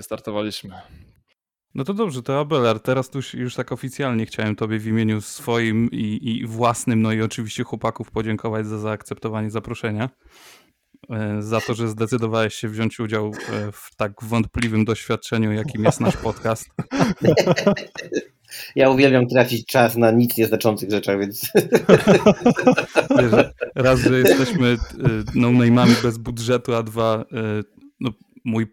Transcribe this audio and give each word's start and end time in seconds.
wystartowaliśmy. 0.00 0.74
No 1.74 1.84
to 1.84 1.94
dobrze, 1.94 2.22
to 2.22 2.40
Abelard, 2.40 2.84
teraz 2.84 3.10
już, 3.14 3.34
już 3.34 3.54
tak 3.54 3.72
oficjalnie 3.72 4.26
chciałem 4.26 4.56
Tobie 4.56 4.78
w 4.78 4.86
imieniu 4.86 5.20
swoim 5.20 5.90
i, 5.92 6.18
i 6.22 6.46
własnym, 6.46 7.02
no 7.02 7.12
i 7.12 7.22
oczywiście 7.22 7.64
chłopaków 7.64 8.10
podziękować 8.10 8.66
za 8.66 8.78
zaakceptowanie 8.78 9.50
zaproszenia. 9.50 10.10
E, 11.10 11.42
za 11.42 11.60
to, 11.60 11.74
że 11.74 11.88
zdecydowałeś 11.88 12.54
się 12.54 12.68
wziąć 12.68 13.00
udział 13.00 13.26
e, 13.26 13.72
w 13.72 13.96
tak 13.96 14.12
wątpliwym 14.22 14.84
doświadczeniu, 14.84 15.52
jakim 15.52 15.84
jest 15.84 16.00
nasz 16.00 16.16
podcast. 16.16 16.68
Ja 18.76 18.90
uwielbiam 18.90 19.26
tracić 19.26 19.66
czas 19.66 19.96
na 19.96 20.10
nic 20.10 20.36
nieznaczących 20.36 20.90
rzeczach, 20.90 21.20
więc. 21.20 21.52
Wiesz, 23.18 23.32
raz, 23.74 24.00
że 24.00 24.18
jesteśmy 24.18 24.68
e, 24.68 24.76
no 25.34 25.50
bez 26.02 26.18
budżetu, 26.18 26.74
a 26.74 26.82
dwa, 26.82 27.24
no, 28.00 28.10
mój, 28.44 28.66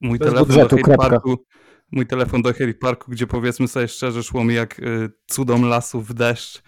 mój 0.00 0.18
telefon 0.18 0.46
budżetu, 0.46 0.76
do 0.76 0.82
Hate 0.82 0.96
Parku, 0.96 1.44
mój 1.92 2.06
telefon 2.06 2.42
do 2.42 2.52
Hate 2.52 2.74
Parku, 2.74 3.10
gdzie 3.10 3.26
powiedzmy 3.26 3.68
sobie 3.68 3.88
szczerze, 3.88 4.22
szło 4.22 4.44
mi 4.44 4.54
jak 4.54 4.80
cudom 5.26 5.64
lasu 5.64 6.00
w 6.00 6.14
deszcz, 6.14 6.62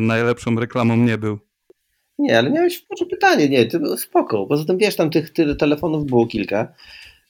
najlepszą 0.00 0.54
reklamą 0.54 0.96
nie 0.96 1.18
był. 1.18 1.38
Nie, 2.18 2.38
ale 2.38 2.50
miałeś 2.50 2.86
może 2.90 3.06
pytanie, 3.06 3.48
nie, 3.48 3.66
to 3.66 3.80
było 3.80 3.96
spoko. 3.96 4.46
Poza 4.46 4.64
tym 4.64 4.78
wiesz, 4.78 4.96
tam 4.96 5.10
tych 5.10 5.32
telefonów 5.58 6.06
było 6.06 6.26
kilka. 6.26 6.74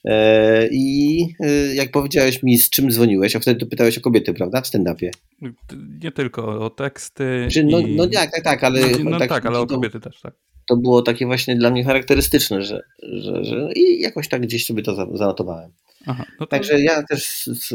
E, 0.05 0.67
I 0.71 1.21
e, 1.39 1.75
jak 1.75 1.91
powiedziałeś 1.91 2.43
mi, 2.43 2.57
z 2.57 2.69
czym 2.69 2.91
dzwoniłeś, 2.91 3.35
a 3.35 3.39
wtedy 3.39 3.59
to 3.59 3.65
pytałeś 3.65 3.97
o 3.97 4.01
kobiety, 4.01 4.33
prawda? 4.33 4.61
W 4.61 4.67
stand-upie. 4.67 5.09
Nie 6.03 6.11
tylko 6.11 6.65
o 6.65 6.69
teksty. 6.69 7.47
No, 7.65 7.79
i... 7.79 7.95
no 7.95 8.07
tak, 8.07 8.31
tak, 8.31 8.43
tak, 8.43 8.63
ale. 8.63 8.81
No 9.03 9.19
tak, 9.19 9.29
tak 9.29 9.45
ale 9.45 9.59
o 9.59 9.67
kobiety 9.67 9.99
też, 9.99 10.21
tak. 10.21 10.33
To 10.69 10.77
było 10.77 11.01
takie 11.01 11.25
właśnie 11.25 11.55
dla 11.55 11.71
mnie 11.71 11.83
charakterystyczne, 11.83 12.63
że, 12.63 12.81
że, 13.03 13.43
że 13.43 13.69
i 13.75 14.01
jakoś 14.01 14.29
tak 14.29 14.41
gdzieś 14.41 14.65
sobie 14.65 14.83
to 14.83 15.17
zanotowałem. 15.17 15.71
Aha, 16.05 16.25
no 16.39 16.45
to... 16.45 16.49
Także 16.49 16.81
ja 16.81 17.03
też 17.03 17.23
z, 17.25 17.45
z, 17.45 17.69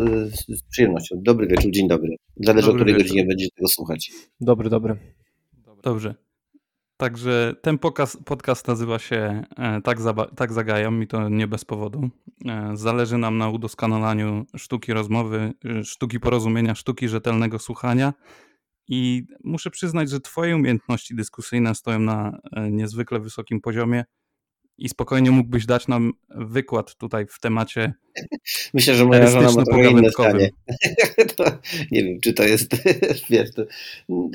z, 0.49 0.63
przyjemnością. 0.71 1.17
Dobry 1.23 1.47
wieczór, 1.47 1.71
dzień 1.71 1.89
dobry. 1.89 2.17
Zależy 2.37 2.67
dobry 2.67 2.83
o 2.83 2.85
której 2.85 2.95
wieczór. 2.95 3.09
godzinie 3.09 3.27
będziecie 3.27 3.51
tego 3.57 3.69
słuchać. 3.69 4.11
Dobry, 4.41 4.71
dobry. 4.71 4.97
Dobrze. 5.83 6.15
Także 6.97 7.55
ten 7.63 7.79
podcast, 7.79 8.25
podcast 8.25 8.69
nazywa 8.69 8.99
się 8.99 9.45
e, 9.57 9.81
tak, 9.83 9.99
tak 10.37 10.53
Zagajam 10.53 11.03
i 11.03 11.07
to 11.07 11.29
nie 11.29 11.47
bez 11.47 11.65
powodu. 11.65 12.11
E, 12.47 12.71
zależy 12.75 13.19
nam 13.19 13.39
na 13.39 13.49
udoskonalaniu 13.49 14.47
sztuki 14.57 14.93
rozmowy, 14.93 15.53
e, 15.65 15.85
sztuki 15.85 16.21
porozumienia, 16.21 16.75
sztuki 16.75 17.09
rzetelnego 17.09 17.59
słuchania. 17.59 18.13
I 18.89 19.27
muszę 19.45 19.71
przyznać, 19.71 20.11
że 20.11 20.21
Twoje 20.21 20.57
umiejętności 20.57 21.15
dyskusyjne 21.15 21.75
stoją 21.75 21.99
na 21.99 22.39
niezwykle 22.71 23.21
wysokim 23.21 23.61
poziomie 23.61 24.05
i 24.79 24.89
spokojnie 24.89 25.31
mógłbyś 25.31 25.67
dać 25.67 25.89
nam 25.89 26.13
wykład 26.29 26.97
tutaj 26.97 27.27
w 27.27 27.41
temacie. 27.41 27.95
Myślę, 28.75 28.95
że 28.95 29.05
moja 29.05 29.27
żona 29.27 29.53
ma 29.53 29.65
trochę 29.65 29.91
inne 29.91 30.11
zdanie. 30.11 30.51
nie 31.93 32.05
wiem, 32.05 32.21
czy 32.21 32.33
to 32.33 32.45
jest, 32.45 32.71
wiesz, 33.31 33.51
to, 33.55 33.63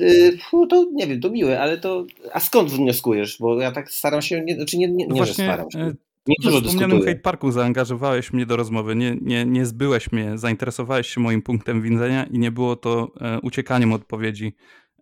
y, 0.01 0.37
to, 0.69 0.85
nie 0.93 1.07
wiem, 1.07 1.21
to 1.21 1.29
miłe, 1.29 1.61
ale 1.61 1.77
to, 1.77 2.05
a 2.33 2.39
skąd 2.39 2.69
wnioskujesz? 2.69 3.37
Bo 3.39 3.61
ja 3.61 3.71
tak 3.71 3.91
staram 3.91 4.21
się, 4.21 4.41
nie, 4.41 4.55
znaczy 4.55 4.77
nie, 4.77 4.87
nie, 4.87 5.07
nie 5.07 5.15
Właśnie, 5.15 5.25
że 5.25 5.33
staram 5.33 5.71
się. 5.71 5.93
Nie 6.27 6.35
dużo 6.43 6.61
w 6.61 6.63
wspomnianym 6.63 6.99
Hate 6.99 7.19
Parku 7.19 7.51
zaangażowałeś 7.51 8.33
mnie 8.33 8.45
do 8.45 8.55
rozmowy, 8.55 8.95
nie, 8.95 9.17
nie, 9.21 9.45
nie 9.45 9.65
zbyłeś 9.65 10.11
mnie, 10.11 10.37
zainteresowałeś 10.37 11.07
się 11.07 11.21
moim 11.21 11.41
punktem 11.41 11.81
widzenia 11.81 12.23
i 12.23 12.39
nie 12.39 12.51
było 12.51 12.75
to 12.75 13.11
e, 13.21 13.39
uciekaniem 13.39 13.93
odpowiedzi 13.93 14.53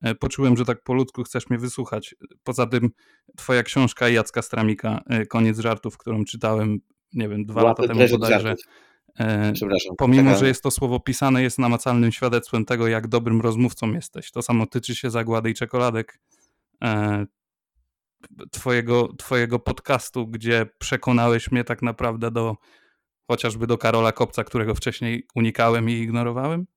E, 0.02 0.16
poczułem, 0.16 0.58
że 0.58 0.66
tak 0.66 0.84
po 0.84 0.94
ludzku 0.94 1.24
chcesz 1.24 1.50
mnie 1.50 1.60
wysłuchać. 1.60 2.16
Poza 2.44 2.66
tym 2.66 2.90
twoja 3.38 3.64
książka 3.64 4.10
Jacka 4.10 4.42
Stramika, 4.42 5.04
e, 5.10 5.26
Koniec 5.26 5.60
żartów, 5.60 5.98
którą 5.98 6.26
czytałem, 6.26 6.80
nie 7.14 7.30
wiem, 7.30 7.46
dwa 7.46 7.64
Łapy 7.64 7.82
lata 7.82 7.94
temu 7.94 8.10
bodajże. 8.12 8.56
E, 9.20 9.54
pomimo, 9.98 10.30
Taka... 10.30 10.40
że 10.40 10.48
jest 10.48 10.64
to 10.64 10.72
słowo 10.72 11.00
pisane, 11.00 11.44
jest 11.44 11.60
namacalnym 11.60 12.12
świadectwem 12.12 12.66
tego, 12.66 12.88
jak 12.88 13.08
dobrym 13.08 13.42
rozmówcą 13.42 13.94
jesteś. 13.94 14.32
To 14.32 14.42
samo 14.42 14.66
tyczy 14.66 14.96
się 14.96 15.10
zagłady 15.10 15.50
i 15.50 15.54
czekoladek. 15.54 16.20
Twojego, 18.52 19.14
twojego 19.18 19.60
podcastu, 19.60 20.28
gdzie 20.28 20.66
przekonałeś 20.78 21.52
mnie 21.52 21.64
tak 21.64 21.82
naprawdę 21.82 22.32
do 22.32 22.56
chociażby 23.28 23.68
do 23.68 23.78
Karola 23.78 24.12
Kopca, 24.12 24.44
którego 24.44 24.76
wcześniej 24.76 25.28
unikałem 25.36 25.90
i 25.90 25.94
ignorowałem? 25.94 26.68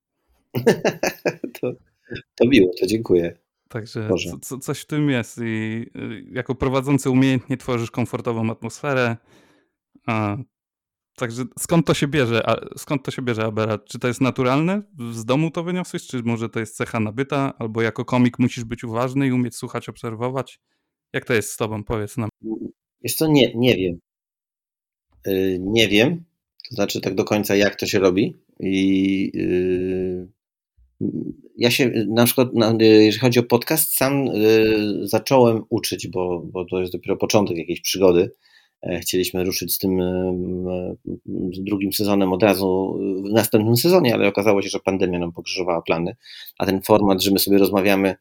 to, 1.60 1.72
to 2.34 2.48
miło, 2.48 2.70
to 2.80 2.86
dziękuję. 2.86 3.38
Także 3.68 4.08
co, 4.42 4.58
coś 4.58 4.80
w 4.80 4.86
tym 4.86 5.10
jest 5.10 5.38
i 5.38 5.86
y, 5.96 6.24
jako 6.32 6.54
prowadzący 6.54 7.10
umiejętnie 7.10 7.56
tworzysz 7.56 7.90
komfortową 7.90 8.50
atmosferę. 8.50 9.16
A, 10.06 10.36
także 11.16 11.44
skąd 11.58 11.86
to 11.86 11.94
się 11.94 12.08
bierze? 12.08 12.48
A, 12.50 12.78
skąd 12.78 13.04
to 13.04 13.10
się 13.10 13.22
bierze, 13.22 13.44
Abera? 13.44 13.78
Czy 13.78 13.98
to 13.98 14.08
jest 14.08 14.20
naturalne? 14.20 14.82
Z 15.12 15.24
domu 15.24 15.50
to 15.50 15.62
wyniosłeś? 15.62 16.06
Czy 16.06 16.22
może 16.22 16.48
to 16.48 16.60
jest 16.60 16.76
cecha 16.76 17.00
nabyta? 17.00 17.52
Albo 17.58 17.82
jako 17.82 18.04
komik 18.04 18.38
musisz 18.38 18.64
być 18.64 18.84
uważny 18.84 19.26
i 19.26 19.32
umieć 19.32 19.56
słuchać, 19.56 19.88
obserwować? 19.88 20.60
Jak 21.12 21.24
to 21.24 21.34
jest 21.34 21.52
z 21.52 21.56
tobą? 21.56 21.84
Powiedz 21.84 22.16
nam. 22.16 22.28
Jest 23.02 23.18
to 23.18 23.26
nie, 23.26 23.54
nie 23.54 23.76
wiem. 23.76 23.98
Yy, 25.26 25.58
nie 25.60 25.88
wiem. 25.88 26.24
To 26.68 26.74
znaczy 26.74 27.00
tak 27.00 27.14
do 27.14 27.24
końca 27.24 27.56
jak 27.56 27.76
to 27.76 27.86
się 27.86 27.98
robi 27.98 28.36
i 28.60 29.30
yy, 29.34 30.28
ja 31.56 31.70
się 31.70 31.90
na 32.08 32.24
przykład, 32.24 32.48
jeżeli 32.80 33.18
chodzi 33.18 33.38
o 33.38 33.42
podcast, 33.42 33.96
sam 33.96 34.28
y, 34.28 35.08
zacząłem 35.08 35.62
uczyć, 35.68 36.08
bo, 36.08 36.42
bo 36.44 36.64
to 36.64 36.80
jest 36.80 36.92
dopiero 36.92 37.16
początek 37.16 37.56
jakiejś 37.56 37.80
przygody. 37.80 38.30
E, 38.82 39.00
chcieliśmy 39.00 39.44
ruszyć 39.44 39.74
z 39.74 39.78
tym 39.78 40.00
y, 40.00 40.96
drugim 41.58 41.92
sezonem 41.92 42.32
od 42.32 42.42
razu 42.42 42.98
w 43.26 43.32
następnym 43.32 43.76
sezonie, 43.76 44.14
ale 44.14 44.28
okazało 44.28 44.62
się, 44.62 44.68
że 44.68 44.78
pandemia 44.78 45.18
nam 45.18 45.32
pokrzyżowała 45.32 45.82
plany, 45.82 46.16
a 46.58 46.66
ten 46.66 46.82
format, 46.82 47.22
że 47.22 47.30
my 47.30 47.38
sobie 47.38 47.58
rozmawiamy 47.58 48.14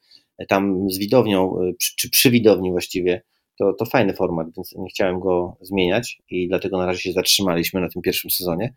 tam 0.48 0.90
z 0.90 0.98
widownią, 0.98 1.62
y, 1.62 1.76
czy 1.98 2.10
przy 2.10 2.32
widowni 2.32 2.72
właściwie, 2.72 3.22
to, 3.60 3.74
to 3.74 3.86
fajny 3.86 4.14
format, 4.14 4.48
więc 4.58 4.76
nie 4.76 4.90
chciałem 4.90 5.20
go 5.20 5.58
zmieniać 5.62 6.22
i 6.30 6.48
dlatego 6.48 6.78
na 6.78 6.86
razie 6.86 7.02
się 7.02 7.12
zatrzymaliśmy 7.12 7.82
na 7.82 7.90
tym 7.90 8.02
pierwszym 8.02 8.32
sezonie, 8.32 8.74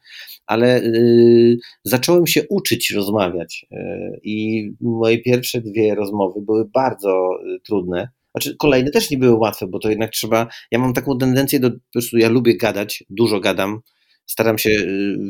ale 0.47 0.83
y, 0.83 1.59
zacząłem 1.85 2.27
się 2.27 2.43
uczyć 2.49 2.91
rozmawiać 2.91 3.67
y, 3.73 3.77
i 4.23 4.69
moje 4.81 5.19
pierwsze 5.19 5.61
dwie 5.61 5.95
rozmowy 5.95 6.41
były 6.41 6.65
bardzo 6.65 7.29
y, 7.57 7.61
trudne. 7.61 8.09
Znaczy, 8.31 8.57
kolejne 8.57 8.91
też 8.91 9.11
nie 9.11 9.19
były 9.19 9.37
łatwe, 9.39 9.67
bo 9.67 9.79
to 9.79 9.91
jednak 9.91 10.11
trzeba. 10.11 10.49
Ja 10.71 10.79
mam 10.79 10.93
taką 10.93 11.19
tendencję 11.19 11.61
do. 11.61 11.71
Po 11.71 11.77
prostu 11.93 12.19
ja 12.19 12.29
lubię 12.29 12.57
gadać, 12.57 13.05
dużo 13.11 13.41
gadam, 13.41 13.81
staram 14.27 14.59
się 14.59 14.71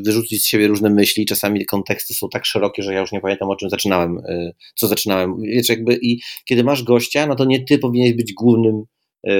wyrzucić 0.05 0.43
z 0.43 0.47
siebie 0.47 0.67
różne 0.67 0.89
myśli. 0.89 1.25
Czasami 1.25 1.65
konteksty 1.65 2.13
są 2.13 2.29
tak 2.29 2.45
szerokie, 2.45 2.83
że 2.83 2.93
ja 2.93 2.99
już 2.99 3.11
nie 3.11 3.21
pamiętam 3.21 3.49
o 3.49 3.55
czym 3.55 3.69
zaczynałem, 3.69 4.21
co 4.75 4.87
zaczynałem. 4.87 5.41
Wiesz, 5.41 5.69
jakby 5.69 5.99
i 6.01 6.21
kiedy 6.45 6.63
masz 6.63 6.83
gościa, 6.83 7.27
no 7.27 7.35
to 7.35 7.45
nie 7.45 7.65
ty 7.65 7.77
powinieneś 7.77 8.13
być 8.13 8.33
głównym 8.33 8.83
E, 9.27 9.33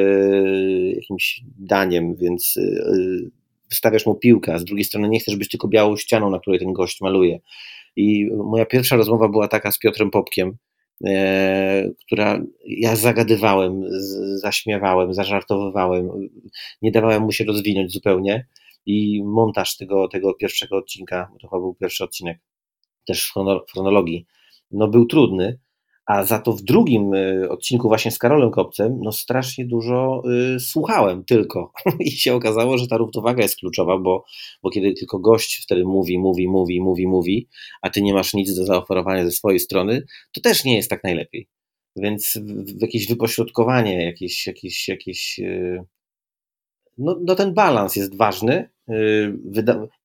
jakimś 0.95 1.41
daniem, 1.59 2.15
więc 2.15 2.59
wystawiasz 3.69 4.05
mu 4.05 4.15
piłkę, 4.15 4.53
a 4.53 4.59
z 4.59 4.65
drugiej 4.65 4.85
strony 4.85 5.09
nie 5.09 5.19
chcesz 5.19 5.35
być 5.35 5.49
tylko 5.49 5.67
białą 5.67 5.97
ścianą, 5.97 6.29
na 6.29 6.39
której 6.39 6.59
ten 6.59 6.73
gość 6.73 7.01
maluje. 7.01 7.39
I 7.95 8.29
moja 8.35 8.65
pierwsza 8.65 8.95
rozmowa 8.95 9.29
była 9.29 9.47
taka 9.47 9.71
z 9.71 9.79
Piotrem 9.79 10.11
Popkiem, 10.11 10.57
e, 11.05 11.89
która 12.05 12.41
ja 12.67 12.95
zagadywałem, 12.95 13.83
zaśmiewałem, 14.35 15.13
zażartowywałem, 15.13 16.09
nie 16.81 16.91
dawałem 16.91 17.23
mu 17.23 17.31
się 17.31 17.43
rozwinąć 17.43 17.91
zupełnie 17.91 18.47
i 18.85 19.23
montaż 19.23 19.77
tego, 19.77 20.07
tego 20.07 20.33
pierwszego 20.33 20.77
odcinka, 20.77 21.31
to 21.41 21.47
chyba 21.47 21.59
był 21.59 21.75
pierwszy 21.75 22.03
odcinek, 22.03 22.39
też 23.07 23.31
w 23.67 23.71
chronologii, 23.71 24.25
no 24.71 24.87
był 24.87 25.05
trudny, 25.05 25.59
a 26.05 26.23
za 26.23 26.39
to 26.39 26.53
w 26.53 26.61
drugim 26.61 27.13
y, 27.13 27.49
odcinku 27.49 27.87
właśnie 27.87 28.11
z 28.11 28.19
Karolem 28.19 28.51
Kopcem, 28.51 28.99
no 29.01 29.11
strasznie 29.11 29.65
dużo 29.65 30.23
y, 30.55 30.59
słuchałem 30.59 31.23
tylko 31.25 31.71
i 31.99 32.11
się 32.11 32.33
okazało, 32.33 32.77
że 32.77 32.87
ta 32.87 32.97
równowaga 32.97 33.43
jest 33.43 33.55
kluczowa, 33.55 33.97
bo, 33.97 34.25
bo 34.63 34.69
kiedy 34.69 34.93
tylko 34.93 35.19
gość 35.19 35.61
wtedy 35.63 35.85
mówi, 35.85 36.19
mówi, 36.19 36.47
mówi, 36.47 36.81
mówi, 36.81 37.07
mówi, 37.07 37.47
a 37.81 37.89
ty 37.89 38.01
nie 38.01 38.13
masz 38.13 38.33
nic 38.33 38.55
do 38.55 38.65
zaoferowania 38.65 39.25
ze 39.25 39.31
swojej 39.31 39.59
strony, 39.59 40.05
to 40.33 40.41
też 40.41 40.65
nie 40.65 40.75
jest 40.75 40.89
tak 40.89 41.03
najlepiej. 41.03 41.47
Więc 41.95 42.37
w, 42.37 42.77
w 42.77 42.81
jakieś 42.81 43.07
wypośrodkowanie, 43.07 44.05
jakieś, 44.05 44.47
jakieś, 44.47 44.87
jakieś 44.87 45.39
y, 45.39 45.83
no, 46.97 47.19
no 47.25 47.35
ten 47.35 47.53
balans 47.53 47.95
jest 47.95 48.17
ważny. 48.17 48.69
Y, 48.89 49.37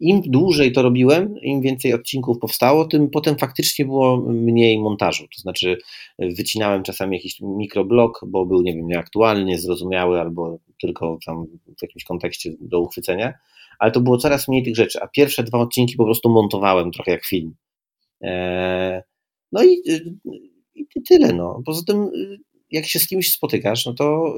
Im 0.01 0.21
dłużej 0.27 0.73
to 0.73 0.83
robiłem, 0.83 1.35
im 1.43 1.61
więcej 1.61 1.95
odcinków 1.95 2.39
powstało, 2.39 2.85
tym 2.85 3.11
potem 3.11 3.39
faktycznie 3.39 3.85
było 3.85 4.17
mniej 4.17 4.79
montażu. 4.79 5.25
To 5.37 5.41
znaczy, 5.41 5.79
wycinałem 6.19 6.83
czasami 6.83 7.17
jakiś 7.17 7.41
mikroblok, 7.41 8.21
bo 8.27 8.47
był, 8.47 8.63
nie 8.63 8.75
wiem, 8.75 8.87
nieaktualny, 8.87 9.45
niezrozumiały 9.45 10.21
albo 10.21 10.59
tylko 10.81 11.19
tam 11.27 11.47
w 11.79 11.83
jakimś 11.83 12.05
kontekście 12.05 12.53
do 12.61 12.81
uchwycenia, 12.81 13.35
ale 13.79 13.93
to 13.93 14.01
było 14.01 14.19
coraz 14.19 14.49
mniej 14.49 14.63
tych 14.63 14.77
rzeczy. 14.77 14.99
A 15.03 15.09
pierwsze 15.09 15.43
dwa 15.43 15.59
odcinki 15.59 15.97
po 15.97 16.05
prostu 16.05 16.31
montowałem 16.31 16.91
trochę 16.91 17.11
jak 17.11 17.25
film. 17.25 17.55
E, 18.23 19.03
no 19.53 19.65
i, 19.65 19.83
i 20.75 21.03
tyle. 21.09 21.33
No. 21.33 21.63
Poza 21.67 21.83
tym, 21.87 22.11
jak 22.71 22.87
się 22.87 22.99
z 22.99 23.09
kimś 23.09 23.33
spotykasz, 23.33 23.87
no 23.87 23.95
to 23.95 24.35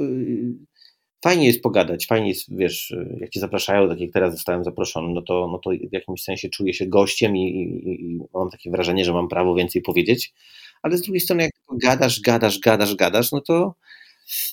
fajnie 1.22 1.46
jest 1.46 1.62
pogadać, 1.62 2.06
fajnie 2.06 2.28
jest, 2.28 2.56
wiesz, 2.56 2.94
jak 3.20 3.30
cię 3.30 3.40
zapraszają, 3.40 3.88
tak 3.88 4.00
jak 4.00 4.10
teraz 4.12 4.34
zostałem 4.34 4.64
zaproszony, 4.64 5.14
no 5.14 5.22
to, 5.22 5.48
no 5.52 5.58
to 5.58 5.70
w 5.70 5.92
jakimś 5.92 6.22
sensie 6.22 6.48
czuję 6.48 6.74
się 6.74 6.86
gościem 6.86 7.36
i, 7.36 7.40
i, 7.40 8.12
i 8.12 8.20
mam 8.34 8.50
takie 8.50 8.70
wrażenie, 8.70 9.04
że 9.04 9.12
mam 9.12 9.28
prawo 9.28 9.54
więcej 9.54 9.82
powiedzieć, 9.82 10.34
ale 10.82 10.96
z 10.96 11.02
drugiej 11.02 11.20
strony 11.20 11.42
jak 11.42 11.52
gadasz, 11.82 12.20
gadasz, 12.20 12.58
gadasz, 12.58 12.94
gadasz, 12.94 13.32
no 13.32 13.40
to 13.40 13.74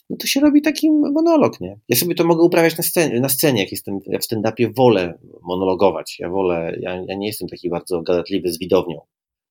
no 0.09 0.17
to 0.17 0.27
się 0.27 0.39
robi 0.39 0.61
taki 0.61 0.91
monolog, 0.91 1.61
nie? 1.61 1.79
Ja 1.89 1.95
sobie 1.95 2.15
to 2.15 2.23
mogę 2.23 2.43
uprawiać 2.43 2.77
na 2.77 2.83
scenie, 2.83 3.19
na 3.19 3.29
scenie 3.29 3.61
jak 3.61 3.71
jestem, 3.71 3.99
ja 4.05 4.19
w 4.19 4.23
stand-upie 4.23 4.75
wolę 4.75 5.19
monologować, 5.41 6.19
ja 6.19 6.29
wolę, 6.29 6.77
ja, 6.79 7.03
ja 7.07 7.15
nie 7.15 7.27
jestem 7.27 7.47
taki 7.47 7.69
bardzo 7.69 8.01
gadatliwy 8.01 8.51
z 8.51 8.59
widownią, 8.59 9.01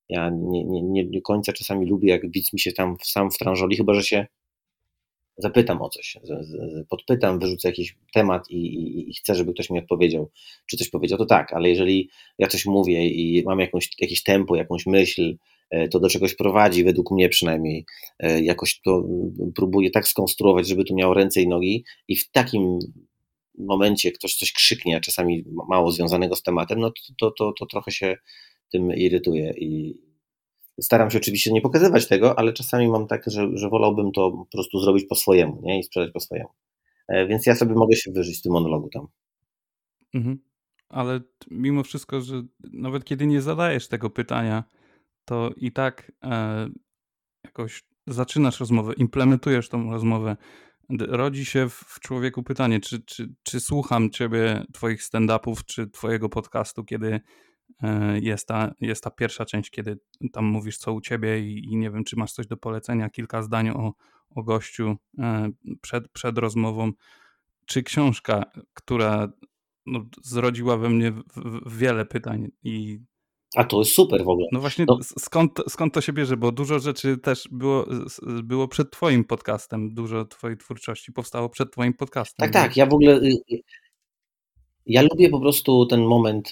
ja 0.09 0.31
nie, 0.31 0.65
nie, 0.65 0.83
nie 0.83 1.05
do 1.05 1.23
końca 1.23 1.53
czasami 1.53 1.87
lubię, 1.87 2.09
jak 2.09 2.31
widz 2.31 2.53
mi 2.53 2.61
się 2.61 2.73
tam 2.73 2.97
sam 3.05 3.31
wtrążoli, 3.31 3.77
chyba, 3.77 3.95
że 3.95 4.03
się 4.03 4.27
zapytam 5.39 5.83
o 5.83 5.89
coś, 5.89 6.17
podpytam, 6.89 7.39
wyrzucę 7.39 7.69
jakiś 7.69 7.97
temat 8.15 8.51
i, 8.51 8.57
i, 8.57 9.11
i, 9.11 9.15
chcę, 9.15 9.35
żeby 9.35 9.53
ktoś 9.53 9.71
mi 9.71 9.79
odpowiedział, 9.79 10.31
czy 10.67 10.77
coś 10.77 10.91
powiedział, 10.91 11.19
to 11.19 11.27
tak, 11.27 11.53
ale 11.53 11.69
jeżeli 11.69 12.11
ja 12.39 12.47
coś 12.47 12.67
mówię 12.67 13.09
i 13.09 13.43
mam 13.47 13.61
jakąś, 13.61 13.91
jakieś 14.01 14.23
tempo, 14.23 14.57
jakąś 14.57 14.87
myśl, 14.87 15.37
e, 15.71 15.89
to 15.89 16.01
do 16.01 16.09
czegoś 16.09 16.35
prowadzi, 16.35 16.85
według 16.85 17.11
mnie 17.11 17.29
przynajmniej, 17.29 17.85
e, 18.19 18.43
jakoś 18.43 18.81
to 18.81 19.05
próbuję 19.55 19.91
tak 19.91 20.09
skonstruować, 20.09 20.69
żeby 20.69 20.85
to 20.85 20.95
miało 20.95 21.15
ręce 21.15 21.43
i 21.43 21.49
nogi 21.49 21.85
i 22.09 22.17
w 22.17 22.31
takim 22.31 22.79
momencie 23.59 24.13
ktoś 24.13 24.35
coś 24.35 24.53
krzyknie, 24.53 25.01
czasami 25.01 25.45
mało 25.69 25.93
związanego 25.93 26.37
z 26.37 26.43
tematem, 26.43 26.81
no 26.81 26.91
to, 26.91 27.15
to, 27.19 27.31
to, 27.31 27.53
to 27.59 27.67
trochę 27.67 27.91
się 27.91 28.17
tym 28.73 28.95
irytuje 28.95 29.55
i, 29.59 29.95
Staram 30.81 31.11
się 31.11 31.19
oczywiście 31.19 31.53
nie 31.53 31.61
pokazywać 31.61 32.09
tego, 32.09 32.39
ale 32.39 32.53
czasami 32.53 32.89
mam 32.89 33.07
tak, 33.07 33.23
że, 33.27 33.49
że 33.55 33.69
wolałbym 33.69 34.13
to 34.13 34.31
po 34.31 34.47
prostu 34.53 34.81
zrobić 34.81 35.05
po 35.09 35.15
swojemu 35.15 35.61
nie? 35.63 35.79
i 35.79 35.83
sprzedać 35.83 36.13
po 36.13 36.21
swojemu. 36.21 36.49
E, 37.09 37.27
więc 37.27 37.47
ja 37.47 37.55
sobie 37.55 37.75
mogę 37.75 37.97
się 37.97 38.13
wyżyć 38.13 38.39
w 38.39 38.43
tym 38.43 38.53
monologu 38.53 38.89
tam. 38.89 39.07
Mhm. 40.15 40.39
Ale 40.89 41.21
mimo 41.51 41.83
wszystko, 41.83 42.21
że 42.21 42.43
nawet 42.73 43.05
kiedy 43.05 43.27
nie 43.27 43.43
zadajesz 43.43 43.89
tego 43.89 44.11
pytania, 44.11 44.65
to 45.25 45.51
i 45.57 45.73
tak 45.73 46.13
e, 46.25 46.69
jakoś 47.45 47.83
zaczynasz 48.07 48.61
rozmowę, 48.61 48.93
implementujesz 48.97 49.69
tą 49.69 49.91
rozmowę. 49.91 50.37
Rodzi 50.99 51.45
się 51.45 51.69
w 51.69 52.01
człowieku 52.01 52.43
pytanie, 52.43 52.81
czy, 52.81 53.01
czy, 53.01 53.35
czy 53.43 53.61
słucham 53.61 54.11
ciebie, 54.11 54.65
twoich 54.73 55.03
stand-upów, 55.03 55.65
czy 55.65 55.87
twojego 55.87 56.29
podcastu, 56.29 56.85
kiedy 56.85 57.21
jest 58.21 58.49
ta, 58.49 58.75
jest 58.81 59.05
ta 59.05 59.11
pierwsza 59.11 59.45
część, 59.45 59.71
kiedy 59.71 59.99
tam 60.33 60.45
mówisz 60.45 60.79
co 60.79 60.93
u 60.93 61.01
ciebie 61.01 61.41
i, 61.41 61.65
i 61.65 61.77
nie 61.77 61.91
wiem, 61.91 62.05
czy 62.05 62.17
masz 62.17 62.33
coś 62.33 62.47
do 62.47 62.57
polecenia, 62.57 63.11
kilka 63.11 63.43
zdań 63.43 63.71
o, 63.71 63.93
o 64.31 64.43
gościu 64.43 64.97
e, 65.19 65.51
przed, 65.81 66.09
przed 66.09 66.39
rozmową, 66.39 66.93
czy 67.67 67.83
książka, 67.83 68.45
która 68.75 69.29
no, 69.87 70.01
zrodziła 70.23 70.77
we 70.77 70.89
mnie 70.91 71.13
w, 71.13 71.23
w 71.67 71.79
wiele 71.79 72.07
pytań 72.07 72.49
i 72.63 73.01
a 73.57 73.65
to 73.65 73.79
jest 73.79 73.93
super 73.93 74.25
w 74.25 74.29
ogóle. 74.29 74.47
No 74.53 74.61
właśnie, 74.61 74.85
no. 74.89 74.99
Skąd, 75.03 75.63
skąd 75.69 75.95
to 75.95 76.01
się 76.01 76.13
bierze? 76.13 76.37
Bo 76.37 76.53
dużo 76.53 76.79
rzeczy 76.79 77.19
też 77.19 77.49
było, 77.51 77.87
było 78.43 78.69
przed 78.69 78.91
Twoim 78.91 79.25
podcastem, 79.25 79.95
dużo 79.95 80.25
Twojej 80.25 80.57
twórczości 80.57 81.13
powstało 81.13 81.49
przed 81.49 81.73
Twoim 81.73 81.95
podcastem. 81.95 82.51
Tak, 82.51 82.63
tak. 82.63 82.77
Ja 82.77 82.87
w 82.87 82.95
ogóle 82.95 83.17
y, 83.17 83.39
y, 83.53 83.63
ja 84.87 85.03
lubię 85.03 85.29
po 85.29 85.41
prostu 85.41 85.87
ten 85.87 86.05
moment. 86.05 86.51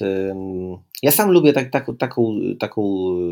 Ja 1.02 1.10
sam 1.10 1.30
lubię 1.30 1.52
tak, 1.52 1.70
tak, 1.70 1.86
taką, 1.98 2.38
taką, 2.58 2.82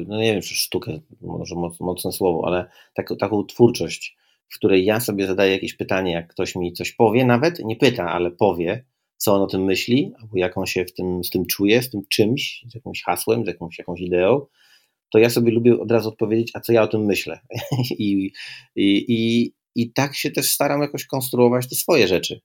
no 0.06 0.18
nie 0.18 0.32
wiem, 0.32 0.42
czy 0.42 0.54
sztukę, 0.54 1.00
może 1.20 1.54
mocne 1.80 2.12
słowo, 2.12 2.42
ale 2.46 2.70
tak, 2.94 3.08
taką 3.20 3.44
twórczość, 3.44 4.16
w 4.48 4.54
której 4.54 4.84
ja 4.84 5.00
sobie 5.00 5.26
zadaję 5.26 5.52
jakieś 5.52 5.74
pytanie, 5.74 6.12
jak 6.12 6.28
ktoś 6.28 6.56
mi 6.56 6.72
coś 6.72 6.92
powie, 6.92 7.24
nawet 7.24 7.58
nie 7.58 7.76
pyta, 7.76 8.12
ale 8.12 8.30
powie, 8.30 8.84
co 9.16 9.34
on 9.34 9.42
o 9.42 9.46
tym 9.46 9.64
myśli, 9.64 10.12
albo 10.20 10.38
jak 10.38 10.58
on 10.58 10.66
się 10.66 10.84
w 10.84 10.94
tym, 10.94 11.24
z 11.24 11.30
tym 11.30 11.46
czuje, 11.46 11.82
z 11.82 11.90
tym 11.90 12.00
czymś, 12.08 12.64
z 12.68 12.74
jakimś 12.74 13.02
hasłem, 13.02 13.44
z 13.44 13.48
jakąś, 13.48 13.78
jakąś 13.78 14.00
ideą, 14.00 14.46
to 15.12 15.18
ja 15.18 15.30
sobie 15.30 15.52
lubię 15.52 15.80
od 15.80 15.90
razu 15.90 16.08
odpowiedzieć, 16.08 16.50
a 16.54 16.60
co 16.60 16.72
ja 16.72 16.82
o 16.82 16.88
tym 16.88 17.04
myślę. 17.04 17.40
I, 17.98 18.32
i, 18.76 19.04
i, 19.08 19.52
I 19.74 19.92
tak 19.92 20.14
się 20.14 20.30
też 20.30 20.50
staram 20.50 20.82
jakoś 20.82 21.06
konstruować 21.06 21.68
te 21.68 21.74
swoje 21.74 22.08
rzeczy. 22.08 22.40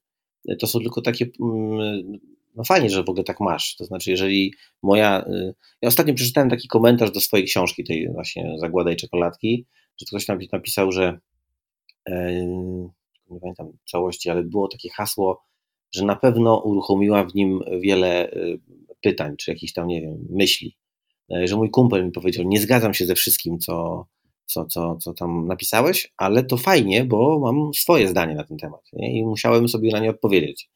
To 0.58 0.66
są 0.66 0.80
tylko 0.80 1.02
takie 1.02 1.26
mm, 1.40 2.18
no 2.54 2.64
fajnie, 2.64 2.90
że 2.90 3.04
w 3.04 3.08
ogóle 3.08 3.24
tak 3.24 3.40
masz. 3.40 3.76
To 3.76 3.84
znaczy, 3.84 4.10
jeżeli 4.10 4.54
moja. 4.82 5.24
Y, 5.26 5.54
ja 5.82 5.88
ostatnio 5.88 6.14
przeczytałem 6.14 6.50
taki 6.50 6.68
komentarz 6.68 7.10
do 7.10 7.20
swojej 7.20 7.46
książki, 7.46 7.84
tej 7.84 8.12
właśnie 8.12 8.56
Zagłada 8.58 8.92
i 8.92 8.96
czekoladki, 8.96 9.66
że 10.00 10.06
ktoś 10.06 10.26
tam 10.26 10.38
napisał, 10.52 10.92
że 10.92 11.18
nie 13.30 13.40
pamiętam 13.40 13.72
całości, 13.86 14.30
ale 14.30 14.42
było 14.42 14.68
takie 14.68 14.90
hasło, 14.90 15.44
że 15.94 16.04
na 16.04 16.16
pewno 16.16 16.58
uruchomiła 16.58 17.24
w 17.24 17.34
nim 17.34 17.60
wiele 17.80 18.32
y, 18.32 18.60
pytań, 19.00 19.36
czy 19.36 19.50
jakichś 19.50 19.72
tam, 19.72 19.86
nie 19.86 20.00
wiem, 20.00 20.26
myśli. 20.30 20.76
E, 21.32 21.48
że 21.48 21.56
mój 21.56 21.70
kumpel 21.70 22.04
mi 22.04 22.12
powiedział, 22.12 22.44
nie 22.44 22.60
zgadzam 22.60 22.94
się 22.94 23.06
ze 23.06 23.14
wszystkim, 23.14 23.58
co, 23.58 24.06
co, 24.46 24.64
co, 24.64 24.96
co 24.96 25.14
tam 25.14 25.46
napisałeś, 25.46 26.12
ale 26.16 26.44
to 26.44 26.56
fajnie, 26.56 27.04
bo 27.04 27.38
mam 27.38 27.74
swoje 27.74 28.08
zdanie 28.08 28.34
na 28.34 28.44
ten 28.44 28.56
temat 28.56 28.80
nie? 28.92 29.18
i 29.18 29.24
musiałem 29.24 29.68
sobie 29.68 29.90
na 29.92 29.98
nie 29.98 30.10
odpowiedzieć 30.10 30.70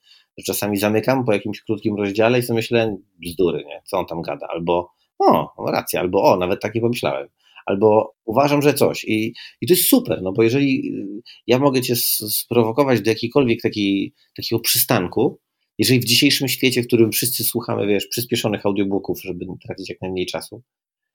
czasami 0.46 0.76
zamykam 0.76 1.24
po 1.24 1.32
jakimś 1.32 1.60
krótkim 1.60 1.96
rozdziale 1.96 2.38
i 2.38 2.42
sobie 2.42 2.56
myślę, 2.56 2.96
bzdury, 3.26 3.64
nie? 3.64 3.82
co 3.84 3.98
on 3.98 4.06
tam 4.06 4.22
gada, 4.22 4.46
albo 4.50 4.90
o, 5.18 5.54
racja, 5.70 6.00
albo 6.00 6.22
o, 6.22 6.36
nawet 6.36 6.62
tak 6.62 6.74
nie 6.74 6.80
pomyślałem, 6.80 7.28
albo 7.66 8.14
uważam, 8.24 8.62
że 8.62 8.74
coś. 8.74 9.04
I, 9.04 9.34
i 9.60 9.66
to 9.66 9.72
jest 9.74 9.88
super, 9.88 10.22
no 10.22 10.32
bo 10.32 10.42
jeżeli 10.42 10.92
y, 11.18 11.22
ja 11.46 11.58
mogę 11.58 11.82
cię 11.82 11.96
sprowokować 12.30 13.00
do 13.00 13.10
jakiejkolwiek 13.10 13.62
takiej, 13.62 14.14
takiego 14.36 14.60
przystanku, 14.60 15.38
jeżeli 15.78 16.00
w 16.00 16.04
dzisiejszym 16.04 16.48
świecie, 16.48 16.82
w 16.82 16.86
którym 16.86 17.12
wszyscy 17.12 17.44
słuchamy, 17.44 17.86
wiesz, 17.86 18.06
przyspieszonych 18.06 18.66
audiobooków, 18.66 19.22
żeby 19.22 19.46
tracić 19.66 19.88
jak 19.88 20.00
najmniej 20.00 20.26
czasu 20.26 20.62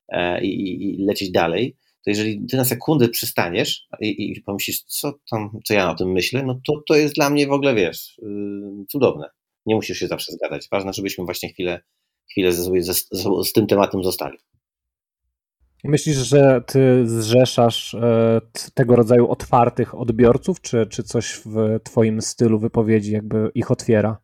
e, 0.09 0.45
i, 0.45 0.83
i 0.83 1.05
lecieć 1.05 1.31
dalej, 1.31 1.75
to 2.07 2.11
jeżeli 2.11 2.45
ty 2.47 2.57
na 2.57 2.65
sekundę 2.65 3.09
przystaniesz 3.09 3.87
i, 4.01 4.31
i 4.31 4.41
pomyślisz, 4.41 4.83
co 4.83 5.13
tam, 5.31 5.59
co 5.65 5.73
ja 5.73 5.91
o 5.91 5.95
tym 5.95 6.11
myślę, 6.11 6.43
no 6.43 6.59
to 6.67 6.73
to 6.87 6.95
jest 6.95 7.15
dla 7.15 7.29
mnie 7.29 7.47
w 7.47 7.51
ogóle, 7.51 7.75
wiesz, 7.75 8.17
yy, 8.21 8.85
cudowne. 8.89 9.29
Nie 9.65 9.75
musisz 9.75 9.97
się 9.97 10.07
zawsze 10.07 10.31
zgadzać. 10.31 10.67
Ważne, 10.71 10.93
żebyśmy 10.93 11.25
właśnie 11.25 11.49
chwilę, 11.49 11.81
chwilę 12.31 12.51
z, 12.51 12.85
z, 12.85 13.07
z 13.47 13.53
tym 13.53 13.67
tematem 13.67 14.03
zostali. 14.03 14.37
Myślisz, 15.83 16.17
że 16.17 16.61
ty 16.67 17.07
zrzeszasz 17.07 17.93
e, 17.93 18.41
tego 18.73 18.95
rodzaju 18.95 19.31
otwartych 19.31 19.95
odbiorców, 19.95 20.61
czy, 20.61 20.85
czy 20.89 21.03
coś 21.03 21.41
w 21.45 21.79
twoim 21.83 22.21
stylu 22.21 22.59
wypowiedzi 22.59 23.11
jakby 23.11 23.51
ich 23.55 23.71
otwiera? 23.71 24.17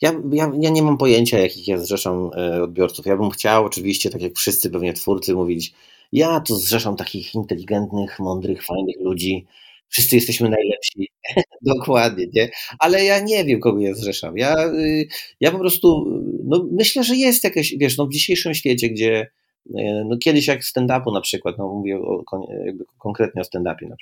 Ja, 0.00 0.12
ja, 0.32 0.52
ja 0.60 0.70
nie 0.70 0.82
mam 0.82 0.98
pojęcia, 0.98 1.38
jakich 1.38 1.68
ja 1.68 1.78
zrzeszam 1.78 2.30
e, 2.36 2.62
odbiorców. 2.62 3.06
Ja 3.06 3.16
bym 3.16 3.30
chciał 3.30 3.64
oczywiście, 3.64 4.10
tak 4.10 4.22
jak 4.22 4.36
wszyscy 4.36 4.70
pewnie 4.70 4.92
twórcy, 4.92 5.34
mówić, 5.34 5.74
ja 6.12 6.40
tu 6.40 6.56
zrzeszam 6.56 6.96
takich 6.96 7.34
inteligentnych, 7.34 8.18
mądrych, 8.18 8.64
fajnych 8.64 8.96
ludzi. 9.00 9.46
Wszyscy 9.88 10.16
jesteśmy 10.16 10.48
najlepsi. 10.48 11.08
Dokładnie, 11.76 12.26
nie? 12.34 12.50
Ale 12.78 13.04
ja 13.04 13.20
nie 13.20 13.44
wiem, 13.44 13.60
kogo 13.60 13.80
ja 13.80 13.94
zrzeszam. 13.94 14.38
Ja, 14.38 14.68
y, 14.68 15.08
ja 15.40 15.50
po 15.50 15.58
prostu 15.58 16.06
no, 16.44 16.68
myślę, 16.72 17.04
że 17.04 17.16
jest 17.16 17.44
jakieś, 17.44 17.74
wiesz, 17.78 17.96
no, 17.96 18.06
w 18.06 18.12
dzisiejszym 18.12 18.54
świecie, 18.54 18.88
gdzie 18.88 19.30
y, 19.66 19.72
no, 20.06 20.18
kiedyś 20.18 20.46
jak 20.46 20.60
stand-upu 20.60 21.12
na 21.12 21.20
przykład, 21.20 21.58
no, 21.58 21.68
mówię 21.68 21.98
o, 21.98 22.24
jakby 22.66 22.84
konkretnie 22.98 23.42
o 23.42 23.44
stand-upie, 23.44 23.94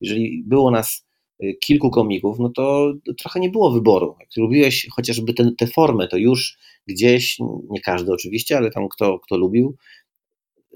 jeżeli 0.00 0.42
było 0.46 0.70
nas 0.70 1.06
y, 1.42 1.54
kilku 1.60 1.90
komików, 1.90 2.38
no 2.38 2.48
to 2.48 2.92
trochę 3.18 3.40
nie 3.40 3.50
było 3.50 3.70
wyboru. 3.70 4.16
Jak 4.20 4.28
lubiłeś 4.36 4.86
chociażby 4.90 5.34
tę 5.58 5.66
formę, 5.66 6.08
to 6.08 6.16
już 6.16 6.58
gdzieś, 6.86 7.38
nie 7.70 7.80
każdy 7.80 8.12
oczywiście, 8.12 8.56
ale 8.56 8.70
tam 8.70 8.88
kto, 8.88 9.18
kto 9.18 9.36
lubił, 9.36 9.76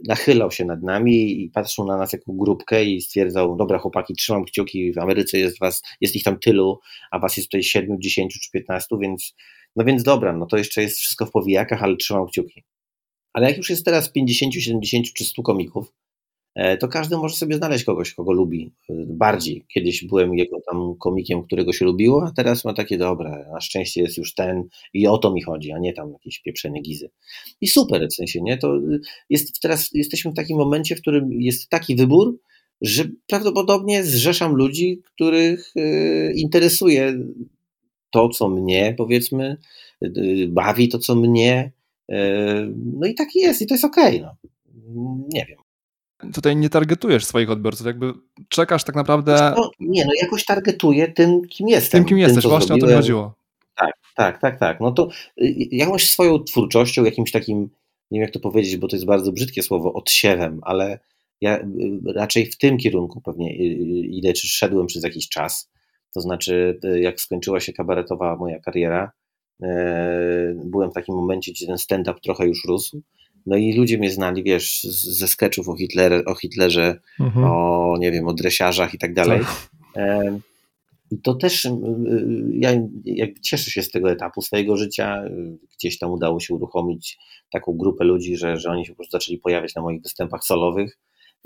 nachylał 0.08 0.50
się 0.50 0.64
nad 0.64 0.82
nami 0.82 1.42
i 1.42 1.50
patrzył 1.50 1.84
na 1.84 1.96
nas 1.96 2.12
jako 2.12 2.32
grupkę 2.32 2.84
i 2.84 3.00
stwierdzał, 3.00 3.56
dobra 3.56 3.78
chłopaki, 3.78 4.14
trzymam 4.14 4.44
kciuki, 4.44 4.92
w 4.92 4.98
Ameryce 4.98 5.38
jest 5.38 5.58
was, 5.58 5.82
jest 6.00 6.16
ich 6.16 6.22
tam 6.22 6.38
tylu, 6.38 6.78
a 7.10 7.18
was 7.18 7.36
jest 7.36 7.48
tutaj 7.48 7.62
7, 7.62 7.96
10 8.00 8.40
czy 8.40 8.50
15, 8.50 8.96
więc 9.00 9.34
no 9.76 9.84
więc 9.84 10.02
dobra, 10.02 10.32
no 10.32 10.46
to 10.46 10.56
jeszcze 10.56 10.82
jest 10.82 10.98
wszystko 10.98 11.26
w 11.26 11.30
powijakach, 11.30 11.82
ale 11.82 11.96
trzymam 11.96 12.26
kciuki. 12.26 12.64
Ale 13.32 13.48
jak 13.48 13.56
już 13.56 13.70
jest 13.70 13.84
teraz 13.84 14.12
50, 14.12 14.54
70 14.54 15.12
czy 15.12 15.24
100 15.24 15.42
komików, 15.42 15.92
to 16.80 16.88
każdy 16.88 17.16
może 17.16 17.36
sobie 17.36 17.56
znaleźć 17.56 17.84
kogoś, 17.84 18.14
kogo 18.14 18.32
lubi 18.32 18.72
e, 18.90 18.94
bardziej. 19.06 19.64
Kiedyś 19.74 20.04
byłem 20.04 20.34
jego 20.34 20.60
tam 20.70 20.94
komikiem, 20.98 21.42
którego 21.42 21.72
się 21.72 21.84
lubiło, 21.84 22.24
a 22.26 22.32
teraz 22.36 22.64
ma 22.64 22.74
takie 22.74 22.98
dobre, 22.98 23.46
na 23.52 23.60
szczęście 23.60 24.02
jest 24.02 24.18
już 24.18 24.34
ten 24.34 24.64
i 24.94 25.06
o 25.06 25.18
to 25.18 25.32
mi 25.32 25.42
chodzi, 25.42 25.72
a 25.72 25.78
nie 25.78 25.92
tam 25.92 26.12
jakieś 26.12 26.42
pieprzenie 26.42 26.82
gizy. 26.82 27.10
I 27.60 27.68
super 27.68 28.08
w 28.08 28.14
sensie, 28.14 28.40
nie? 28.42 28.58
To 28.58 28.80
jest, 29.30 29.60
teraz 29.60 29.90
jesteśmy 29.94 30.30
w 30.30 30.34
takim 30.34 30.58
momencie, 30.58 30.96
w 30.96 31.00
którym 31.00 31.32
jest 31.32 31.68
taki 31.68 31.96
wybór, 31.96 32.38
że 32.80 33.04
prawdopodobnie 33.26 34.04
zrzeszam 34.04 34.54
ludzi, 34.54 35.02
których 35.14 35.72
e, 35.76 36.32
interesuje 36.32 37.18
to, 38.10 38.28
co 38.28 38.48
mnie, 38.48 38.94
powiedzmy, 38.98 39.56
bawi 40.48 40.88
to, 40.88 40.98
co 40.98 41.14
mnie. 41.14 41.72
No 42.76 43.06
i 43.06 43.14
tak 43.14 43.28
jest, 43.34 43.62
i 43.62 43.66
to 43.66 43.74
jest 43.74 43.84
okej. 43.84 44.16
Okay, 44.16 44.36
no. 44.44 45.26
Nie 45.34 45.46
wiem. 45.46 45.69
Tutaj 46.34 46.56
nie 46.56 46.70
targetujesz 46.70 47.24
swoich 47.24 47.50
odbiorców, 47.50 47.86
jakby 47.86 48.12
czekasz 48.48 48.84
tak 48.84 48.94
naprawdę... 48.94 49.54
No, 49.56 49.70
nie, 49.80 50.04
no 50.04 50.10
jakoś 50.22 50.44
targetuję 50.44 51.12
tym, 51.12 51.42
kim 51.48 51.68
jestem. 51.68 52.00
Tym, 52.00 52.08
kim 52.08 52.18
jesteś, 52.18 52.42
tym, 52.42 52.50
właśnie 52.50 52.66
zrobiłem. 52.66 52.90
o 52.90 52.92
to 52.92 52.96
chodziło. 53.02 53.34
Tak, 53.76 53.92
tak, 54.16 54.40
tak, 54.40 54.58
tak. 54.58 54.80
No 54.80 54.92
to 54.92 55.08
y, 55.42 55.54
jakąś 55.70 56.10
swoją 56.10 56.38
twórczością, 56.38 57.04
jakimś 57.04 57.32
takim, 57.32 57.58
nie 58.10 58.20
wiem 58.20 58.22
jak 58.22 58.30
to 58.30 58.40
powiedzieć, 58.40 58.76
bo 58.76 58.88
to 58.88 58.96
jest 58.96 59.06
bardzo 59.06 59.32
brzydkie 59.32 59.62
słowo, 59.62 59.92
odsiewem, 59.92 60.60
ale 60.62 60.98
ja 61.40 61.58
y, 61.58 61.64
raczej 62.14 62.46
w 62.46 62.58
tym 62.58 62.78
kierunku 62.78 63.20
pewnie 63.20 63.56
idę, 64.02 64.32
czy 64.32 64.48
szedłem 64.48 64.86
przez 64.86 65.04
jakiś 65.04 65.28
czas. 65.28 65.70
To 66.14 66.20
znaczy, 66.20 66.80
jak 67.00 67.20
skończyła 67.20 67.60
się 67.60 67.72
kabaretowa 67.72 68.36
moja 68.36 68.60
kariera, 68.60 69.12
byłem 70.64 70.90
w 70.90 70.94
takim 70.94 71.14
momencie, 71.14 71.52
gdzie 71.52 71.66
ten 71.66 71.78
stand-up 71.78 72.20
trochę 72.20 72.46
już 72.46 72.64
rósł 72.68 73.02
no 73.46 73.56
i 73.56 73.72
ludzie 73.72 73.98
mnie 73.98 74.10
znali, 74.10 74.42
wiesz, 74.42 74.82
ze 75.02 75.28
sketchów 75.28 75.68
o, 75.68 75.76
Hitler, 75.76 76.22
o 76.26 76.34
Hitlerze, 76.34 77.00
mhm. 77.20 77.44
o, 77.44 77.96
nie 77.98 78.12
wiem, 78.12 78.28
o 78.28 78.34
dresiarzach 78.34 78.94
i 78.94 78.98
tak 78.98 79.14
dalej. 79.14 79.40
Tak. 79.40 79.70
I 81.10 81.18
to 81.18 81.34
też 81.34 81.68
ja 82.52 82.70
jakby 83.04 83.40
cieszę 83.40 83.70
się 83.70 83.82
z 83.82 83.90
tego 83.90 84.10
etapu 84.10 84.42
swojego 84.42 84.76
życia. 84.76 85.24
Gdzieś 85.78 85.98
tam 85.98 86.10
udało 86.10 86.40
się 86.40 86.54
uruchomić 86.54 87.18
taką 87.52 87.72
grupę 87.72 88.04
ludzi, 88.04 88.36
że, 88.36 88.56
że 88.56 88.70
oni 88.70 88.86
się 88.86 88.92
po 88.92 88.96
prostu 88.96 89.12
zaczęli 89.12 89.38
pojawiać 89.38 89.74
na 89.74 89.82
moich 89.82 90.02
występach 90.02 90.44
solowych. 90.44 90.98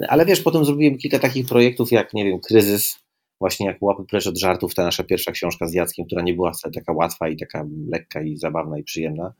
Ale 0.08 0.26
wiesz, 0.26 0.40
potem 0.40 0.64
zrobiłem 0.64 0.98
kilka 0.98 1.18
takich 1.18 1.46
projektów, 1.46 1.92
jak, 1.92 2.14
nie 2.14 2.24
wiem, 2.24 2.40
Kryzys, 2.40 2.98
właśnie 3.40 3.66
jak 3.66 3.82
Łapy 3.82 4.04
precz 4.10 4.26
od 4.26 4.38
żartów, 4.38 4.74
ta 4.74 4.84
nasza 4.84 5.04
pierwsza 5.04 5.32
książka 5.32 5.66
z 5.66 5.74
Jackiem, 5.74 6.06
która 6.06 6.22
nie 6.22 6.34
była 6.34 6.52
wcale 6.52 6.74
taka 6.74 6.92
łatwa 6.92 7.28
i 7.28 7.36
taka 7.36 7.66
lekka 7.88 8.22
i 8.22 8.36
zabawna 8.36 8.78
i 8.78 8.82
przyjemna. 8.82 9.32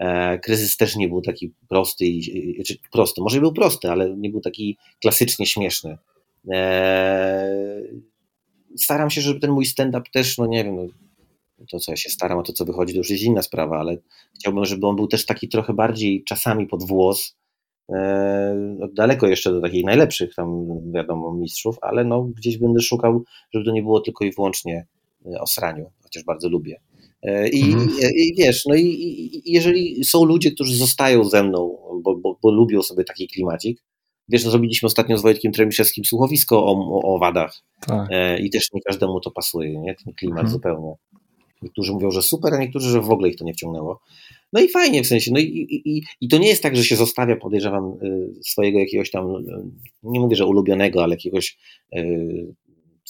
E, 0.00 0.38
kryzys 0.38 0.76
też 0.76 0.96
nie 0.96 1.08
był 1.08 1.22
taki 1.22 1.52
prosty, 1.68 2.04
czy 2.66 2.78
prosty, 2.92 3.20
może 3.20 3.40
był 3.40 3.52
prosty, 3.52 3.90
ale 3.90 4.16
nie 4.16 4.30
był 4.30 4.40
taki 4.40 4.78
klasycznie 5.00 5.46
śmieszny. 5.46 5.98
E, 6.52 7.82
staram 8.76 9.10
się, 9.10 9.20
żeby 9.20 9.40
ten 9.40 9.50
mój 9.50 9.66
stand-up 9.66 10.10
też, 10.12 10.38
no 10.38 10.46
nie 10.46 10.64
wiem, 10.64 10.76
no, 10.76 10.86
to 11.70 11.78
co 11.78 11.92
ja 11.92 11.96
się 11.96 12.10
staram, 12.10 12.38
a 12.38 12.42
to 12.42 12.52
co 12.52 12.64
wychodzi 12.64 12.92
to 12.92 12.98
już 12.98 13.10
jest 13.10 13.22
inna 13.22 13.42
sprawa, 13.42 13.78
ale 13.78 13.96
chciałbym, 14.34 14.64
żeby 14.64 14.86
on 14.86 14.96
był 14.96 15.06
też 15.06 15.26
taki 15.26 15.48
trochę 15.48 15.72
bardziej 15.74 16.24
czasami 16.24 16.66
pod 16.66 16.86
włos, 16.86 17.36
e, 17.88 18.54
no, 18.78 18.88
daleko 18.88 19.26
jeszcze 19.26 19.52
do 19.52 19.60
takich 19.60 19.84
najlepszych 19.84 20.34
tam 20.34 20.66
wiadomo 20.92 21.34
mistrzów, 21.34 21.76
ale 21.82 22.04
no 22.04 22.22
gdzieś 22.22 22.58
będę 22.58 22.80
szukał, 22.80 23.24
żeby 23.52 23.64
to 23.64 23.72
nie 23.72 23.82
było 23.82 24.00
tylko 24.00 24.24
i 24.24 24.32
wyłącznie 24.32 24.86
o 25.40 25.46
sraniu, 25.46 25.90
chociaż 26.02 26.24
bardzo 26.24 26.48
lubię. 26.48 26.80
E, 27.22 27.48
I, 27.48 27.62
mhm. 27.62 27.90
i, 28.16 28.34
wiesz, 28.38 28.66
no 28.66 28.74
i, 28.74 28.84
i, 28.86 29.52
jeżeli 29.52 30.04
są 30.04 30.24
ludzie, 30.24 30.50
którzy 30.50 30.76
zostają 30.76 31.24
ze 31.24 31.42
mną, 31.42 31.76
bo, 32.02 32.16
bo, 32.16 32.38
bo 32.42 32.50
lubią 32.50 32.82
sobie 32.82 33.04
taki 33.04 33.28
klimacik, 33.28 33.82
wiesz, 34.28 34.44
no 34.44 34.50
zrobiliśmy 34.50 34.86
ostatnio 34.86 35.18
z 35.18 35.22
Wojtkiem 35.22 35.52
Tremiszewskim 35.52 36.04
słuchowisko 36.04 36.64
o, 36.64 36.72
o, 36.72 37.14
o 37.14 37.18
wadach 37.18 37.62
tak. 37.86 38.08
e, 38.10 38.40
i 38.40 38.50
też 38.50 38.72
nie 38.72 38.80
każdemu 38.80 39.20
to 39.20 39.30
pasuje, 39.30 39.80
nie? 39.80 39.94
ten 40.04 40.14
klimat 40.14 40.38
mhm. 40.38 40.52
zupełnie. 40.52 40.94
Niektórzy 41.62 41.92
mówią, 41.92 42.10
że 42.10 42.22
super, 42.22 42.54
a 42.54 42.58
niektórzy, 42.58 42.90
że 42.90 43.00
w 43.00 43.10
ogóle 43.10 43.28
ich 43.28 43.36
to 43.36 43.44
nie 43.44 43.54
wciągnęło. 43.54 44.00
No 44.52 44.60
i 44.60 44.68
fajnie 44.68 45.02
w 45.02 45.06
sensie, 45.06 45.30
no 45.32 45.40
i, 45.40 45.66
i, 45.84 46.02
i 46.20 46.28
to 46.28 46.38
nie 46.38 46.48
jest 46.48 46.62
tak, 46.62 46.76
że 46.76 46.84
się 46.84 46.96
zostawia, 46.96 47.36
podejrzewam, 47.36 47.94
swojego 48.44 48.78
jakiegoś 48.78 49.10
tam, 49.10 49.26
nie 50.02 50.20
mówię, 50.20 50.36
że 50.36 50.46
ulubionego, 50.46 51.02
ale 51.02 51.14
jakiegoś 51.14 51.58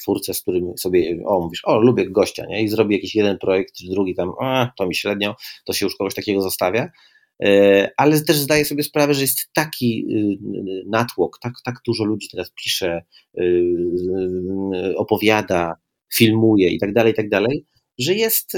twórcę, 0.02 0.34
z 0.34 0.42
którym 0.42 0.72
sobie, 0.78 1.22
o 1.26 1.40
mówisz, 1.40 1.60
o 1.64 1.78
lubię 1.78 2.10
gościa, 2.10 2.46
nie? 2.46 2.62
I 2.62 2.68
zrobi 2.68 2.94
jakiś 2.94 3.14
jeden 3.14 3.38
projekt, 3.38 3.74
czy 3.74 3.90
drugi 3.90 4.14
tam, 4.14 4.32
a 4.40 4.70
to 4.78 4.86
mi 4.86 4.94
średnio, 4.94 5.36
to 5.64 5.72
się 5.72 5.86
już 5.86 5.96
kogoś 5.96 6.14
takiego 6.14 6.42
zostawia. 6.42 6.90
E, 7.44 7.90
ale 7.96 8.20
też 8.20 8.36
zdaję 8.36 8.64
sobie 8.64 8.82
sprawę, 8.82 9.14
że 9.14 9.20
jest 9.20 9.38
taki 9.52 10.06
y, 10.10 10.84
natłok, 10.86 11.38
tak, 11.38 11.52
tak 11.64 11.74
dużo 11.86 12.04
ludzi 12.04 12.28
teraz 12.32 12.52
pisze, 12.64 13.02
y, 13.40 13.42
y, 13.42 14.96
opowiada, 14.96 15.74
filmuje 16.14 16.68
i 16.68 16.78
tak 16.78 16.92
dalej, 16.92 17.12
i 17.12 17.16
tak 17.16 17.28
dalej, 17.28 17.64
że 17.98 18.14
jest, 18.14 18.52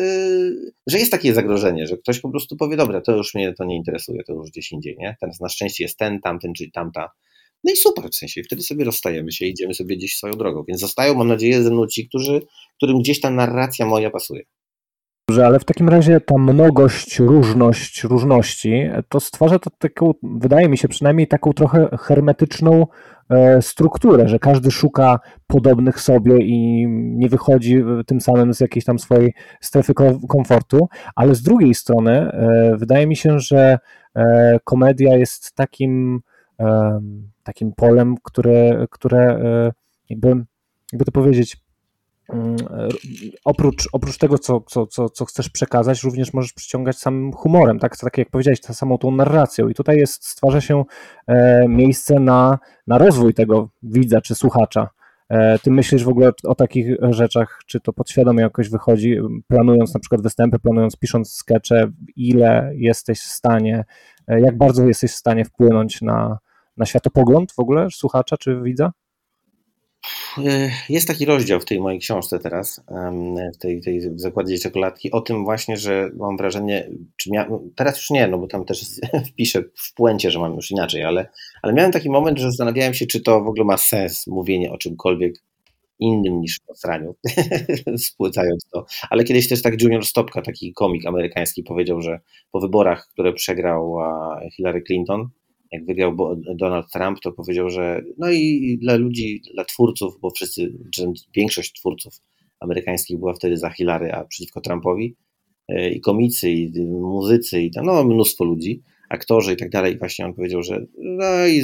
że 0.87 0.99
jest 0.99 1.11
takie 1.11 1.35
zagrożenie, 1.35 1.87
że 1.87 1.97
ktoś 1.97 2.21
po 2.21 2.31
prostu 2.31 2.57
powie, 2.57 2.77
dobra, 2.77 3.01
to 3.01 3.17
już 3.17 3.35
mnie 3.35 3.53
to 3.53 3.65
nie 3.65 3.77
interesuje, 3.77 4.25
to 4.25 4.33
już 4.33 4.51
gdzieś 4.51 4.73
indziej, 4.73 4.97
nie? 4.99 5.17
Teraz 5.21 5.41
na 5.41 5.49
szczęście 5.49 5.85
jest 5.85 5.99
ten, 5.99 6.21
tamten 6.21 6.55
czy 6.55 6.71
tamta 6.71 7.11
no 7.65 7.73
i 7.73 7.77
super, 7.77 8.11
w 8.11 8.15
sensie 8.15 8.43
wtedy 8.43 8.63
sobie 8.63 8.85
rozstajemy 8.85 9.33
się, 9.33 9.47
idziemy 9.47 9.75
sobie 9.75 9.97
gdzieś 9.97 10.17
swoją 10.17 10.33
drogą. 10.33 10.65
Więc 10.69 10.81
zostają, 10.81 11.15
mam 11.15 11.29
nadzieję, 11.29 11.63
ze 11.63 11.71
mną 11.71 11.87
ci, 11.87 12.09
którzy, 12.09 12.41
którym 12.77 12.99
gdzieś 12.99 13.21
ta 13.21 13.31
narracja 13.31 13.87
moja 13.87 14.11
pasuje. 14.11 14.43
Dobrze, 15.29 15.47
ale 15.47 15.59
w 15.59 15.65
takim 15.65 15.89
razie 15.89 16.21
ta 16.21 16.39
mnogość, 16.39 17.19
różność, 17.19 18.05
różności, 18.05 18.91
to 19.09 19.21
stwarza 19.21 19.59
to 19.59 19.71
taką, 19.79 20.13
wydaje 20.23 20.69
mi 20.69 20.79
się 20.79 20.89
przynajmniej 20.89 21.29
taką 21.29 21.53
trochę 21.53 21.89
hermetyczną 22.01 22.87
e, 23.31 23.63
strukturę, 23.63 24.29
że 24.29 24.39
każdy 24.39 24.71
szuka 24.71 25.21
podobnych 25.47 26.01
sobie 26.01 26.39
i 26.41 26.87
nie 26.89 27.29
wychodzi 27.29 27.83
tym 28.07 28.21
samym 28.21 28.55
z 28.55 28.61
jakiejś 28.61 28.85
tam 28.85 28.99
swojej 28.99 29.35
strefy 29.61 29.93
komfortu, 30.29 30.89
ale 31.17 31.35
z 31.35 31.43
drugiej 31.43 31.75
strony 31.75 32.13
e, 32.13 32.77
wydaje 32.77 33.07
mi 33.07 33.17
się, 33.17 33.39
że 33.39 33.79
e, 34.17 34.59
komedia 34.65 35.17
jest 35.17 35.55
takim 35.55 36.21
takim 37.43 37.73
polem, 37.73 38.15
które, 38.23 38.87
które 38.91 39.19
e, 39.19 39.73
jakby, 40.11 40.29
jakby 40.93 41.05
to 41.05 41.13
powiedzieć, 41.13 41.57
mm, 42.29 42.57
oprócz, 43.45 43.89
oprócz 43.93 44.19
tego, 44.19 44.39
co, 44.39 44.61
co, 44.61 44.87
co, 44.87 45.09
co 45.09 45.25
chcesz 45.25 45.49
przekazać, 45.49 46.03
również 46.03 46.33
możesz 46.35 46.53
przyciągać 46.53 46.99
samym 46.99 47.33
humorem, 47.33 47.79
tak, 47.79 47.97
tak 47.97 48.19
jak 48.19 48.31
powiedziałeś, 48.31 48.61
tą 48.61 48.75
samą 48.75 48.99
tą 48.99 49.11
narracją. 49.11 49.69
I 49.69 49.75
tutaj 49.75 49.97
jest, 49.97 50.27
stwarza 50.27 50.61
się 50.61 50.85
e, 51.27 51.69
miejsce 51.69 52.15
na, 52.21 52.59
na 52.87 52.99
rozwój 52.99 53.35
tego 53.35 53.69
widza 53.83 54.21
czy 54.21 54.35
słuchacza. 54.35 54.89
E, 55.29 55.59
ty 55.59 55.71
myślisz 55.71 56.05
w 56.05 56.09
ogóle 56.09 56.31
o 56.45 56.55
takich 56.55 56.97
rzeczach, 57.11 57.61
czy 57.67 57.81
to 57.81 57.93
podświadomie 57.93 58.43
jakoś 58.43 58.69
wychodzi, 58.69 59.17
planując 59.49 59.95
na 59.95 60.01
przykład 60.01 60.23
występy, 60.23 60.59
planując, 60.59 60.97
pisząc 60.97 61.33
skecze, 61.33 61.93
ile 62.17 62.73
jesteś 62.75 63.21
w 63.21 63.33
stanie, 63.33 63.85
jak 64.29 64.59
bardzo 64.59 64.87
jesteś 64.87 65.13
w 65.13 65.17
stanie 65.17 65.45
wpłynąć 65.45 66.03
na, 66.03 66.39
na 66.77 66.87
światopogląd 66.87 67.53
w 67.53 67.59
ogóle 67.59 67.89
słuchacza 67.91 68.37
czy 68.37 68.61
widza? 68.63 68.93
Jest 70.89 71.09
taki 71.09 71.25
rozdział 71.25 71.61
w 71.61 71.65
tej 71.65 71.81
mojej 71.81 72.01
książce 72.01 72.39
teraz, 72.39 72.85
w 73.55 73.59
tej, 73.59 73.81
tej 73.81 74.01
zakładzie 74.17 74.59
czekoladki, 74.59 75.11
o 75.11 75.21
tym 75.21 75.45
właśnie, 75.45 75.77
że 75.77 76.11
mam 76.17 76.37
wrażenie, 76.37 76.91
czy 77.17 77.31
mia... 77.31 77.49
teraz 77.77 77.97
już 77.97 78.11
nie, 78.11 78.29
no 78.29 78.39
bo 78.39 78.47
tam 78.47 78.65
też 78.65 78.85
wpiszę 79.31 79.63
w 79.75 79.95
puencie, 79.95 80.31
że 80.31 80.39
mam 80.39 80.55
już 80.55 80.71
inaczej, 80.71 81.05
ale, 81.05 81.29
ale 81.63 81.73
miałem 81.73 81.93
taki 81.93 82.11
moment, 82.11 82.39
że 82.39 82.45
zastanawiałem 82.47 82.95
się, 82.95 83.07
czy 83.07 83.21
to 83.21 83.41
w 83.41 83.49
ogóle 83.49 83.65
ma 83.65 83.77
sens 83.77 84.27
mówienie 84.27 84.73
o 84.73 84.79
czymkolwiek 84.79 85.35
innym 85.99 86.41
niż 86.41 86.57
o 86.69 86.75
sraniu, 86.75 87.15
spłycając 88.09 88.67
to. 88.73 88.87
Ale 89.11 89.25
kiedyś 89.25 89.49
też 89.49 89.63
tak 89.63 89.83
Junior 89.83 90.07
Stopka, 90.07 90.43
taki 90.43 90.73
komik 90.73 91.07
amerykański, 91.07 91.63
powiedział, 91.63 92.01
że 92.01 92.21
po 92.53 92.61
wyborach, 92.61 93.09
które 93.09 93.33
przegrał 93.33 93.97
Hillary 94.57 94.83
Clinton, 94.83 95.29
jak 95.73 95.87
wygrał 95.87 96.37
Donald 96.55 96.87
Trump, 96.93 97.21
to 97.21 97.33
powiedział, 97.33 97.71
że 97.71 98.03
no 98.19 98.31
i 98.31 98.79
dla 98.81 98.95
ludzi, 98.95 99.43
dla 99.55 99.65
twórców, 99.65 100.21
bo 100.21 100.31
wszyscy, 100.31 100.73
czy 100.95 101.07
większość 101.37 101.73
twórców 101.73 102.15
amerykańskich 102.61 103.19
była 103.19 103.35
wtedy 103.35 103.57
za 103.57 103.71
Hillary, 103.71 104.13
a 104.13 104.25
przeciwko 104.25 104.61
Trumpowi, 104.61 105.17
e, 105.69 105.91
i 105.91 106.01
komicy, 106.01 106.51
i 106.51 106.73
muzycy, 106.87 107.63
i 107.63 107.71
tam, 107.71 107.87
no 107.87 108.05
mnóstwo 108.05 108.45
ludzi, 108.45 108.83
aktorzy 109.09 109.53
i 109.53 109.57
tak 109.57 109.71
dalej. 109.71 109.95
I 109.95 109.99
właśnie 109.99 110.27
on 110.27 110.35
powiedział, 110.35 110.63
że 110.63 110.87
no 110.99 111.47
i 111.47 111.63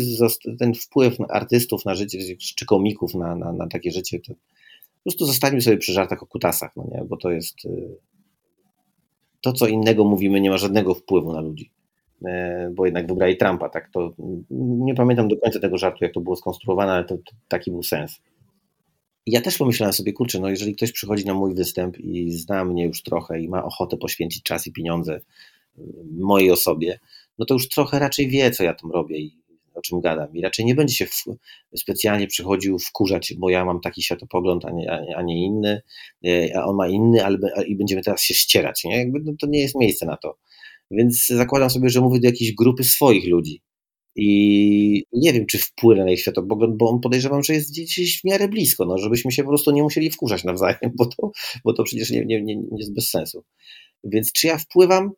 ten 0.58 0.74
wpływ 0.74 1.16
artystów 1.28 1.84
na 1.84 1.94
życie, 1.94 2.36
czy 2.56 2.66
komików 2.66 3.14
na, 3.14 3.36
na, 3.36 3.52
na 3.52 3.68
takie 3.68 3.90
życie, 3.90 4.20
to 4.20 4.34
po 4.34 5.02
prostu 5.02 5.26
zostańmy 5.26 5.60
sobie 5.60 5.76
przy 5.76 5.92
żartach 5.92 6.22
o 6.22 6.26
kutasach, 6.26 6.76
no 6.76 6.88
nie? 6.92 7.04
bo 7.04 7.16
to 7.16 7.30
jest 7.30 7.56
e, 7.64 7.70
to, 9.40 9.52
co 9.52 9.66
innego 9.66 10.04
mówimy, 10.04 10.40
nie 10.40 10.50
ma 10.50 10.58
żadnego 10.58 10.94
wpływu 10.94 11.32
na 11.32 11.40
ludzi. 11.40 11.70
E, 12.24 12.70
bo 12.74 12.84
jednak 12.84 13.06
wybrali 13.06 13.36
Trumpa, 13.36 13.68
tak 13.68 13.90
to 13.90 14.12
nie 14.50 14.94
pamiętam 14.94 15.28
do 15.28 15.36
końca 15.36 15.60
tego 15.60 15.78
żartu, 15.78 16.04
jak 16.04 16.14
to 16.14 16.20
było 16.20 16.36
skonstruowane, 16.36 16.92
ale 16.92 17.04
to, 17.04 17.16
to 17.16 17.32
taki 17.48 17.70
był 17.70 17.82
sens. 17.82 18.20
Ja 19.26 19.40
też 19.40 19.58
pomyślałem 19.58 19.92
sobie, 19.92 20.12
kurczę, 20.12 20.40
no 20.40 20.48
jeżeli 20.48 20.76
ktoś 20.76 20.92
przychodzi 20.92 21.26
na 21.26 21.34
mój 21.34 21.54
występ 21.54 21.98
i 21.98 22.30
zna 22.32 22.64
mnie 22.64 22.84
już 22.84 23.02
trochę 23.02 23.40
i 23.40 23.48
ma 23.48 23.64
ochotę 23.64 23.96
poświęcić 23.96 24.42
czas 24.42 24.66
i 24.66 24.72
pieniądze 24.72 25.14
e, 25.14 25.80
mojej 26.18 26.50
osobie, 26.50 26.98
no 27.38 27.46
to 27.46 27.54
już 27.54 27.68
trochę 27.68 27.98
raczej 27.98 28.28
wie, 28.28 28.50
co 28.50 28.64
ja 28.64 28.74
tam 28.74 28.90
robię 28.90 29.18
i 29.18 29.38
o 29.78 29.82
czym 29.82 30.00
gadam. 30.00 30.36
I 30.36 30.42
raczej 30.42 30.64
nie 30.64 30.74
będzie 30.74 30.94
się 30.94 31.06
w, 31.06 31.24
specjalnie 31.76 32.26
przychodził 32.26 32.78
wkurzać, 32.78 33.34
bo 33.38 33.50
ja 33.50 33.64
mam 33.64 33.80
taki 33.80 34.02
światopogląd, 34.02 34.64
a 34.64 34.70
nie, 34.70 35.16
a 35.16 35.22
nie 35.22 35.44
inny, 35.44 35.82
e, 36.26 36.58
a 36.58 36.64
on 36.64 36.76
ma 36.76 36.88
inny, 36.88 37.24
ale, 37.24 37.38
i 37.66 37.76
będziemy 37.76 38.02
teraz 38.02 38.22
się 38.22 38.34
ścierać. 38.34 38.84
Nie? 38.84 38.98
Jakby, 38.98 39.20
no, 39.24 39.32
to 39.40 39.46
nie 39.46 39.60
jest 39.60 39.74
miejsce 39.74 40.06
na 40.06 40.16
to. 40.16 40.36
Więc 40.90 41.26
zakładam 41.26 41.70
sobie, 41.70 41.88
że 41.88 42.00
mówię 42.00 42.20
do 42.20 42.26
jakiejś 42.26 42.54
grupy 42.54 42.84
swoich 42.84 43.28
ludzi. 43.28 43.62
I 44.16 45.04
nie 45.12 45.32
wiem, 45.32 45.46
czy 45.46 45.58
wpłynę 45.58 46.04
na 46.04 46.10
ich 46.10 46.20
światopogląd, 46.20 46.76
bo 46.76 46.90
on 46.90 47.00
podejrzewam, 47.00 47.42
że 47.42 47.54
jest 47.54 47.70
gdzieś 47.70 48.20
w 48.20 48.24
miarę 48.24 48.48
blisko, 48.48 48.84
no, 48.84 48.98
żebyśmy 48.98 49.32
się 49.32 49.42
po 49.42 49.48
prostu 49.48 49.70
nie 49.70 49.82
musieli 49.82 50.10
wkurzać 50.10 50.44
nawzajem, 50.44 50.92
bo 50.94 51.06
to, 51.06 51.30
bo 51.64 51.72
to 51.72 51.84
przecież 51.84 52.10
nie, 52.10 52.24
nie, 52.24 52.42
nie, 52.42 52.56
nie 52.56 52.78
jest 52.78 52.94
bez 52.94 53.08
sensu. 53.08 53.44
Więc 54.04 54.32
czy 54.32 54.46
ja 54.46 54.58
wpływam? 54.58 55.10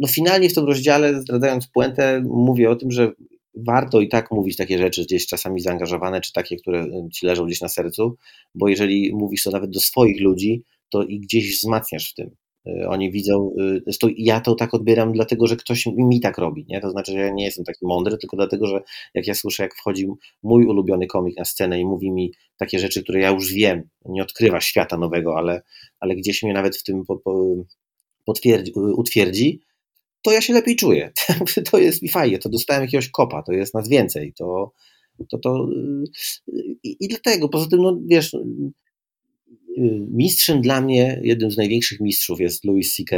No 0.00 0.08
finalnie 0.08 0.48
w 0.48 0.54
tym 0.54 0.64
rozdziale, 0.64 1.20
zdradzając 1.20 1.66
puentę, 1.66 2.22
mówię 2.24 2.70
o 2.70 2.76
tym, 2.76 2.90
że 2.90 3.12
warto 3.54 4.00
i 4.00 4.08
tak 4.08 4.30
mówić 4.30 4.56
takie 4.56 4.78
rzeczy 4.78 5.02
gdzieś 5.02 5.26
czasami 5.26 5.60
zaangażowane, 5.60 6.20
czy 6.20 6.32
takie, 6.32 6.56
które 6.56 6.86
ci 7.12 7.26
leżą 7.26 7.46
gdzieś 7.46 7.60
na 7.60 7.68
sercu, 7.68 8.16
bo 8.54 8.68
jeżeli 8.68 9.14
mówisz 9.14 9.42
to 9.42 9.50
nawet 9.50 9.70
do 9.70 9.80
swoich 9.80 10.20
ludzi, 10.20 10.62
to 10.88 11.02
i 11.02 11.20
gdzieś 11.20 11.58
wzmacniasz 11.58 12.10
w 12.10 12.14
tym. 12.14 12.30
Y, 12.66 12.88
oni 12.88 13.10
widzą, 13.10 13.50
y, 13.60 13.82
zresztą 13.84 14.08
ja 14.16 14.40
to 14.40 14.54
tak 14.54 14.74
odbieram, 14.74 15.12
dlatego 15.12 15.46
że 15.46 15.56
ktoś 15.56 15.86
mi 15.86 16.20
tak 16.20 16.38
robi. 16.38 16.66
Nie? 16.68 16.80
To 16.80 16.90
znaczy, 16.90 17.12
że 17.12 17.18
ja 17.18 17.30
nie 17.30 17.44
jestem 17.44 17.64
taki 17.64 17.86
mądry, 17.86 18.18
tylko 18.18 18.36
dlatego, 18.36 18.66
że 18.66 18.82
jak 19.14 19.26
ja 19.26 19.34
słyszę, 19.34 19.62
jak 19.62 19.74
wchodzi 19.74 20.06
mój 20.42 20.66
ulubiony 20.66 21.06
komik 21.06 21.38
na 21.38 21.44
scenę 21.44 21.80
i 21.80 21.84
mówi 21.84 22.10
mi 22.10 22.32
takie 22.58 22.78
rzeczy, 22.78 23.02
które 23.02 23.20
ja 23.20 23.30
już 23.30 23.52
wiem, 23.52 23.88
nie 24.04 24.22
odkrywa 24.22 24.60
świata 24.60 24.98
nowego, 24.98 25.36
ale, 25.36 25.62
ale 26.00 26.16
gdzieś 26.16 26.42
mnie 26.42 26.52
nawet 26.52 26.76
w 26.76 26.82
tym 26.82 27.02
potwierdzi, 28.24 28.72
utwierdzi, 28.74 29.60
to 30.22 30.32
ja 30.32 30.40
się 30.40 30.52
lepiej 30.52 30.76
czuję. 30.76 31.12
to 31.70 31.78
jest 31.78 32.02
mi 32.02 32.08
fajnie, 32.08 32.38
to 32.38 32.48
dostałem 32.48 32.82
jakiegoś 32.82 33.10
kopa, 33.10 33.42
to 33.42 33.52
jest 33.52 33.74
nas 33.74 33.88
więcej. 33.88 34.32
To, 34.38 34.72
to, 35.30 35.38
to 35.38 35.68
y, 36.48 36.62
i, 36.82 36.96
i 37.00 37.08
dlatego, 37.08 37.48
poza 37.48 37.66
tym, 37.68 37.82
no 37.82 37.98
wiesz, 38.06 38.36
mistrzem 40.10 40.60
dla 40.60 40.80
mnie, 40.80 41.20
jednym 41.22 41.50
z 41.50 41.56
największych 41.56 42.00
mistrzów 42.00 42.40
jest 42.40 42.64
Louis 42.64 42.94
C.K. 42.94 43.16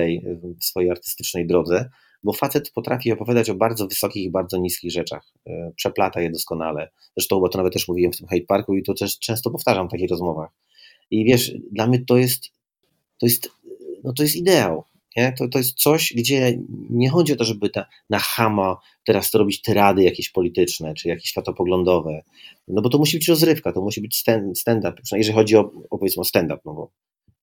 w 0.61 0.65
swojej 0.65 0.91
artystycznej 0.91 1.47
drodze, 1.47 1.91
bo 2.23 2.33
facet 2.33 2.71
potrafi 2.71 3.13
opowiadać 3.13 3.51
o 3.51 3.55
bardzo 3.55 3.87
wysokich 3.87 4.25
i 4.25 4.31
bardzo 4.31 4.59
niskich 4.59 4.93
rzeczach. 4.93 5.33
E, 5.47 5.73
przeplata 5.77 6.21
je 6.21 6.31
doskonale. 6.31 6.91
Zresztą, 7.17 7.41
bo 7.41 7.49
to 7.49 7.59
nawet 7.59 7.73
też 7.73 7.89
mówiłem 7.89 8.13
w 8.13 8.17
tym 8.17 8.29
Hate 8.29 8.45
Parku 8.49 8.75
i 8.75 8.83
to 8.83 8.95
też 8.95 9.19
często 9.19 9.51
powtarzam 9.51 9.89
w 9.89 9.91
takich 9.91 10.11
rozmowach. 10.11 10.51
I 11.11 11.25
wiesz, 11.25 11.53
dla 11.73 11.87
mnie 11.87 12.05
to 12.05 12.17
jest, 12.17 12.51
to 13.19 13.27
jest, 13.27 13.51
no 14.05 14.13
to 14.13 14.23
jest 14.23 14.37
ideał. 14.37 14.85
Nie? 15.19 15.33
To, 15.39 15.49
to 15.49 15.59
jest 15.59 15.75
coś, 15.75 16.13
gdzie 16.17 16.59
nie 16.91 17.11
chodzi 17.11 17.33
o 17.33 17.37
to, 17.37 17.45
żeby 17.45 17.71
ta, 17.71 17.87
na 18.11 18.19
hama 18.19 18.77
teraz 19.05 19.31
to 19.31 19.39
robić 19.39 19.63
tyrady 19.63 20.03
jakieś 20.03 20.31
polityczne, 20.31 20.95
czy 20.95 21.09
jakieś 21.09 21.31
światopoglądowe, 21.31 22.23
no 22.69 22.83
bo 22.83 22.89
to 22.89 22.99
musi 22.99 23.17
być 23.17 23.29
rozrywka, 23.29 23.73
to 23.73 23.81
musi 23.81 24.01
być 24.01 24.17
stand-up, 24.55 24.93
jeżeli 25.13 25.35
chodzi 25.35 25.57
o, 25.57 25.73
o 25.91 25.99
powiedzmy 25.99 26.25
stand-up, 26.25 26.61
no 26.65 26.75
bo 26.75 26.91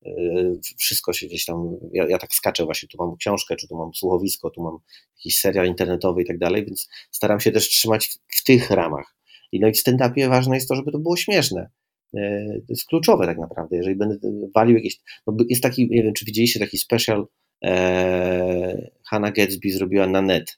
yy, 0.05 0.59
wszystko 0.77 1.13
się 1.13 1.27
gdzieś 1.27 1.45
tam, 1.45 1.77
ja, 1.93 2.07
ja, 2.09 2.17
tak 2.17 2.33
skaczę 2.33 2.65
właśnie, 2.65 2.89
tu 2.89 2.97
mam 2.97 3.15
książkę, 3.15 3.55
czy 3.55 3.67
tu 3.67 3.77
mam 3.77 3.93
słuchowisko, 3.93 4.49
tu 4.49 4.63
mam 4.63 4.77
jakiś 5.17 5.37
serial 5.37 5.67
internetowy 5.67 6.21
i 6.21 6.25
tak 6.25 6.37
dalej, 6.37 6.65
więc 6.65 6.89
staram 7.11 7.39
się 7.39 7.51
też 7.51 7.69
trzymać 7.69 8.07
w, 8.07 8.39
w 8.39 8.43
tych 8.43 8.69
ramach. 8.69 9.15
I 9.51 9.59
no 9.59 9.67
i 9.67 9.73
w 9.73 9.77
stand-upie 9.77 10.29
ważne 10.29 10.55
jest 10.55 10.69
to, 10.69 10.75
żeby 10.75 10.91
to 10.91 10.99
było 10.99 11.17
śmieszne. 11.17 11.69
Yy, 12.13 12.63
to 12.67 12.73
jest 12.73 12.85
kluczowe 12.85 13.25
tak 13.25 13.37
naprawdę, 13.37 13.77
jeżeli 13.77 13.95
będę 13.95 14.17
walił 14.55 14.75
jakieś, 14.75 14.99
no 15.27 15.37
jest 15.49 15.63
taki, 15.63 15.87
nie 15.89 16.03
wiem, 16.03 16.13
czy 16.13 16.25
widzieliście 16.25 16.59
taki 16.59 16.77
special 16.77 17.19
e, 17.21 17.25
Hannah 19.03 19.33
Gatsby 19.33 19.71
zrobiła 19.71 20.07
na 20.07 20.21
net. 20.21 20.57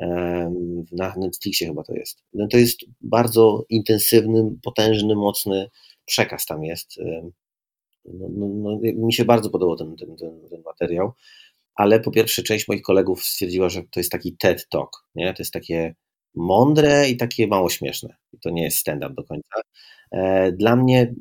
E, 0.00 0.54
na 0.92 1.14
Netflixie 1.16 1.66
chyba 1.66 1.82
to 1.82 1.94
jest. 1.94 2.22
No 2.32 2.48
to 2.48 2.56
jest 2.56 2.80
bardzo 3.00 3.64
intensywny, 3.68 4.56
potężny, 4.62 5.14
mocny 5.14 5.70
przekaz 6.04 6.46
tam 6.46 6.64
jest. 6.64 6.98
E, 6.98 7.30
no, 8.04 8.28
no, 8.30 8.48
no, 8.48 8.80
mi 9.06 9.12
się 9.12 9.24
bardzo 9.24 9.50
podobał 9.50 9.76
ten, 9.76 9.96
ten, 9.96 10.16
ten, 10.16 10.48
ten, 10.50 10.62
materiał, 10.62 11.12
ale 11.74 12.00
po 12.00 12.10
pierwsze 12.10 12.42
część 12.42 12.68
moich 12.68 12.82
kolegów 12.82 13.24
stwierdziła, 13.24 13.68
że 13.68 13.82
to 13.82 14.00
jest 14.00 14.12
taki 14.12 14.36
TED 14.36 14.68
Talk, 14.68 14.90
nie? 15.14 15.34
to 15.34 15.42
jest 15.42 15.52
takie 15.52 15.94
mądre 16.34 17.08
i 17.08 17.16
takie 17.16 17.46
mało 17.46 17.70
śmieszne. 17.70 18.16
I 18.32 18.38
to 18.38 18.50
nie 18.50 18.62
jest 18.62 18.78
stand-up 18.78 19.14
do 19.14 19.24
końca. 19.24 19.60
E, 20.10 20.52
dla 20.52 20.76
mnie 20.76 21.14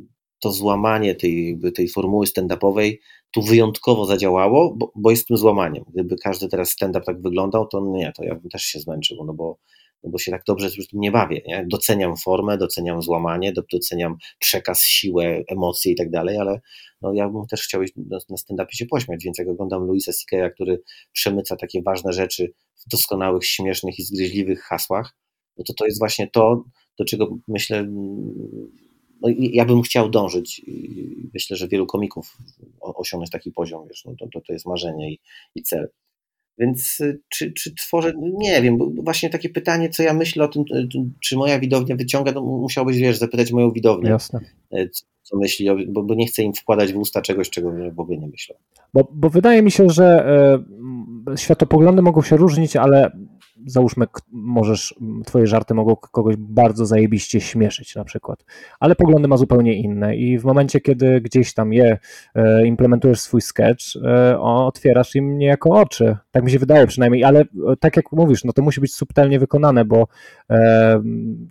to 0.43 0.51
złamanie 0.51 1.15
tej, 1.15 1.60
tej 1.75 1.89
formuły 1.89 2.25
stand-upowej 2.25 2.97
tu 3.34 3.41
wyjątkowo 3.41 4.06
zadziałało, 4.06 4.75
bo, 4.77 4.91
bo 4.95 5.12
jest 5.12 5.27
tym 5.27 5.38
złamaniem. 5.38 5.84
Gdyby 5.93 6.15
każdy 6.15 6.47
teraz 6.47 6.69
stand-up 6.69 7.06
tak 7.06 7.21
wyglądał, 7.21 7.67
to 7.67 7.82
nie, 7.82 8.12
to 8.17 8.23
ja 8.23 8.36
bym 8.36 8.49
też 8.49 8.62
się 8.63 8.79
zmęczył, 8.79 9.25
no 9.25 9.34
bo, 9.34 9.58
no 10.03 10.10
bo 10.10 10.17
się 10.17 10.32
tak 10.32 10.41
dobrze 10.47 10.69
z 10.69 10.88
tym 10.88 10.99
nie 10.99 11.12
bawię. 11.12 11.41
Nie? 11.47 11.65
Doceniam 11.69 12.17
formę, 12.17 12.58
doceniam 12.58 13.01
złamanie, 13.01 13.53
doceniam 13.73 14.17
przekaz, 14.39 14.84
siłę, 14.84 15.43
emocje 15.47 15.91
i 15.91 15.95
tak 15.95 16.10
dalej, 16.10 16.38
ale 16.38 16.62
no, 17.01 17.13
ja 17.13 17.29
bym 17.29 17.47
też 17.47 17.62
chciał 17.62 17.82
na, 18.10 18.17
stand-upie 18.38 18.73
się 18.75 18.86
pośmiać, 18.86 19.23
więc 19.23 19.38
jak 19.38 19.47
oglądam 19.47 19.88
Louisa 19.88 20.12
C.K., 20.12 20.49
który 20.49 20.82
przemyca 21.12 21.56
takie 21.56 21.82
ważne 21.82 22.13
rzeczy 22.13 22.53
w 22.86 22.89
doskonałych, 22.89 23.45
śmiesznych 23.45 23.99
i 23.99 24.03
zgryźliwych 24.03 24.62
hasłach, 24.62 25.17
no 25.58 25.63
to 25.67 25.73
to 25.73 25.86
jest 25.86 25.99
właśnie 25.99 26.27
to, 26.27 26.63
do 26.99 27.06
czego 27.06 27.38
myślę 27.47 27.88
no, 29.23 29.29
ja 29.38 29.65
bym 29.65 29.81
chciał 29.81 30.09
dążyć 30.09 30.59
i 30.59 31.29
myślę, 31.33 31.57
że 31.57 31.67
wielu 31.67 31.86
komików 31.86 32.38
osiągnąć 32.79 33.31
taki 33.31 33.51
poziom, 33.51 33.88
wiesz, 33.88 34.05
no 34.05 34.13
to, 34.33 34.41
to 34.41 34.53
jest 34.53 34.65
marzenie 34.65 35.12
i, 35.12 35.19
i 35.55 35.63
cel. 35.63 35.89
Więc 36.57 36.99
y, 36.99 37.19
czy, 37.29 37.53
czy 37.53 37.75
tworzę, 37.75 38.13
nie 38.17 38.62
wiem, 38.62 38.77
bo 38.77 38.89
właśnie 39.03 39.29
takie 39.29 39.49
pytanie, 39.49 39.89
co 39.89 40.03
ja 40.03 40.13
myślę 40.13 40.43
o 40.43 40.47
tym, 40.47 40.63
y, 40.75 40.88
czy 41.19 41.38
moja 41.38 41.59
widownia 41.59 41.95
wyciąga, 41.95 42.33
to 42.33 42.41
musiałbyś, 42.41 42.97
wiesz, 42.97 43.17
zapytać 43.17 43.51
moją 43.51 43.71
widownię, 43.71 44.09
Jasne. 44.09 44.39
Y, 44.73 44.89
co, 44.89 45.05
co 45.21 45.38
myśli, 45.38 45.69
bo, 45.88 46.03
bo 46.03 46.15
nie 46.15 46.27
chcę 46.27 46.43
im 46.43 46.53
wkładać 46.53 46.93
w 46.93 46.97
usta 46.97 47.21
czegoś, 47.21 47.49
czego 47.49 47.71
w 47.95 47.99
ogóle 47.99 48.17
nie 48.17 48.27
myślę. 48.27 48.55
Bo, 48.93 49.07
bo 49.13 49.29
wydaje 49.29 49.62
mi 49.62 49.71
się, 49.71 49.89
że 49.89 50.25
światopoglądy 51.36 52.01
mogą 52.01 52.21
się 52.21 52.38
różnić, 52.38 52.75
ale 52.75 53.12
załóżmy, 53.65 54.05
możesz, 54.31 54.95
twoje 55.25 55.47
żarty 55.47 55.73
mogą 55.73 55.95
kogoś 55.95 56.35
bardzo 56.35 56.85
zajebiście 56.85 57.41
śmieszyć 57.41 57.95
na 57.95 58.03
przykład, 58.03 58.45
ale 58.79 58.95
poglądy 58.95 59.27
ma 59.27 59.37
zupełnie 59.37 59.73
inne 59.73 60.15
i 60.15 60.39
w 60.39 60.43
momencie, 60.43 60.81
kiedy 60.81 61.21
gdzieś 61.21 61.53
tam 61.53 61.73
je 61.73 61.97
e, 62.35 62.65
implementujesz 62.65 63.19
swój 63.19 63.41
sketch, 63.41 63.83
e, 64.03 64.39
otwierasz 64.39 65.15
im 65.15 65.37
niejako 65.37 65.69
oczy, 65.69 66.17
tak 66.31 66.43
mi 66.43 66.51
się 66.51 66.59
wydaje 66.59 66.87
przynajmniej, 66.87 67.23
ale 67.23 67.41
e, 67.41 67.45
tak 67.79 67.97
jak 67.97 68.11
mówisz, 68.11 68.43
no 68.43 68.53
to 68.53 68.61
musi 68.61 68.81
być 68.81 68.95
subtelnie 68.95 69.39
wykonane, 69.39 69.85
bo 69.85 70.07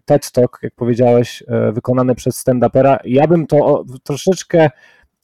TED 0.05 0.33
Talk, 0.33 0.59
jak 0.63 0.75
powiedziałeś, 0.75 1.43
wykonany 1.73 2.15
przez 2.15 2.47
stand-upera, 2.47 2.99
ja 3.05 3.27
bym 3.27 3.47
to 3.47 3.85
troszeczkę 4.03 4.71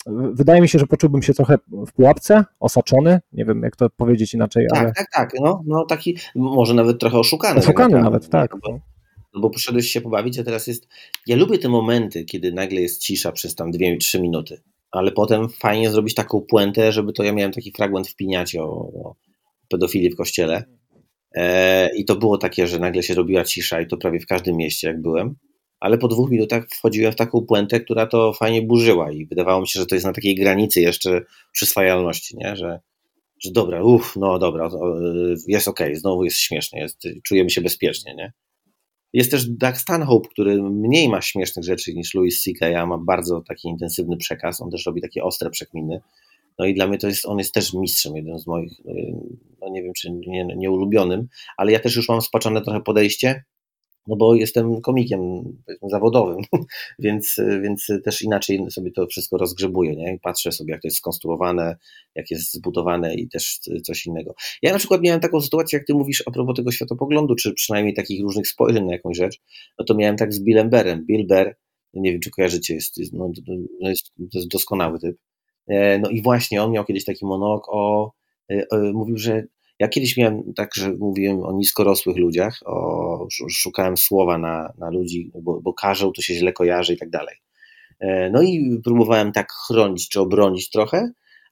wydaje 0.07 0.61
mi 0.61 0.69
się, 0.69 0.79
że 0.79 0.87
poczułbym 0.87 1.23
się 1.23 1.35
trochę 1.35 1.59
w 1.87 1.93
pułapce, 1.93 2.45
osaczony, 2.61 3.21
nie 3.33 3.45
wiem 3.45 3.63
jak 3.63 3.77
to 3.77 3.91
powiedzieć 3.91 4.35
inaczej. 4.35 4.67
Tak, 4.75 4.83
ale... 4.83 4.93
tak, 4.93 5.07
tak, 5.13 5.33
no, 5.41 5.63
no 5.67 5.85
taki, 5.85 6.17
może 6.35 6.75
nawet 6.75 7.01
trochę 7.01 7.19
oszukany. 7.19 7.59
Oszukany 7.59 7.95
tak 7.95 8.03
nawet, 8.03 8.29
tak. 8.29 8.51
Bo, 8.63 8.81
no 9.35 9.41
bo 9.41 9.51
poszedłeś 9.51 9.91
się 9.91 10.01
pobawić, 10.01 10.39
a 10.39 10.45
teraz 10.45 10.67
jest, 10.67 10.89
ja 11.27 11.37
lubię 11.37 11.59
te 11.59 11.69
momenty, 11.69 12.25
kiedy 12.25 12.53
nagle 12.53 12.81
jest 12.81 13.03
cisza 13.03 13.33
przez 13.33 13.55
tam 13.55 13.73
2-3 13.73 14.21
minuty, 14.21 14.61
ale 14.91 15.13
potem 15.13 15.49
fajnie 15.49 15.91
zrobić 15.91 16.15
taką 16.15 16.41
puentę, 16.41 16.93
żeby 16.93 17.13
to, 17.13 17.23
ja 17.23 17.33
miałem 17.33 17.53
taki 17.53 17.73
fragment 17.73 18.09
w 18.09 18.17
Piniacie 18.17 18.63
o, 18.63 18.67
o 18.67 19.15
pedofilii 19.69 20.11
w 20.11 20.17
kościele 20.17 20.65
e, 21.35 21.97
i 21.97 22.05
to 22.05 22.17
było 22.17 22.39
takie, 22.39 22.67
że 22.67 22.79
nagle 22.79 23.03
się 23.03 23.15
robiła 23.15 23.45
cisza 23.45 23.81
i 23.81 23.87
to 23.87 23.97
prawie 23.97 24.21
w 24.21 24.27
każdym 24.27 24.57
mieście 24.57 24.89
jak 24.89 25.03
byłem 25.03 25.37
ale 25.81 25.99
po 25.99 26.09
dwóch 26.09 26.31
minutach 26.31 26.69
wchodziłem 26.69 27.13
w 27.13 27.17
taką 27.17 27.47
puentę, 27.47 27.81
która 27.81 28.07
to 28.07 28.33
fajnie 28.33 28.63
burzyła 28.63 29.13
i 29.13 29.27
wydawało 29.27 29.61
mi 29.61 29.69
się, 29.69 29.81
że 29.81 29.87
to 29.87 29.95
jest 29.95 30.07
na 30.07 30.13
takiej 30.13 30.35
granicy 30.35 30.81
jeszcze 30.81 31.21
przyswajalności, 31.53 32.37
nie? 32.37 32.57
Że, 32.57 32.81
że 33.41 33.51
dobra, 33.51 33.83
uff, 33.83 34.17
no 34.17 34.39
dobra, 34.39 34.71
jest 35.47 35.69
okej, 35.69 35.87
okay, 35.87 35.97
znowu 35.97 36.25
jest 36.25 36.39
śmiesznie, 36.39 36.81
jest, 36.81 37.03
czujemy 37.23 37.51
się 37.51 37.61
bezpiecznie, 37.61 38.15
nie? 38.15 38.33
Jest 39.13 39.31
też 39.31 39.49
Doug 39.49 39.77
Stanhope, 39.77 40.29
który 40.29 40.63
mniej 40.63 41.09
ma 41.09 41.23
śmiesznych 41.23 41.65
rzeczy 41.65 41.95
niż 41.95 42.15
Louis 42.15 42.43
C.K., 42.43 42.81
a 42.81 42.87
ma 42.87 42.99
bardzo 42.99 43.41
taki 43.49 43.69
intensywny 43.69 44.17
przekaz, 44.17 44.61
on 44.61 44.71
też 44.71 44.87
robi 44.87 45.01
takie 45.01 45.25
ostre 45.25 45.51
przekminy. 45.51 46.01
No 46.59 46.67
i 46.67 46.75
dla 46.75 46.87
mnie 46.87 46.99
to 46.99 47.07
jest, 47.07 47.27
on 47.27 47.39
jest 47.39 47.55
też 47.55 47.75
mistrzem, 47.75 48.17
jeden 48.17 48.39
z 48.39 48.47
moich, 48.47 48.73
no 49.61 49.69
nie 49.69 49.83
wiem 49.83 49.93
czy 49.97 50.11
nie, 50.11 50.45
nie 50.45 50.71
ale 51.57 51.73
ja 51.73 51.81
też 51.81 51.97
już 51.97 52.09
mam 52.09 52.21
spaczone 52.21 52.63
trochę 52.63 52.81
podejście, 52.81 53.45
no 54.09 54.17
bo 54.17 54.35
jestem 54.35 54.81
komikiem 54.81 55.21
zawodowym, 55.83 56.37
więc, 56.99 57.37
więc 57.63 57.87
też 58.05 58.23
inaczej 58.23 58.71
sobie 58.71 58.91
to 58.91 59.07
wszystko 59.07 59.39
rozgrzebuję, 59.39 59.97
nie? 59.97 60.19
patrzę 60.23 60.53
sobie, 60.53 60.73
jak 60.73 60.83
to 60.83 60.89
jest 60.89 60.97
skonstruowane, 60.97 61.77
jak 62.15 62.31
jest 62.31 62.53
zbudowane 62.53 63.15
i 63.15 63.29
też 63.29 63.61
coś 63.85 64.07
innego. 64.07 64.35
Ja 64.63 64.73
na 64.73 64.79
przykład 64.79 65.03
miałem 65.03 65.21
taką 65.21 65.41
sytuację, 65.41 65.79
jak 65.79 65.87
ty 65.87 65.95
mówisz 65.95 66.23
a 66.27 66.31
propos 66.31 66.57
tego 66.57 66.73
światopoglądu, 66.73 67.35
czy 67.35 67.55
przynajmniej 67.55 67.95
takich 67.95 68.23
różnych 68.23 68.49
spojrzeń 68.49 68.85
na 68.85 68.93
jakąś 68.93 69.17
rzecz, 69.17 69.41
no 69.79 69.85
to 69.85 69.95
miałem 69.95 70.17
tak 70.17 70.35
z 70.35 70.41
Billem 70.41 70.71
Berem. 70.71 71.07
Bill 71.07 71.27
Bear, 71.27 71.57
nie 71.95 72.13
wiem, 72.13 72.21
czy 72.21 72.31
kojarzycie, 72.31 72.75
jest, 72.75 72.97
no, 73.13 73.33
jest, 73.81 74.13
to 74.33 74.39
jest 74.39 74.49
doskonały 74.49 74.99
typ. 74.99 75.17
E, 75.69 75.99
no 75.99 76.11
i 76.11 76.23
właśnie 76.23 76.63
on 76.63 76.73
miał 76.73 76.85
kiedyś 76.85 77.05
taki 77.05 77.27
monolog 77.27 77.69
o, 77.69 78.13
e, 78.49 78.67
mówił, 78.93 79.17
że 79.17 79.45
ja 79.79 79.89
kiedyś 79.89 80.17
miałem 80.17 80.55
tak, 80.55 80.71
że 80.75 80.93
mówiłem 80.93 81.43
o 81.43 81.53
niskorosłych 81.53 82.17
ludziach, 82.17 82.61
o, 82.67 83.27
szukałem 83.51 83.97
słowa 83.97 84.39
na, 84.39 84.73
na 84.79 84.91
ludzi, 84.91 85.31
bo, 85.43 85.61
bo 85.61 85.73
karzeł 85.75 86.13
to 86.13 86.23
się 86.23 86.35
źle 86.35 86.53
kojarzy 86.53 86.95
i 86.95 86.97
tak 86.97 87.11
dalej. 87.11 87.37
E, 88.01 88.31
no 88.31 88.43
i 88.43 88.81
próbowałem 88.85 89.33
tak 89.33 89.53
chronić 89.53 90.09
czy 90.09 90.21
obronić 90.21 90.71
trochę, 90.71 91.11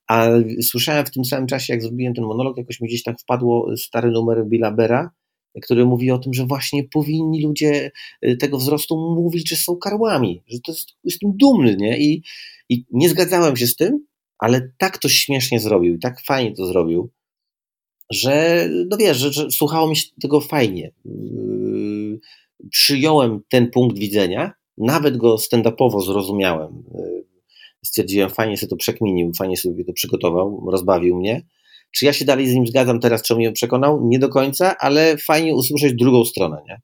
a 0.09 0.29
słyszałem 0.63 1.07
w 1.07 1.11
tym 1.11 1.25
samym 1.25 1.47
czasie, 1.47 1.73
jak 1.73 1.83
zrobiłem 1.83 2.15
ten 2.15 2.25
monolog, 2.25 2.57
jakoś 2.57 2.81
mi 2.81 2.89
gdzieś 2.89 3.03
tak 3.03 3.21
wpadło 3.21 3.77
stary 3.77 4.11
numer 4.11 4.47
Billa 4.47 4.71
Bera, 4.71 5.11
który 5.63 5.87
mówi 5.87 6.11
o 6.11 6.19
tym, 6.19 6.35
że 6.35 6.47
właśnie 6.47 6.85
powinni 6.85 7.43
ludzie 7.43 7.91
e, 8.23 8.37
tego 8.37 8.59
wzrostu 8.59 8.97
mówić, 8.97 9.49
że 9.49 9.57
są 9.57 9.77
karłami, 9.77 10.43
że 10.47 10.61
to 10.61 10.73
jest, 10.73 10.89
jestem 11.05 11.33
dumny, 11.37 11.77
nie? 11.77 11.99
I, 11.99 12.23
I 12.69 12.85
nie 12.91 13.09
zgadzałem 13.09 13.57
się 13.57 13.67
z 13.67 13.77
tym, 13.77 14.07
ale 14.39 14.71
tak 14.79 14.99
to 14.99 15.09
śmiesznie 15.09 15.61
zrobił, 15.61 15.99
tak 15.99 16.21
fajnie 16.21 16.53
to 16.53 16.67
zrobił, 16.67 17.11
że 18.13 18.69
no 18.91 18.97
wiesz, 18.97 19.17
że, 19.17 19.33
że 19.33 19.51
słuchało 19.51 19.89
mi 19.89 19.97
się 19.97 20.09
tego 20.23 20.41
fajnie. 20.41 20.93
Yy, 21.05 22.21
przyjąłem 22.71 23.41
ten 23.49 23.71
punkt 23.71 23.99
widzenia, 23.99 24.53
nawet 24.79 25.17
go 25.17 25.35
stand-upowo 25.35 26.01
zrozumiałem. 26.01 26.83
Yy, 26.95 27.25
stwierdziłem, 27.85 28.31
fajnie 28.31 28.57
sobie 28.57 28.71
to 28.71 28.77
przekminił, 28.77 29.33
fajnie 29.39 29.57
sobie 29.57 29.85
to 29.85 29.93
przygotował, 29.93 30.71
rozbawił 30.71 31.17
mnie. 31.17 31.47
Czy 31.91 32.05
ja 32.05 32.13
się 32.13 32.25
dalej 32.25 32.49
z 32.49 32.55
nim 32.55 32.67
zgadzam 32.67 33.01
teraz, 33.01 33.23
czy 33.23 33.35
on 33.35 33.39
mnie 33.39 33.53
przekonał? 33.53 34.09
Nie 34.09 34.19
do 34.19 34.29
końca, 34.29 34.77
ale 34.79 35.17
fajnie 35.17 35.55
usłyszeć 35.55 35.95
drugą 35.95 36.25
stronę, 36.25 36.63
nie? 36.69 36.81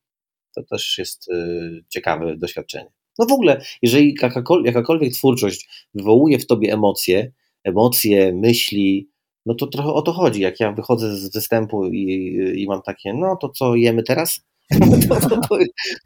To 0.54 0.62
też 0.70 0.98
jest 0.98 1.28
y, 1.30 1.84
ciekawe 1.88 2.36
doświadczenie. 2.36 2.90
No 3.18 3.26
w 3.26 3.32
ogóle, 3.32 3.60
jeżeli 3.82 4.14
jakakolwiek, 4.22 4.66
jakakolwiek 4.66 5.12
twórczość 5.12 5.68
wywołuje 5.94 6.38
w 6.38 6.46
tobie 6.46 6.72
emocje, 6.72 7.32
emocje, 7.64 8.32
myśli, 8.32 9.10
no 9.46 9.54
to 9.54 9.66
trochę 9.66 9.92
o 9.92 10.02
to 10.02 10.12
chodzi. 10.12 10.40
Jak 10.40 10.60
ja 10.60 10.72
wychodzę 10.72 11.16
z 11.16 11.32
występu 11.32 11.84
i, 11.84 12.36
i 12.56 12.66
mam 12.66 12.82
takie, 12.82 13.14
no 13.14 13.36
to 13.36 13.48
co 13.48 13.74
jemy 13.74 14.02
teraz? 14.02 14.40
To, 15.08 15.20
to, 15.20 15.40
to, 15.40 15.58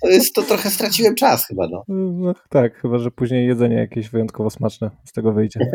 to, 0.02 0.08
jest, 0.08 0.34
to 0.34 0.42
trochę 0.42 0.70
straciłem 0.70 1.14
czas 1.14 1.46
chyba. 1.46 1.68
No. 1.68 1.84
no. 1.88 2.34
tak, 2.48 2.80
chyba, 2.80 2.98
że 2.98 3.10
później 3.10 3.46
jedzenie 3.46 3.76
jakieś 3.76 4.08
wyjątkowo 4.08 4.50
smaczne 4.50 4.90
z 5.04 5.12
tego 5.12 5.32
wyjdzie. 5.32 5.60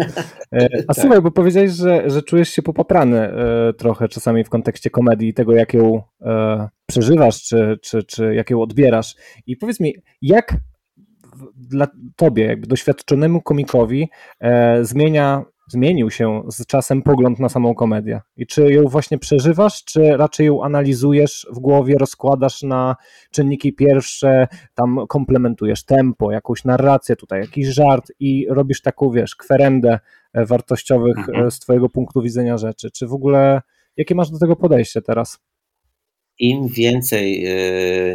E, 0.56 0.69
a 0.88 0.93
tak. 0.93 1.02
słuchaj, 1.02 1.21
bo 1.21 1.32
powiedziałeś, 1.32 1.71
że, 1.71 2.10
że 2.10 2.21
czujesz 2.21 2.50
się 2.50 2.62
popaprany 2.62 3.19
e, 3.19 3.74
trochę 3.74 4.08
czasami 4.08 4.43
w 4.43 4.50
kontekście 4.50 4.89
komedii 4.89 5.30
i 5.30 5.34
tego, 5.34 5.54
jak 5.54 5.74
ją 5.74 6.02
e, 6.21 6.69
przeżywasz, 6.86 7.43
czy, 7.43 7.78
czy, 7.82 8.04
czy 8.04 8.36
jak 8.36 8.50
ją 8.50 8.62
odbierasz. 8.62 9.15
I 9.47 9.58
powiedz 9.58 9.80
mi, 9.80 9.95
jak 10.21 10.58
dla 11.56 11.88
tobie, 12.15 12.45
jakby 12.45 12.67
doświadczonemu 12.67 13.41
komikowi, 13.41 14.10
zmienia 14.82 15.45
zmienił 15.72 16.12
się 16.12 16.42
z 16.48 16.66
czasem 16.66 17.02
pogląd 17.02 17.40
na 17.40 17.50
samą 17.50 17.76
komedię? 17.76 18.22
I 18.38 18.48
czy 18.48 18.72
ją 18.72 18.84
właśnie 18.84 19.18
przeżywasz, 19.18 19.84
czy 19.84 20.18
raczej 20.18 20.48
ją 20.48 20.64
analizujesz 20.64 21.48
w 21.52 21.60
głowie, 21.60 21.96
rozkładasz 22.00 22.64
na 22.64 22.96
czynniki 23.32 23.74
pierwsze, 23.74 24.48
tam 24.76 25.00
komplementujesz 25.10 25.86
tempo, 25.86 26.32
jakąś 26.32 26.64
narrację 26.64 27.16
tutaj, 27.16 27.42
jakiś 27.42 27.68
żart 27.68 28.12
i 28.20 28.48
robisz 28.50 28.82
taką, 28.82 29.12
wiesz, 29.12 29.36
kwerendę 29.36 30.00
e, 30.34 30.46
wartościowych 30.46 31.18
mhm. 31.18 31.48
E, 31.48 31.52
z 31.52 31.60
twojego 31.60 31.90
punktu 31.90 32.22
widzenia 32.22 32.58
rzeczy? 32.58 32.92
Czy 32.92 33.08
w 33.08 33.14
ogóle, 33.14 33.62
jakie 33.98 34.16
masz 34.16 34.32
do 34.32 34.40
tego 34.40 34.56
podejście 34.56 35.02
teraz? 35.02 35.40
Im 36.40 36.68
więcej 36.68 37.46
e, 37.46 37.54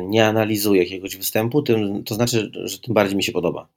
nie 0.03 0.27
analizuję 0.27 0.83
jakiegoś 0.83 1.17
występu, 1.17 1.63
tym, 1.63 2.05
to 2.05 2.15
znaczy, 2.15 2.51
że 2.65 2.79
tym 2.79 2.95
bardziej 2.95 3.17
mi 3.17 3.23
się 3.23 3.33
podoba 3.33 3.69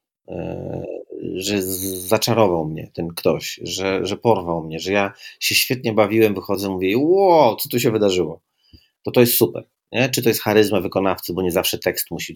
że 1.40 1.62
zaczarował 1.62 2.66
mnie 2.66 2.92
ten 2.94 3.08
ktoś, 3.08 3.60
że, 3.64 4.06
że 4.06 4.18
porwał 4.18 4.64
mnie, 4.64 4.80
że 4.80 4.92
ja 4.92 5.14
się 5.40 5.56
świetnie 5.56 5.94
bawiłem, 5.94 6.34
wychodzę, 6.34 6.70
mówię, 6.70 6.98
wow, 6.98 7.56
co 7.56 7.70
tu 7.70 7.80
się 7.80 7.92
wydarzyło? 7.92 8.42
To 9.04 9.12
to 9.12 9.20
jest 9.20 9.34
super. 9.34 9.68
Nie? 9.92 10.10
Czy 10.10 10.22
to 10.22 10.30
jest 10.30 10.42
charyzma 10.42 10.82
wykonawcy, 10.82 11.34
bo 11.34 11.42
nie 11.42 11.52
zawsze 11.52 11.78
tekst 11.78 12.12
musi. 12.12 12.34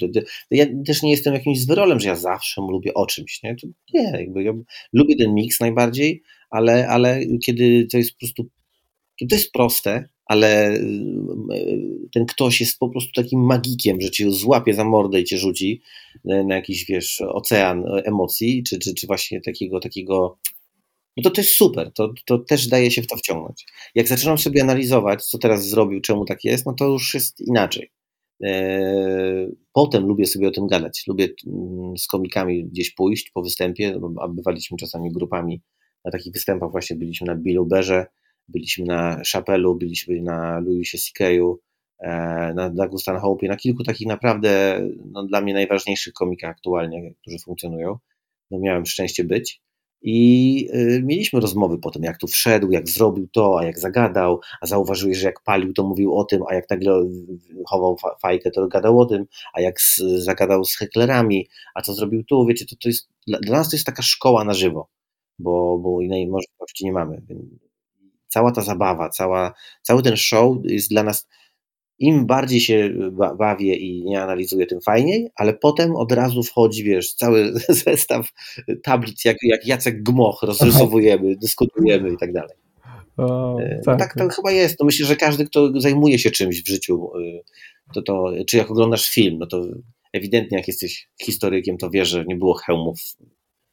Ja 0.51 0.65
też 0.85 1.03
nie 1.03 1.11
jestem 1.11 1.33
jakimś 1.33 1.59
zwyrolem, 1.59 1.99
że 1.99 2.09
ja 2.09 2.15
zawsze 2.15 2.61
lubię 2.61 2.93
o 2.93 3.05
czymś. 3.05 3.43
Nie, 3.43 3.55
nie 3.93 4.11
jakby 4.19 4.43
ja 4.43 4.53
lubię 4.93 5.15
ten 5.15 5.33
miks 5.33 5.59
najbardziej, 5.59 6.21
ale, 6.49 6.87
ale 6.87 7.21
kiedy 7.45 7.87
to 7.91 7.97
jest 7.97 8.13
po 8.13 8.19
prostu, 8.19 8.49
kiedy 9.15 9.29
to 9.29 9.35
jest 9.35 9.51
proste, 9.51 10.09
ale 10.25 10.73
y, 10.75 10.79
ten 12.13 12.25
ktoś 12.25 12.59
jest 12.59 12.79
po 12.79 12.89
prostu 12.89 13.11
takim 13.11 13.45
magikiem, 13.45 14.01
że 14.01 14.11
cię 14.11 14.31
złapie 14.31 14.73
za 14.73 14.83
mordę 14.83 15.21
i 15.21 15.23
cię 15.23 15.37
rzuci 15.37 15.81
na 16.25 16.55
jakiś, 16.55 16.85
wiesz, 16.85 17.21
ocean 17.21 17.83
emocji, 18.05 18.63
czy, 18.63 18.79
czy, 18.79 18.93
czy 18.93 19.07
właśnie 19.07 19.41
takiego, 19.41 19.79
takiego 19.79 20.37
no 21.17 21.23
to 21.23 21.29
to 21.29 21.41
jest 21.41 21.55
super, 21.55 21.91
to, 21.93 22.13
to 22.25 22.37
też 22.37 22.67
daje 22.67 22.91
się 22.91 23.01
w 23.01 23.07
to 23.07 23.17
wciągnąć. 23.17 23.65
Jak 23.95 24.07
zaczynam 24.07 24.37
sobie 24.37 24.61
analizować, 24.61 25.25
co 25.25 25.37
teraz 25.37 25.67
zrobił, 25.67 26.01
czemu 26.01 26.25
tak 26.25 26.43
jest, 26.43 26.65
no 26.65 26.73
to 26.73 26.85
już 26.85 27.13
jest 27.13 27.41
inaczej. 27.41 27.91
E, 28.43 29.51
potem 29.73 30.05
lubię 30.05 30.25
sobie 30.25 30.47
o 30.47 30.51
tym 30.51 30.67
gadać. 30.67 31.03
Lubię 31.07 31.27
mm, 31.47 31.97
z 31.97 32.07
komikami 32.07 32.65
gdzieś 32.65 32.93
pójść 32.93 33.31
po 33.33 33.41
występie, 33.41 33.99
a 34.21 34.27
bywaliśmy 34.27 34.77
czasami 34.77 35.11
grupami 35.11 35.61
na 36.05 36.11
takich 36.11 36.33
występach, 36.33 36.71
właśnie 36.71 36.95
byliśmy 36.95 37.27
na 37.27 37.35
Billu 37.35 37.65
Berze, 37.65 38.05
byliśmy 38.47 38.85
na 38.85 39.21
Chapelu, 39.31 39.75
byliśmy 39.75 40.21
na 40.21 40.59
Louisie 40.59 40.97
C.K.'u, 40.97 41.59
na 42.55 42.69
Douglas 42.69 43.01
Stanhope, 43.01 43.47
na 43.47 43.55
kilku 43.55 43.83
takich 43.83 44.07
naprawdę 44.07 44.81
no, 45.11 45.23
dla 45.23 45.41
mnie 45.41 45.53
najważniejszych 45.53 46.13
komikach 46.13 46.51
aktualnie, 46.51 47.13
którzy 47.21 47.39
funkcjonują. 47.39 47.97
No, 48.51 48.59
miałem 48.59 48.85
szczęście 48.85 49.23
być. 49.23 49.61
I 50.05 50.69
y, 50.73 51.01
mieliśmy 51.03 51.39
rozmowy 51.39 51.77
po 51.77 51.91
tym, 51.91 52.03
jak 52.03 52.17
tu 52.17 52.27
wszedł, 52.27 52.71
jak 52.71 52.89
zrobił 52.89 53.27
to, 53.27 53.59
a 53.59 53.65
jak 53.65 53.79
zagadał, 53.79 54.39
a 54.61 54.65
zauważyłeś, 54.67 55.17
że 55.17 55.25
jak 55.25 55.43
palił, 55.43 55.73
to 55.73 55.83
mówił 55.83 56.15
o 56.15 56.23
tym, 56.23 56.41
a 56.49 56.55
jak 56.55 56.69
nagle 56.69 57.05
chował 57.67 57.97
fajkę, 58.21 58.51
to 58.51 58.67
gadał 58.67 58.99
o 58.99 59.05
tym, 59.05 59.25
a 59.53 59.61
jak 59.61 59.81
z, 59.81 59.97
zagadał 59.99 60.65
z 60.65 60.77
heklerami, 60.77 61.47
a 61.75 61.81
co 61.81 61.93
zrobił 61.93 62.23
tu, 62.23 62.45
wiecie, 62.45 62.65
to, 62.65 62.75
to 62.75 62.89
jest, 62.89 63.09
dla 63.27 63.57
nas 63.57 63.69
to 63.69 63.75
jest 63.75 63.85
taka 63.85 64.01
szkoła 64.01 64.43
na 64.43 64.53
żywo, 64.53 64.89
bo, 65.39 65.77
bo 65.77 66.01
innej 66.01 66.27
możliwości 66.27 66.85
nie 66.85 66.93
mamy 66.93 67.21
cała 68.33 68.51
ta 68.51 68.61
zabawa, 68.61 69.09
cała, 69.09 69.53
cały 69.81 70.03
ten 70.03 70.17
show 70.17 70.57
jest 70.63 70.89
dla 70.89 71.03
nas, 71.03 71.27
im 71.99 72.25
bardziej 72.25 72.59
się 72.59 72.93
bawię 73.37 73.75
i 73.75 74.03
nie 74.03 74.21
analizuję, 74.21 74.65
tym 74.65 74.81
fajniej, 74.81 75.29
ale 75.35 75.53
potem 75.53 75.95
od 75.95 76.11
razu 76.11 76.43
wchodzi, 76.43 76.83
wiesz, 76.83 77.13
cały 77.13 77.53
zestaw 77.85 78.29
tablic, 78.83 79.25
jak, 79.25 79.37
jak 79.43 79.67
Jacek 79.67 80.03
Gmoch, 80.03 80.43
rozrysowujemy, 80.43 81.35
dyskutujemy 81.41 82.13
i 82.13 82.17
tak 82.17 82.33
dalej. 82.33 82.55
O, 83.17 83.59
e, 83.59 83.81
tak. 83.85 83.99
tak 83.99 84.15
to 84.15 84.29
chyba 84.29 84.51
jest. 84.51 84.77
To 84.77 84.85
myślę, 84.85 85.05
że 85.05 85.15
każdy, 85.15 85.45
kto 85.45 85.81
zajmuje 85.81 86.19
się 86.19 86.31
czymś 86.31 86.63
w 86.63 86.67
życiu, 86.67 87.17
y, 87.17 87.43
to, 87.93 88.01
to, 88.01 88.31
czy 88.47 88.57
jak 88.57 88.71
oglądasz 88.71 89.09
film, 89.09 89.37
no 89.39 89.47
to 89.47 89.61
ewidentnie 90.13 90.57
jak 90.57 90.67
jesteś 90.67 91.09
historykiem, 91.21 91.77
to 91.77 91.89
wiesz, 91.89 92.09
że 92.09 92.25
nie 92.25 92.35
było 92.35 92.53
hełmów 92.53 92.99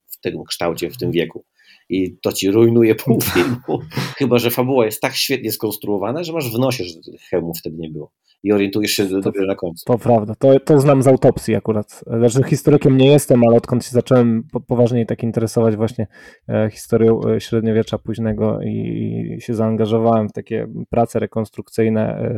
w 0.07 0.21
tym 0.21 0.45
kształcie, 0.45 0.91
w 0.91 0.97
tym 0.97 1.11
wieku 1.11 1.45
i 1.91 2.17
to 2.23 2.33
ci 2.33 2.51
rujnuje 2.51 2.95
pół 2.95 3.21
filmu. 3.21 3.81
Chyba, 4.19 4.39
że 4.39 4.51
fabuła 4.51 4.85
jest 4.85 5.01
tak 5.01 5.15
świetnie 5.15 5.53
skonstruowana, 5.53 6.25
że 6.25 6.33
masz 6.33 6.55
w 6.55 6.59
nosie, 6.59 6.85
że 6.85 6.95
hełmu 7.31 7.55
wtedy 7.55 7.77
nie 7.77 7.91
było. 7.91 8.13
I 8.43 8.53
orientujesz 8.53 8.91
się 8.91 9.07
to, 9.07 9.21
dopiero 9.21 9.47
na 9.47 9.55
końcu. 9.55 9.85
To 9.87 9.99
prawda, 9.99 10.35
to, 10.35 10.61
to 10.61 10.81
znam 10.81 11.03
z 11.03 11.07
autopsji 11.07 11.55
akurat. 11.55 12.05
Znaczy, 12.07 12.49
historykiem 12.49 12.97
nie 12.97 13.13
jestem, 13.13 13.45
ale 13.45 13.57
odkąd 13.57 13.85
się 13.85 13.91
zacząłem 13.91 14.43
poważniej 14.67 15.07
tak 15.07 15.23
interesować 15.23 15.77
właśnie 15.77 16.07
e, 16.49 16.71
historią 16.73 17.21
e, 17.25 17.41
średniowiecza 17.41 17.99
późnego 17.99 18.63
i, 18.63 19.37
się 19.41 19.55
zaangażowałem 19.55 20.29
w 20.29 20.33
takie 20.33 20.67
prace 20.91 21.19
rekonstrukcyjne, 21.19 22.33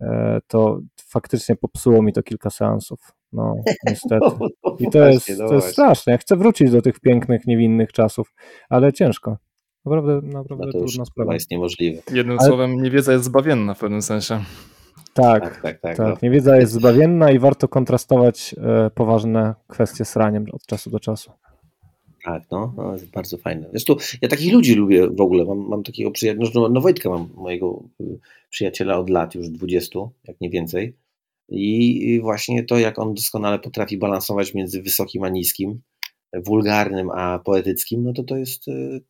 e, 0.00 0.40
to 0.46 0.80
faktycznie 1.08 1.56
popsuło 1.56 2.02
mi 2.02 2.12
to 2.12 2.22
kilka 2.22 2.50
seansów. 2.50 3.21
No, 3.32 3.54
niestety. 3.88 4.26
I 4.78 4.90
to 4.90 5.08
jest, 5.08 5.26
to 5.38 5.54
jest 5.54 5.68
straszne. 5.68 6.12
Ja 6.12 6.18
chcę 6.18 6.36
wrócić 6.36 6.70
do 6.70 6.82
tych 6.82 7.00
pięknych, 7.00 7.46
niewinnych 7.46 7.92
czasów, 7.92 8.34
ale 8.68 8.92
ciężko. 8.92 9.36
Naprawdę, 9.84 10.20
naprawdę 10.28 10.66
no 10.66 10.72
to 10.72 10.78
trudna 10.78 11.04
sprawa. 11.04 11.34
jest 11.34 11.50
niemożliwe. 11.50 12.02
Jednym 12.12 12.38
ale... 12.40 12.48
słowem, 12.48 12.82
niewiedza 12.82 13.12
jest 13.12 13.24
zbawienna 13.24 13.74
w 13.74 13.78
pewnym 13.78 14.02
sensie. 14.02 14.40
Tak, 15.14 15.42
tak, 15.42 15.62
tak. 15.62 15.80
tak, 15.80 15.96
tak. 15.96 16.08
No. 16.08 16.16
Niewiedza 16.22 16.56
jest 16.56 16.72
zbawienna 16.72 17.30
i 17.30 17.38
warto 17.38 17.68
kontrastować 17.68 18.54
e, 18.58 18.90
poważne 18.90 19.54
kwestie 19.68 20.04
z 20.04 20.16
raniem 20.16 20.46
od 20.52 20.66
czasu 20.66 20.90
do 20.90 21.00
czasu. 21.00 21.32
Tak, 22.24 22.42
no, 22.50 22.74
no 22.76 22.92
jest 22.92 23.10
bardzo 23.10 23.36
fajne. 23.38 23.68
Zresztą 23.70 23.96
ja 24.22 24.28
takich 24.28 24.52
ludzi 24.52 24.74
lubię 24.74 25.08
w 25.08 25.20
ogóle. 25.20 25.44
Mam, 25.44 25.58
mam 25.68 25.82
takiego 25.82 26.10
przyjaciela, 26.10 26.50
no, 26.54 26.68
no 26.68 26.80
Wojtka 26.80 27.08
mam 27.08 27.28
mojego 27.34 27.84
y, 28.00 28.18
przyjaciela 28.50 28.98
od 28.98 29.10
lat, 29.10 29.34
już 29.34 29.48
20, 29.48 29.98
jak 30.28 30.40
nie 30.40 30.50
więcej. 30.50 30.96
I 31.48 32.20
właśnie 32.22 32.64
to, 32.64 32.78
jak 32.78 32.98
on 32.98 33.14
doskonale 33.14 33.58
potrafi 33.58 33.98
balansować 33.98 34.54
między 34.54 34.82
wysokim 34.82 35.22
a 35.22 35.28
niskim, 35.28 35.80
wulgarnym 36.46 37.10
a 37.10 37.38
poetyckim, 37.38 38.04
no 38.04 38.12
to 38.12 38.22
to 38.22 38.36
jest. 38.36 38.68
E, 38.68 39.00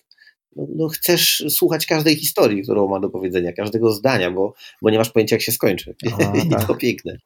no, 0.57 0.67
no 0.77 0.89
chcesz 0.89 1.45
słuchać 1.49 1.87
każdej 1.87 2.17
historii, 2.17 2.63
którą 2.63 2.89
ma 2.89 3.01
do 3.01 3.09
powiedzenia, 3.11 3.53
każdego 3.53 3.93
zdania, 3.93 4.31
bo, 4.31 4.55
bo 4.83 4.91
nie 4.91 4.99
masz 4.99 5.11
pojęcia, 5.11 5.37
jak 5.37 5.43
się 5.43 5.53
skończy. 5.53 5.95
A, 6.13 6.37
I 6.47 6.49
tak. 6.49 6.67
to 6.67 6.75
piękne. 6.75 7.19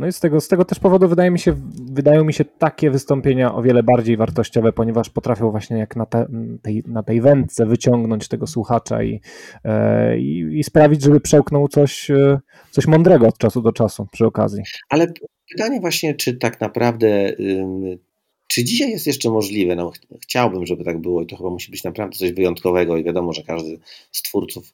No 0.00 0.06
i 0.06 0.12
z 0.12 0.20
tego, 0.20 0.40
z 0.40 0.48
tego 0.48 0.64
też 0.64 0.78
powodu 0.78 1.08
wydaje 1.08 1.30
mi 1.30 1.38
się, 1.38 1.54
wydają 1.92 2.24
mi 2.24 2.32
się 2.32 2.44
takie 2.44 2.90
wystąpienia 2.90 3.54
o 3.54 3.62
wiele 3.62 3.82
bardziej 3.82 4.16
wartościowe, 4.16 4.72
ponieważ 4.72 5.10
potrafią 5.10 5.50
właśnie 5.50 5.78
jak 5.78 5.96
na, 5.96 6.06
te, 6.06 6.26
tej, 6.62 6.82
na 6.86 7.02
tej 7.02 7.20
wędce 7.20 7.66
wyciągnąć 7.66 8.28
tego 8.28 8.46
słuchacza 8.46 9.02
i, 9.02 9.20
e, 9.64 10.18
i, 10.18 10.58
i, 10.58 10.64
sprawić, 10.64 11.02
żeby 11.02 11.20
przełknął 11.20 11.68
coś, 11.68 12.10
e, 12.10 12.40
coś 12.70 12.86
mądrego 12.86 13.28
od 13.28 13.38
czasu 13.38 13.62
do 13.62 13.72
czasu 13.72 14.06
przy 14.12 14.26
okazji. 14.26 14.62
Ale 14.88 15.12
pytanie 15.50 15.80
właśnie, 15.80 16.14
czy 16.14 16.36
tak 16.36 16.60
naprawdę, 16.60 17.32
czy 18.46 18.64
dzisiaj 18.64 18.90
jest 18.90 19.06
jeszcze 19.06 19.30
możliwe, 19.30 19.76
no 19.76 19.92
chciałbym, 20.22 20.66
żeby 20.66 20.84
tak 20.84 20.98
było 20.98 21.22
i 21.22 21.26
to 21.26 21.36
chyba 21.36 21.50
musi 21.50 21.70
być 21.70 21.84
naprawdę 21.84 22.16
coś 22.16 22.32
wyjątkowego 22.32 22.96
i 22.96 23.04
wiadomo, 23.04 23.32
że 23.32 23.42
każdy 23.42 23.78
z 24.12 24.22
twórców 24.22 24.72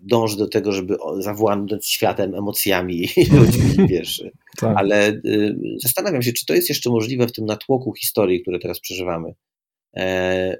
dąży 0.00 0.36
do 0.36 0.48
tego, 0.48 0.72
żeby 0.72 0.96
zawładnąć 1.18 1.86
światem, 1.86 2.34
emocjami 2.34 3.08
i 3.16 3.24
ludźmi, 3.36 3.88
wiesz. 3.88 4.22
Tak. 4.56 4.76
Ale 4.76 5.08
y, 5.08 5.56
zastanawiam 5.82 6.22
się, 6.22 6.32
czy 6.32 6.46
to 6.46 6.54
jest 6.54 6.68
jeszcze 6.68 6.90
możliwe 6.90 7.26
w 7.26 7.32
tym 7.32 7.46
natłoku 7.46 7.94
historii, 7.94 8.42
które 8.42 8.58
teraz 8.58 8.80
przeżywamy. 8.80 9.34
E, 9.96 10.58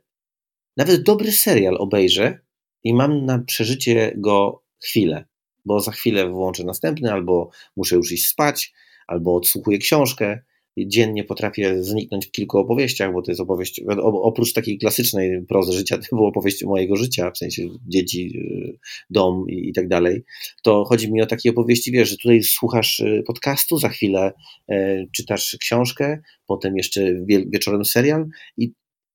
nawet 0.76 1.02
dobry 1.02 1.32
serial 1.32 1.76
obejrzę 1.78 2.38
i 2.84 2.94
mam 2.94 3.24
na 3.26 3.38
przeżycie 3.38 4.12
go 4.16 4.62
chwilę, 4.82 5.24
bo 5.64 5.80
za 5.80 5.92
chwilę 5.92 6.30
włączę 6.30 6.64
następny, 6.64 7.12
albo 7.12 7.50
muszę 7.76 7.96
już 7.96 8.12
iść 8.12 8.26
spać, 8.26 8.72
albo 9.06 9.36
odsłuchuję 9.36 9.78
książkę, 9.78 10.42
dziennie 10.76 11.24
potrafię 11.24 11.82
zniknąć 11.84 12.26
w 12.26 12.30
kilku 12.30 12.58
opowieściach, 12.58 13.12
bo 13.12 13.22
to 13.22 13.30
jest 13.30 13.40
opowieść, 13.40 13.80
oprócz 14.02 14.52
takiej 14.52 14.78
klasycznej 14.78 15.42
prozy 15.48 15.72
życia, 15.72 15.98
to 16.10 16.16
była 16.16 16.28
opowieść 16.28 16.64
mojego 16.64 16.96
życia, 16.96 17.30
w 17.30 17.38
sensie 17.38 17.68
dzieci, 17.88 18.32
y, 18.36 18.78
dom 19.10 19.44
i, 19.48 19.68
i, 19.68 19.72
tak 19.72 19.88
dalej, 19.88 20.24
to 20.62 20.84
chodzi 20.84 21.12
mi 21.12 21.22
o 21.22 21.26
takie 21.26 21.50
opowieści, 21.50 21.92
wiesz, 21.92 22.08
że 22.10 22.16
tutaj 22.16 22.42
słuchasz 22.42 23.00
y, 23.00 23.22
podcastu, 23.26 23.78
za 23.78 23.88
chwilę 23.88 24.32
e, 24.68 25.06
czytasz 25.16 25.56
książkę, 25.60 26.22
potem 26.46 26.76
jeszcze 26.76 27.14
wie, 27.26 27.44
wieczorem 27.46 27.84
serial 27.84 28.26
i 28.56 28.72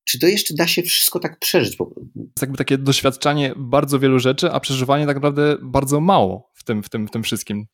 czy 0.09 0.19
to 0.19 0.27
jeszcze 0.27 0.53
da 0.53 0.67
się 0.67 0.81
wszystko 0.81 1.19
tak 1.19 1.39
przeżyć? 1.39 1.77
Jest 2.15 2.41
jakby 2.41 2.57
takie 2.57 2.77
doświadczanie 2.77 3.53
bardzo 3.57 3.99
wielu 3.99 4.19
rzeczy, 4.19 4.51
a 4.51 4.59
przeżywanie 4.59 5.05
tak 5.05 5.15
naprawdę 5.15 5.57
bardzo 5.61 5.99
mało 5.99 6.51
w 6.53 6.63
tym, 6.63 6.83
w 6.83 6.89
tym, 6.89 7.07
w 7.07 7.11
tym 7.11 7.23
wszystkim. 7.23 7.65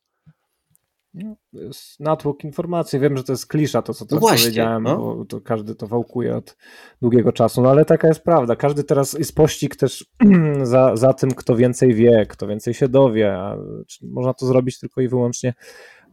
Natłok 2.00 2.44
informacji. 2.44 3.00
Wiem, 3.00 3.16
że 3.16 3.24
to 3.24 3.32
jest 3.32 3.46
klisza, 3.46 3.82
to 3.82 3.94
co 3.94 4.04
no 4.04 4.08
teraz 4.08 4.22
no 4.22 4.28
powiedziałem, 4.28 4.82
no. 4.82 4.96
bo 4.96 5.24
to 5.24 5.40
każdy 5.40 5.74
to 5.74 5.86
wałkuje 5.86 6.36
od 6.36 6.56
długiego 7.02 7.32
czasu, 7.32 7.62
no 7.62 7.70
ale 7.70 7.84
taka 7.84 8.08
jest 8.08 8.24
prawda. 8.24 8.56
Każdy 8.56 8.84
teraz 8.84 9.12
jest 9.12 9.34
pościg 9.34 9.76
też 9.76 10.06
za, 10.62 10.96
za 10.96 11.12
tym, 11.12 11.30
kto 11.30 11.56
więcej 11.56 11.94
wie, 11.94 12.26
kto 12.28 12.46
więcej 12.46 12.74
się 12.74 12.88
dowie. 12.88 13.34
A 13.34 13.56
można 14.02 14.34
to 14.34 14.46
zrobić 14.46 14.78
tylko 14.78 15.00
i 15.00 15.08
wyłącznie 15.08 15.54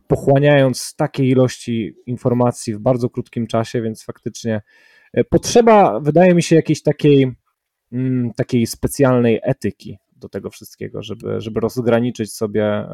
pochłaniając 0.08 0.96
takiej 0.96 1.30
ilości 1.30 1.96
informacji 2.06 2.74
w 2.74 2.80
bardzo 2.80 3.10
krótkim 3.10 3.48
czasie, 3.48 3.82
więc 3.82 4.04
faktycznie 4.04 4.62
e, 5.13 5.24
potrzeba, 5.24 6.00
wydaje 6.00 6.34
mi 6.36 6.44
się, 6.44 6.56
jakiejś 6.56 6.82
takiej, 6.82 7.36
mm, 7.92 8.34
takiej 8.34 8.68
specjalnej 8.68 9.39
etyki 9.44 9.98
do 10.16 10.30
tego 10.30 10.50
wszystkiego, 10.50 11.04
żeby, 11.04 11.42
żeby 11.42 11.60
rozgraniczyć 11.60 12.34
sobie 12.34 12.88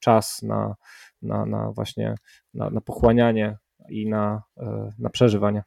czas 0.00 0.42
na 0.42 0.74
na, 1.22 1.46
na 1.46 1.72
właśnie 1.72 2.14
na, 2.54 2.70
na 2.70 2.80
pochłanianie 2.80 3.56
i 3.90 4.06
na, 4.08 4.42
e, 4.56 4.92
na 4.98 5.10
przeżywanie. 5.10 5.62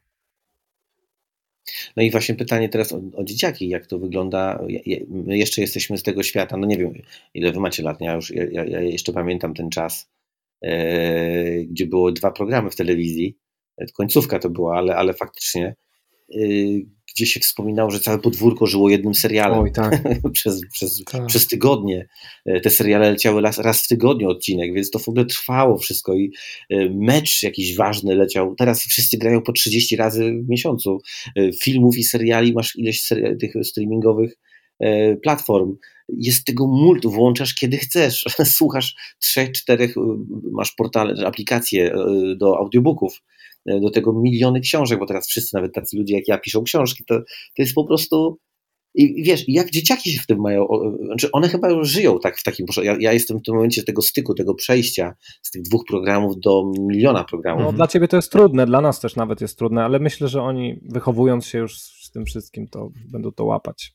No 1.96 2.02
i 2.02 2.10
właśnie 2.10 2.34
pytanie 2.34 2.68
teraz 2.68 2.92
o, 2.92 3.00
o, 3.14 3.24
dzieciaki, 3.24 3.68
jak 3.68 3.86
to 3.86 3.98
wygląda. 3.98 4.64
My 5.08 5.38
jeszcze 5.38 5.60
jesteśmy 5.60 5.98
z 5.98 6.02
tego 6.02 6.22
świata, 6.22 6.56
no 6.56 6.66
nie 6.66 6.78
wiem, 6.78 6.92
ile 7.34 7.52
wy 7.52 7.60
macie 7.60 7.82
lat, 7.82 8.00
ja 8.00 8.14
już 8.14 8.30
ja, 8.30 8.64
ja 8.64 8.80
jeszcze 8.80 9.12
pamiętam 9.12 9.54
ten 9.54 9.70
czas, 9.70 10.10
e, 10.62 11.64
gdzie 11.64 11.86
było 11.86 12.12
dwa 12.12 12.30
programy 12.30 12.70
w 12.70 12.76
telewizji, 12.76 13.36
końcówka 13.94 14.38
to 14.38 14.50
była, 14.50 14.76
ale, 14.78 14.96
ale 14.96 15.14
faktycznie 15.14 15.76
e, 16.34 16.38
gdzie 17.16 17.26
się 17.26 17.40
wspominało, 17.40 17.90
że 17.90 18.00
całe 18.00 18.18
podwórko 18.18 18.66
żyło 18.66 18.88
jednym 18.88 19.14
serialem 19.14 19.58
Oj, 19.58 19.72
tak. 19.72 20.02
przez, 20.32 20.60
przez, 20.72 21.04
tak. 21.12 21.26
przez 21.26 21.46
tygodnie. 21.46 22.08
E, 22.46 22.60
te 22.60 22.70
seriale 22.70 23.10
leciały 23.10 23.42
raz, 23.42 23.58
raz 23.58 23.84
w 23.84 23.88
tygodniu 23.88 24.28
odcinek, 24.28 24.74
więc 24.74 24.90
to 24.90 24.98
w 24.98 25.08
ogóle 25.08 25.24
trwało 25.24 25.78
wszystko 25.78 26.14
i 26.14 26.32
e, 26.70 26.90
mecz 26.90 27.42
jakiś 27.42 27.76
ważny 27.76 28.14
leciał. 28.14 28.54
Teraz 28.54 28.82
wszyscy 28.82 29.18
grają 29.18 29.42
po 29.42 29.52
30 29.52 29.96
razy 29.96 30.32
w 30.44 30.48
miesiącu. 30.48 30.98
E, 31.36 31.52
filmów 31.52 31.98
i 31.98 32.04
seriali 32.04 32.52
masz 32.52 32.76
ileś 32.76 33.02
seri 33.02 33.38
tych 33.38 33.52
streamingowych 33.62 34.36
platform. 35.22 35.76
Jest 36.08 36.44
tego 36.44 36.66
multu, 36.66 37.10
włączasz 37.10 37.54
kiedy 37.54 37.76
chcesz, 37.76 38.24
słuchasz 38.56 38.94
trzech, 39.20 39.52
czterech, 39.52 39.94
masz 40.52 40.72
portale, 40.72 41.26
aplikacje 41.26 41.94
do 42.36 42.58
audiobooków 42.58 43.22
do 43.80 43.90
tego 43.90 44.12
miliony 44.12 44.60
książek, 44.60 44.98
bo 44.98 45.06
teraz 45.06 45.28
wszyscy, 45.28 45.56
nawet 45.56 45.74
tacy 45.74 45.96
ludzie 45.96 46.14
jak 46.14 46.28
ja, 46.28 46.38
piszą 46.38 46.62
książki. 46.62 47.04
To, 47.04 47.18
to 47.56 47.62
jest 47.62 47.74
po 47.74 47.84
prostu. 47.84 48.38
I 48.98 49.22
wiesz, 49.22 49.44
jak 49.48 49.70
dzieciaki 49.70 50.10
się 50.12 50.20
w 50.20 50.26
tym 50.26 50.40
mają, 50.40 50.66
znaczy 51.06 51.28
one 51.32 51.48
chyba 51.48 51.70
już 51.70 51.88
żyją 51.88 52.18
tak 52.18 52.38
w 52.38 52.42
takim, 52.42 52.66
ja, 52.82 52.96
ja 53.00 53.12
jestem 53.12 53.38
w 53.38 53.42
tym 53.42 53.54
momencie 53.54 53.82
tego 53.82 54.02
styku, 54.02 54.34
tego 54.34 54.54
przejścia 54.54 55.14
z 55.42 55.50
tych 55.50 55.62
dwóch 55.62 55.84
programów 55.88 56.40
do 56.40 56.70
miliona 56.80 57.24
programów. 57.24 57.64
No, 57.64 57.72
dla 57.72 57.86
ciebie 57.86 58.08
to 58.08 58.16
jest 58.16 58.32
trudne, 58.32 58.66
dla 58.66 58.80
nas 58.80 59.00
też 59.00 59.16
nawet 59.16 59.40
jest 59.40 59.58
trudne, 59.58 59.84
ale 59.84 59.98
myślę, 59.98 60.28
że 60.28 60.42
oni 60.42 60.80
wychowując 60.82 61.46
się 61.46 61.58
już 61.58 61.78
z 61.78 62.10
tym 62.10 62.24
wszystkim, 62.24 62.68
to 62.68 62.90
będą 63.12 63.32
to 63.32 63.44
łapać. 63.44 63.94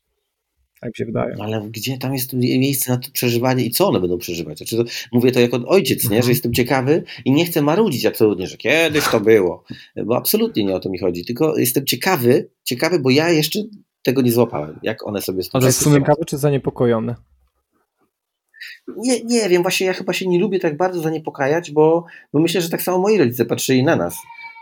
Tak 0.81 0.89
mi 0.89 0.95
się 0.95 1.05
wydaje. 1.05 1.35
Ale 1.39 1.61
gdzie 1.69 1.97
tam 1.97 2.13
jest 2.13 2.33
miejsce 2.33 2.91
na 2.91 2.97
to 2.97 3.11
przeżywanie 3.11 3.65
i 3.65 3.71
co 3.71 3.87
one 3.87 3.99
będą 3.99 4.17
przeżywać? 4.17 4.57
Znaczy 4.57 4.77
to, 4.77 4.83
mówię 5.11 5.31
to 5.31 5.39
jako 5.39 5.67
ojciec, 5.67 6.03
nie? 6.03 6.09
że 6.09 6.15
mhm. 6.15 6.29
jestem 6.29 6.53
ciekawy 6.53 7.03
i 7.25 7.31
nie 7.31 7.45
chcę 7.45 7.61
marudzić 7.61 8.05
absolutnie, 8.05 8.47
że 8.47 8.57
kiedyś 8.57 9.07
to 9.07 9.19
było, 9.19 9.63
bo 10.05 10.17
absolutnie 10.17 10.63
nie 10.63 10.75
o 10.75 10.79
to 10.79 10.89
mi 10.89 10.99
chodzi, 10.99 11.25
tylko 11.25 11.57
jestem 11.57 11.85
ciekawy, 11.85 12.49
ciekawy, 12.63 12.99
bo 12.99 13.09
ja 13.09 13.29
jeszcze 13.29 13.59
tego 14.03 14.21
nie 14.21 14.31
złapałem, 14.31 14.79
jak 14.83 15.07
one 15.07 15.21
sobie 15.21 15.43
Ale 15.53 15.65
jesteś 15.65 15.93
ciekawy 15.93 16.25
czy 16.25 16.37
zaniepokojony? 16.37 17.15
Nie, 18.97 19.23
nie 19.23 19.49
wiem, 19.49 19.61
właśnie 19.61 19.87
ja 19.87 19.93
chyba 19.93 20.13
się 20.13 20.27
nie 20.27 20.39
lubię 20.39 20.59
tak 20.59 20.77
bardzo 20.77 21.01
zaniepokajać, 21.01 21.71
bo, 21.71 22.05
bo 22.33 22.39
myślę, 22.39 22.61
że 22.61 22.69
tak 22.69 22.81
samo 22.81 22.97
moi 22.97 23.17
rodzice 23.17 23.45
patrzyli 23.45 23.83
na 23.83 23.95
nas, 23.95 24.15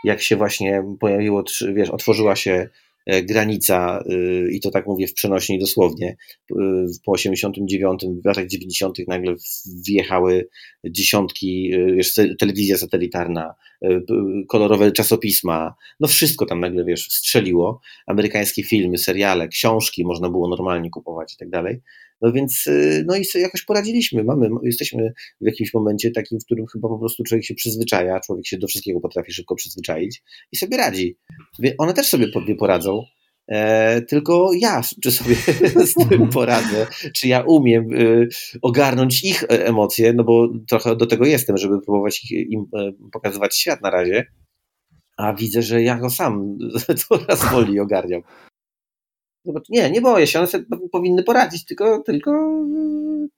jak 0.04 0.22
się 0.22 0.36
właśnie 0.36 0.84
pojawiło, 1.00 1.44
wiesz, 1.74 1.90
otworzyła 1.90 2.36
się 2.36 2.68
granica, 3.06 4.04
y, 4.10 4.48
i 4.52 4.60
to 4.60 4.70
tak 4.70 4.86
mówię 4.86 5.06
w 5.06 5.14
przenośni 5.14 5.58
dosłownie, 5.58 6.16
y, 6.50 6.54
po 7.04 7.12
89, 7.12 8.04
w 8.22 8.26
latach 8.26 8.46
90. 8.46 8.98
nagle 9.08 9.34
wjechały 9.86 10.48
dziesiątki, 10.90 11.74
y, 11.74 11.94
wiesz, 11.94 12.14
telewizja 12.38 12.78
satelitarna, 12.78 13.54
kolorowe 14.48 14.92
czasopisma, 14.92 15.74
no 16.00 16.08
wszystko 16.08 16.46
tam 16.46 16.60
nagle, 16.60 16.84
wiesz, 16.84 17.06
strzeliło, 17.10 17.80
amerykańskie 18.06 18.62
filmy, 18.62 18.98
seriale, 18.98 19.48
książki 19.48 20.04
można 20.04 20.30
było 20.30 20.48
normalnie 20.48 20.90
kupować 20.90 21.34
i 21.34 21.36
tak 21.36 21.50
dalej. 21.50 21.80
No 22.22 22.32
więc, 22.32 22.66
y, 22.66 23.04
no 23.06 23.16
i 23.16 23.24
sobie 23.24 23.42
jakoś 23.42 23.64
poradziliśmy. 23.64 24.24
Mamy, 24.24 24.48
jesteśmy 24.62 25.12
w 25.40 25.46
jakimś 25.46 25.74
momencie 25.74 26.10
takim, 26.10 26.40
w 26.40 26.44
którym 26.44 26.66
chyba 26.66 26.88
po 26.88 26.98
prostu 26.98 27.24
człowiek 27.24 27.44
się 27.44 27.54
przyzwyczaja, 27.54 28.20
człowiek 28.20 28.46
się 28.46 28.58
do 28.58 28.66
wszystkiego 28.66 29.00
potrafi 29.00 29.32
szybko 29.32 29.54
przyzwyczaić 29.54 30.22
i 30.52 30.56
sobie 30.56 30.76
radzi. 30.76 31.16
One 31.78 31.94
też 31.94 32.06
sobie 32.06 32.26
poradzą. 32.58 33.02
E, 33.50 34.02
tylko 34.02 34.50
ja, 34.58 34.82
czy 35.02 35.10
sobie 35.10 35.34
z 35.90 35.94
tym 35.94 36.12
mhm. 36.12 36.30
poradzę, 36.30 36.86
czy 37.14 37.28
ja 37.28 37.40
umiem 37.40 37.92
y, 37.92 38.28
ogarnąć 38.62 39.24
ich 39.24 39.42
e, 39.42 39.66
emocje, 39.66 40.12
no 40.12 40.24
bo 40.24 40.48
trochę 40.68 40.96
do 40.96 41.06
tego 41.06 41.26
jestem, 41.26 41.56
żeby 41.56 41.80
próbować 41.80 42.30
im 42.30 42.64
e, 42.78 42.92
pokazywać 43.12 43.56
świat 43.56 43.82
na 43.82 43.90
razie, 43.90 44.26
a 45.16 45.34
widzę, 45.34 45.62
że 45.62 45.82
ja 45.82 45.98
go 45.98 46.10
sam 46.10 46.58
coraz 47.08 47.52
wolniej 47.52 47.80
ogarniam. 47.80 48.22
Zobacz, 49.44 49.68
nie, 49.68 49.90
nie 49.90 50.00
boję 50.00 50.26
się, 50.26 50.38
one 50.38 50.48
sobie 50.48 50.64
powinny 50.92 51.22
poradzić, 51.22 51.64
tylko, 51.64 52.02
tylko 52.02 52.30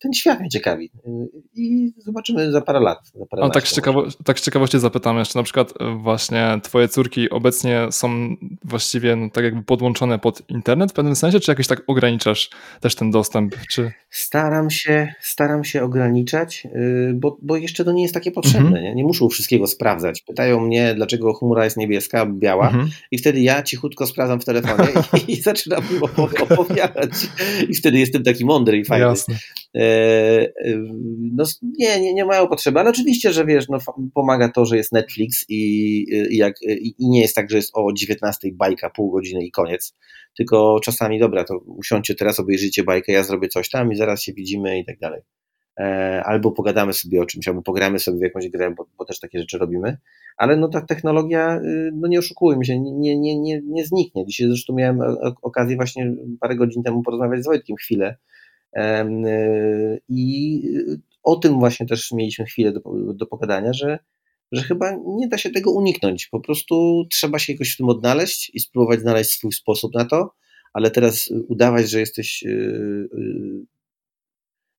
ten 0.01 0.13
świat 0.13 0.41
mnie 0.41 0.49
ciekawi. 0.49 0.91
Y, 1.07 1.11
I 1.55 1.93
zobaczymy 1.99 2.53
za 2.53 2.61
parę 2.61 2.81
lat. 2.81 2.99
Za 3.15 3.27
parę 3.27 3.43
A 3.43 3.51
tak, 3.51 3.69
z 3.69 3.75
ciekawo, 3.75 4.05
tak 4.25 4.41
z 4.41 4.45
ciekawości 4.45 4.79
zapytam 4.79 5.19
jeszcze, 5.19 5.39
na 5.39 5.43
przykład 5.43 5.71
y, 5.71 5.75
właśnie 6.03 6.61
twoje 6.63 6.89
córki 6.89 7.31
obecnie 7.31 7.87
są 7.91 8.37
właściwie 8.65 9.17
no, 9.17 9.31
tak 9.31 9.45
jakby 9.45 9.63
podłączone 9.63 10.19
pod 10.19 10.51
internet 10.51 10.91
w 10.91 10.95
pewnym 10.95 11.17
sensie, 11.17 11.41
czy 11.41 11.51
jakoś 11.51 11.67
tak 11.67 11.83
ograniczasz 11.87 12.51
też 12.81 12.95
ten 12.95 13.11
dostęp? 13.11 13.57
Czy... 13.71 13.93
Staram 14.11 14.71
się, 14.71 15.15
staram 15.21 15.65
się 15.65 15.83
ograniczać, 15.83 16.67
bo, 17.15 17.39
bo 17.43 17.57
jeszcze 17.57 17.85
to 17.85 17.93
nie 17.93 18.03
jest 18.03 18.15
takie 18.15 18.31
potrzebne. 18.31 18.67
Mhm. 18.67 18.85
Nie? 18.85 18.95
nie 18.95 19.05
muszą 19.05 19.29
wszystkiego 19.29 19.67
sprawdzać. 19.67 20.23
Pytają 20.23 20.61
mnie, 20.61 20.95
dlaczego 20.95 21.35
chmura 21.35 21.65
jest 21.65 21.77
niebieska, 21.77 22.27
biała 22.27 22.67
mhm. 22.67 22.91
i 23.11 23.19
wtedy 23.19 23.41
ja 23.41 23.63
cichutko 23.63 24.07
sprawdzam 24.07 24.41
w 24.41 24.45
telefonie 24.45 24.89
i, 25.29 25.33
i 25.33 25.37
zaczynam 25.37 25.83
opowiadać. 26.51 27.11
I 27.69 27.75
wtedy 27.75 27.99
jestem 27.99 28.23
taki 28.23 28.45
mądry 28.45 28.79
i 28.79 28.85
fajny. 28.85 29.07
Jasne. 29.07 29.35
E, 29.75 29.81
e, 29.81 30.53
no, 31.19 31.45
nie, 31.63 32.01
nie, 32.01 32.15
nie 32.15 32.25
mają 32.25 32.49
potrzeby, 32.49 32.81
ale 32.81 32.91
oczywiście, 32.91 33.33
że 33.33 33.45
wiesz, 33.45 33.69
no, 33.69 33.79
pomaga 34.15 34.49
to, 34.49 34.65
że 34.65 34.77
jest 34.77 34.93
Netflix 34.93 35.45
i, 35.49 35.59
i, 36.31 36.37
jak, 36.37 36.55
i 36.63 37.09
nie 37.09 37.21
jest 37.21 37.35
tak, 37.35 37.51
że 37.51 37.57
jest 37.57 37.71
o 37.75 37.93
19 37.93 38.49
bajka, 38.53 38.91
pół 38.91 39.11
godziny 39.11 39.45
i 39.45 39.51
koniec, 39.51 39.97
tylko 40.37 40.81
czasami, 40.85 41.19
dobra, 41.19 41.45
to 41.45 41.59
usiądźcie 41.59 42.15
teraz, 42.15 42.41
obejrzyjcie 42.41 42.85
bajkę, 42.85 43.13
ja 43.13 43.23
zrobię 43.23 43.49
coś 43.49 43.71
tam 43.71 43.93
i 43.93 43.97
zaraz 43.97 44.23
się 44.23 44.33
widzimy 44.33 44.79
i 44.79 44.85
tak 44.85 44.99
dalej. 44.99 45.21
E, 45.81 46.23
albo 46.25 46.53
pogadamy 46.53 46.93
sobie 46.93 47.21
o 47.21 47.27
czymś, 47.27 47.49
albo 47.49 47.63
pogramy 47.63 47.99
sobie 47.99 48.19
w 48.19 48.23
jakąś 48.23 48.49
grę, 48.49 48.75
bo, 48.77 48.87
bo 48.99 49.05
też 49.05 49.21
takie 49.21 49.39
rzeczy 49.39 49.59
robimy, 49.59 49.99
ale 50.37 50.57
no 50.57 50.69
ta 50.69 50.81
technologia, 50.81 51.61
y, 51.65 51.91
no 51.95 52.09
nie 52.09 52.19
oszukujmy 52.19 52.65
się, 52.65 52.81
nie, 52.81 53.19
nie, 53.19 53.39
nie, 53.39 53.61
nie 53.65 53.85
zniknie. 53.85 54.27
Dzisiaj 54.27 54.49
zresztą 54.49 54.75
miałem 54.75 55.01
okazję 55.43 55.77
właśnie 55.77 56.15
parę 56.41 56.57
godzin 56.57 56.83
temu 56.83 57.03
porozmawiać 57.03 57.43
z 57.43 57.47
Wojtkiem 57.47 57.77
chwilę 57.77 58.17
i 60.09 60.63
o 61.23 61.37
tym 61.37 61.59
właśnie 61.59 61.87
też 61.87 62.13
mieliśmy 62.13 62.45
chwilę 62.45 62.73
do, 62.73 62.81
do 63.15 63.27
pogadania, 63.27 63.73
że, 63.73 63.99
że 64.53 64.63
chyba 64.63 64.97
nie 65.07 65.29
da 65.29 65.39
się 65.39 65.51
tego 65.51 65.71
uniknąć. 65.71 66.27
Po 66.27 66.41
prostu 66.41 67.05
trzeba 67.11 67.39
się 67.39 67.53
jakoś 67.53 67.75
w 67.75 67.77
tym 67.77 67.89
odnaleźć 67.89 68.51
i 68.55 68.61
spróbować 68.61 69.01
znaleźć 69.01 69.31
swój 69.31 69.53
sposób 69.53 69.95
na 69.95 70.05
to, 70.05 70.35
ale 70.73 70.91
teraz 70.91 71.31
udawać, 71.49 71.91
że 71.91 72.01
jesteś 72.01 72.43
y, 72.43 73.09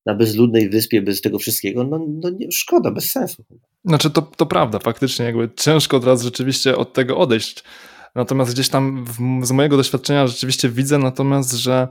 na 0.05 0.15
bezludnej 0.15 0.69
wyspie 0.69 1.01
bez 1.01 1.21
tego 1.21 1.39
wszystkiego, 1.39 1.83
no, 1.83 2.05
no 2.07 2.29
nie, 2.29 2.51
szkoda, 2.51 2.91
bez 2.91 3.11
sensu. 3.11 3.45
Znaczy 3.85 4.09
to, 4.09 4.21
to 4.21 4.45
prawda, 4.45 4.79
faktycznie 4.79 5.25
jakby 5.25 5.49
ciężko 5.55 5.99
teraz 5.99 6.21
rzeczywiście 6.21 6.77
od 6.77 6.93
tego 6.93 7.17
odejść. 7.17 7.63
Natomiast 8.15 8.53
gdzieś 8.53 8.69
tam 8.69 9.05
w, 9.05 9.45
z 9.47 9.51
mojego 9.51 9.77
doświadczenia 9.77 10.27
rzeczywiście 10.27 10.69
widzę 10.69 10.97
natomiast, 10.97 11.53
że 11.53 11.73
e, 11.73 11.87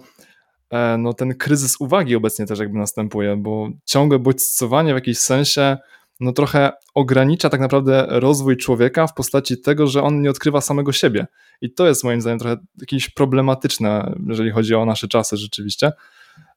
no 0.98 1.12
ten 1.12 1.34
kryzys 1.34 1.76
uwagi 1.80 2.16
obecnie 2.16 2.46
też 2.46 2.58
jakby 2.58 2.78
następuje, 2.78 3.36
bo 3.36 3.68
ciągłe 3.84 4.18
bodźcowanie 4.18 4.92
w 4.92 4.96
jakimś 4.96 5.18
sensie 5.18 5.76
no 6.20 6.32
trochę 6.32 6.72
ogranicza 6.94 7.50
tak 7.50 7.60
naprawdę 7.60 8.06
rozwój 8.08 8.56
człowieka 8.56 9.06
w 9.06 9.14
postaci 9.14 9.60
tego, 9.60 9.86
że 9.86 10.02
on 10.02 10.22
nie 10.22 10.30
odkrywa 10.30 10.60
samego 10.60 10.92
siebie. 10.92 11.26
I 11.60 11.74
to 11.74 11.86
jest 11.86 12.04
moim 12.04 12.20
zdaniem 12.20 12.38
trochę 12.38 12.56
jakieś 12.80 13.10
problematyczne, 13.10 14.14
jeżeli 14.28 14.50
chodzi 14.50 14.74
o 14.74 14.84
nasze 14.84 15.08
czasy 15.08 15.36
rzeczywiście. 15.36 15.92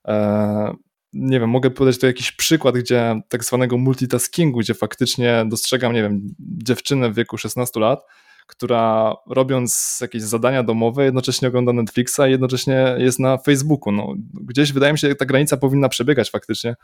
E, 0.08 0.74
nie 1.14 1.40
wiem, 1.40 1.50
mogę 1.50 1.70
podać 1.70 2.00
tu 2.00 2.06
jakiś 2.06 2.32
przykład, 2.32 2.76
gdzie 2.76 3.22
tak 3.30 3.44
zwanego 3.44 3.78
multitaskingu, 3.78 4.60
gdzie 4.60 4.74
faktycznie 4.74 5.46
dostrzegam, 5.48 5.94
nie 5.94 6.02
wiem, 6.02 6.36
dziewczynę 6.40 7.12
w 7.12 7.16
wieku 7.16 7.38
16 7.38 7.80
lat, 7.80 8.06
która 8.48 9.16
robiąc 9.28 9.98
jakieś 10.02 10.22
zadania 10.22 10.64
domowe, 10.64 11.06
jednocześnie 11.06 11.48
ogląda 11.48 11.74
Netflixa 11.74 12.20
i 12.28 12.32
jednocześnie 12.32 12.96
jest 12.98 13.20
na 13.20 13.38
Facebooku. 13.38 13.92
No, 13.92 14.14
gdzieś 14.34 14.72
wydaje 14.72 14.94
mi 14.94 15.00
się, 15.00 15.10
że 15.10 15.16
ta 15.16 15.26
granica 15.26 15.58
powinna 15.58 15.90
przebiegać 15.90 16.32
faktycznie, 16.32 16.76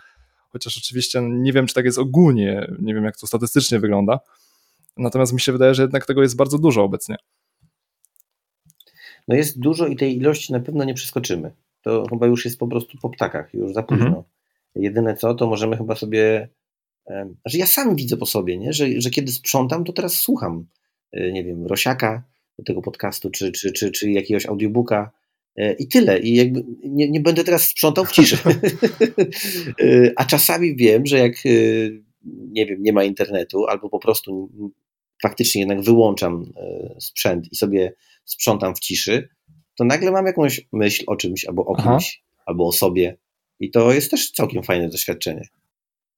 chociaż 0.50 0.78
oczywiście 0.78 1.22
nie 1.22 1.54
wiem, 1.54 1.68
czy 1.68 1.74
tak 1.74 1.86
jest 1.86 1.98
ogólnie, 1.98 2.68
nie 2.80 2.94
wiem, 2.94 3.04
jak 3.04 3.18
to 3.18 3.28
statystycznie 3.28 3.80
wygląda. 3.80 4.20
Natomiast 4.98 5.34
mi 5.34 5.42
się 5.42 5.52
wydaje, 5.52 5.76
że 5.76 5.82
jednak 5.82 6.06
tego 6.06 6.22
jest 6.22 6.36
bardzo 6.36 6.58
dużo 6.58 6.84
obecnie. 6.84 7.16
No 9.28 9.36
jest 9.36 9.60
dużo 9.60 9.88
i 9.88 9.96
tej 9.96 10.18
ilości 10.18 10.54
na 10.54 10.60
pewno 10.60 10.84
nie 10.84 10.94
przeskoczymy. 10.94 11.52
To 11.82 12.06
chyba 12.10 12.28
już 12.28 12.46
jest 12.46 12.60
po 12.60 12.68
prostu 12.68 12.98
po 12.98 13.10
ptakach, 13.10 13.54
już 13.54 13.74
za 13.74 13.84
późno. 13.84 14.06
Mhm. 14.06 14.24
Jedyne 14.76 15.16
co, 15.16 15.36
to 15.36 15.48
możemy 15.48 15.78
chyba 15.78 15.96
sobie. 15.96 16.50
Znaczy 17.42 17.58
ja 17.58 17.68
sam 17.68 17.96
widzę 17.96 18.18
po 18.18 18.26
sobie, 18.26 18.58
nie? 18.58 18.74
Że, 18.74 18.86
że 18.98 19.10
kiedy 19.10 19.32
sprzątam, 19.32 19.84
to 19.84 19.94
teraz 19.94 20.14
słucham, 20.14 20.66
nie 21.14 21.44
wiem, 21.44 21.68
Rosiaka 21.68 22.24
tego 22.66 22.82
podcastu, 22.82 23.30
czy, 23.30 23.52
czy, 23.52 23.72
czy, 23.72 23.92
czy 23.92 24.12
jakiegoś 24.12 24.46
audiobooka 24.46 25.12
e, 25.56 25.74
i 25.74 25.88
tyle. 25.88 26.20
I 26.20 26.36
jakby 26.36 26.64
nie, 26.84 27.10
nie 27.10 27.20
będę 27.20 27.44
teraz 27.44 27.68
sprzątał 27.68 28.06
w 28.06 28.12
ciszy. 28.12 28.38
E, 29.82 30.12
a 30.20 30.26
czasami 30.26 30.76
wiem, 30.76 31.06
że 31.06 31.18
jak 31.18 31.34
nie 32.26 32.66
wiem, 32.66 32.84
nie 32.84 32.94
ma 32.94 33.04
internetu, 33.04 33.66
albo 33.68 33.90
po 33.90 34.00
prostu 34.00 34.52
faktycznie 35.22 35.62
jednak 35.62 35.82
wyłączam 35.82 36.54
sprzęt 37.00 37.52
i 37.52 37.56
sobie 37.56 37.94
sprzątam 38.26 38.76
w 38.76 38.80
ciszy, 38.80 39.30
to 39.76 39.84
nagle 39.84 40.12
mam 40.12 40.26
jakąś 40.26 40.68
myśl 40.72 41.04
o 41.08 41.16
czymś, 41.16 41.46
albo 41.46 41.66
o 41.66 41.76
kimś, 41.76 42.22
Aha. 42.24 42.42
albo 42.46 42.68
o 42.68 42.72
sobie. 42.72 43.18
I 43.60 43.72
to 43.72 43.94
jest 43.94 44.12
też 44.12 44.32
całkiem 44.32 44.64
fajne 44.64 44.90
doświadczenie. 44.90 45.48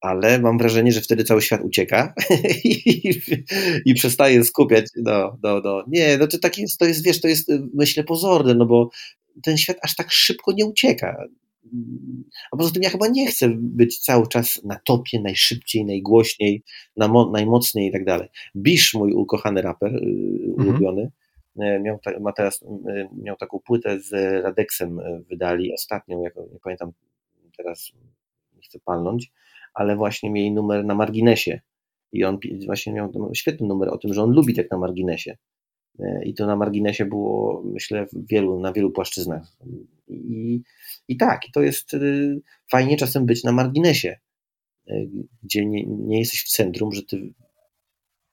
Ale 0.04 0.40
mam 0.40 0.58
wrażenie, 0.58 0.92
że 0.92 1.02
wtedy 1.02 1.24
cały 1.24 1.42
świat 1.42 1.62
ucieka 1.62 2.14
i, 2.64 3.22
i 3.86 3.94
przestaje 3.94 4.44
skupiać. 4.44 4.86
No, 4.96 5.38
no, 5.44 5.62
no. 5.64 5.84
Nie, 5.88 6.18
no 6.18 6.28
to 6.28 6.40
tak 6.40 6.58
jest, 6.58 6.78
to 6.78 6.86
jest, 6.86 7.06
wiesz, 7.06 7.22
to 7.22 7.28
jest 7.28 7.52
myślę 7.74 8.04
pozorne, 8.04 8.56
no 8.56 8.66
bo 8.66 8.90
ten 9.44 9.58
świat 9.58 9.78
aż 9.82 9.96
tak 9.96 10.12
szybko 10.12 10.52
nie 10.52 10.66
ucieka. 10.66 11.26
A 12.52 12.58
poza 12.58 12.72
tym 12.72 12.84
ja 12.84 12.90
chyba 12.90 13.08
nie 13.08 13.28
chcę 13.28 13.50
być 13.58 14.00
cały 14.00 14.28
czas 14.28 14.62
na 14.64 14.80
topie, 14.86 15.22
najszybciej, 15.22 15.86
najgłośniej, 15.86 16.64
na 16.98 17.10
najmocniej 17.32 17.90
i 17.90 17.92
tak 17.92 18.06
dalej. 18.06 18.28
Bisz, 18.56 18.94
mój 18.94 19.14
ukochany 19.14 19.62
raper, 19.62 19.96
y, 19.96 19.98
mhm. 19.98 20.70
ulubiony, 20.70 21.12
E, 21.60 21.80
miał, 21.80 22.00
ma 22.20 22.32
teraz, 22.32 22.66
miał 23.24 23.36
taką 23.38 23.60
płytę 23.60 24.00
z 24.00 24.12
Radexem 24.44 25.00
wydali, 25.30 25.74
ostatnią, 25.74 26.22
jak, 26.22 26.36
nie 26.36 26.60
pamiętam 26.64 26.92
teraz, 27.58 27.92
nie 28.56 28.62
chcę 28.62 28.80
palnąć, 28.86 29.32
ale 29.74 29.96
właśnie 29.96 30.32
mieli 30.32 30.52
numer 30.52 30.86
na 30.86 30.96
marginesie 30.96 31.62
i 32.12 32.24
on 32.24 32.40
właśnie 32.66 32.94
miał 32.94 33.12
świetny 33.34 33.68
numer 33.68 33.90
o 33.90 33.98
tym, 33.98 34.14
że 34.14 34.24
on 34.24 34.32
lubi 34.32 34.54
tak 34.54 34.72
na 34.72 34.78
marginesie 34.78 35.38
i 36.26 36.34
to 36.34 36.46
na 36.46 36.56
marginesie 36.56 37.06
było, 37.06 37.64
myślę, 37.66 38.06
wielu, 38.14 38.60
na 38.60 38.74
wielu 38.74 38.92
płaszczyznach 38.92 39.58
i, 40.08 40.62
i 41.08 41.18
tak, 41.18 41.50
i 41.50 41.52
to 41.52 41.62
jest 41.62 41.92
fajnie 42.72 42.98
czasem 42.98 43.26
być 43.26 43.44
na 43.44 43.52
marginesie, 43.52 44.20
gdzie 45.44 45.66
nie, 45.66 45.86
nie 45.86 46.20
jesteś 46.20 46.44
w 46.44 46.50
centrum, 46.50 46.92
że 46.92 47.04
ty 47.04 47.34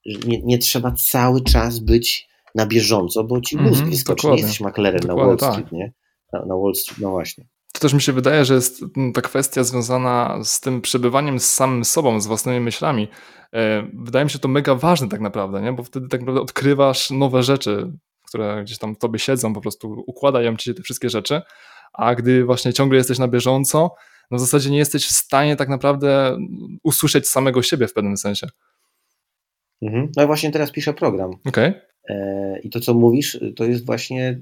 że 0.05 0.19
nie, 0.27 0.41
nie 0.41 0.57
trzeba 0.57 0.91
cały 0.91 1.43
czas 1.43 1.79
być 1.79 2.27
na 2.55 2.65
bieżąco, 2.65 3.23
bo 3.23 3.41
ci 3.41 3.57
mózg 3.57 3.79
mm, 3.79 3.91
wyskoczy, 3.91 4.27
nie 4.27 4.37
jesteś 4.37 4.59
maklerem 4.59 5.01
na 5.07 5.15
Wall 5.15 5.37
Street, 5.37 5.55
tak. 5.55 5.71
nie? 5.71 5.93
Na, 6.33 6.45
na 6.45 6.55
Wall 6.55 6.75
Street, 6.75 6.99
no 6.99 7.09
właśnie. 7.09 7.45
Też 7.81 7.93
mi 7.93 8.01
się 8.01 8.13
wydaje, 8.13 8.45
że 8.45 8.53
jest 8.53 8.83
ta 9.13 9.21
kwestia 9.21 9.63
związana 9.63 10.39
z 10.43 10.59
tym 10.59 10.81
przebywaniem 10.81 11.39
z 11.39 11.51
samym 11.51 11.85
sobą, 11.85 12.21
z 12.21 12.27
własnymi 12.27 12.59
myślami. 12.59 13.07
E, 13.53 13.87
wydaje 13.93 14.25
mi 14.25 14.31
się 14.31 14.39
to 14.39 14.47
mega 14.47 14.75
ważne 14.75 15.09
tak 15.09 15.21
naprawdę, 15.21 15.61
nie? 15.61 15.73
bo 15.73 15.83
wtedy 15.83 16.07
tak 16.07 16.21
naprawdę 16.21 16.41
odkrywasz 16.41 17.11
nowe 17.11 17.43
rzeczy, 17.43 17.91
które 18.27 18.63
gdzieś 18.63 18.77
tam 18.77 18.95
w 18.95 18.97
tobie 18.97 19.19
siedzą, 19.19 19.53
po 19.53 19.61
prostu 19.61 20.03
układają 20.07 20.57
ci 20.57 20.65
się 20.65 20.73
te 20.73 20.83
wszystkie 20.83 21.09
rzeczy, 21.09 21.41
a 21.93 22.15
gdy 22.15 22.45
właśnie 22.45 22.73
ciągle 22.73 22.97
jesteś 22.97 23.19
na 23.19 23.27
bieżąco, 23.27 23.95
no 24.31 24.37
w 24.37 24.41
zasadzie 24.41 24.69
nie 24.69 24.77
jesteś 24.77 25.05
w 25.05 25.11
stanie 25.11 25.55
tak 25.55 25.69
naprawdę 25.69 26.37
usłyszeć 26.83 27.29
samego 27.29 27.61
siebie 27.61 27.87
w 27.87 27.93
pewnym 27.93 28.17
sensie. 28.17 28.47
Mhm. 29.81 30.11
No 30.17 30.23
i 30.23 30.25
właśnie 30.25 30.51
teraz 30.51 30.71
piszę 30.71 30.93
program. 30.93 31.31
Okay. 31.45 31.81
E, 32.09 32.59
I 32.63 32.69
to, 32.69 32.79
co 32.79 32.93
mówisz, 32.93 33.39
to 33.55 33.65
jest 33.65 33.85
właśnie 33.85 34.39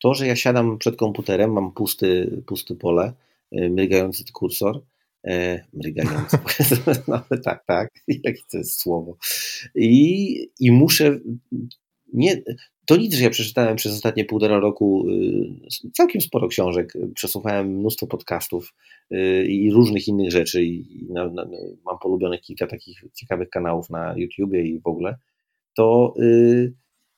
to, 0.00 0.14
że 0.14 0.26
ja 0.26 0.36
siadam 0.36 0.78
przed 0.78 0.96
komputerem, 0.96 1.52
mam 1.52 1.72
pusty, 1.72 2.42
pusty 2.46 2.74
pole, 2.74 3.12
e, 3.52 3.68
mrygający 3.68 4.24
kursor, 4.32 4.82
e, 5.26 5.64
mrygający, 5.72 6.38
no, 7.08 7.22
tak, 7.44 7.64
tak, 7.66 7.90
jakie 8.24 8.42
to 8.50 8.58
jest 8.58 8.80
słowo. 8.80 9.16
I, 9.74 10.48
i 10.60 10.72
muszę, 10.72 11.18
nie, 12.12 12.42
to 12.86 12.96
nic, 12.96 13.14
że 13.14 13.24
ja 13.24 13.30
przeczytałem 13.30 13.76
przez 13.76 13.92
ostatnie 13.92 14.24
półtora 14.24 14.58
roku 14.58 15.08
y, 15.84 15.90
całkiem 15.92 16.20
sporo 16.20 16.48
książek, 16.48 16.92
przesłuchałem 17.14 17.78
mnóstwo 17.78 18.06
podcastów 18.06 18.74
y, 19.12 19.46
i 19.46 19.70
różnych 19.70 20.08
innych 20.08 20.30
rzeczy 20.30 20.64
i 20.64 21.06
na, 21.08 21.28
na, 21.28 21.46
mam 21.84 21.98
polubionych 21.98 22.40
kilka 22.40 22.66
takich 22.66 23.04
ciekawych 23.14 23.50
kanałów 23.50 23.90
na 23.90 24.14
YouTubie 24.16 24.62
i 24.62 24.80
w 24.80 24.86
ogóle, 24.86 25.16
to 25.74 26.14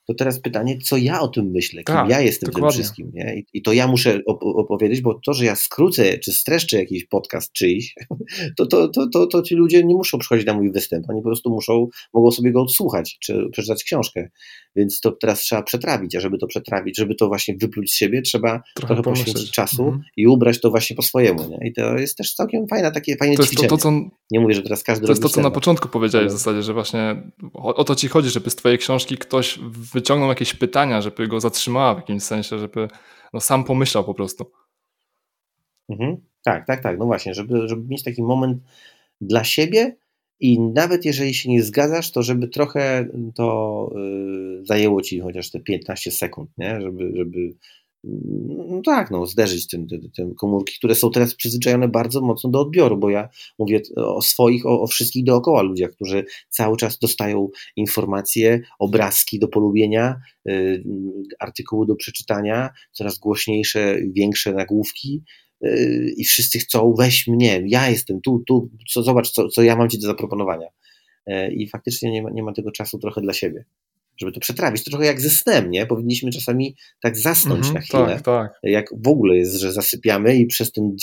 to 0.06 0.14
teraz 0.14 0.40
pytanie, 0.40 0.78
co 0.78 0.96
ja 0.96 1.20
o 1.20 1.28
tym 1.28 1.50
myślę, 1.50 1.84
kim 1.84 1.94
tak, 1.94 2.10
ja 2.10 2.20
jestem 2.20 2.46
dokładnie. 2.46 2.68
tym 2.68 2.82
wszystkim. 2.82 3.10
Nie? 3.14 3.36
I, 3.36 3.46
I, 3.52 3.62
to 3.62 3.72
ja 3.72 3.86
muszę 3.86 4.20
op 4.26 4.42
opowiedzieć, 4.42 5.00
bo 5.00 5.20
to, 5.26 5.32
że 5.32 5.44
ja 5.44 5.56
skrócę 5.56 6.18
czy 6.18 6.32
streszczę 6.32 6.78
jakiś 6.78 7.04
podcast 7.04 7.52
czyjś, 7.52 7.94
to, 8.56 8.66
to, 8.66 8.88
to, 8.88 9.06
to, 9.12 9.26
to 9.26 9.42
ci 9.42 9.54
ludzie 9.54 9.84
nie 9.84 9.94
muszą 9.94 10.18
przychodzić 10.18 10.46
na 10.46 10.54
mój 10.54 10.72
występ, 10.72 11.10
oni 11.10 11.20
po 11.20 11.28
prostu 11.28 11.50
muszą, 11.50 11.88
mogą 12.14 12.30
sobie 12.30 12.52
go 12.52 12.62
odsłuchać, 12.62 13.18
czy 13.20 13.48
przeczytać 13.52 13.84
książkę. 13.84 14.28
Więc 14.76 15.00
to 15.00 15.12
teraz 15.12 15.40
trzeba 15.40 15.62
przetrawić, 15.62 16.16
a 16.16 16.20
żeby 16.20 16.38
to 16.38 16.46
przetrawić, 16.46 16.96
żeby 16.96 17.14
to 17.14 17.28
właśnie 17.28 17.56
wypluć 17.56 17.92
z 17.92 17.96
siebie, 17.96 18.22
trzeba 18.22 18.62
trochę, 18.74 18.94
trochę 18.94 19.02
poświęcić 19.02 19.50
czasu 19.50 19.82
mm 19.82 19.94
-hmm. 19.94 20.02
i 20.16 20.26
ubrać 20.26 20.60
to 20.60 20.70
właśnie 20.70 20.96
po 20.96 21.02
swojemu. 21.02 21.48
Nie? 21.48 21.68
I 21.68 21.72
to 21.72 21.98
jest 21.98 22.16
też 22.16 22.34
całkiem 22.34 22.66
fajne, 22.68 22.92
takie 22.92 23.16
fajne 23.16 23.36
to 23.36 23.46
ćwiczenie. 23.46 23.68
To, 23.68 23.76
to, 23.76 23.82
co, 23.82 23.92
nie 24.30 24.40
mówię, 24.40 24.54
że 24.54 24.62
teraz 24.62 24.82
każdy 24.82 25.06
To 25.06 25.12
jest 25.12 25.22
to, 25.22 25.28
co 25.28 25.40
na 25.40 25.50
początku 25.50 25.88
powiedziałeś 25.88 26.28
w 26.28 26.30
zasadzie, 26.30 26.62
że 26.62 26.74
właśnie 26.74 27.22
o, 27.54 27.74
o 27.74 27.84
to 27.84 27.94
ci 27.94 28.08
chodzi, 28.08 28.30
żeby 28.30 28.50
z 28.50 28.56
twojej 28.56 28.78
książki 28.78 29.16
ktoś 29.16 29.58
wyciągnął 29.92 30.28
jakieś 30.28 30.54
pytania, 30.54 31.00
żeby 31.00 31.28
go 31.28 31.40
zatrzymała 31.40 31.94
w 31.94 31.98
jakimś 31.98 32.22
sensie, 32.22 32.58
żeby 32.58 32.88
no, 33.32 33.40
sam 33.40 33.64
pomyślał 33.64 34.04
po 34.04 34.14
prostu. 34.14 34.52
Mhm. 35.88 36.16
Tak, 36.44 36.66
tak, 36.66 36.82
tak. 36.82 36.98
No 36.98 37.06
właśnie, 37.06 37.34
żeby, 37.34 37.68
żeby 37.68 37.88
mieć 37.88 38.02
taki 38.02 38.22
moment 38.22 38.62
dla 39.20 39.44
siebie 39.44 39.96
i 40.40 40.60
nawet 40.60 41.04
jeżeli 41.04 41.34
się 41.34 41.50
nie 41.50 41.62
zgadzasz, 41.62 42.10
to 42.10 42.22
żeby 42.22 42.48
trochę 42.48 43.08
to 43.34 43.90
y, 44.60 44.64
zajęło 44.64 45.02
ci 45.02 45.20
chociaż 45.20 45.50
te 45.50 45.60
15 45.60 46.10
sekund, 46.10 46.50
nie? 46.58 46.80
Żeby, 46.80 47.12
żeby 47.16 47.38
no 48.04 48.80
tak, 48.84 49.10
no, 49.10 49.26
zderzyć 49.26 49.66
tym, 49.66 49.86
tym, 49.86 50.10
tym, 50.16 50.34
komórki, 50.34 50.74
które 50.78 50.94
są 50.94 51.10
teraz 51.10 51.34
przyzwyczajone 51.34 51.88
bardzo 51.88 52.20
mocno 52.20 52.50
do 52.50 52.60
odbioru, 52.60 52.96
bo 52.96 53.10
ja 53.10 53.28
mówię 53.58 53.80
o 53.96 54.22
swoich, 54.22 54.66
o, 54.66 54.80
o, 54.80 54.86
wszystkich 54.86 55.24
dookoła 55.24 55.62
ludziach, 55.62 55.90
którzy 55.90 56.24
cały 56.48 56.76
czas 56.76 56.98
dostają 56.98 57.48
informacje, 57.76 58.60
obrazki 58.78 59.38
do 59.38 59.48
polubienia, 59.48 60.20
y, 60.48 60.84
artykuły 61.40 61.86
do 61.86 61.94
przeczytania, 61.94 62.70
coraz 62.92 63.18
głośniejsze, 63.18 63.98
większe 64.12 64.52
nagłówki 64.52 65.22
y, 65.64 66.14
i 66.16 66.24
wszyscy 66.24 66.58
chcą, 66.58 66.94
weź 66.98 67.26
mnie, 67.26 67.62
ja 67.66 67.90
jestem 67.90 68.20
tu, 68.20 68.42
tu, 68.46 68.70
co, 68.88 69.02
zobacz, 69.02 69.30
co, 69.30 69.48
co 69.48 69.62
ja 69.62 69.76
mam 69.76 69.88
ci 69.88 69.98
do 69.98 70.06
zaproponowania. 70.06 70.68
Y, 71.30 71.52
I 71.52 71.68
faktycznie 71.68 72.10
nie 72.10 72.22
ma, 72.22 72.30
nie 72.30 72.42
ma 72.42 72.52
tego 72.52 72.70
czasu 72.70 72.98
trochę 72.98 73.20
dla 73.20 73.32
siebie 73.32 73.64
żeby 74.22 74.32
to 74.32 74.40
przetrawić. 74.40 74.84
To 74.84 74.90
trochę 74.90 75.06
jak 75.06 75.20
ze 75.20 75.30
snem, 75.30 75.70
nie? 75.70 75.86
Powinniśmy 75.86 76.30
czasami 76.30 76.76
tak 77.00 77.18
zasnąć 77.18 77.66
-hmm, 77.66 77.74
na 77.74 77.80
chwilę. 77.80 78.06
Tak, 78.06 78.22
tak. 78.22 78.58
Jak 78.62 78.86
w 79.04 79.08
ogóle 79.08 79.36
jest, 79.36 79.54
że 79.54 79.72
zasypiamy 79.72 80.36
i 80.36 80.46
przez 80.46 80.72
ten 80.72 80.96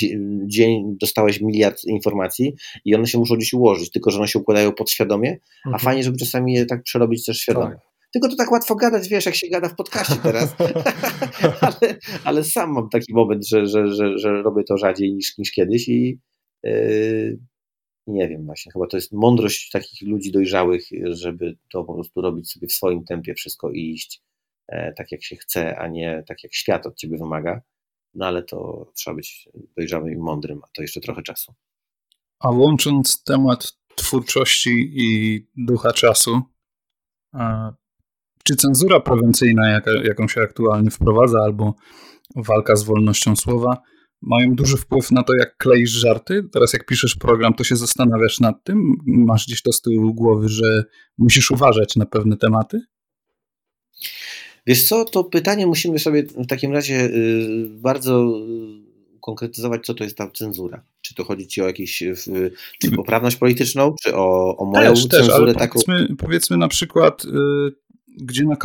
dzień 0.45 0.97
dostałeś 1.01 1.41
miliard 1.41 1.83
informacji 1.83 2.55
i 2.85 2.95
one 2.95 3.07
się 3.07 3.17
muszą 3.17 3.35
gdzieś 3.35 3.53
ułożyć, 3.53 3.91
tylko 3.91 4.11
że 4.11 4.19
one 4.19 4.27
się 4.27 4.39
układają 4.39 4.71
podświadomie, 4.71 5.37
a 5.65 5.69
mhm. 5.69 5.83
fajnie, 5.83 6.03
żeby 6.03 6.17
czasami 6.17 6.53
je 6.53 6.65
tak 6.65 6.83
przerobić 6.83 7.25
też 7.25 7.39
świadomie. 7.39 7.75
Tak. 7.75 7.89
Tylko 8.13 8.29
to 8.29 8.35
tak 8.35 8.51
łatwo 8.51 8.75
gadać, 8.75 9.09
wiesz, 9.09 9.25
jak 9.25 9.35
się 9.35 9.47
gada 9.47 9.69
w 9.69 9.75
podcaście 9.75 10.15
teraz. 10.23 10.55
ale, 11.61 11.97
ale, 12.23 12.43
sam 12.43 12.71
mam 12.71 12.89
taki 12.89 13.13
moment, 13.13 13.47
że, 13.47 13.67
że, 13.67 13.87
że, 13.87 14.17
że 14.17 14.41
robię 14.41 14.63
to 14.63 14.77
rzadziej 14.77 15.13
niż, 15.13 15.37
niż 15.37 15.51
kiedyś 15.51 15.89
i 15.89 16.19
yy, 16.63 17.39
nie 18.09 18.27
wiem 18.27 18.45
właśnie, 18.45 18.71
chyba 18.71 18.87
to 18.87 18.97
jest 18.97 19.11
mądrość 19.11 19.69
takich 19.69 20.09
ludzi 20.09 20.31
dojrzałych, 20.31 20.85
żeby 21.09 21.57
to 21.71 21.83
po 21.83 21.93
prostu 21.93 22.21
robić 22.21 22.51
sobie 22.51 22.67
w 22.67 22.73
swoim 22.73 23.03
tempie 23.03 23.33
wszystko 23.33 23.71
i 23.71 23.91
iść 23.91 24.21
e, 24.67 24.93
tak 24.93 25.11
jak 25.11 25.23
się 25.23 25.35
chce, 25.35 25.77
a 25.77 25.87
nie 25.87 26.23
tak 26.27 26.43
jak 26.43 26.53
świat 26.53 26.85
od 26.85 26.95
ciebie 26.95 27.17
wymaga. 27.17 27.61
no 28.13 28.25
ale 28.25 28.43
to 28.43 28.91
trzeba 28.95 29.15
być 29.15 29.49
dojrzałym 29.77 30.13
i 30.13 30.17
mądrym, 30.17 30.59
a 30.63 30.67
to 30.73 30.81
jeszcze 30.81 31.01
trochę 31.01 31.21
czasu. 31.21 31.53
A 32.39 32.49
łącząc 32.51 33.23
temat 33.23 33.71
twórczości 33.95 34.91
i 34.93 35.39
ducha 35.57 35.93
czasu, 35.93 36.41
czy 38.43 38.55
cenzura 38.55 38.99
prewencyjna, 38.99 39.69
jaka, 39.69 39.91
jaką 40.03 40.27
się 40.27 40.41
aktualnie 40.41 40.91
wprowadza, 40.91 41.39
albo 41.39 41.73
walka 42.35 42.75
z 42.75 42.83
wolnością 42.83 43.35
słowa, 43.35 43.77
mają 44.21 44.55
duży 44.55 44.77
wpływ 44.77 45.11
na 45.11 45.23
to, 45.23 45.33
jak 45.39 45.57
kleisz 45.57 45.89
żarty? 45.89 46.43
Teraz 46.53 46.73
jak 46.73 46.85
piszesz 46.85 47.15
program, 47.15 47.53
to 47.53 47.63
się 47.63 47.75
zastanawiasz 47.75 48.39
nad 48.39 48.63
tym? 48.63 48.95
Masz 49.05 49.45
gdzieś 49.45 49.61
to 49.61 49.71
z 49.71 49.81
tyłu 49.81 50.13
głowy, 50.13 50.49
że 50.49 50.83
musisz 51.17 51.51
uważać 51.51 51.95
na 51.95 52.05
pewne 52.05 52.37
tematy? 52.37 52.81
Wiesz 54.67 54.87
co, 54.87 55.05
to 55.05 55.23
pytanie 55.23 55.67
musimy 55.67 55.99
sobie 55.99 56.23
w 56.23 56.47
takim 56.47 56.71
razie 56.71 57.05
y, 57.05 57.67
bardzo 57.69 58.41
y, 59.15 59.19
konkretyzować, 59.21 59.85
co 59.85 59.93
to 59.93 60.03
jest 60.03 60.17
ta 60.17 60.31
cenzura. 60.31 60.83
Czy 61.01 61.15
to 61.15 61.23
chodzi 61.23 61.47
ci 61.47 61.61
o 61.61 61.67
jakąś 61.67 62.03
czy 62.79 62.91
poprawność 62.95 63.35
polityczną, 63.35 63.95
czy 64.03 64.15
o, 64.15 64.57
o 64.57 64.65
moją 64.65 64.93
też, 64.93 65.07
cenzurę 65.07 65.53
też, 65.53 65.61
taką? 65.61 65.79
Powiedzmy, 65.85 66.15
powiedzmy 66.15 66.57
na 66.57 66.67
przykład, 66.67 67.25
y, 67.25 67.29
gdzie 68.21 68.45
na, 68.45 68.55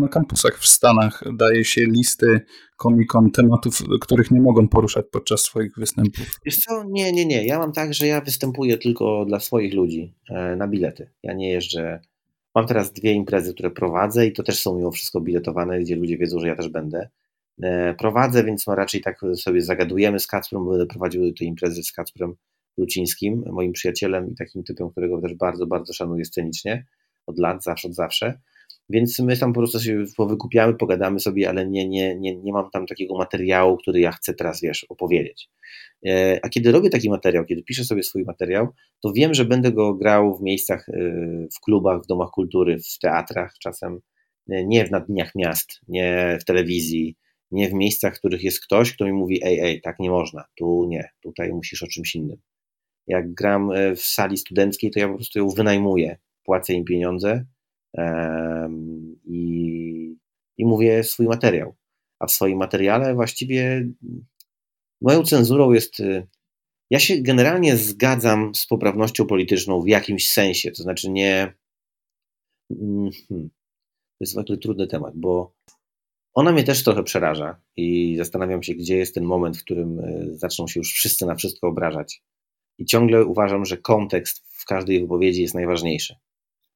na 0.00 0.08
kampusach 0.08 0.58
w 0.58 0.66
Stanach 0.66 1.22
daje 1.36 1.64
się 1.64 1.84
listy 1.84 2.40
komikom 2.76 3.30
tematów, 3.30 3.82
których 4.00 4.30
nie 4.30 4.40
mogą 4.40 4.68
poruszać 4.68 5.06
podczas 5.10 5.42
swoich 5.42 5.72
występów. 5.76 6.40
Wiesz 6.46 6.56
co, 6.56 6.84
nie, 6.88 7.12
nie, 7.12 7.26
nie. 7.26 7.46
Ja 7.46 7.58
mam 7.58 7.72
tak, 7.72 7.94
że 7.94 8.06
ja 8.06 8.20
występuję 8.20 8.78
tylko 8.78 9.24
dla 9.24 9.40
swoich 9.40 9.74
ludzi 9.74 10.14
e, 10.30 10.56
na 10.56 10.68
bilety. 10.68 11.10
Ja 11.22 11.32
nie 11.32 11.50
jeżdżę 11.50 12.00
Mam 12.54 12.66
teraz 12.66 12.92
dwie 12.92 13.12
imprezy, 13.12 13.54
które 13.54 13.70
prowadzę 13.70 14.26
i 14.26 14.32
to 14.32 14.42
też 14.42 14.62
są 14.62 14.76
mimo 14.76 14.90
wszystko 14.90 15.20
biletowane, 15.20 15.80
gdzie 15.80 15.96
ludzie 15.96 16.18
wiedzą, 16.18 16.40
że 16.40 16.48
ja 16.48 16.56
też 16.56 16.68
będę. 16.68 17.08
E, 17.62 17.94
prowadzę, 17.94 18.44
więc 18.44 18.66
no 18.66 18.74
raczej 18.74 19.00
tak 19.00 19.20
sobie 19.34 19.62
zagadujemy 19.62 20.20
z 20.20 20.26
Kacprem, 20.26 20.68
będę 20.68 20.86
prowadził 20.86 21.34
te 21.34 21.44
imprezy 21.44 21.82
z 21.82 21.92
Kacprem 21.92 22.34
Lucińskim, 22.76 23.44
moim 23.46 23.72
przyjacielem 23.72 24.30
i 24.30 24.34
takim 24.34 24.64
typem, 24.64 24.90
którego 24.90 25.20
też 25.20 25.34
bardzo, 25.34 25.66
bardzo 25.66 25.92
szanuję 25.92 26.24
scenicznie 26.24 26.86
od 27.26 27.38
lat, 27.38 27.64
zawsze, 27.64 27.88
od 27.88 27.94
zawsze. 27.94 28.40
Więc 28.90 29.18
my 29.18 29.36
tam 29.36 29.52
po 29.52 29.60
prostu 29.60 29.80
się 29.80 30.04
powykupiamy, 30.16 30.74
pogadamy 30.74 31.20
sobie, 31.20 31.48
ale 31.48 31.66
nie, 31.66 31.88
nie, 31.88 32.16
nie, 32.16 32.36
nie 32.36 32.52
mam 32.52 32.70
tam 32.70 32.86
takiego 32.86 33.14
materiału, 33.14 33.76
który 33.76 34.00
ja 34.00 34.12
chcę 34.12 34.34
teraz, 34.34 34.60
wiesz, 34.60 34.86
opowiedzieć. 34.88 35.48
E, 36.06 36.40
a 36.42 36.48
kiedy 36.48 36.72
robię 36.72 36.90
taki 36.90 37.10
materiał, 37.10 37.44
kiedy 37.44 37.62
piszę 37.62 37.84
sobie 37.84 38.02
swój 38.02 38.24
materiał, 38.24 38.68
to 39.00 39.12
wiem, 39.12 39.34
że 39.34 39.44
będę 39.44 39.72
go 39.72 39.94
grał 39.94 40.36
w 40.36 40.42
miejscach, 40.42 40.88
e, 40.88 40.92
w 41.56 41.60
klubach, 41.60 42.02
w 42.02 42.06
domach 42.06 42.30
kultury, 42.30 42.78
w 42.78 42.98
teatrach, 42.98 43.54
czasem 43.62 44.00
e, 44.50 44.64
nie 44.66 44.84
w 44.84 44.90
dniach 45.08 45.34
miast, 45.34 45.80
nie 45.88 46.38
w 46.40 46.44
telewizji, 46.44 47.16
nie 47.50 47.68
w 47.68 47.72
miejscach, 47.72 48.16
w 48.16 48.18
których 48.18 48.44
jest 48.44 48.64
ktoś, 48.64 48.92
kto 48.92 49.04
mi 49.04 49.12
mówi, 49.12 49.40
ej, 49.44 49.60
ej, 49.60 49.80
tak 49.80 49.98
nie 49.98 50.10
można, 50.10 50.44
tu 50.56 50.84
nie, 50.88 51.08
tutaj 51.22 51.52
musisz 51.52 51.82
o 51.82 51.86
czymś 51.86 52.14
innym. 52.14 52.36
Jak 53.06 53.34
gram 53.34 53.70
w 53.96 54.00
sali 54.00 54.36
studenckiej, 54.36 54.90
to 54.90 55.00
ja 55.00 55.08
po 55.08 55.14
prostu 55.14 55.38
ją 55.38 55.48
wynajmuję, 55.48 56.18
płacę 56.44 56.72
im 56.72 56.84
pieniądze 56.84 57.44
i, 59.24 60.16
i 60.58 60.64
mówię 60.64 61.04
swój 61.04 61.26
materiał. 61.26 61.74
A 62.18 62.26
w 62.26 62.32
swoim 62.32 62.58
materiale 62.58 63.14
właściwie 63.14 63.88
moją 65.00 65.22
cenzurą 65.22 65.72
jest. 65.72 66.00
Y, 66.00 66.26
ja 66.90 66.98
się 66.98 67.22
generalnie 67.22 67.76
zgadzam 67.76 68.54
z 68.54 68.66
poprawnością 68.66 69.26
polityczną 69.26 69.82
w 69.82 69.88
jakimś 69.88 70.30
sensie, 70.30 70.70
to 70.70 70.82
znaczy 70.82 71.10
nie. 71.10 71.54
Mm, 72.70 73.10
hmm, 73.28 73.48
to 73.48 74.18
jest 74.20 74.32
zwykle 74.32 74.56
trudny 74.56 74.86
temat, 74.86 75.12
bo 75.16 75.54
ona 76.34 76.52
mnie 76.52 76.64
też 76.64 76.84
trochę 76.84 77.02
przeraża 77.02 77.60
i 77.76 78.16
zastanawiam 78.16 78.62
się, 78.62 78.74
gdzie 78.74 78.96
jest 78.96 79.14
ten 79.14 79.24
moment, 79.24 79.58
w 79.58 79.64
którym 79.64 79.98
y, 79.98 80.38
zaczną 80.38 80.66
się 80.66 80.80
już 80.80 80.92
wszyscy 80.92 81.26
na 81.26 81.34
wszystko 81.34 81.68
obrażać. 81.68 82.22
I 82.78 82.84
ciągle 82.84 83.24
uważam, 83.24 83.64
że 83.64 83.76
kontekst 83.76 84.44
w 84.48 84.64
każdej 84.64 85.00
wypowiedzi 85.00 85.42
jest 85.42 85.54
najważniejszy. 85.54 86.16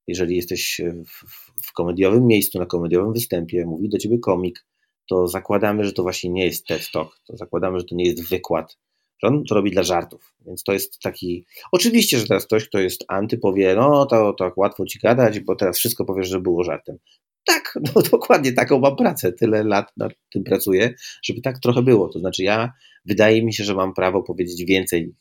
Jeżeli 0.09 0.37
jesteś 0.37 0.81
w, 1.07 1.25
w 1.67 1.73
komediowym 1.73 2.27
miejscu, 2.27 2.59
na 2.59 2.67
komediowym 2.67 3.13
występie, 3.13 3.67
mówi 3.67 3.89
do 3.89 3.99
ciebie 3.99 4.19
komik, 4.19 4.65
to 5.09 5.27
zakładamy, 5.27 5.85
że 5.85 5.93
to 5.93 6.03
właśnie 6.03 6.31
nie 6.31 6.45
jest 6.45 6.67
TED 6.67 6.91
Talk, 6.93 7.21
to 7.27 7.37
zakładamy, 7.37 7.79
że 7.79 7.85
to 7.85 7.95
nie 7.95 8.05
jest 8.05 8.29
wykład, 8.29 8.79
że 9.23 9.29
on 9.29 9.45
to 9.45 9.55
robi 9.55 9.71
dla 9.71 9.83
żartów. 9.83 10.35
Więc 10.47 10.63
to 10.63 10.73
jest 10.73 10.99
taki. 10.99 11.47
Oczywiście, 11.73 12.19
że 12.19 12.27
teraz 12.27 12.47
ktoś, 12.47 12.69
kto 12.69 12.79
jest 12.79 13.05
anty, 13.09 13.39
powie, 13.39 13.75
no 13.75 14.07
to 14.07 14.33
tak 14.33 14.59
łatwo 14.59 14.87
ci 14.87 14.99
gadać, 14.99 15.41
bo 15.41 15.57
teraz 15.57 15.79
wszystko 15.79 16.05
powiesz, 16.05 16.29
że 16.29 16.41
było 16.41 16.65
żartem. 16.65 16.99
Tak, 17.47 17.79
no 17.95 18.03
dokładnie 18.03 18.53
taką 18.53 18.79
mam 18.79 18.97
pracę. 18.97 19.33
Tyle 19.33 19.65
lat 19.65 19.93
nad 19.97 20.13
tym 20.33 20.45
pracuję, 20.45 20.95
żeby 21.23 21.41
tak 21.41 21.59
trochę 21.59 21.83
było. 21.83 22.09
To 22.09 22.19
znaczy, 22.19 22.43
ja 22.43 22.73
wydaje 23.05 23.45
mi 23.45 23.55
się, 23.55 23.65
że 23.65 23.75
mam 23.75 23.95
prawo 23.95 24.23
powiedzieć 24.23 24.65
więcej 24.65 25.15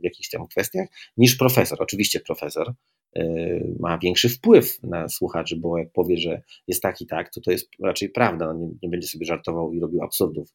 w 0.00 0.04
jakichś 0.04 0.28
tam 0.28 0.46
kwestiach 0.46 0.88
niż 1.16 1.36
profesor. 1.36 1.82
Oczywiście 1.82 2.20
profesor 2.20 2.74
Y, 2.74 3.01
ma 3.80 3.98
większy 3.98 4.28
wpływ 4.28 4.82
na 4.82 5.08
słuchaczy, 5.08 5.56
bo 5.56 5.78
jak 5.78 5.92
powie, 5.92 6.16
że 6.16 6.42
jest 6.68 6.82
tak 6.82 7.00
i 7.00 7.06
tak, 7.06 7.30
to 7.34 7.40
to 7.40 7.50
jest 7.50 7.68
raczej 7.82 8.08
prawda, 8.08 8.52
nie, 8.52 8.68
nie 8.82 8.88
będzie 8.88 9.08
sobie 9.08 9.26
żartował 9.26 9.72
i 9.72 9.80
robił 9.80 10.02
absurdów. 10.02 10.48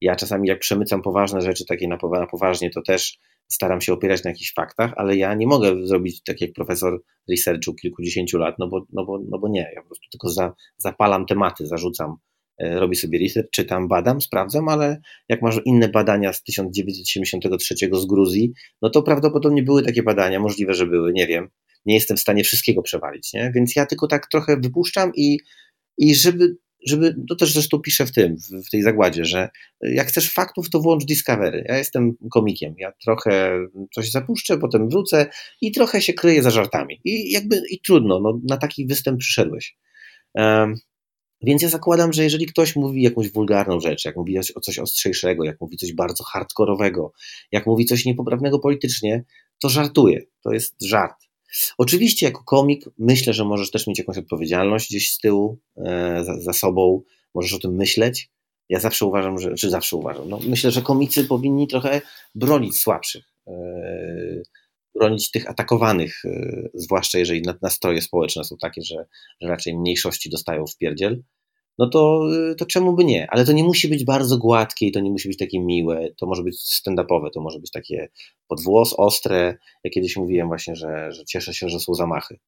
Ja 0.00 0.16
czasami 0.16 0.48
jak 0.48 0.58
przemycam 0.58 1.02
poważne 1.02 1.40
rzeczy, 1.40 1.64
takie 1.66 1.88
na, 1.88 1.98
na 2.12 2.26
poważnie, 2.26 2.70
to 2.70 2.82
też 2.82 3.18
staram 3.48 3.80
się 3.80 3.92
opierać 3.92 4.24
na 4.24 4.30
jakichś 4.30 4.54
faktach, 4.54 4.92
ale 4.96 5.16
ja 5.16 5.34
nie 5.34 5.46
mogę 5.46 5.86
zrobić 5.86 6.22
tak 6.22 6.40
jak 6.40 6.52
profesor 6.52 7.02
researchu 7.30 7.74
kilkudziesięciu 7.74 8.38
lat, 8.38 8.54
no 8.58 8.68
bo, 8.68 8.86
no 8.92 9.04
bo, 9.04 9.18
no 9.30 9.38
bo 9.38 9.48
nie, 9.48 9.70
ja 9.74 9.82
po 9.82 9.86
prostu 9.86 10.06
tylko 10.12 10.28
za, 10.28 10.52
zapalam 10.76 11.26
tematy, 11.26 11.66
zarzucam, 11.66 12.16
e, 12.58 12.80
robię 12.80 12.96
sobie 12.96 13.18
research, 13.18 13.50
czytam, 13.50 13.88
badam, 13.88 14.20
sprawdzam, 14.20 14.68
ale 14.68 15.00
jak 15.28 15.42
masz 15.42 15.60
inne 15.64 15.88
badania 15.88 16.32
z 16.32 16.42
1973 16.42 17.74
z 17.92 18.06
Gruzji, 18.06 18.52
no 18.82 18.90
to 18.90 19.02
prawdopodobnie 19.02 19.62
były 19.62 19.82
takie 19.82 20.02
badania, 20.02 20.40
możliwe, 20.40 20.74
że 20.74 20.86
były, 20.86 21.12
nie 21.12 21.26
wiem, 21.26 21.48
nie 21.86 21.94
jestem 21.94 22.16
w 22.16 22.20
stanie 22.20 22.44
wszystkiego 22.44 22.82
przewalić, 22.82 23.32
nie? 23.32 23.52
więc 23.54 23.76
ja 23.76 23.86
tylko 23.86 24.06
tak 24.06 24.26
trochę 24.26 24.56
wypuszczam 24.60 25.12
i, 25.16 25.38
i 25.98 26.14
żeby, 26.14 26.56
żeby, 26.86 27.14
to 27.28 27.36
też 27.36 27.52
zresztą 27.52 27.78
piszę 27.78 28.06
w 28.06 28.12
tym, 28.12 28.36
w, 28.36 28.66
w 28.66 28.70
tej 28.70 28.82
zagładzie, 28.82 29.24
że 29.24 29.48
jak 29.80 30.06
chcesz 30.06 30.32
faktów, 30.32 30.70
to 30.70 30.80
włącz 30.80 31.04
Discovery. 31.04 31.64
Ja 31.68 31.78
jestem 31.78 32.16
komikiem, 32.32 32.74
ja 32.78 32.92
trochę 33.04 33.58
coś 33.94 34.10
zapuszczę, 34.10 34.58
potem 34.58 34.88
wrócę 34.88 35.26
i 35.60 35.72
trochę 35.72 36.02
się 36.02 36.12
kryję 36.12 36.42
za 36.42 36.50
żartami. 36.50 37.00
I 37.04 37.30
jakby, 37.30 37.62
i 37.70 37.80
trudno, 37.80 38.20
no, 38.20 38.40
na 38.48 38.56
taki 38.56 38.86
występ 38.86 39.20
przyszedłeś. 39.20 39.76
Um, 40.34 40.74
więc 41.42 41.62
ja 41.62 41.68
zakładam, 41.68 42.12
że 42.12 42.24
jeżeli 42.24 42.46
ktoś 42.46 42.76
mówi 42.76 43.02
jakąś 43.02 43.32
wulgarną 43.32 43.80
rzecz, 43.80 44.04
jak 44.04 44.16
mówi 44.16 44.38
o 44.38 44.60
coś 44.60 44.78
ostrzejszego, 44.78 45.44
jak 45.44 45.60
mówi 45.60 45.76
coś 45.76 45.92
bardzo 45.92 46.24
hardkorowego, 46.24 47.12
jak 47.52 47.66
mówi 47.66 47.84
coś 47.84 48.04
niepoprawnego 48.04 48.58
politycznie, 48.58 49.24
to 49.62 49.68
żartuje. 49.68 50.20
To 50.42 50.52
jest 50.52 50.82
żart. 50.82 51.27
Oczywiście, 51.78 52.26
jako 52.26 52.44
komik, 52.44 52.84
myślę, 52.98 53.32
że 53.32 53.44
możesz 53.44 53.70
też 53.70 53.86
mieć 53.86 53.98
jakąś 53.98 54.18
odpowiedzialność 54.18 54.88
gdzieś 54.88 55.12
z 55.12 55.18
tyłu, 55.18 55.58
e, 55.76 56.24
za, 56.24 56.40
za 56.40 56.52
sobą, 56.52 57.02
możesz 57.34 57.54
o 57.54 57.58
tym 57.58 57.74
myśleć. 57.74 58.30
Ja 58.68 58.80
zawsze 58.80 59.06
uważam, 59.06 59.38
że, 59.38 59.54
czy 59.54 59.70
zawsze 59.70 59.96
uważam, 59.96 60.28
no, 60.28 60.40
myślę, 60.46 60.70
że 60.70 60.82
komicy 60.82 61.24
powinni 61.24 61.68
trochę 61.68 62.00
bronić 62.34 62.80
słabszych, 62.80 63.24
e, 63.46 63.52
bronić 64.94 65.30
tych 65.30 65.50
atakowanych, 65.50 66.24
e, 66.24 66.68
zwłaszcza 66.74 67.18
jeżeli 67.18 67.42
nastroje 67.62 68.02
społeczne 68.02 68.44
są 68.44 68.56
takie, 68.56 68.82
że, 68.82 69.06
że 69.40 69.48
raczej 69.48 69.78
mniejszości 69.78 70.30
dostają 70.30 70.66
w 70.66 70.76
pierdziel 70.76 71.22
no 71.78 71.88
to, 71.88 72.28
to 72.58 72.66
czemu 72.66 72.92
by 72.92 73.04
nie? 73.04 73.26
Ale 73.30 73.44
to 73.44 73.52
nie 73.52 73.64
musi 73.64 73.88
być 73.88 74.04
bardzo 74.04 74.38
gładkie 74.38 74.86
i 74.86 74.92
to 74.92 75.00
nie 75.00 75.10
musi 75.10 75.28
być 75.28 75.38
takie 75.38 75.60
miłe, 75.60 76.08
to 76.16 76.26
może 76.26 76.42
być 76.42 76.56
stand-upowe, 76.56 77.30
to 77.34 77.40
może 77.40 77.60
być 77.60 77.70
takie 77.70 78.08
podwłos, 78.48 78.94
ostre. 78.98 79.58
Ja 79.84 79.90
kiedyś 79.90 80.16
mówiłem 80.16 80.48
właśnie, 80.48 80.76
że, 80.76 81.12
że 81.12 81.24
cieszę 81.24 81.54
się, 81.54 81.68
że 81.68 81.80
są 81.80 81.94
zamachy. 81.94 82.38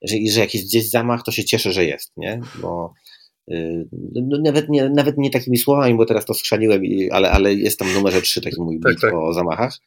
Jeżeli 0.00 0.30
że 0.30 0.40
jak 0.40 0.54
jest 0.54 0.66
gdzieś 0.66 0.90
zamach, 0.90 1.22
to 1.22 1.32
się 1.32 1.44
cieszę, 1.44 1.72
że 1.72 1.84
jest, 1.84 2.12
nie? 2.16 2.40
Bo 2.62 2.92
yy, 3.48 3.88
no, 4.12 4.38
nawet, 4.44 4.68
nie, 4.68 4.88
nawet 4.88 5.18
nie 5.18 5.30
takimi 5.30 5.58
słowami, 5.58 5.94
bo 5.94 6.06
teraz 6.06 6.24
to 6.24 6.34
skrzaniłem, 6.34 6.82
ale, 7.10 7.30
ale 7.30 7.54
jest 7.54 7.78
tam 7.78 7.94
numerze 7.94 8.22
3, 8.22 8.40
taki 8.40 8.62
mój 8.62 8.80
tak, 8.80 9.00
tak. 9.00 9.14
o 9.14 9.32
zamachach. 9.32 9.78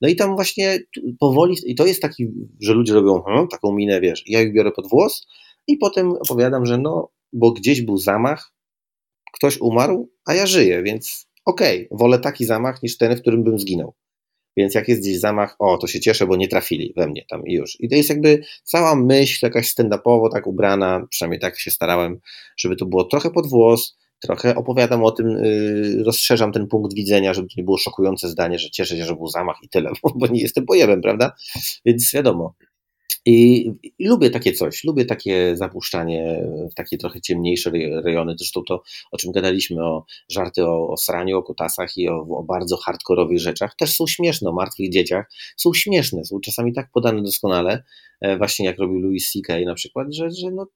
No 0.00 0.08
i 0.08 0.16
tam 0.16 0.34
właśnie 0.34 0.78
powoli, 1.18 1.56
i 1.66 1.74
to 1.74 1.86
jest 1.86 2.02
taki, 2.02 2.26
że 2.60 2.72
ludzie 2.74 2.94
robią 2.94 3.22
hmm, 3.22 3.48
taką 3.48 3.72
minę, 3.72 4.00
wiesz, 4.00 4.22
ja 4.26 4.42
ich 4.42 4.52
biorę 4.52 4.72
pod 4.72 4.90
włos 4.90 5.26
i 5.66 5.76
potem 5.76 6.12
opowiadam, 6.12 6.66
że 6.66 6.78
no 6.78 7.10
bo 7.32 7.52
gdzieś 7.52 7.82
był 7.82 7.96
zamach, 7.96 8.52
ktoś 9.32 9.60
umarł, 9.60 10.10
a 10.26 10.34
ja 10.34 10.46
żyję, 10.46 10.82
więc 10.82 11.26
okej, 11.44 11.86
okay, 11.86 11.98
wolę 11.98 12.18
taki 12.18 12.44
zamach 12.44 12.82
niż 12.82 12.98
ten, 12.98 13.16
w 13.16 13.20
którym 13.20 13.44
bym 13.44 13.58
zginął. 13.58 13.94
Więc 14.56 14.74
jak 14.74 14.88
jest 14.88 15.00
gdzieś 15.00 15.18
zamach, 15.18 15.56
o, 15.58 15.78
to 15.78 15.86
się 15.86 16.00
cieszę, 16.00 16.26
bo 16.26 16.36
nie 16.36 16.48
trafili 16.48 16.92
we 16.96 17.06
mnie 17.06 17.24
tam 17.28 17.46
i 17.46 17.54
już. 17.54 17.76
I 17.80 17.88
to 17.88 17.96
jest 17.96 18.08
jakby 18.08 18.42
cała 18.64 18.94
myśl 18.96 19.46
jakaś 19.46 19.74
stand-upowo 19.74 20.32
tak 20.32 20.46
ubrana, 20.46 21.06
przynajmniej 21.10 21.40
tak 21.40 21.58
się 21.58 21.70
starałem, 21.70 22.20
żeby 22.56 22.76
to 22.76 22.86
było 22.86 23.04
trochę 23.04 23.30
pod 23.30 23.46
włos, 23.46 23.98
trochę 24.20 24.54
opowiadam 24.54 25.04
o 25.04 25.10
tym, 25.10 25.28
yy, 25.28 26.04
rozszerzam 26.04 26.52
ten 26.52 26.66
punkt 26.66 26.94
widzenia, 26.94 27.34
żeby 27.34 27.48
to 27.48 27.54
nie 27.56 27.64
było 27.64 27.78
szokujące 27.78 28.28
zdanie, 28.28 28.58
że 28.58 28.70
cieszę 28.70 28.96
się, 28.96 29.04
że 29.04 29.16
był 29.16 29.26
zamach 29.26 29.56
i 29.62 29.68
tyle, 29.68 29.90
bo, 30.14 30.26
nie 30.26 30.42
jestem 30.42 30.66
pojemem, 30.66 31.00
prawda? 31.00 31.32
Więc 31.84 32.12
wiadomo, 32.14 32.54
I, 33.26 33.70
I, 33.98 34.06
lubię 34.08 34.30
takie 34.30 34.52
coś, 34.52 34.84
lubię 34.84 35.04
takie 35.04 35.56
zapuszczanie 35.56 36.46
w 36.72 36.74
takie 36.74 36.98
trochę 36.98 37.20
ciemniejsze 37.20 37.70
rejony. 38.04 38.34
Zresztą 38.38 38.62
to, 38.68 38.82
o 39.12 39.16
czym 39.16 39.32
gadaliśmy, 39.32 39.84
o 39.84 40.04
żarty 40.28 40.66
o, 40.66 40.88
o 40.88 40.96
sraniu, 40.96 41.38
o 41.38 41.42
kutasach 41.42 41.96
i 41.96 42.08
o, 42.08 42.26
o, 42.30 42.42
bardzo 42.42 42.76
hardkorowych 42.76 43.40
rzeczach, 43.40 43.76
też 43.76 43.94
są 43.94 44.06
śmieszne, 44.06 44.50
o 44.50 44.52
martwych 44.52 44.90
dzieciach, 44.90 45.30
są 45.56 45.74
śmieszne, 45.74 46.24
są 46.24 46.40
czasami 46.40 46.72
tak 46.72 46.90
podane 46.92 47.22
doskonale, 47.22 47.82
e, 48.20 48.36
właśnie 48.38 48.66
jak 48.66 48.78
robił 48.78 49.00
Louis 49.00 49.32
C.K. 49.32 49.54
na 49.66 49.74
przykład, 49.74 50.14
że, 50.14 50.30
że 50.30 50.50
no, 50.50 50.66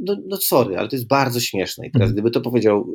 no, 0.00 0.16
no 0.26 0.36
sorry, 0.36 0.78
ale 0.78 0.88
to 0.88 0.96
jest 0.96 1.08
bardzo 1.08 1.40
śmieszne. 1.40 1.86
I 1.86 1.90
teraz 1.90 2.08
mhm. 2.08 2.14
gdyby 2.14 2.30
to 2.30 2.40
powiedział 2.40 2.94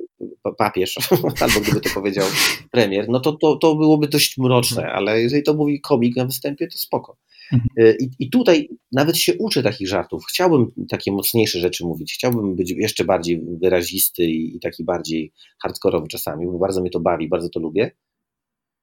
papież, 0.57 0.97
albo 1.41 1.59
gdyby 1.59 1.82
to 1.82 1.89
powiedział 1.93 2.28
premier, 2.72 3.09
no 3.09 3.20
to, 3.20 3.34
to, 3.34 3.55
to 3.55 3.76
byłoby 3.76 4.07
dość 4.07 4.38
mroczne, 4.38 4.82
mhm. 4.82 4.97
ale 4.97 5.22
jeżeli 5.22 5.43
to 5.43 5.53
mówi 5.53 5.82
komik 5.82 6.16
na 6.16 6.26
występie, 6.26 6.68
to 6.68 6.78
spoko. 6.78 7.18
Mhm. 7.54 7.70
E, 7.78 7.96
I, 8.00 8.10
I 8.20 8.30
tutaj 8.30 8.70
nawet 8.91 9.18
się 9.18 9.34
uczę 9.38 9.64
takich 9.64 9.88
żartów. 9.88 10.26
Chciałbym 10.30 10.72
takie 10.89 11.12
mocniejsze 11.12 11.60
rzeczy 11.60 11.86
mówić. 11.86 12.14
Chciałbym 12.14 12.56
być 12.56 12.72
jeszcze 12.72 13.06
bardziej 13.06 13.41
wyrazisty 13.62 14.26
i, 14.26 14.56
i 14.56 14.60
taki 14.60 14.84
bardziej 14.84 15.32
hardkorowy 15.64 16.08
czasami, 16.08 16.46
bo 16.46 16.60
bardzo 16.60 16.82
mnie 16.82 16.89
to 16.89 17.00
bawi, 17.00 17.30
bardzo 17.30 17.50
to 17.50 17.60
lubię. 17.60 17.91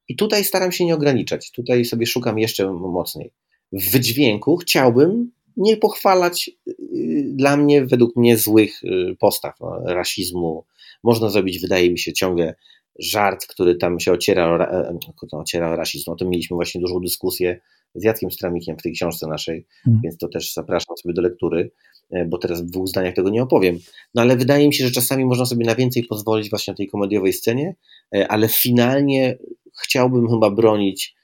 I 0.09 0.17
tutaj 0.17 0.45
staram 0.45 0.73
się 0.73 0.85
nie 0.85 0.95
ograniczać. 0.95 1.51
Tutaj 1.51 1.85
sobie 1.85 2.07
szukam 2.07 2.39
jeszcze 2.39 2.73
mocniej. 2.73 3.33
W 3.73 3.91
wydźwięku 3.91 4.57
chciałbym 4.57 5.33
nie 5.57 5.77
pochwalać 5.77 6.51
y, 6.69 7.25
dla 7.35 7.57
mnie, 7.57 7.87
według 7.87 8.17
mnie, 8.17 8.39
złych 8.39 8.85
y, 8.85 9.17
postaw, 9.21 9.61
no, 9.61 9.83
rasizmu. 9.85 10.65
Można 11.03 11.29
zrobić, 11.29 11.61
wydaje 11.61 11.91
mi 11.91 11.99
się, 11.99 12.13
ciągle 12.13 12.55
żart, 12.99 13.47
który 13.47 13.77
tam 13.77 14.01
się 14.01 14.13
ociera 14.13 14.67
e, 14.71 14.99
no, 15.33 15.39
ociera 15.41 15.73
o 15.73 15.77
rasizm. 15.77 16.11
O 16.11 16.17
tym 16.17 16.29
mieliśmy 16.29 16.55
właśnie 16.55 16.81
dużą 16.81 17.01
dyskusję 17.01 17.61
z 17.95 18.05
Jackiem 18.05 18.31
Stramikiem 18.31 18.77
w 18.79 18.83
tej 18.83 18.93
książce 18.93 19.27
naszej, 19.27 19.67
hmm. 19.85 20.03
więc 20.05 20.17
to 20.17 20.29
też 20.29 20.53
zapraszam 20.53 20.97
sobie 20.97 21.15
do 21.15 21.23
lektury, 21.23 21.71
e, 22.11 22.25
bo 22.25 22.39
teraz 22.39 22.63
w 22.63 22.71
dwóch 22.71 22.89
zdaniach 22.89 23.15
tego 23.15 23.31
nie 23.31 23.43
opowiem. 23.43 23.79
No 24.15 24.23
ale 24.23 24.37
wydaje 24.37 24.67
mi 24.67 24.75
się, 24.75 24.85
że 24.85 24.91
czasami 24.91 25.25
można 25.25 25.47
sobie 25.47 25.67
na 25.67 25.75
więcej 25.75 26.05
pozwolić 26.05 26.51
właśnie 26.51 26.73
na 26.73 26.77
tej 26.77 26.89
komediowej 26.89 27.33
scenie, 27.33 27.75
e, 28.15 28.29
ale 28.29 28.49
finalnie 28.49 29.39
chciałbym 29.83 30.29
chyba 30.29 30.51
bronić 30.51 31.15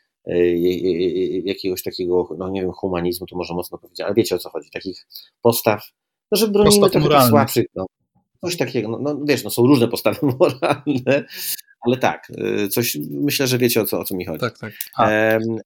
jakiegoś 1.45 1.83
takiego, 1.83 2.29
no 2.39 2.49
nie 2.49 2.61
wiem, 2.61 2.73
humanizmu, 2.73 3.27
to 3.27 3.37
może 3.37 3.55
mocno 3.55 3.79
powiedzieć, 3.79 4.01
ale 4.01 4.15
wiecie 4.15 4.35
o 4.35 4.39
co 4.39 4.51
chodzi, 4.51 4.71
takich 4.71 5.07
postaw, 5.43 5.83
no 6.33 6.39
że 6.39 6.49
bronimy 6.49 6.81
postaw 6.81 7.03
trochę 7.03 7.19
tych 7.19 7.29
słabszych, 7.29 7.67
no, 7.75 7.87
coś 8.41 8.57
takiego, 8.57 8.89
no, 8.89 8.99
no 8.99 9.21
wiesz, 9.25 9.45
no 9.45 9.51
są 9.51 9.67
różne 9.67 9.89
postawy 9.89 10.19
moralne, 10.41 11.25
ale 11.81 11.97
tak, 11.97 12.33
y, 12.65 12.69
coś, 12.69 12.99
myślę, 13.11 13.47
że 13.47 13.59
wiecie 13.59 13.81
o 13.81 13.85
co, 13.85 14.01
o 14.01 14.05
co 14.05 14.17
mi 14.17 14.25
chodzi. 14.25 14.41
Tak, 14.41 14.59
tak. 14.59 14.73
A. 14.97 15.11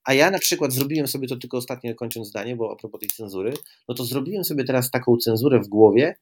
a 0.04 0.14
ja 0.14 0.30
na 0.30 0.38
przykład 0.38 0.72
zrobiłem 0.72 1.06
sobie 1.06 1.28
to 1.28 1.36
tylko 1.36 1.56
ostatnio 1.56 1.94
kończąc 1.94 2.28
zdanie, 2.28 2.56
bo 2.56 2.72
a 2.72 2.76
propos 2.76 3.00
tej 3.00 3.08
cenzury, 3.08 3.52
no 3.88 3.94
to 3.94 4.04
zrobiłem 4.04 4.44
sobie 4.44 4.64
teraz 4.64 4.90
taką 4.90 5.16
cenzurę 5.16 5.60
w 5.60 5.68
głowie, 5.68 6.14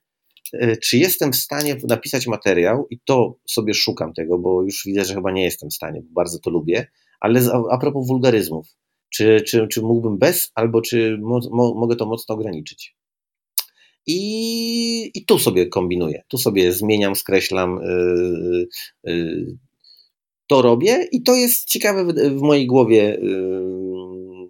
y, 0.54 0.76
czy 0.82 0.98
jestem 0.98 1.32
w 1.32 1.36
stanie 1.36 1.76
napisać 1.88 2.26
materiał 2.26 2.86
i 2.90 3.00
to 3.04 3.38
sobie 3.48 3.74
szukam 3.74 4.12
tego, 4.12 4.38
bo 4.38 4.62
już 4.62 4.82
widzę, 4.86 5.04
że 5.04 5.14
chyba 5.14 5.30
nie 5.30 5.44
jestem 5.44 5.70
w 5.70 5.74
stanie, 5.74 6.02
bo 6.02 6.08
bardzo 6.12 6.38
to 6.38 6.50
lubię, 6.50 6.86
ale 7.20 7.40
a 7.70 7.78
propos 7.78 8.06
wulgaryzmów, 8.06 8.66
czy, 9.10 9.40
czy, 9.40 9.68
czy 9.68 9.82
mógłbym 9.82 10.18
bez, 10.18 10.52
albo 10.54 10.80
czy 10.80 11.18
mo, 11.20 11.40
mo, 11.50 11.74
mogę 11.74 11.96
to 11.96 12.06
mocno 12.06 12.34
ograniczyć? 12.34 12.96
I, 14.06 15.10
I 15.14 15.24
tu 15.24 15.38
sobie 15.38 15.66
kombinuję, 15.66 16.22
tu 16.28 16.38
sobie 16.38 16.72
zmieniam, 16.72 17.16
skreślam, 17.16 17.80
yy, 17.82 18.68
yy, 19.04 19.56
to 20.50 20.62
robię 20.62 21.08
i 21.12 21.22
to 21.22 21.34
jest 21.34 21.68
ciekawe 21.68 22.04
w, 22.04 22.42
mojej 22.42 22.66
głowie, 22.66 23.18
yy, 23.22 24.48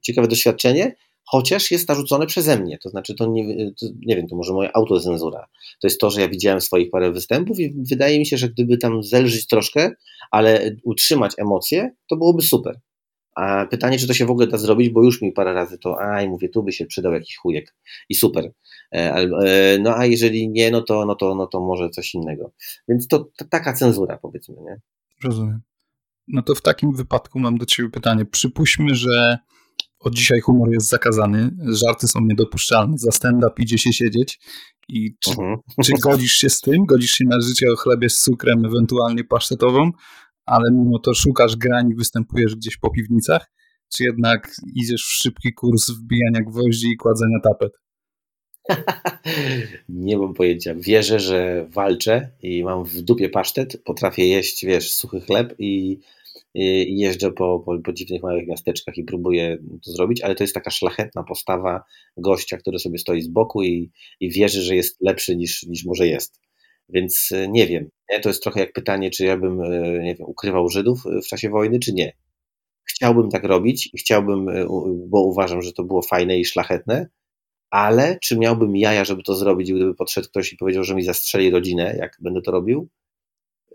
ciekawe 0.00 0.28
doświadczenie, 0.28 0.94
chociaż 1.24 1.70
jest 1.70 1.88
narzucone 1.88 2.26
przeze 2.26 2.60
mnie. 2.60 2.78
To 2.78 2.88
znaczy, 2.88 3.14
to 3.14 3.26
nie, 3.26 3.72
to 3.80 3.86
nie 4.06 4.16
wiem, 4.16 4.28
to 4.28 4.36
może 4.36 4.52
moja 4.52 4.72
autocenzura. 4.72 5.46
To 5.80 5.86
jest 5.86 6.00
to, 6.00 6.10
że 6.10 6.20
ja 6.20 6.28
widziałem 6.28 6.60
swoich 6.60 6.90
parę 6.90 7.12
występów 7.12 7.60
i 7.60 7.74
wydaje 7.90 8.18
mi 8.18 8.26
się, 8.26 8.36
że 8.36 8.48
gdyby 8.48 8.78
tam 8.78 9.02
zelżyć 9.02 9.46
troszkę, 9.46 9.90
ale 10.30 10.76
utrzymać 10.84 11.32
emocje, 11.38 11.90
to 12.08 12.16
byłoby 12.16 12.42
super. 12.42 12.80
A 13.34 13.66
pytanie, 13.66 13.98
czy 13.98 14.06
to 14.06 14.14
się 14.14 14.26
w 14.26 14.30
ogóle 14.30 14.46
da 14.46 14.58
zrobić, 14.58 14.90
bo 14.90 15.04
już 15.04 15.22
mi 15.22 15.32
parę 15.32 15.52
razy 15.52 15.78
to, 15.78 16.00
aj, 16.00 16.28
mówię, 16.28 16.48
tu 16.48 16.62
by 16.62 16.72
się 16.72 16.86
przydał 16.86 17.12
jakiś 17.12 17.36
chujek 17.36 17.74
i 18.08 18.14
super. 18.14 18.52
E, 18.92 19.14
e, 19.14 19.78
no 19.78 19.96
a 19.96 20.06
jeżeli 20.06 20.48
nie, 20.48 20.70
no 20.70 20.82
to, 20.82 21.06
no 21.06 21.14
to, 21.14 21.34
no 21.34 21.46
to 21.46 21.60
może 21.60 21.90
coś 21.90 22.14
innego. 22.14 22.52
Więc 22.88 23.08
to, 23.08 23.18
to 23.36 23.44
taka 23.50 23.72
cenzura, 23.72 24.18
powiedzmy, 24.22 24.56
nie? 24.64 24.80
Rozumiem. 25.24 25.60
No 26.28 26.42
to 26.42 26.54
w 26.54 26.62
takim 26.62 26.92
wypadku 26.92 27.38
mam 27.38 27.58
do 27.58 27.66
Ciebie 27.66 27.90
pytanie. 27.90 28.24
Przypuśćmy, 28.24 28.94
że 28.94 29.38
od 30.00 30.14
dzisiaj 30.14 30.40
humor 30.40 30.70
jest 30.70 30.88
zakazany, 30.88 31.50
żarty 31.66 32.08
są 32.08 32.20
niedopuszczalne, 32.20 32.98
za 32.98 33.10
stand-up 33.10 33.62
idzie 33.62 33.78
się 33.78 33.92
siedzieć 33.92 34.40
i 34.88 35.16
czy, 35.20 35.30
uh 35.30 35.38
mhm. 35.38 35.56
-huh. 35.56 35.84
czy 35.84 35.92
godzisz 36.02 36.32
się 36.32 36.50
z 36.50 36.60
tym? 36.60 36.86
Godzisz 36.86 37.10
się 37.10 37.24
na 37.24 37.40
życie 37.40 37.72
o 37.72 37.76
chlebie 37.76 38.10
z 38.10 38.22
cukrem, 38.22 38.64
ewentualnie 38.64 39.24
pasztetową, 39.24 39.90
ale 40.46 40.70
mimo 40.72 40.98
to 40.98 41.14
szukasz 41.14 41.56
grań 41.56 41.90
i 41.90 41.94
występujesz 41.94 42.56
gdzieś 42.56 42.76
po 42.76 42.90
piwnicach? 42.90 43.50
Czy 43.96 44.04
jednak 44.04 44.50
idziesz 44.74 45.02
w 45.02 45.12
szybki 45.22 45.52
kurs 45.52 45.90
wbijania 45.90 46.40
gwoździ 46.40 46.88
i 46.88 46.96
kładzenia 46.96 47.38
tapet? 47.42 47.72
Nie 49.88 50.18
mam 50.18 50.34
pojęcia. 50.34 50.74
Wierzę, 50.74 51.20
że 51.20 51.66
walczę 51.70 52.28
i 52.42 52.64
mam 52.64 52.84
w 52.84 53.02
dupie 53.02 53.28
pasztet, 53.28 53.82
potrafię 53.84 54.28
jeść, 54.28 54.64
wiesz, 54.64 54.90
suchy 54.90 55.20
chleb 55.20 55.54
i 55.58 55.98
i 56.54 56.98
jeżdżę 56.98 57.32
po, 57.32 57.60
po, 57.60 57.78
po 57.78 57.92
dziwnych 57.92 58.22
małych 58.22 58.48
miasteczkach 58.48 58.96
i 58.96 59.04
próbuję 59.04 59.58
to 59.84 59.90
zrobić, 59.90 60.20
ale 60.20 60.34
to 60.34 60.44
jest 60.44 60.54
taka 60.54 60.70
szlachetna 60.70 61.22
postawa 61.22 61.82
gościa, 62.16 62.56
który 62.56 62.78
sobie 62.78 62.98
stoi 62.98 63.22
z 63.22 63.28
boku 63.28 63.62
i, 63.62 63.90
i 64.20 64.30
wierzy, 64.30 64.62
że 64.62 64.76
jest 64.76 64.96
lepszy 65.00 65.36
niż, 65.36 65.62
niż 65.62 65.84
może 65.84 66.06
jest. 66.06 66.40
Więc 66.88 67.28
e, 67.32 67.48
nie 67.48 67.66
wiem. 67.66 67.90
To 68.22 68.28
jest 68.28 68.42
trochę 68.42 68.60
jak 68.60 68.72
pytanie, 68.72 69.10
czy 69.10 69.24
ja 69.24 69.36
bym 69.36 69.62
e, 69.62 70.02
nie 70.02 70.14
wiem, 70.14 70.28
ukrywał 70.28 70.68
Żydów 70.68 71.06
e, 71.06 71.20
w 71.20 71.26
czasie 71.26 71.50
wojny, 71.50 71.78
czy 71.78 71.92
nie. 71.92 72.12
Chciałbym 72.84 73.30
tak 73.30 73.44
robić 73.44 73.90
i 73.94 73.98
chciałbym, 73.98 74.46
bo 75.08 75.22
uważam, 75.22 75.62
że 75.62 75.72
to 75.72 75.84
było 75.84 76.02
fajne 76.02 76.38
i 76.38 76.44
szlachetne, 76.44 77.08
ale 77.70 78.18
czy 78.22 78.38
miałbym 78.38 78.76
jaja, 78.76 79.04
żeby 79.04 79.22
to 79.22 79.34
zrobić, 79.34 79.72
gdyby 79.72 79.94
podszedł 79.94 80.28
ktoś 80.28 80.52
i 80.52 80.56
powiedział, 80.56 80.84
że 80.84 80.94
mi 80.94 81.02
zastrzeli 81.02 81.50
rodzinę, 81.50 81.96
jak 81.98 82.16
będę 82.20 82.42
to 82.42 82.50
robił? 82.50 82.88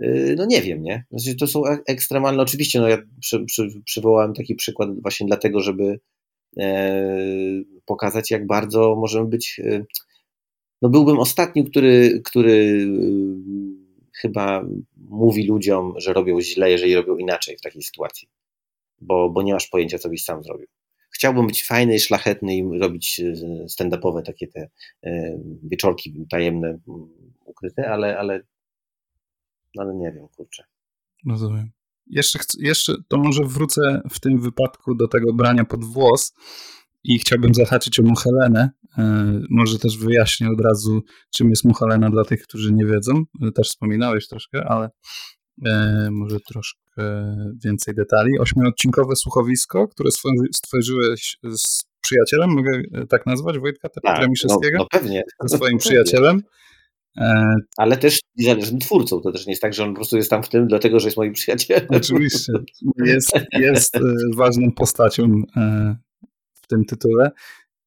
Y, 0.01 0.35
no 0.37 0.45
nie 0.45 0.61
wiem, 0.61 0.83
nie? 0.83 1.05
Znaczy, 1.11 1.35
to 1.35 1.47
są 1.47 1.63
ekstremalne, 1.87 2.43
oczywiście, 2.43 2.79
no 2.79 2.87
ja 2.87 2.97
przy, 3.19 3.45
przy, 3.45 3.69
przywołałem 3.85 4.33
taki 4.33 4.55
przykład 4.55 5.01
właśnie 5.01 5.27
dlatego, 5.27 5.61
żeby 5.61 5.99
e, 6.59 7.05
pokazać, 7.85 8.31
jak 8.31 8.47
bardzo 8.47 8.95
możemy 8.95 9.29
być, 9.29 9.61
e, 9.63 9.85
no 10.81 10.89
byłbym 10.89 11.19
ostatnim, 11.19 11.65
który, 11.65 12.21
który 12.25 12.87
e, 12.87 13.13
chyba 14.21 14.65
mówi 14.97 15.47
ludziom, 15.47 15.93
że 15.97 16.13
robią 16.13 16.41
źle, 16.41 16.71
jeżeli 16.71 16.95
robią 16.95 17.17
inaczej 17.17 17.57
w 17.57 17.61
takiej 17.61 17.81
sytuacji, 17.81 18.27
bo, 19.01 19.29
bo 19.29 19.41
nie 19.41 19.53
masz 19.53 19.67
pojęcia, 19.67 19.97
co 19.97 20.09
byś 20.09 20.23
sam 20.23 20.43
zrobił. 20.43 20.67
Chciałbym 21.23 21.47
być 21.47 21.65
fajny, 21.65 21.99
szlachetny 21.99 22.55
i 22.55 22.79
robić 22.79 23.19
e, 23.19 23.33
stand-upowe 23.67 24.21
takie 24.21 24.47
te 24.47 24.69
e, 25.03 25.39
wieczorki 25.63 26.25
tajemne, 26.29 26.79
ukryte, 27.45 27.89
ale, 27.89 28.17
ale 28.19 28.41
no 29.75 29.83
ale 29.83 29.95
nie 29.95 30.11
wiem, 30.11 30.27
kurczę. 30.37 30.63
Rozumiem. 31.29 31.71
Jeszcze, 32.07 32.39
jeszcze 32.59 32.93
to 33.07 33.17
może 33.17 33.43
wrócę 33.43 34.01
w 34.11 34.19
tym 34.19 34.41
wypadku 34.41 34.95
do 34.95 35.07
tego 35.07 35.33
brania 35.33 35.65
pod 35.65 35.83
włos 35.83 36.33
i 37.03 37.19
chciałbym 37.19 37.53
zahaczyć 37.53 37.99
o 37.99 38.03
Muchelenę. 38.03 38.69
E, 38.97 39.03
może 39.49 39.79
też 39.79 39.97
wyjaśnię 39.97 40.49
od 40.49 40.61
razu, 40.61 41.01
czym 41.29 41.49
jest 41.49 41.65
Muchelena 41.65 42.09
dla 42.09 42.25
tych, 42.25 42.43
którzy 42.43 42.73
nie 42.73 42.85
wiedzą. 42.85 43.23
Też 43.55 43.69
wspominałeś 43.69 44.27
troszkę, 44.27 44.63
ale 44.63 44.89
może 46.11 46.39
troszkę 46.39 46.81
więcej 47.63 47.95
detali. 47.95 48.39
Ośmiodcinkowe 48.39 49.15
słuchowisko, 49.15 49.87
które 49.87 50.09
stworzyłeś 50.55 51.37
z 51.57 51.83
przyjacielem, 52.01 52.49
mogę 52.49 52.81
tak 53.09 53.25
nazwać, 53.25 53.59
Wojtka 53.59 53.89
tak, 53.89 54.17
Tremiszewskiego? 54.17 54.77
No, 54.77 54.83
no 54.83 54.99
pewnie. 54.99 55.23
Ze 55.45 55.57
swoim 55.57 55.77
przyjacielem. 55.87 56.41
E, 57.17 57.55
Ale 57.77 57.97
też 57.97 58.19
niezależnym 58.37 58.79
twórcą. 58.79 59.21
To 59.21 59.31
też 59.31 59.45
nie 59.45 59.51
jest 59.51 59.61
tak, 59.61 59.73
że 59.73 59.83
on 59.83 59.89
po 59.89 59.95
prostu 59.95 60.17
jest 60.17 60.29
tam 60.29 60.43
w 60.43 60.49
tym, 60.49 60.67
dlatego 60.67 60.99
że 60.99 61.07
jest 61.07 61.17
moim 61.17 61.33
przyjacielem. 61.33 61.87
Oczywiście. 61.89 62.53
Jest, 63.05 63.31
jest 63.53 63.95
e, 63.95 63.99
ważną 64.35 64.71
postacią 64.71 65.23
e, 65.57 65.95
w 66.53 66.67
tym 66.67 66.85
tytule. 66.85 67.31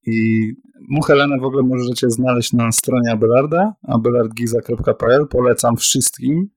I 0.07 0.53
Muchelenę 0.89 1.39
w 1.39 1.45
ogóle 1.45 1.63
możecie 1.63 2.11
znaleźć 2.11 2.53
na 2.53 2.73
stronie 2.73 3.13
Abelarda, 3.13 3.73
abelardgiza.pl. 3.83 5.27
Polecam 5.31 5.77
wszystkim. 5.77 6.49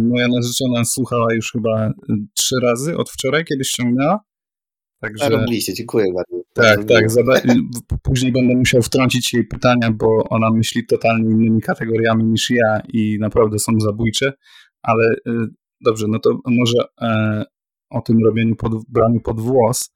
Moja 0.00 0.28
narzeczona 0.28 0.84
słuchała 0.84 1.34
już 1.34 1.52
chyba 1.52 1.92
trzy 2.34 2.56
razy 2.62 2.96
od 2.96 3.10
wczoraj, 3.10 3.44
kiedyś 3.44 3.68
ściągnęła. 3.68 4.20
Także... 5.00 5.28
Robiliście, 5.28 5.74
dziękuję 5.74 6.06
bardzo. 6.14 6.44
Tak, 6.54 6.84
tak. 6.84 7.04
Później 8.02 8.32
będę 8.32 8.54
musiał 8.54 8.82
wtrącić 8.82 9.34
jej 9.34 9.46
pytania, 9.46 9.90
bo 9.90 10.24
ona 10.30 10.50
myśli 10.50 10.86
totalnie 10.86 11.30
innymi 11.30 11.60
kategoriami 11.60 12.24
niż 12.24 12.50
ja 12.50 12.80
i 12.92 13.18
naprawdę 13.20 13.58
są 13.58 13.80
zabójcze, 13.80 14.32
ale 14.82 15.04
y, 15.08 15.48
dobrze, 15.80 16.06
no 16.08 16.18
to 16.18 16.38
może 16.46 16.88
e, 17.00 17.44
o 17.90 18.00
tym 18.00 18.18
robieniu 18.24 18.56
pod, 18.56 18.72
braniu 18.88 19.20
pod 19.20 19.40
włos. 19.40 19.90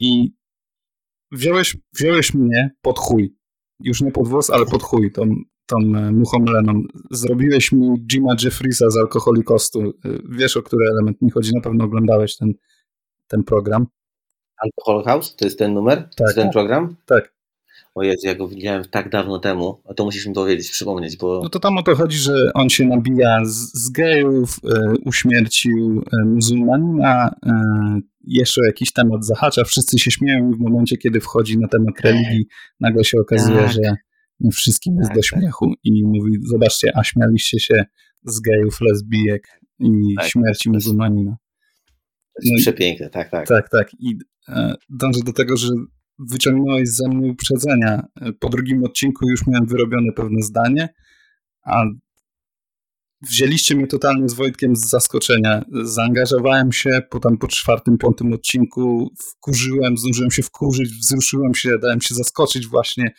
I 0.00 0.34
wziąłeś, 1.32 1.76
wziąłeś 1.92 2.34
mnie 2.34 2.70
pod 2.82 2.98
chuj. 2.98 3.36
Już 3.80 4.00
nie 4.00 4.12
pod 4.12 4.28
włos, 4.28 4.50
ale 4.50 4.66
pod 4.66 4.82
chuj, 4.82 5.12
tą, 5.12 5.34
tą 5.70 5.76
e, 5.76 6.12
muchą 6.12 6.38
meleną. 6.38 6.82
Zrobiłeś 7.10 7.72
mi 7.72 7.98
Jima 8.12 8.34
Jeffrisa 8.44 8.90
z 8.90 8.96
Alkoholikostu. 8.96 9.80
E, 9.80 9.92
wiesz, 10.28 10.56
o 10.56 10.62
który 10.62 10.86
element 10.90 11.22
mi 11.22 11.30
chodzi, 11.30 11.54
na 11.54 11.60
pewno 11.60 11.84
oglądałeś 11.84 12.36
ten, 12.36 12.52
ten 13.28 13.44
program. 13.44 13.86
Alcohol 14.56 15.04
House? 15.04 15.36
To 15.36 15.44
jest 15.44 15.58
ten 15.58 15.74
numer? 15.74 15.98
Tak. 15.98 16.14
To 16.14 16.24
jest 16.24 16.36
ten 16.36 16.50
program? 16.50 16.96
Tak. 17.06 17.32
O 17.94 18.02
Jezu, 18.02 18.26
ja 18.26 18.34
go 18.34 18.48
widziałem 18.48 18.84
tak 18.84 19.10
dawno 19.10 19.38
temu, 19.38 19.80
a 19.88 19.94
to 19.94 20.04
musisz 20.04 20.26
mi 20.26 20.34
powiedzieć, 20.34 20.70
przypomnieć, 20.70 21.16
bo... 21.16 21.40
No 21.42 21.48
to 21.48 21.60
tam 21.60 21.78
o 21.78 21.82
to 21.82 21.94
chodzi, 21.94 22.18
że 22.18 22.50
on 22.54 22.68
się 22.68 22.86
nabija 22.86 23.44
z, 23.44 23.72
z 23.84 23.90
gejów, 23.90 24.56
e, 24.64 24.94
uśmiercił 25.04 26.02
e, 26.12 26.24
muzułmanina, 26.24 27.34
e, 27.46 27.52
jeszcze 28.24 28.60
jakiś 28.66 28.92
temat 28.92 29.26
zahacza, 29.26 29.64
wszyscy 29.64 29.98
się 29.98 30.10
śmieją 30.10 30.50
i 30.50 30.54
w 30.54 30.58
momencie, 30.58 30.96
kiedy 30.96 31.20
wchodzi 31.20 31.58
na 31.58 31.68
temat 31.68 32.00
religii, 32.00 32.46
nagle 32.80 33.04
się 33.04 33.20
okazuje, 33.20 33.62
tak. 33.62 33.72
że 33.72 33.96
wszystkim 34.52 34.96
jest 34.96 35.08
tak, 35.08 35.16
do 35.16 35.22
tak. 35.22 35.40
śmiechu 35.40 35.74
i 35.84 36.04
mówi, 36.04 36.32
zobaczcie, 36.42 36.90
a 36.94 37.04
śmialiście 37.04 37.60
się 37.60 37.84
z 38.24 38.40
gejów, 38.40 38.80
lesbijek 38.80 39.60
i 39.78 40.14
tak. 40.16 40.28
śmierci 40.28 40.70
muzułmanina. 40.70 41.36
To 42.34 42.42
jest 42.42 42.52
no 42.56 42.60
przepiękne, 42.60 43.10
tak, 43.10 43.30
tak. 43.30 43.48
Tak, 43.48 43.68
tak. 43.68 43.94
I 43.98 44.18
e, 44.48 44.74
dążę 44.88 45.20
do 45.24 45.32
tego, 45.32 45.56
że 45.56 45.68
wyciągnąłeś 46.18 46.88
ze 46.88 47.08
mnie 47.08 47.30
uprzedzenia. 47.30 48.06
Po 48.40 48.48
drugim 48.48 48.84
odcinku 48.84 49.30
już 49.30 49.46
miałem 49.46 49.66
wyrobione 49.66 50.12
pewne 50.12 50.42
zdanie, 50.42 50.88
a 51.64 51.84
wzięliście 53.22 53.76
mnie 53.76 53.86
totalnie 53.86 54.28
z 54.28 54.34
Wojtkiem 54.34 54.76
z 54.76 54.90
zaskoczenia. 54.90 55.64
Zaangażowałem 55.82 56.72
się, 56.72 57.02
potem 57.10 57.38
po 57.38 57.48
czwartym, 57.48 57.98
piątym 57.98 58.32
odcinku 58.32 59.10
wkurzyłem, 59.28 59.96
zdążyłem 59.96 60.30
się 60.30 60.42
wkurzyć, 60.42 60.90
wzruszyłem 60.90 61.54
się, 61.54 61.78
dałem 61.82 62.00
się 62.00 62.14
zaskoczyć 62.14 62.66
właśnie. 62.66 63.10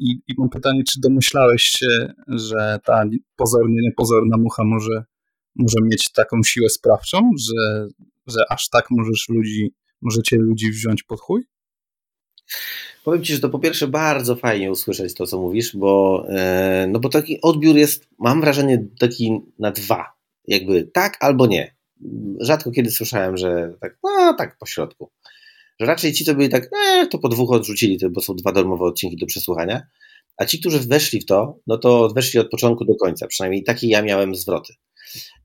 I, 0.00 0.22
I 0.28 0.34
mam 0.38 0.48
pytanie, 0.48 0.82
czy 0.84 1.00
domyślałeś 1.00 1.62
się, 1.62 2.12
że 2.28 2.78
ta 2.84 3.04
pozornie 3.36 3.80
niepozorna 3.82 4.36
mucha 4.36 4.64
może, 4.64 5.04
może 5.56 5.76
mieć 5.82 6.12
taką 6.12 6.42
siłę 6.42 6.68
sprawczą, 6.68 7.30
że, 7.38 7.88
że 8.26 8.40
aż 8.50 8.68
tak 8.68 8.86
możesz 8.90 9.28
ludzi, 9.28 9.74
możecie 10.02 10.36
ludzi 10.36 10.70
wziąć 10.70 11.02
pod 11.02 11.20
chuj? 11.20 11.42
Powiem 13.04 13.24
Ci, 13.24 13.34
że 13.34 13.40
to 13.40 13.48
po 13.48 13.58
pierwsze 13.58 13.88
bardzo 13.88 14.36
fajnie 14.36 14.70
usłyszeć 14.70 15.14
to, 15.14 15.26
co 15.26 15.40
mówisz, 15.40 15.76
bo, 15.76 16.24
e, 16.28 16.86
no 16.90 17.00
bo 17.00 17.08
taki 17.08 17.40
odbiór 17.40 17.76
jest, 17.76 18.08
mam 18.18 18.40
wrażenie, 18.40 18.86
taki 18.98 19.40
na 19.58 19.70
dwa. 19.70 20.12
Jakby 20.46 20.84
tak 20.84 21.16
albo 21.20 21.46
nie. 21.46 21.76
Rzadko 22.40 22.70
kiedy 22.70 22.90
słyszałem, 22.90 23.36
że 23.36 23.74
tak, 23.80 23.98
no 24.02 24.34
tak 24.38 24.58
po 24.58 24.66
środku. 24.66 25.10
Że 25.80 25.86
raczej 25.86 26.12
ci, 26.12 26.24
co 26.24 26.34
byli 26.34 26.48
tak, 26.48 26.70
e, 26.86 27.06
to 27.06 27.18
po 27.18 27.28
dwóch 27.28 27.52
odrzucili, 27.52 27.98
bo 28.10 28.20
są 28.20 28.34
dwa 28.34 28.52
darmowe 28.52 28.84
odcinki 28.84 29.16
do 29.16 29.26
przesłuchania. 29.26 29.82
A 30.36 30.44
ci, 30.44 30.60
którzy 30.60 30.78
weszli 30.78 31.20
w 31.20 31.26
to, 31.26 31.58
no 31.66 31.78
to 31.78 32.08
weszli 32.14 32.40
od 32.40 32.50
początku 32.50 32.84
do 32.84 32.94
końca. 32.94 33.26
Przynajmniej 33.26 33.64
takie 33.64 33.88
ja 33.88 34.02
miałem 34.02 34.34
zwroty. 34.34 34.74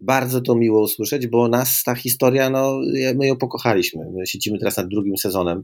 Bardzo 0.02 0.42
to 0.42 0.56
miło 0.56 0.82
usłyszeć, 0.82 1.28
bo 1.28 1.48
nas 1.48 1.84
ta 1.84 1.96
historia, 1.96 2.50
no 2.50 2.80
my 3.16 3.28
ją 3.28 3.38
pokochaliśmy. 3.38 4.06
My 4.14 4.28
siedzimy 4.28 4.60
teraz 4.60 4.78
nad 4.78 4.88
drugim 4.88 5.18
sezonem 5.18 5.64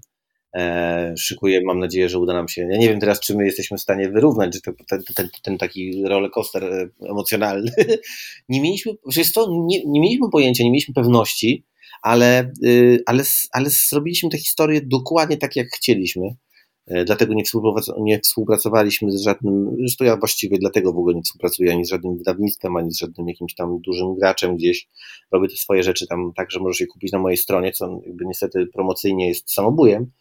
e, 0.56 1.14
szykuję. 1.18 1.62
Mam 1.66 1.80
nadzieję, 1.80 2.10
że 2.10 2.20
uda 2.20 2.34
nam 2.34 2.48
się. 2.48 2.68
Ja 2.72 2.78
nie 2.78 2.90
wiem 2.90 3.00
teraz, 3.00 3.20
czy 3.20 3.36
my 3.36 3.46
jesteśmy 3.46 3.78
w 3.78 3.82
stanie 3.82 4.10
wyrównać 4.10 4.56
że 4.56 4.62
ten, 4.90 5.04
ten, 5.16 5.30
ten 5.44 5.58
taki 5.58 6.04
rollercoaster 6.04 6.64
e, 6.64 6.90
emocjonalny. 7.10 7.72
nie 8.50 8.62
mieliśmy, 8.62 8.92
przecież 9.10 9.34
to, 9.34 9.48
nie, 9.66 9.86
nie 9.86 10.02
mieliśmy 10.02 10.30
pojęcia, 10.32 10.64
nie 10.64 10.72
mieliśmy 10.72 10.94
pewności, 10.94 11.66
ale, 12.02 12.52
y, 12.66 13.04
ale, 13.06 13.24
ale 13.52 13.70
zrobiliśmy 13.70 14.30
tę 14.30 14.38
historię 14.38 14.82
dokładnie 14.84 15.38
tak, 15.38 15.56
jak 15.56 15.68
chcieliśmy. 15.68 16.28
E, 16.88 17.06
dlatego 17.06 17.34
nie, 17.34 17.44
nie 18.00 18.20
współpracowaliśmy 18.20 19.12
z 19.12 19.24
żadnym, 19.24 19.76
zresztą 19.80 20.06
ja 20.06 20.18
właściwie 20.18 20.58
dlatego 20.58 20.94
w 20.94 20.98
ogóle 20.98 21.16
nie 21.16 21.22
współpracuję 21.22 21.72
ani 21.72 21.86
z 21.86 21.90
żadnym 21.90 22.18
wydawnictwem, 22.18 22.78
ani 22.78 22.92
z 22.92 23.00
żadnym 23.00 23.28
jakimś 23.28 23.56
tam 23.56 23.80
dużym 23.86 24.16
graczem 24.16 24.56
gdzieś. 24.56 24.88
Robię 25.32 25.48
te 25.48 25.56
swoje 25.56 25.84
rzeczy 25.84 26.08
tam 26.08 26.32
tak, 26.36 26.52
że 26.52 26.60
możesz 26.60 26.80
je 26.80 26.88
kupić 26.88 27.12
na 27.12 27.20
mojej 27.20 27.38
stronie, 27.38 27.72
co 27.72 28.02
jakby 28.06 28.26
niestety 28.26 28.68
promocyjnie 28.74 29.28
jest 29.28 29.54
samobujem, 29.54 30.12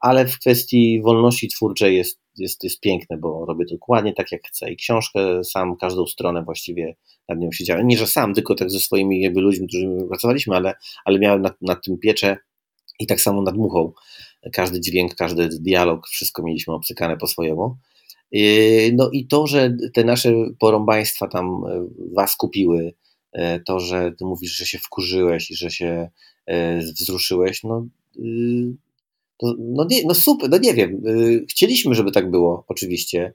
ale 0.00 0.26
w 0.26 0.38
kwestii 0.38 1.00
wolności 1.02 1.48
twórczej 1.48 1.96
jest, 1.96 2.20
jest, 2.38 2.64
jest 2.64 2.80
piękne, 2.80 3.18
bo 3.18 3.44
robię 3.46 3.64
dokładnie 3.70 4.12
tak, 4.12 4.32
jak 4.32 4.42
chcę. 4.46 4.72
I 4.72 4.76
książkę 4.76 5.44
sam, 5.44 5.76
każdą 5.76 6.06
stronę 6.06 6.42
właściwie 6.42 6.96
nad 7.28 7.38
nią 7.38 7.52
siedziałem. 7.52 7.86
Nie, 7.86 7.98
że 7.98 8.06
sam, 8.06 8.34
tylko 8.34 8.54
tak 8.54 8.70
ze 8.70 8.80
swoimi 8.80 9.20
jakby 9.20 9.40
ludźmi, 9.40 9.68
którzy 9.68 9.86
pracowaliśmy, 10.08 10.56
ale, 10.56 10.74
ale 11.04 11.18
miałem 11.18 11.42
nad, 11.42 11.62
nad 11.62 11.84
tym 11.84 11.98
pieczę 11.98 12.36
i 13.00 13.06
tak 13.06 13.20
samo 13.20 13.42
nad 13.42 13.56
muchą. 13.56 13.92
Każdy 14.52 14.80
dźwięk, 14.80 15.14
każdy 15.14 15.48
dialog, 15.48 16.08
wszystko 16.08 16.42
mieliśmy 16.42 16.74
obcykane 16.74 17.16
po 17.16 17.26
swojemu. 17.26 17.76
Yy, 18.32 18.92
no 18.92 19.10
i 19.12 19.26
to, 19.26 19.46
że 19.46 19.76
te 19.94 20.04
nasze 20.04 20.32
porąbaństwa 20.58 21.28
tam 21.28 21.46
e, 21.46 21.86
was 22.14 22.36
kupiły, 22.36 22.94
e, 23.32 23.60
to, 23.60 23.80
że 23.80 24.12
ty 24.18 24.24
mówisz, 24.24 24.56
że 24.56 24.66
się 24.66 24.78
wkurzyłeś 24.78 25.50
i 25.50 25.54
że 25.54 25.70
się 25.70 26.10
wzruszyłeś, 26.98 27.62
no 27.62 27.86
yy, 29.42 29.54
no, 29.58 29.86
nie, 29.90 30.02
no 30.06 30.14
super, 30.14 30.50
no 30.50 30.58
nie 30.58 30.74
wiem. 30.74 31.02
Y, 31.06 31.44
chcieliśmy, 31.50 31.94
żeby 31.94 32.12
tak 32.12 32.30
było, 32.30 32.64
oczywiście. 32.68 33.34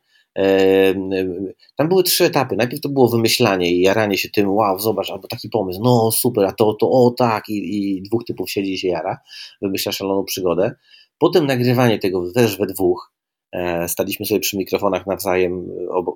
Tam 1.75 1.89
były 1.89 2.03
trzy 2.03 2.25
etapy. 2.25 2.55
Najpierw 2.55 2.81
to 2.81 2.89
było 2.89 3.09
wymyślanie 3.09 3.71
i 3.71 3.81
jaranie 3.81 4.17
się 4.17 4.29
tym, 4.29 4.49
wow, 4.49 4.79
zobacz, 4.79 5.09
albo 5.09 5.27
taki 5.27 5.49
pomysł, 5.49 5.81
no 5.83 6.11
super, 6.11 6.45
a 6.45 6.51
to, 6.51 6.73
to 6.73 6.89
o 6.89 7.13
tak, 7.17 7.49
i, 7.49 7.77
i 7.77 8.01
dwóch 8.01 8.23
typów 8.23 8.51
siedzi 8.51 8.73
i 8.73 8.77
się 8.77 8.87
jara, 8.87 9.17
wymyśla 9.61 9.91
szaloną 9.91 10.23
przygodę. 10.23 10.75
Potem 11.17 11.45
nagrywanie 11.45 11.99
tego 11.99 12.31
też 12.31 12.57
we 12.57 12.65
dwóch. 12.65 13.11
E, 13.51 13.87
staliśmy 13.87 14.25
sobie 14.25 14.39
przy 14.39 14.57
mikrofonach 14.57 15.07
nawzajem, 15.07 15.67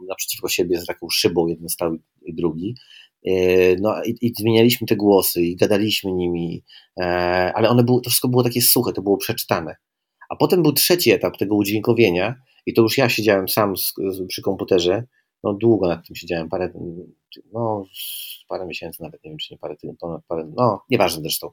naprzeciwko 0.08 0.50
siebie 0.50 0.80
z 0.80 0.86
taką 0.86 1.08
szybą, 1.10 1.48
jeden 1.48 1.70
stał 1.70 1.96
i 2.22 2.34
drugi. 2.34 2.76
E, 3.26 3.32
no 3.76 4.04
i, 4.04 4.18
i, 4.22 4.34
zmienialiśmy 4.40 4.88
te 4.88 4.96
głosy 4.96 5.42
i 5.42 5.56
gadaliśmy 5.56 6.12
nimi, 6.12 6.64
e, 7.00 7.04
ale 7.56 7.70
one 7.70 7.84
to 7.84 8.02
wszystko 8.10 8.28
było 8.28 8.44
takie 8.44 8.62
suche, 8.62 8.94
to 8.94 9.02
było 9.02 9.18
przeczytane. 9.18 9.76
A 10.30 10.36
potem 10.36 10.64
był 10.64 10.74
trzeci 10.74 11.12
etap 11.12 11.38
tego 11.38 11.56
udźwiękowienia 11.56 12.36
i 12.66 12.74
to 12.74 12.82
już 12.82 12.98
ja 12.98 13.10
siedziałem 13.10 13.50
sam 13.50 13.78
z, 13.78 13.94
z, 14.12 14.28
przy 14.28 14.42
komputerze, 14.42 15.04
no 15.44 15.54
długo 15.54 15.88
nad 15.88 16.08
tym 16.08 16.16
siedziałem, 16.16 16.50
parę, 16.50 16.74
no 17.54 17.86
parę 18.48 18.66
miesięcy 18.66 19.04
nawet, 19.04 19.24
nie 19.24 19.32
wiem 19.32 19.38
czy 19.38 19.54
nie 19.54 19.58
parę 19.58 19.76
tygodni, 19.76 20.20
parę, 20.28 20.52
no 20.56 20.82
nieważne 20.90 21.22
zresztą, 21.22 21.50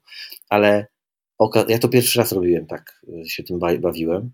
ale 0.49 0.87
ja 1.69 1.79
to 1.79 1.89
pierwszy 1.89 2.19
raz 2.19 2.33
robiłem 2.33 2.67
tak, 2.67 3.03
się 3.27 3.43
tym 3.43 3.59
bawiłem 3.59 4.33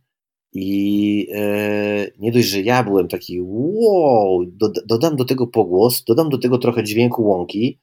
i 0.54 1.28
e, 1.34 2.10
nie 2.18 2.32
dość, 2.32 2.48
że 2.48 2.60
ja 2.60 2.82
byłem 2.82 3.08
taki 3.08 3.40
wow, 3.42 4.44
do, 4.46 4.72
dodam 4.86 5.16
do 5.16 5.24
tego 5.24 5.46
pogłos, 5.46 6.04
dodam 6.04 6.28
do 6.28 6.38
tego 6.38 6.58
trochę 6.58 6.84
dźwięku 6.84 7.22
łąki 7.22 7.80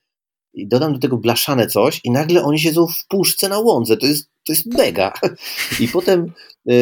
i 0.53 0.67
dodam 0.67 0.93
do 0.93 0.99
tego 0.99 1.17
blaszane 1.17 1.67
coś 1.67 2.01
i 2.03 2.11
nagle 2.11 2.43
oni 2.43 2.59
siedzą 2.59 2.87
w 2.87 3.07
puszce 3.07 3.49
na 3.49 3.59
łące. 3.59 3.97
To 3.97 4.05
jest, 4.05 4.29
to 4.45 4.53
jest 4.53 4.65
mega. 4.65 5.13
I 5.79 5.87
potem 5.87 6.31
e, 6.69 6.73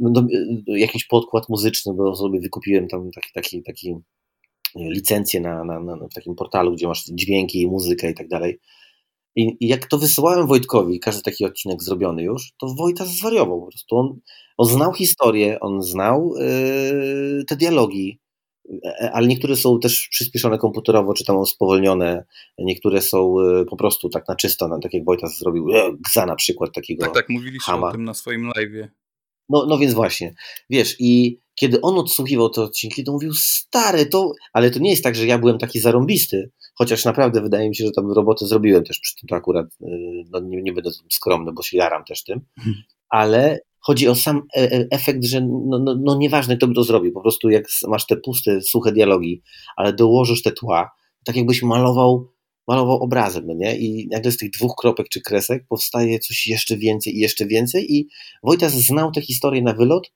no, 0.00 0.26
e, 0.68 0.78
jakiś 0.78 1.04
podkład 1.04 1.48
muzyczny, 1.48 1.94
bo 1.94 2.16
sobie 2.16 2.40
wykupiłem 2.40 2.88
tam 2.88 3.10
taki, 3.10 3.32
taki, 3.32 3.62
taki 3.62 3.94
licencję 4.76 5.40
na, 5.40 5.64
na, 5.64 5.80
na, 5.80 5.96
w 5.96 6.14
takim 6.14 6.34
portalu, 6.34 6.72
gdzie 6.72 6.88
masz 6.88 7.04
dźwięki 7.04 7.62
i 7.62 7.66
muzykę 7.66 8.10
i 8.10 8.14
tak 8.14 8.28
dalej. 8.28 8.58
I, 9.36 9.56
I, 9.60 9.68
jak 9.68 9.86
to 9.86 9.98
wysyłałem 9.98 10.46
Wojtkowi, 10.46 11.00
każdy 11.00 11.22
taki 11.22 11.44
odcinek 11.44 11.82
zrobiony 11.82 12.22
już, 12.22 12.52
to 12.58 12.66
Wojta 12.78 13.04
zwariował 13.04 13.60
po 13.60 13.66
prostu. 13.66 13.96
On, 13.96 14.18
on 14.58 14.68
znał 14.68 14.92
historię, 14.92 15.60
on 15.60 15.82
znał 15.82 16.34
yy, 16.36 17.44
te 17.44 17.56
dialogi, 17.56 18.20
e, 18.84 19.10
ale 19.12 19.26
niektóre 19.26 19.56
są 19.56 19.80
też 19.80 20.08
przyspieszone 20.08 20.58
komputerowo, 20.58 21.14
czy 21.14 21.24
tam 21.24 21.46
spowolnione, 21.46 22.24
niektóre 22.58 23.02
są 23.02 23.40
yy, 23.40 23.64
po 23.64 23.76
prostu 23.76 24.08
tak 24.08 24.28
na 24.28 24.36
czysto, 24.36 24.68
no, 24.68 24.78
tak 24.82 24.94
jak 24.94 25.04
Wojta 25.04 25.28
zrobił, 25.28 25.68
yy, 25.68 25.96
Gza 26.10 26.26
na 26.26 26.34
przykład 26.34 26.72
takiego 26.74 27.04
Tak, 27.04 27.14
tak, 27.14 27.28
mówiliście 27.28 27.72
hama. 27.72 27.88
o 27.88 27.92
tym 27.92 28.04
na 28.04 28.14
swoim 28.14 28.50
live'ie. 28.50 28.88
No, 29.48 29.66
no 29.68 29.78
więc 29.78 29.94
właśnie, 29.94 30.34
wiesz, 30.70 30.96
i 30.98 31.38
kiedy 31.54 31.80
on 31.80 31.98
odsłuchiwał 31.98 32.50
te 32.50 32.62
odcinki, 32.62 33.04
to 33.04 33.12
mówił, 33.12 33.34
stary, 33.34 34.06
to, 34.06 34.32
ale 34.52 34.70
to 34.70 34.78
nie 34.78 34.90
jest 34.90 35.04
tak, 35.04 35.14
że 35.14 35.26
ja 35.26 35.38
byłem 35.38 35.58
taki 35.58 35.80
zarąbisty, 35.80 36.50
chociaż 36.74 37.04
naprawdę 37.04 37.42
wydaje 37.42 37.68
mi 37.68 37.76
się, 37.76 37.86
że 37.86 37.92
tam 37.92 38.12
robotę 38.12 38.46
zrobiłem 38.46 38.84
też 38.84 39.00
przy 39.00 39.16
tym, 39.16 39.28
to 39.28 39.36
akurat 39.36 39.66
y, 39.66 39.86
no, 40.30 40.40
nie, 40.40 40.62
nie 40.62 40.72
będę 40.72 40.90
skromny, 41.10 41.52
bo 41.52 41.62
się 41.62 41.76
jaram 41.76 42.04
też 42.04 42.24
tym, 42.24 42.40
hmm. 42.60 42.82
ale 43.08 43.60
chodzi 43.82 44.08
o 44.08 44.14
sam 44.14 44.42
e, 44.56 44.72
e, 44.72 44.86
efekt, 44.90 45.24
że 45.24 45.40
no, 45.40 45.78
no, 45.78 45.96
no 46.04 46.16
nieważne 46.16 46.56
kto 46.56 46.68
by 46.68 46.74
to 46.74 46.84
zrobił, 46.84 47.12
po 47.12 47.20
prostu 47.20 47.50
jak 47.50 47.64
masz 47.88 48.06
te 48.06 48.16
puste, 48.16 48.60
suche 48.60 48.92
dialogi, 48.92 49.42
ale 49.76 49.92
dołożysz 49.92 50.42
te 50.42 50.52
tła, 50.52 50.90
tak 51.24 51.36
jakbyś 51.36 51.62
malował, 51.62 52.32
malował 52.68 52.96
obrazem, 52.96 53.46
no 53.46 53.54
nie? 53.54 53.76
I 53.78 54.08
nagle 54.10 54.32
z 54.32 54.36
tych 54.36 54.50
dwóch 54.50 54.74
kropek 54.78 55.08
czy 55.08 55.20
kresek 55.20 55.66
powstaje 55.68 56.18
coś 56.18 56.46
jeszcze 56.46 56.76
więcej 56.76 57.16
i 57.16 57.18
jeszcze 57.18 57.46
więcej 57.46 57.94
i 57.94 58.08
Wojtas 58.42 58.72
znał 58.72 59.12
tę 59.12 59.20
historię 59.20 59.62
na 59.62 59.72
wylot, 59.72 60.12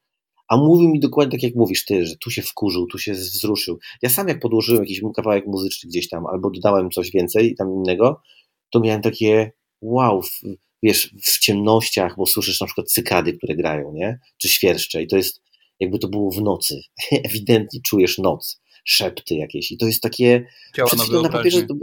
a 0.49 0.57
mówił 0.57 0.88
mi 0.88 1.01
dokładnie 1.01 1.38
tak, 1.38 1.42
jak 1.42 1.55
mówisz 1.55 1.84
ty, 1.84 2.07
że 2.07 2.16
tu 2.16 2.30
się 2.30 2.42
wkurzył, 2.42 2.86
tu 2.86 2.99
się 2.99 3.12
wzruszył. 3.12 3.78
Ja 4.03 4.09
sam 4.09 4.28
jak 4.28 4.40
podłożyłem 4.40 4.82
jakiś 4.82 5.01
kawałek 5.16 5.47
muzyczny 5.47 5.88
gdzieś 5.88 6.09
tam, 6.09 6.26
albo 6.26 6.51
dodałem 6.51 6.90
coś 6.90 7.11
więcej 7.11 7.55
tam 7.55 7.72
innego, 7.72 8.20
to 8.70 8.80
miałem 8.80 9.03
takie 9.03 9.53
wow, 9.80 10.22
wiesz, 10.82 11.14
w 11.22 11.38
ciemnościach, 11.38 12.16
bo 12.16 12.26
słyszysz 12.26 12.61
na 12.61 12.66
przykład 12.66 12.90
cykady, 12.90 13.32
które 13.32 13.57
grają, 13.57 13.92
nie? 13.92 14.18
Czy 14.38 14.49
świerszcze 14.49 15.03
i 15.03 15.07
to 15.07 15.16
jest, 15.16 15.42
jakby 15.80 15.99
to 15.99 16.09
było 16.09 16.30
w 16.30 16.42
nocy. 16.42 16.80
Ewidentnie 17.24 17.80
czujesz 17.86 18.18
noc, 18.18 18.61
szepty 18.84 19.34
jakieś 19.34 19.72
i 19.72 19.78
to 19.78 19.86
jest 19.86 20.03
takie, 20.03 20.47
na 20.78 21.22
na 21.22 21.28
papierze 21.28 21.62
to, 21.62 21.74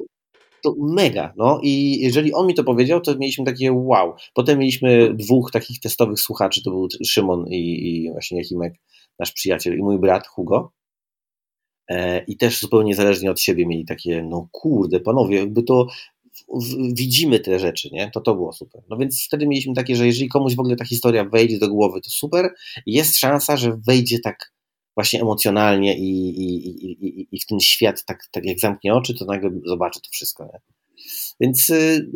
to 0.63 0.75
mega, 0.79 1.33
no 1.37 1.59
i 1.63 1.99
jeżeli 2.01 2.33
on 2.33 2.47
mi 2.47 2.53
to 2.53 2.63
powiedział, 2.63 3.01
to 3.01 3.17
mieliśmy 3.17 3.45
takie 3.45 3.71
wow. 3.71 4.13
Potem 4.33 4.59
mieliśmy 4.59 5.13
dwóch 5.13 5.51
takich 5.51 5.79
testowych 5.79 6.19
słuchaczy, 6.19 6.61
to 6.63 6.71
był 6.71 6.87
Szymon 7.05 7.45
i, 7.47 7.87
i 7.87 8.11
właśnie 8.11 8.37
Jachimek, 8.37 8.73
nasz 9.19 9.31
przyjaciel 9.31 9.79
i 9.79 9.81
mój 9.81 9.99
brat 9.99 10.27
Hugo. 10.27 10.71
E, 11.89 12.23
I 12.23 12.37
też 12.37 12.59
zupełnie 12.59 12.87
niezależnie 12.87 13.31
od 13.31 13.39
siebie 13.39 13.65
mieli 13.65 13.85
takie, 13.85 14.23
no 14.23 14.47
kurde, 14.51 14.99
panowie, 14.99 15.37
jakby 15.37 15.63
to 15.63 15.87
widzimy 16.93 17.39
te 17.39 17.59
rzeczy, 17.59 17.89
nie? 17.91 18.11
To 18.11 18.21
to 18.21 18.35
było 18.35 18.53
super. 18.53 18.83
No 18.89 18.97
więc 18.97 19.25
wtedy 19.25 19.47
mieliśmy 19.47 19.73
takie, 19.73 19.95
że 19.95 20.07
jeżeli 20.07 20.29
komuś 20.29 20.55
w 20.55 20.59
ogóle 20.59 20.75
ta 20.75 20.85
historia 20.85 21.25
wejdzie 21.25 21.59
do 21.59 21.69
głowy, 21.69 22.01
to 22.01 22.09
super. 22.09 22.53
Jest 22.85 23.17
szansa, 23.17 23.57
że 23.57 23.77
wejdzie 23.87 24.19
tak 24.19 24.53
właśnie 24.95 25.21
emocjonalnie 25.21 25.97
i, 25.97 26.29
i, 26.29 26.67
i, 27.07 27.27
i, 27.31 27.39
w 27.39 27.45
ten 27.45 27.59
świat, 27.59 28.05
tak, 28.05 28.23
tak 28.31 28.45
jak 28.45 28.59
zamknie 28.59 28.93
oczy, 28.93 29.15
to 29.19 29.25
nagle 29.25 29.51
zobaczy 29.65 30.01
to 30.01 30.09
wszystko, 30.11 30.45
nie? 30.45 30.59
Więc 31.39 31.69
y, 31.69 32.11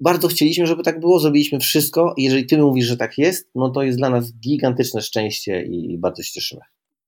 bardzo 0.00 0.28
chcieliśmy, 0.28 0.66
żeby 0.66 0.82
tak 0.82 1.00
było, 1.00 1.20
zrobiliśmy 1.20 1.60
wszystko 1.60 2.14
jeżeli 2.16 2.46
ty 2.46 2.58
mówisz, 2.58 2.86
że 2.86 2.96
tak 2.96 3.18
jest, 3.18 3.50
no 3.54 3.70
to 3.70 3.82
jest 3.82 3.98
dla 3.98 4.10
nas 4.10 4.32
gigantyczne 4.38 5.02
szczęście 5.02 5.62
i, 5.62 5.98
bardzo 5.98 6.22
się 6.22 6.32
cieszymy. 6.32 6.60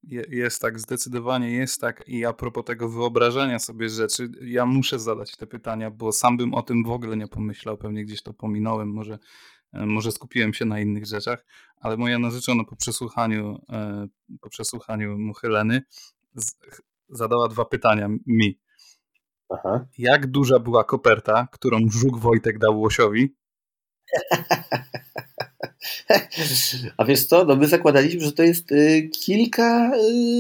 Je- 0.03 0.25
Jest 0.31 0.61
tak, 0.61 0.81
zdecydowanie 0.81 1.51
jest 1.51 1.81
tak. 1.81 2.05
I 2.07 2.25
a 2.25 2.33
propos 2.33 2.65
tego 2.65 2.89
wyobrażenia 2.89 3.59
sobie 3.59 3.89
rzeczy, 3.89 4.29
ja 4.43 4.67
muszę 4.67 4.99
zadać 4.99 5.37
te 5.37 5.47
pytania, 5.47 5.91
bo 5.91 6.13
sam 6.13 6.37
bym 6.37 6.55
o 6.55 6.63
tym 6.63 6.85
w 6.85 6.91
ogóle 6.91 7.17
nie 7.17 7.29
pomyślał. 7.29 7.77
Pewnie 7.79 8.05
gdzieś 8.05 8.23
to 8.23 8.35
pominąłem, 8.35 8.89
może, 8.89 9.19
może 9.73 10.13
skupiłem 10.13 10.55
się 10.55 10.65
na 10.65 10.81
innych 10.81 11.07
rzeczach, 11.07 11.45
ale 11.77 11.97
moja 11.97 12.19
narzeczona 12.19 12.65
po 12.65 12.77
przesłuchaniu, 12.77 13.59
e, 13.73 14.07
po 14.41 14.51
przesłuchaniu 14.51 15.19
Muchyleny 15.19 15.83
zadała 17.09 17.49
dwa 17.49 17.65
pytania 17.65 18.09
mi. 18.27 18.59
Aha. 19.49 19.87
Jak 19.99 20.27
duża 20.27 20.59
była 20.59 20.85
koperta, 20.85 21.49
którą 21.53 21.79
Żuk 21.91 22.19
Wojtek 22.19 22.59
dał 22.59 22.81
Łosiowi? 22.81 23.35
A 26.97 27.05
wiesz 27.05 27.27
co, 27.27 27.45
no 27.45 27.57
my 27.57 27.67
zakładaliśmy, 27.69 28.21
że 28.21 28.33
to 28.33 28.43
jest 28.43 28.73
y, 28.73 29.11
kilka 29.25 29.93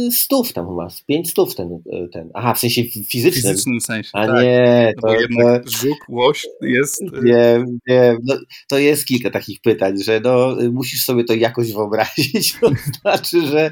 y, 0.08 0.12
stów 0.12 0.52
tam 0.52 0.68
chyba, 0.68 0.88
pięć 1.06 1.30
stów 1.30 1.54
ten, 1.54 1.72
y, 1.72 2.08
ten. 2.12 2.30
Aha, 2.34 2.54
w 2.54 2.58
sensie 2.58 2.82
W 2.82 2.86
fizycznym. 3.08 3.32
fizycznym 3.32 3.80
sensie. 3.80 4.10
A 4.12 4.26
tak. 4.26 4.42
nie, 4.42 4.92
to, 5.02 5.14
jednak 5.20 5.64
to, 5.64 5.70
Żuk, 5.70 5.98
Łoś 6.08 6.46
jest... 6.62 7.02
e, 7.02 7.22
Wiem, 7.22 7.78
wiem. 7.86 8.18
No, 8.24 8.34
to 8.68 8.78
jest 8.78 9.06
kilka 9.06 9.30
takich 9.30 9.60
pytań, 9.60 10.02
że 10.02 10.20
no, 10.24 10.62
y, 10.62 10.70
musisz 10.70 11.04
sobie 11.04 11.24
to 11.24 11.34
jakoś 11.34 11.72
wyobrazić. 11.72 12.54
To 12.60 12.70
znaczy, 13.00 13.46
że, 13.46 13.70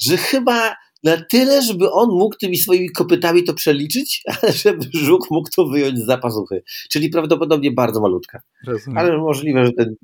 że 0.00 0.16
chyba 0.16 0.76
na 1.06 1.16
tyle, 1.30 1.62
żeby 1.62 1.90
on 1.92 2.08
mógł 2.10 2.36
tymi 2.36 2.56
swoimi 2.56 2.90
kopytami 2.90 3.44
to 3.44 3.54
przeliczyć, 3.54 4.22
ale 4.42 4.52
żeby 4.52 4.84
żuk 4.92 5.30
mógł 5.30 5.48
to 5.56 5.66
wyjąć 5.66 5.98
z 5.98 6.06
zapazuchy. 6.06 6.62
Czyli 6.90 7.08
prawdopodobnie 7.08 7.70
bardzo 7.72 8.00
malutka. 8.00 8.40
Rozumiem. 8.66 8.98
Ale 8.98 9.18
możliwe, 9.18 9.66
że 9.66 9.72
ten, 9.72 9.94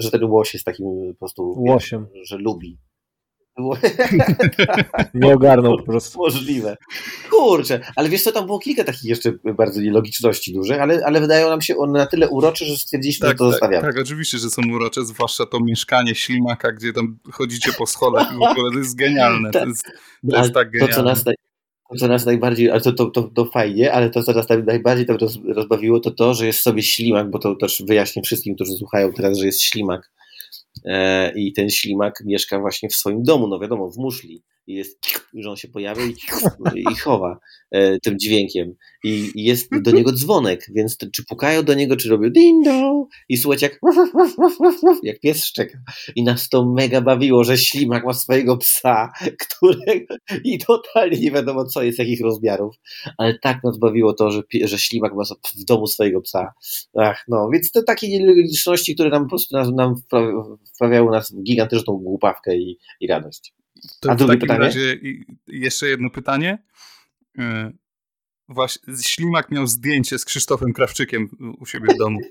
że- 0.00 0.10
ten 0.10 0.24
łoś 0.24 0.54
jest 0.54 0.64
takim 0.66 0.86
po 1.12 1.18
prostu, 1.18 1.54
Łosiem. 1.58 2.06
że 2.24 2.36
lubi. 2.38 2.78
Ło- 3.62 3.76
Nie 5.14 5.34
ogarnął 5.34 5.76
po 5.76 5.82
prostu. 5.82 6.18
Możliwe. 6.18 6.76
Kurczę, 7.30 7.80
ale 7.96 8.08
wiesz 8.08 8.22
co, 8.22 8.32
tam 8.32 8.46
było 8.46 8.58
kilka 8.58 8.84
takich 8.84 9.04
jeszcze 9.04 9.32
bardzo 9.56 9.80
nielogiczności 9.80 10.52
dużych, 10.52 10.80
ale, 10.80 11.02
ale 11.06 11.20
wydają 11.20 11.48
nam 11.48 11.60
się 11.60 11.76
one 11.76 11.98
na 11.98 12.06
tyle 12.06 12.28
urocze, 12.28 12.64
że 12.64 12.76
stwierdziliśmy, 12.76 13.26
że 13.26 13.30
Tak, 13.30 13.38
to 13.38 13.44
tak, 13.44 13.52
zostawiamy. 13.52 13.86
tak, 13.92 14.02
oczywiście, 14.02 14.38
że 14.38 14.50
są 14.50 14.62
urocze, 14.72 15.04
zwłaszcza 15.04 15.46
to 15.46 15.60
mieszkanie 15.60 16.14
ślimaka, 16.14 16.72
gdzie 16.72 16.92
tam 16.92 17.18
chodzicie 17.32 17.72
po 17.78 17.86
schodach 17.86 18.32
i 18.32 18.36
w 18.38 18.42
ogóle 18.42 18.72
to 18.72 18.78
jest 18.78 18.96
genialne. 18.96 19.50
To 19.50 19.58
Tak. 19.58 19.68
jest, 19.68 19.84
to 20.30 20.38
jest 20.38 20.54
tak 20.54 20.68
to, 20.72 20.78
co 20.80 20.86
genialne. 20.86 21.10
nas, 21.10 21.24
co 21.98 22.08
nas 22.08 22.26
najbardziej, 22.26 22.70
ale 22.70 22.80
to, 22.80 22.92
to, 22.92 23.06
to, 23.06 23.22
to 23.22 23.44
fajnie, 23.44 23.92
ale 23.92 24.10
to, 24.10 24.22
co 24.22 24.32
nas 24.32 24.46
naj- 24.48 24.64
najbardziej 24.64 25.06
tam 25.06 25.16
roz, 25.16 25.38
rozbawiło, 25.54 26.00
to 26.00 26.10
to, 26.10 26.34
że 26.34 26.46
jest 26.46 26.58
sobie 26.62 26.82
ślimak, 26.82 27.30
bo 27.30 27.38
to 27.38 27.54
też 27.56 27.82
wyjaśnię 27.86 28.22
wszystkim, 28.22 28.54
którzy 28.54 28.72
słuchają 28.72 29.12
teraz, 29.12 29.38
że 29.38 29.46
jest 29.46 29.62
ślimak. 29.62 30.10
E, 30.84 31.32
I 31.38 31.52
ten 31.52 31.70
ślimak 31.70 32.22
mieszka 32.26 32.60
właśnie 32.60 32.88
w 32.88 32.94
swoim 32.94 33.22
domu, 33.22 33.48
no 33.48 33.58
wiadomo, 33.58 33.90
w 33.90 33.96
muszli. 33.96 34.42
I 34.70 34.74
jest, 34.74 34.98
że 35.34 35.50
on 35.50 35.56
się 35.56 35.68
pojawia 35.68 36.02
i, 36.04 36.14
i 36.92 36.94
chowa 36.96 37.38
e, 37.70 38.00
tym 38.00 38.18
dźwiękiem. 38.18 38.74
I, 39.04 39.32
jest 39.34 39.68
do 39.82 39.90
niego 39.90 40.12
dzwonek, 40.12 40.66
więc 40.74 40.96
czy 41.12 41.24
pukają 41.24 41.62
do 41.62 41.74
niego, 41.74 41.96
czy 41.96 42.08
robią 42.08 42.30
ding 42.30 42.64
dong 42.64 43.10
i 43.28 43.36
słuchać 43.36 43.62
jak 43.62 43.80
jak 45.02 45.20
pies 45.20 45.44
szczeka. 45.44 45.78
I 46.16 46.22
nas 46.22 46.48
to 46.48 46.64
mega 46.64 47.00
bawiło, 47.00 47.44
że 47.44 47.58
ślimak 47.58 48.04
ma 48.04 48.12
swojego 48.12 48.56
psa, 48.56 49.12
którego 49.42 50.14
i 50.44 50.58
totalnie 50.58 51.18
nie 51.18 51.30
wiadomo 51.30 51.64
co 51.64 51.82
jest, 51.82 51.98
jakich 51.98 52.20
rozmiarów, 52.20 52.76
ale 53.18 53.38
tak 53.38 53.64
nas 53.64 53.78
bawiło 53.78 54.12
to, 54.12 54.30
że, 54.30 54.42
że 54.64 54.78
ślimak 54.78 55.14
ma 55.14 55.22
w 55.60 55.64
domu 55.64 55.86
swojego 55.86 56.20
psa. 56.20 56.52
Ach, 56.98 57.24
no, 57.28 57.48
więc 57.52 57.70
to 57.70 57.82
takie 57.82 58.08
nielogiczności, 58.08 58.94
które 58.94 59.10
nam 59.10 59.22
po 59.22 59.28
prostu 59.28 59.72
nam 59.72 59.94
wpra- 59.94 60.56
wprawiały 60.74 61.10
nas 61.10 61.32
w 61.32 61.42
gigantyczną 61.42 61.96
głupawkę 61.96 62.56
i, 62.56 62.78
i 63.00 63.06
radość. 63.06 63.59
To 64.00 64.10
A 64.10 64.14
w 64.14 64.18
takim 64.18 64.40
pytanie? 64.40 64.60
razie 64.60 65.00
jeszcze 65.46 65.88
jedno 65.88 66.10
pytanie. 66.10 66.58
E, 67.38 67.72
Właśnie, 68.48 68.94
Ślimak 69.02 69.50
miał 69.50 69.66
zdjęcie 69.66 70.18
z 70.18 70.24
Krzysztofem 70.24 70.72
Krawczykiem 70.72 71.28
u 71.58 71.66
siebie 71.66 71.94
w 71.94 71.98
domu. 71.98 72.18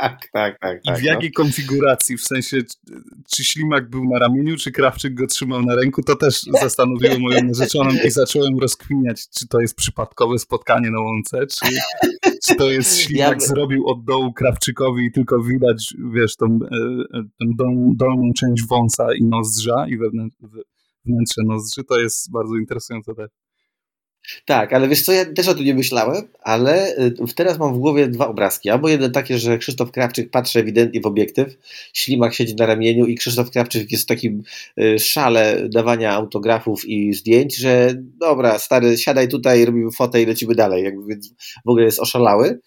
Tak, 0.00 0.28
tak, 0.32 0.58
tak. 0.60 0.78
I 0.84 0.88
tak 0.88 0.98
w 0.98 1.02
no. 1.02 1.08
jakiej 1.08 1.32
konfiguracji? 1.32 2.16
W 2.16 2.22
sensie, 2.24 2.56
czy- 3.34 3.44
Ślimak 3.44 3.90
był 3.90 4.04
na 4.04 4.18
ramieniu, 4.18 4.56
czy 4.56 4.72
Krawczyk 4.72 5.14
go 5.14 5.26
trzymał 5.26 5.62
na 5.62 5.74
ręku? 5.74 6.02
To 6.02 6.16
też 6.16 6.42
zastanowiło 6.42 7.18
moją 7.18 7.42
narzeczoną 7.48 7.90
i 8.06 8.10
zacząłem 8.10 8.58
rozkminiać, 8.58 9.28
czy 9.38 9.48
to 9.48 9.60
jest 9.60 9.74
przypadkowe 9.74 10.38
spotkanie 10.38 10.90
na 10.90 11.00
łące, 11.00 11.46
czy, 11.46 11.66
czy 12.46 12.54
to 12.54 12.70
jest 12.70 12.96
Ślimak 12.98 13.38
by- 13.38 13.44
zrobił 13.46 13.86
od 13.88 14.04
dołu 14.04 14.32
Krawczykowi 14.32 15.04
i 15.06 15.12
tylko 15.12 15.42
widać, 15.42 15.94
wiesz, 16.14 16.36
tą, 16.36 16.46
e, 16.46 16.76
e, 17.18 17.22
tą 17.22 17.46
dol, 17.56 17.74
dolną 17.96 18.32
część 18.36 18.62
wąsa 18.68 19.06
i 19.14 19.24
nozdrza 19.24 19.86
i 19.88 19.96
wewnę, 19.98 20.28
we- 20.40 20.62
wnętrze 21.06 21.42
nozdrzy. 21.46 21.84
To 21.84 22.00
jest 22.00 22.30
bardzo 22.32 22.56
interesujące 22.56 23.14
też. 23.14 23.30
Tak, 24.44 24.72
ale 24.72 24.88
wiesz 24.88 25.02
co, 25.02 25.12
ja 25.12 25.24
też 25.24 25.48
o 25.48 25.54
tym 25.54 25.64
nie 25.64 25.74
myślałem, 25.74 26.22
ale 26.42 26.96
y, 26.98 27.34
teraz 27.36 27.58
mam 27.58 27.74
w 27.74 27.78
głowie 27.78 28.08
dwa 28.08 28.28
obrazki. 28.28 28.70
Albo 28.70 28.88
jeden 28.88 29.12
takie, 29.12 29.38
że 29.38 29.58
Krzysztof 29.58 29.90
Krawczyk 29.90 30.30
patrzy 30.30 30.58
ewidentnie 30.58 31.00
w 31.00 31.06
obiektyw, 31.06 31.58
ślimak 31.92 32.34
siedzi 32.34 32.54
na 32.54 32.66
ramieniu 32.66 33.06
i 33.06 33.14
Krzysztof 33.14 33.50
Krawczyk 33.50 33.92
jest 33.92 34.04
w 34.04 34.06
takim 34.06 34.42
y, 34.80 34.98
szale 34.98 35.68
dawania 35.68 36.12
autografów 36.12 36.88
i 36.88 37.12
zdjęć, 37.12 37.56
że 37.56 37.94
dobra, 38.20 38.58
stary, 38.58 38.98
siadaj 38.98 39.28
tutaj, 39.28 39.64
robimy 39.64 39.90
fotę 39.90 40.22
i 40.22 40.26
lecimy 40.26 40.54
dalej. 40.54 40.84
Jakby, 40.84 41.06
więc 41.08 41.28
w 41.66 41.68
ogóle 41.68 41.84
jest 41.84 42.00
oszalały. 42.00 42.60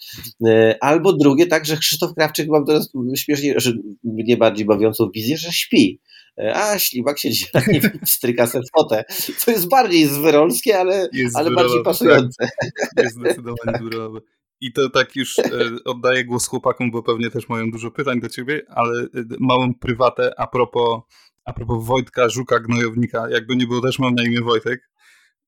Y, 0.48 0.80
Albo 0.80 1.14
drugie, 1.14 1.48
tak, 1.48 1.66
że 1.66 1.78
Krzysztof 1.78 2.14
Krawczyk, 2.16 2.50
mam 2.50 2.66
teraz 2.66 2.92
śmiesznie, 3.16 3.54
że 3.58 3.74
mnie 4.04 4.38
bardziej 4.38 4.66
bawiącą 4.66 5.10
wizję, 5.16 5.38
że 5.38 5.52
śpi. 5.52 6.00
Y, 6.40 6.56
A 6.56 6.80
ślimak 6.80 7.18
nim 7.24 7.34
i 8.04 8.06
stryka 8.08 8.48
sobie 8.48 8.64
fotę. 8.78 9.04
Co 9.38 9.52
jest 9.52 9.70
bardziej 9.70 10.08
zwyrolskie, 10.08 10.80
ale 10.80 11.10
Jest 11.14 11.36
ale 11.36 11.46
bardziej 11.52 11.64
wyrolowe. 11.64 11.84
pasujące. 11.84 12.50
Tak, 12.96 13.04
jest 13.06 13.16
zdecydowanie 13.16 13.80
wyrolowe. 13.84 14.20
I 14.62 14.74
to 14.74 14.90
tak 14.90 15.16
już 15.16 15.40
e, 15.40 15.44
oddaję 15.86 16.26
głos 16.26 16.48
chłopakom, 16.48 16.92
bo 16.92 17.04
pewnie 17.04 17.30
też 17.32 17.50
mają 17.50 17.72
dużo 17.72 17.92
pytań 17.92 18.20
do 18.20 18.30
ciebie, 18.30 18.62
ale 18.70 19.02
e, 19.02 19.08
małą 19.40 19.74
prywatę 19.74 20.32
a 20.38 20.48
propos, 20.48 21.02
a 21.46 21.54
propos 21.54 21.86
Wojtka 21.86 22.30
Żuka 22.30 22.60
Gnojownika. 22.60 23.30
Jakby 23.30 23.56
nie 23.56 23.68
było, 23.68 23.82
też 23.82 24.00
mam 24.00 24.16
na 24.16 24.24
imię 24.24 24.42
Wojtek. 24.42 24.90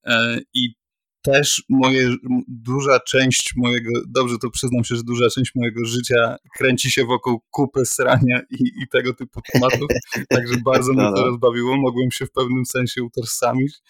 E, 0.05 0.39
I 0.53 0.75
też 1.23 1.63
moje, 1.69 2.15
duża 2.47 2.99
część 2.99 3.53
mojego, 3.55 3.89
dobrze 4.07 4.37
to 4.41 4.49
przyznam 4.49 4.83
się, 4.83 4.95
że 4.95 5.03
duża 5.03 5.29
część 5.29 5.51
mojego 5.55 5.85
życia 5.85 6.35
kręci 6.57 6.91
się 6.91 7.05
wokół 7.05 7.41
kupy, 7.51 7.85
srania 7.85 8.41
i, 8.49 8.63
i 8.83 8.87
tego 8.91 9.13
typu 9.13 9.41
tematów. 9.53 9.87
Także 10.29 10.53
bardzo 10.65 10.93
mnie 10.93 11.01
No, 11.03 11.13
to 11.13 11.21
no. 11.21 11.25
rozbawiło. 11.25 11.77
Mogłem 11.77 12.11
się 12.11 12.25
w 12.25 12.31
pewnym 12.31 12.65
sensie 12.65 13.03
utożsamić. 13.03 13.81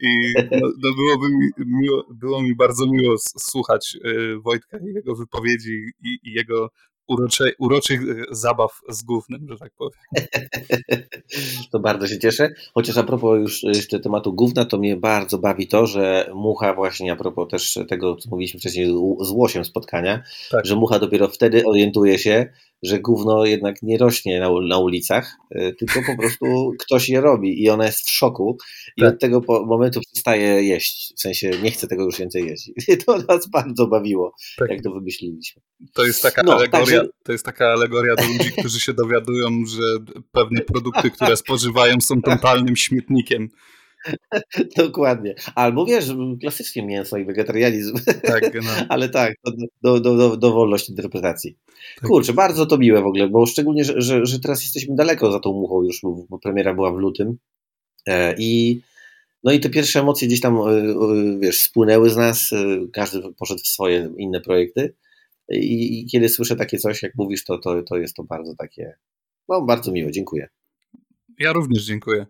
I 0.00 0.32
no, 0.52 0.68
no 0.82 0.94
byłoby 0.94 1.28
mi, 1.28 1.48
miło, 1.58 2.06
było 2.14 2.42
mi 2.42 2.54
bardzo 2.56 2.86
miło 2.86 3.14
słuchać 3.38 3.96
y, 4.06 4.40
Wojtka 4.40 4.78
i 4.78 4.94
jego 4.94 5.14
wypowiedzi 5.14 5.82
i, 6.04 6.18
i 6.22 6.32
jego 6.32 6.70
urocze, 7.08 7.44
uroczych 7.58 8.02
y, 8.02 8.24
zabaw 8.30 8.80
z 8.88 9.02
gównem, 9.02 9.46
że 9.48 9.56
tak 9.56 9.72
powiem. 9.78 10.00
To 11.72 11.80
bardzo 11.80 12.06
się 12.06 12.18
cieszę. 12.18 12.50
Chociaż 12.74 12.96
a 12.96 13.02
propos 13.02 13.38
już 13.40 13.62
jeszcze 13.62 14.00
tematu 14.00 14.32
gówna, 14.32 14.64
to 14.64 14.78
mnie 14.78 14.96
bardzo 14.96 15.38
bawi 15.38 15.66
to, 15.66 15.86
że 15.86 16.30
Mucha 16.34 16.74
właśnie 16.74 17.12
a 17.12 17.16
propos 17.16 17.48
też 17.50 17.78
tego, 17.88 18.16
co 18.16 18.30
mówiliśmy 18.30 18.60
wcześniej 18.60 18.86
z 19.20 19.30
Łosiem 19.30 19.64
spotkania, 19.64 20.22
Tak. 20.50 20.66
że 20.66 20.76
Mucha 20.76 20.98
dopiero 20.98 21.28
wtedy 21.28 21.64
orientuje 21.66 22.18
się, 22.18 22.52
że 22.82 23.00
gówno 23.00 23.44
jednak 23.44 23.82
nie 23.82 23.98
rośnie 23.98 24.40
na, 24.40 24.48
na 24.68 24.78
ulicach, 24.78 25.36
y, 25.56 25.74
tylko 25.78 26.00
po 26.06 26.22
prostu 26.22 26.46
ktoś 26.84 27.08
je 27.08 27.20
robi 27.20 27.62
i 27.62 27.70
ona 27.70 27.86
jest 27.86 28.00
w 28.00 28.10
szoku 28.10 28.58
i 28.96 29.02
tak. 29.02 29.14
od 29.14 29.20
tego 29.20 29.40
momentu 29.66 30.00
przestaje 30.00 30.62
jeść, 30.62 31.12
w 31.16 31.20
sensie 31.20 31.50
nie 31.62 31.70
chce 31.70 31.86
tego 31.86 32.04
już 32.04 32.18
więcej 32.18 32.46
jeść. 32.46 32.70
I 32.88 32.98
to 32.98 33.18
nas 33.18 33.48
bardzo 33.48 33.86
bawiło, 33.86 34.34
tak. 34.58 34.70
jak 34.70 34.82
to 34.82 34.90
wymyśliliśmy. 34.90 35.62
To 35.94 36.04
jest 36.04 36.22
taka 36.22 36.42
no, 36.42 36.52
alegoria, 36.52 36.86
także... 36.86 37.08
to 37.24 37.32
jest 37.32 37.44
taka 37.44 37.66
alegoria 37.66 38.16
do 38.16 38.22
ludzi, 38.22 38.52
którzy 38.58 38.80
się 38.80 38.92
dowiadują, 38.92 39.48
że 39.66 39.82
pewne 40.32 40.60
produkty, 40.60 41.10
które 41.10 41.36
spożywają 41.36 42.00
są 42.00 42.22
totalnym 42.32 42.76
śmietnikiem. 42.76 43.48
Dokładnie. 44.76 45.34
Albo 45.54 45.86
wiesz, 45.86 46.06
klasycznie 46.40 46.82
mięso 46.82 47.16
i 47.16 47.24
wegetarianizm. 47.24 47.96
Tak, 48.22 48.54
no. 48.64 48.70
Ale 48.88 49.08
tak, 49.08 49.34
do, 49.82 50.00
do, 50.00 50.16
do, 50.16 50.36
do 50.36 50.52
wolności 50.52 50.92
interpretacji. 50.92 51.56
Tak. 52.00 52.08
Kurczę, 52.08 52.32
bardzo 52.32 52.66
to 52.66 52.78
miłe 52.78 53.02
w 53.02 53.06
ogóle, 53.06 53.28
bo 53.28 53.46
szczególnie, 53.46 53.84
że, 53.84 54.00
że, 54.00 54.26
że 54.26 54.40
teraz 54.40 54.62
jesteśmy 54.62 54.94
daleko 54.94 55.32
za 55.32 55.40
tą 55.40 55.52
muchą 55.52 55.82
już, 55.82 56.00
bo 56.28 56.38
premiera 56.38 56.74
była 56.74 56.92
w 56.92 56.96
lutym. 56.96 57.38
E, 58.06 58.34
I 58.38 58.80
no 59.44 59.52
i 59.52 59.60
te 59.60 59.70
pierwsze 59.70 60.00
emocje 60.00 60.28
gdzieś 60.28 60.40
tam, 60.40 60.56
e, 60.56 60.60
e, 60.60 61.38
wiesz, 61.40 61.60
spłynęły 61.60 62.10
z 62.10 62.16
nas, 62.16 62.50
każdy 62.92 63.22
poszedł 63.38 63.60
w 63.64 63.68
swoje 63.68 64.12
inne 64.16 64.40
projekty. 64.40 64.94
I, 65.50 66.00
i 66.00 66.06
kiedy 66.06 66.28
słyszę 66.28 66.56
takie 66.56 66.78
coś, 66.78 67.02
jak 67.02 67.12
mówisz, 67.16 67.44
to, 67.44 67.58
to, 67.58 67.82
to 67.82 67.96
jest 67.96 68.16
to 68.16 68.24
bardzo 68.24 68.54
takie, 68.54 68.94
no 69.48 69.62
bardzo 69.62 69.92
miłe, 69.92 70.12
dziękuję. 70.12 70.48
Ja 71.38 71.52
również 71.52 71.84
dziękuję. 71.84 72.26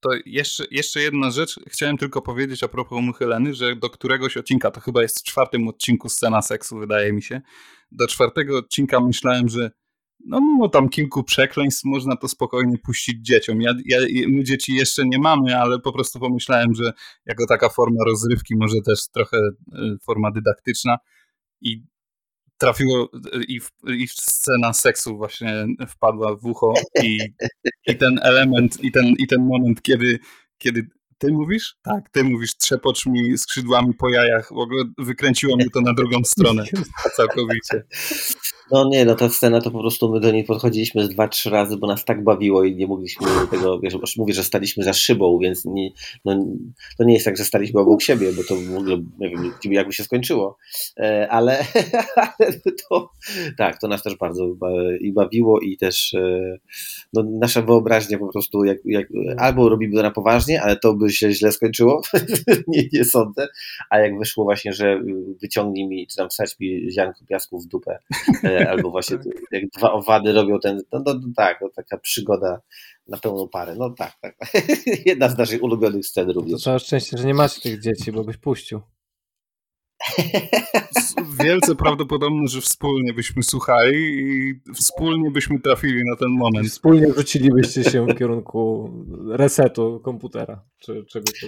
To 0.00 0.10
jeszcze, 0.26 0.64
jeszcze 0.70 1.00
jedna 1.00 1.30
rzecz. 1.30 1.60
Chciałem 1.68 1.98
tylko 1.98 2.22
powiedzieć 2.22 2.62
a 2.62 2.68
propos 2.68 3.02
Muchyleny, 3.02 3.54
że 3.54 3.76
do 3.76 3.90
któregoś 3.90 4.36
odcinka, 4.36 4.70
to 4.70 4.80
chyba 4.80 5.02
jest 5.02 5.20
w 5.20 5.22
czwartym 5.22 5.68
odcinku 5.68 6.08
scena 6.08 6.42
seksu, 6.42 6.78
wydaje 6.78 7.12
mi 7.12 7.22
się. 7.22 7.40
Do 7.92 8.06
czwartego 8.06 8.58
odcinka 8.58 9.00
myślałem, 9.00 9.48
że 9.48 9.70
no 10.26 10.40
mimo 10.40 10.68
tam 10.68 10.88
kilku 10.88 11.24
przekleństw 11.24 11.84
można 11.84 12.16
to 12.16 12.28
spokojnie 12.28 12.78
puścić 12.78 13.26
dzieciom. 13.26 13.62
Ja, 13.62 13.74
ja, 13.84 13.98
my 14.28 14.44
dzieci 14.44 14.74
jeszcze 14.74 15.04
nie 15.04 15.18
mamy, 15.18 15.58
ale 15.58 15.78
po 15.78 15.92
prostu 15.92 16.20
pomyślałem, 16.20 16.74
że 16.74 16.92
jako 17.26 17.46
taka 17.46 17.68
forma 17.68 18.04
rozrywki, 18.06 18.56
może 18.56 18.76
też 18.86 19.08
trochę 19.08 19.36
y, 19.38 19.98
forma 20.06 20.30
dydaktyczna 20.30 20.98
i 21.60 21.82
trafiło 22.60 23.08
i, 23.48 23.60
i 23.86 24.08
scena 24.08 24.72
seksu 24.72 25.16
właśnie 25.16 25.66
wpadła 25.88 26.36
w 26.36 26.44
ucho 26.44 26.74
i, 27.02 27.18
i 27.86 27.96
ten 27.96 28.20
element, 28.22 28.84
i 28.84 28.92
ten, 28.92 29.06
i 29.18 29.26
ten 29.26 29.40
moment, 29.40 29.82
kiedy, 29.82 30.18
kiedy 30.58 30.88
ty 31.20 31.32
mówisz? 31.32 31.76
Tak, 31.82 32.10
ty 32.10 32.24
mówisz, 32.24 32.56
trzepocz 32.56 33.06
mi 33.06 33.38
skrzydłami 33.38 33.94
po 33.94 34.10
jajach. 34.10 34.48
W 34.48 34.58
ogóle 34.58 34.84
wykręciło 34.98 35.56
mnie 35.56 35.66
to 35.74 35.80
na 35.80 35.94
drugą 35.94 36.24
stronę 36.24 36.64
całkowicie. 37.16 37.84
No 38.72 38.88
nie, 38.88 39.04
no 39.04 39.14
ta 39.14 39.28
scena 39.28 39.60
to 39.60 39.70
po 39.70 39.80
prostu 39.80 40.12
my 40.12 40.20
do 40.20 40.30
niej 40.30 40.44
podchodziliśmy 40.44 41.04
z 41.04 41.08
dwa, 41.08 41.28
trzy 41.28 41.50
razy, 41.50 41.76
bo 41.76 41.86
nas 41.86 42.04
tak 42.04 42.24
bawiło 42.24 42.64
i 42.64 42.76
nie 42.76 42.86
mogliśmy 42.86 43.26
tego, 43.50 43.80
wiesz, 43.80 44.16
mówię, 44.16 44.34
że 44.34 44.44
staliśmy 44.44 44.84
za 44.84 44.92
szybą, 44.92 45.38
więc 45.42 45.64
nie, 45.64 45.90
no, 46.24 46.46
to 46.98 47.04
nie 47.04 47.14
jest 47.14 47.24
tak, 47.24 47.36
że 47.36 47.44
staliśmy 47.44 47.80
obok 47.80 48.02
siebie, 48.02 48.32
bo 48.32 48.44
to 48.44 48.56
w 48.56 48.76
ogóle, 48.76 48.96
nie 49.18 49.30
wiem, 49.30 49.52
jakby 49.64 49.92
się 49.92 50.04
skończyło, 50.04 50.58
e, 51.00 51.28
ale, 51.30 51.64
ale 52.38 52.52
to, 52.88 53.10
tak, 53.58 53.80
to 53.80 53.88
nas 53.88 54.02
też 54.02 54.16
bardzo 54.16 54.56
i 55.00 55.12
bawiło 55.12 55.60
i 55.60 55.76
też 55.76 56.14
e, 56.14 56.58
no, 57.12 57.24
nasza 57.40 57.62
wyobraźnia 57.62 58.18
po 58.18 58.32
prostu, 58.32 58.64
jak, 58.64 58.78
jak, 58.84 59.08
albo 59.38 59.68
robimy 59.68 59.96
to 59.96 60.02
na 60.02 60.10
poważnie, 60.10 60.62
ale 60.62 60.76
to 60.76 60.94
by 60.94 61.09
się 61.12 61.32
źle 61.32 61.52
skończyło, 61.52 62.02
nie, 62.68 62.88
nie 62.92 63.04
sądzę, 63.04 63.48
a 63.90 63.98
jak 63.98 64.18
wyszło 64.18 64.44
właśnie, 64.44 64.72
że 64.72 65.00
wyciągnij 65.42 65.88
mi, 65.88 66.06
czy 66.06 66.16
tam 66.16 66.28
wsadź 66.28 66.58
mi 66.60 66.92
ziarnko 66.92 67.24
piasku 67.28 67.60
w 67.60 67.66
dupę, 67.66 67.98
e, 68.44 68.68
albo 68.70 68.90
właśnie 68.90 69.18
jak 69.50 69.68
dwa 69.68 69.92
owady 69.92 70.32
robią 70.32 70.58
ten, 70.58 70.82
no, 70.92 71.02
no, 71.06 71.14
no 71.14 71.28
tak, 71.36 71.58
no, 71.60 71.68
taka 71.76 71.98
przygoda 71.98 72.60
na 73.08 73.16
pełną 73.16 73.48
parę, 73.48 73.74
no 73.74 73.90
tak, 73.90 74.16
tak. 74.20 74.36
Jedna 75.06 75.28
z 75.28 75.38
naszych 75.38 75.62
ulubionych 75.62 76.06
scen 76.06 76.30
również. 76.30 76.52
To 76.52 76.64
całe 76.64 76.78
szczęście, 76.78 77.18
że 77.18 77.26
nie 77.26 77.34
macie 77.34 77.60
tych 77.60 77.80
dzieci, 77.80 78.12
bo 78.12 78.24
byś 78.24 78.36
puścił. 78.36 78.80
Wielce 81.44 81.74
prawdopodobne, 81.74 82.48
że 82.48 82.60
wspólnie 82.60 83.12
byśmy 83.12 83.42
słuchali 83.42 83.96
i 83.96 84.54
wspólnie 84.74 85.30
byśmy 85.30 85.60
trafili 85.60 86.02
na 86.10 86.16
ten 86.16 86.28
moment. 86.28 86.68
Wspólnie 86.68 87.06
wrzucilibyście 87.06 87.84
się 87.84 88.06
w 88.06 88.18
kierunku 88.18 88.90
resetu 89.28 90.00
komputera. 90.04 90.62
Czy 90.78 91.04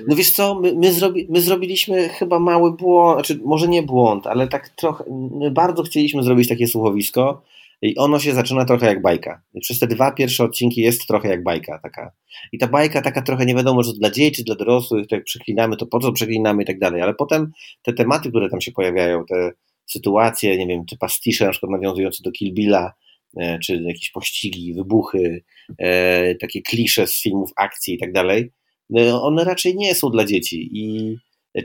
no 0.09 0.17
wiesz 0.17 0.31
co, 0.31 0.61
my, 0.61 0.75
my, 0.75 0.93
zrobi, 0.93 1.27
my 1.31 1.41
zrobiliśmy 1.41 2.09
chyba 2.09 2.39
mały 2.39 2.73
błąd, 2.73 3.17
znaczy 3.17 3.41
może 3.45 3.69
nie 3.69 3.83
błąd, 3.83 4.27
ale 4.27 4.49
tak 4.49 4.69
trochę, 4.69 5.05
my 5.41 5.51
bardzo 5.51 5.83
chcieliśmy 5.83 6.23
zrobić 6.23 6.49
takie 6.49 6.67
słuchowisko, 6.67 7.43
i 7.83 7.97
ono 7.97 8.19
się 8.19 8.35
zaczyna 8.35 8.65
trochę 8.65 8.87
jak 8.87 9.03
bajka. 9.03 9.43
I 9.55 9.61
przez 9.61 9.79
te 9.79 9.87
dwa 9.87 10.13
pierwsze 10.13 10.45
odcinki 10.45 10.81
jest 10.81 11.07
trochę 11.07 11.29
jak 11.29 11.43
bajka 11.43 11.81
taka. 11.83 12.13
I 12.53 12.59
ta 12.59 12.67
bajka 12.67 13.03
taka 13.03 13.23
trochę 13.23 13.47
nie 13.47 13.55
wiadomo, 13.55 13.85
czy 13.85 13.93
dla 13.93 14.11
dzieci, 14.11 14.37
czy 14.37 14.45
dla 14.45 14.55
dorosłych, 14.55 15.07
to 15.07 15.15
jak 15.15 15.25
przeklinamy, 15.25 15.77
to 15.77 15.87
po 15.87 15.99
co 16.01 16.13
przeklinamy 16.13 16.63
i 16.63 16.67
tak 16.67 16.79
dalej. 16.79 17.03
Ale 17.03 17.15
potem 17.15 17.53
te 17.83 17.93
tematy, 17.93 18.29
które 18.29 18.49
tam 18.51 18.61
się 18.61 18.73
pojawiają, 18.73 19.25
te 19.25 19.53
sytuacje, 19.87 20.59
nie 20.59 20.67
wiem, 20.67 20.85
czy 20.87 20.99
pastisze 20.99 21.45
na 21.45 21.51
przykład 21.51 21.73
nawiązujące 21.73 22.23
do 22.23 22.33
Kill 22.33 22.55
Billa, 22.55 22.93
e, 23.37 23.59
czy 23.59 23.77
jakieś 23.77 24.11
pościgi, 24.11 24.75
wybuchy, 24.75 25.45
e, 25.79 26.35
takie 26.35 26.63
klisze 26.63 27.07
z 27.07 27.23
filmów 27.23 27.51
akcji 27.57 27.95
i 27.95 27.99
tak 27.99 28.13
dalej, 28.13 28.51
no, 28.91 29.23
one 29.23 29.45
raczej 29.45 29.77
nie 29.77 29.95
są 29.95 30.11
dla 30.11 30.25
dzieci. 30.25 30.71
I 30.73 31.17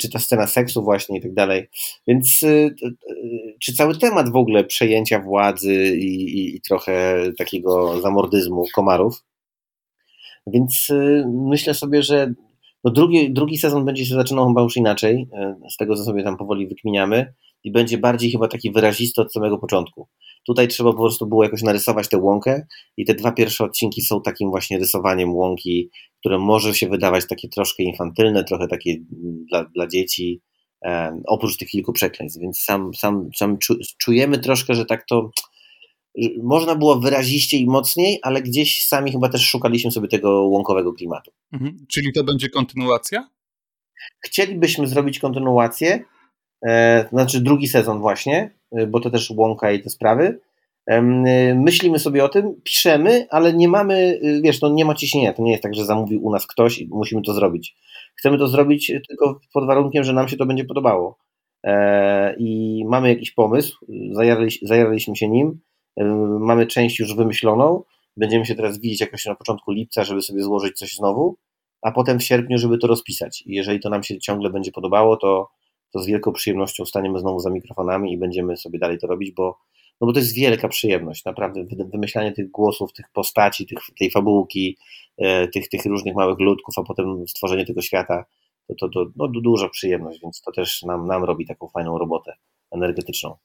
czy 0.01 0.09
ta 0.09 0.19
scena 0.19 0.47
seksu 0.47 0.83
właśnie 0.83 1.17
i 1.17 1.21
tak 1.21 1.33
dalej. 1.33 1.69
Więc 2.07 2.43
y, 2.43 2.75
y, 2.83 3.55
czy 3.59 3.73
cały 3.73 3.97
temat 3.97 4.31
w 4.31 4.35
ogóle 4.35 4.63
przejęcia 4.63 5.19
władzy 5.19 5.97
i, 5.97 6.39
i, 6.39 6.55
i 6.55 6.61
trochę 6.61 7.23
takiego 7.37 8.01
zamordyzmu 8.01 8.63
komarów. 8.75 9.23
Więc 10.47 10.89
y, 10.89 11.25
myślę 11.27 11.73
sobie, 11.73 12.03
że 12.03 12.33
no 12.83 12.91
drugi, 12.91 13.33
drugi 13.33 13.57
sezon 13.57 13.85
będzie 13.85 14.05
się 14.05 14.15
zaczynał 14.15 14.47
chyba 14.47 14.61
już 14.61 14.77
inaczej, 14.77 15.27
z 15.73 15.77
tego 15.77 15.95
co 15.95 16.03
sobie 16.03 16.23
tam 16.23 16.37
powoli 16.37 16.67
wykminiamy 16.67 17.33
i 17.63 17.71
będzie 17.71 17.97
bardziej 17.97 18.31
chyba 18.31 18.47
taki 18.47 18.71
wyrazisty 18.71 19.21
od 19.21 19.33
samego 19.33 19.57
początku. 19.57 20.07
Tutaj 20.47 20.67
trzeba 20.67 20.91
po 20.91 20.97
prostu 20.97 21.27
było 21.27 21.43
jakoś 21.43 21.61
narysować 21.61 22.09
tę 22.09 22.17
łąkę 22.17 22.65
i 22.97 23.05
te 23.05 23.13
dwa 23.13 23.31
pierwsze 23.31 23.63
odcinki 23.63 24.01
są 24.01 24.21
takim 24.21 24.49
właśnie 24.49 24.79
rysowaniem 24.79 25.35
łąki, 25.35 25.89
które 26.19 26.39
może 26.39 26.75
się 26.75 26.89
wydawać 26.89 27.27
takie 27.27 27.49
troszkę 27.49 27.83
infantylne, 27.83 28.43
trochę 28.43 28.67
takie 28.67 28.95
dla, 29.51 29.63
dla 29.63 29.87
dzieci, 29.87 30.41
oprócz 31.27 31.57
tych 31.57 31.69
kilku 31.69 31.93
przekleństw, 31.93 32.41
więc 32.41 32.59
sam, 32.59 32.93
sam, 32.93 33.29
sam 33.35 33.57
czujemy 33.97 34.39
troszkę, 34.39 34.73
że 34.73 34.85
tak 34.85 35.05
to 35.09 35.31
można 36.43 36.75
było 36.75 36.99
wyraziście 36.99 37.57
i 37.57 37.65
mocniej, 37.65 38.19
ale 38.21 38.41
gdzieś 38.41 38.83
sami 38.83 39.11
chyba 39.11 39.29
też 39.29 39.41
szukaliśmy 39.41 39.91
sobie 39.91 40.07
tego 40.07 40.47
łąkowego 40.47 40.93
klimatu. 40.93 41.31
Mhm. 41.53 41.85
Czyli 41.89 42.13
to 42.13 42.23
będzie 42.23 42.49
kontynuacja? 42.49 43.29
Chcielibyśmy 44.25 44.87
zrobić 44.87 45.19
kontynuację, 45.19 46.03
e, 46.67 47.07
znaczy 47.09 47.41
drugi 47.41 47.67
sezon 47.67 47.99
właśnie, 47.99 48.56
bo 48.87 48.99
to 48.99 49.09
też 49.09 49.29
łąka 49.29 49.71
i 49.71 49.81
te 49.81 49.89
sprawy, 49.89 50.39
Y, 50.91 51.55
myślimy 51.55 51.99
sobie 51.99 52.23
o 52.23 52.29
tym, 52.29 52.61
piszemy, 52.63 53.27
ale 53.29 53.53
nie 53.53 53.67
mamy, 53.67 54.19
y, 54.23 54.41
wiesz, 54.43 54.61
no 54.61 54.69
nie 54.69 54.85
ma 54.85 54.95
ciśnienia. 54.95 55.33
To 55.33 55.43
nie 55.43 55.51
jest 55.51 55.63
tak, 55.63 55.75
że 55.75 55.85
zamówił 55.85 56.25
u 56.25 56.31
nas 56.31 56.47
ktoś 56.47 56.79
i 56.79 56.87
musimy 56.91 57.21
to 57.21 57.33
zrobić. 57.33 57.75
Chcemy 58.15 58.37
to 58.37 58.47
zrobić 58.47 58.91
tylko 59.07 59.39
pod 59.53 59.67
warunkiem, 59.67 60.03
że 60.03 60.13
nam 60.13 60.27
się 60.27 60.37
to 60.37 60.45
będzie 60.45 60.65
podobało. 60.65 61.17
E, 61.63 62.35
I 62.39 62.83
mamy 62.87 63.09
jakiś 63.09 63.31
pomysł, 63.31 63.85
zajaraliśmy 64.61 65.15
się 65.15 65.27
nim, 65.27 65.59
y, 65.99 66.03
mamy 66.39 66.67
część 66.67 66.99
już 66.99 67.15
wymyśloną. 67.15 67.83
Będziemy 68.17 68.45
się 68.45 68.55
teraz 68.55 68.79
widzieć 68.79 69.01
jakoś 69.01 69.25
na 69.25 69.35
początku 69.35 69.71
lipca, 69.71 70.03
żeby 70.03 70.21
sobie 70.21 70.41
złożyć 70.41 70.77
coś 70.77 70.95
znowu, 70.95 71.37
a 71.81 71.91
potem 71.91 72.19
w 72.19 72.23
sierpniu, 72.23 72.57
żeby 72.57 72.77
to 72.77 72.87
rozpisać. 72.87 73.43
I 73.45 73.55
jeżeli 73.55 73.79
to 73.79 73.89
nam 73.89 74.03
się 74.03 74.19
ciągle 74.19 74.49
będzie 74.49 74.71
podobało, 74.71 75.17
to, 75.17 75.49
to 75.93 75.99
z 75.99 76.07
wielką 76.07 76.31
przyjemnością 76.31 76.85
staniemy 76.85 77.19
znowu 77.19 77.39
za 77.39 77.49
mikrofonami 77.49 78.13
i 78.13 78.17
będziemy 78.17 78.57
sobie 78.57 78.79
dalej 78.79 78.97
to 78.97 79.07
robić, 79.07 79.31
bo 79.31 79.57
no 80.01 80.07
bo 80.07 80.13
to 80.13 80.19
jest 80.19 80.35
wielka 80.35 80.67
przyjemność, 80.67 81.25
naprawdę, 81.25 81.65
wymyślanie 81.91 82.31
tych 82.31 82.51
głosów, 82.51 82.93
tych 82.93 83.05
postaci, 83.13 83.67
tych, 83.67 83.79
tej 83.99 84.11
fabułki, 84.11 84.77
e, 85.17 85.47
tych, 85.47 85.69
tych 85.69 85.85
różnych 85.85 86.15
małych 86.15 86.39
ludków, 86.39 86.75
a 86.77 86.83
potem 86.83 87.27
stworzenie 87.27 87.65
tego 87.65 87.81
świata, 87.81 88.25
to, 88.67 88.75
to, 88.75 88.89
to 88.89 89.05
no, 89.15 89.27
duża 89.27 89.69
przyjemność, 89.69 90.19
więc 90.23 90.41
to 90.41 90.51
też 90.51 90.83
nam, 90.83 91.07
nam 91.07 91.23
robi 91.23 91.45
taką 91.45 91.67
fajną 91.67 91.97
robotę 91.97 92.33
energetyczną. 92.71 93.35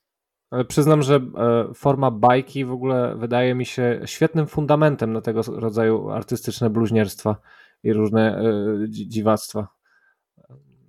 Przyznam, 0.69 1.03
że 1.03 1.15
e, 1.15 1.75
forma 1.75 2.11
bajki 2.11 2.65
w 2.65 2.73
ogóle 2.73 3.17
wydaje 3.17 3.55
mi 3.55 3.67
się 3.67 4.01
świetnym 4.05 4.47
fundamentem 4.47 5.13
na 5.13 5.21
tego 5.21 5.43
rodzaju 5.43 6.11
artystyczne 6.11 6.71
bluźnierstwa 6.71 7.37
i 7.83 7.93
różne 7.93 8.39
e, 8.39 8.43
dziwactwa. 8.89 9.69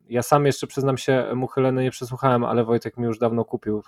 Ja 0.10 0.24
sam 0.24 0.45
jeszcze 0.45 0.68
przyznam 0.68 0.97
się, 0.97 1.26
Muchyleny 1.36 1.84
nie 1.84 1.91
przesłuchałem, 1.91 2.43
ale 2.43 2.64
Wojtek 2.64 2.97
mi 2.97 3.06
już 3.06 3.20
dawno 3.20 3.45
kupił 3.45 3.84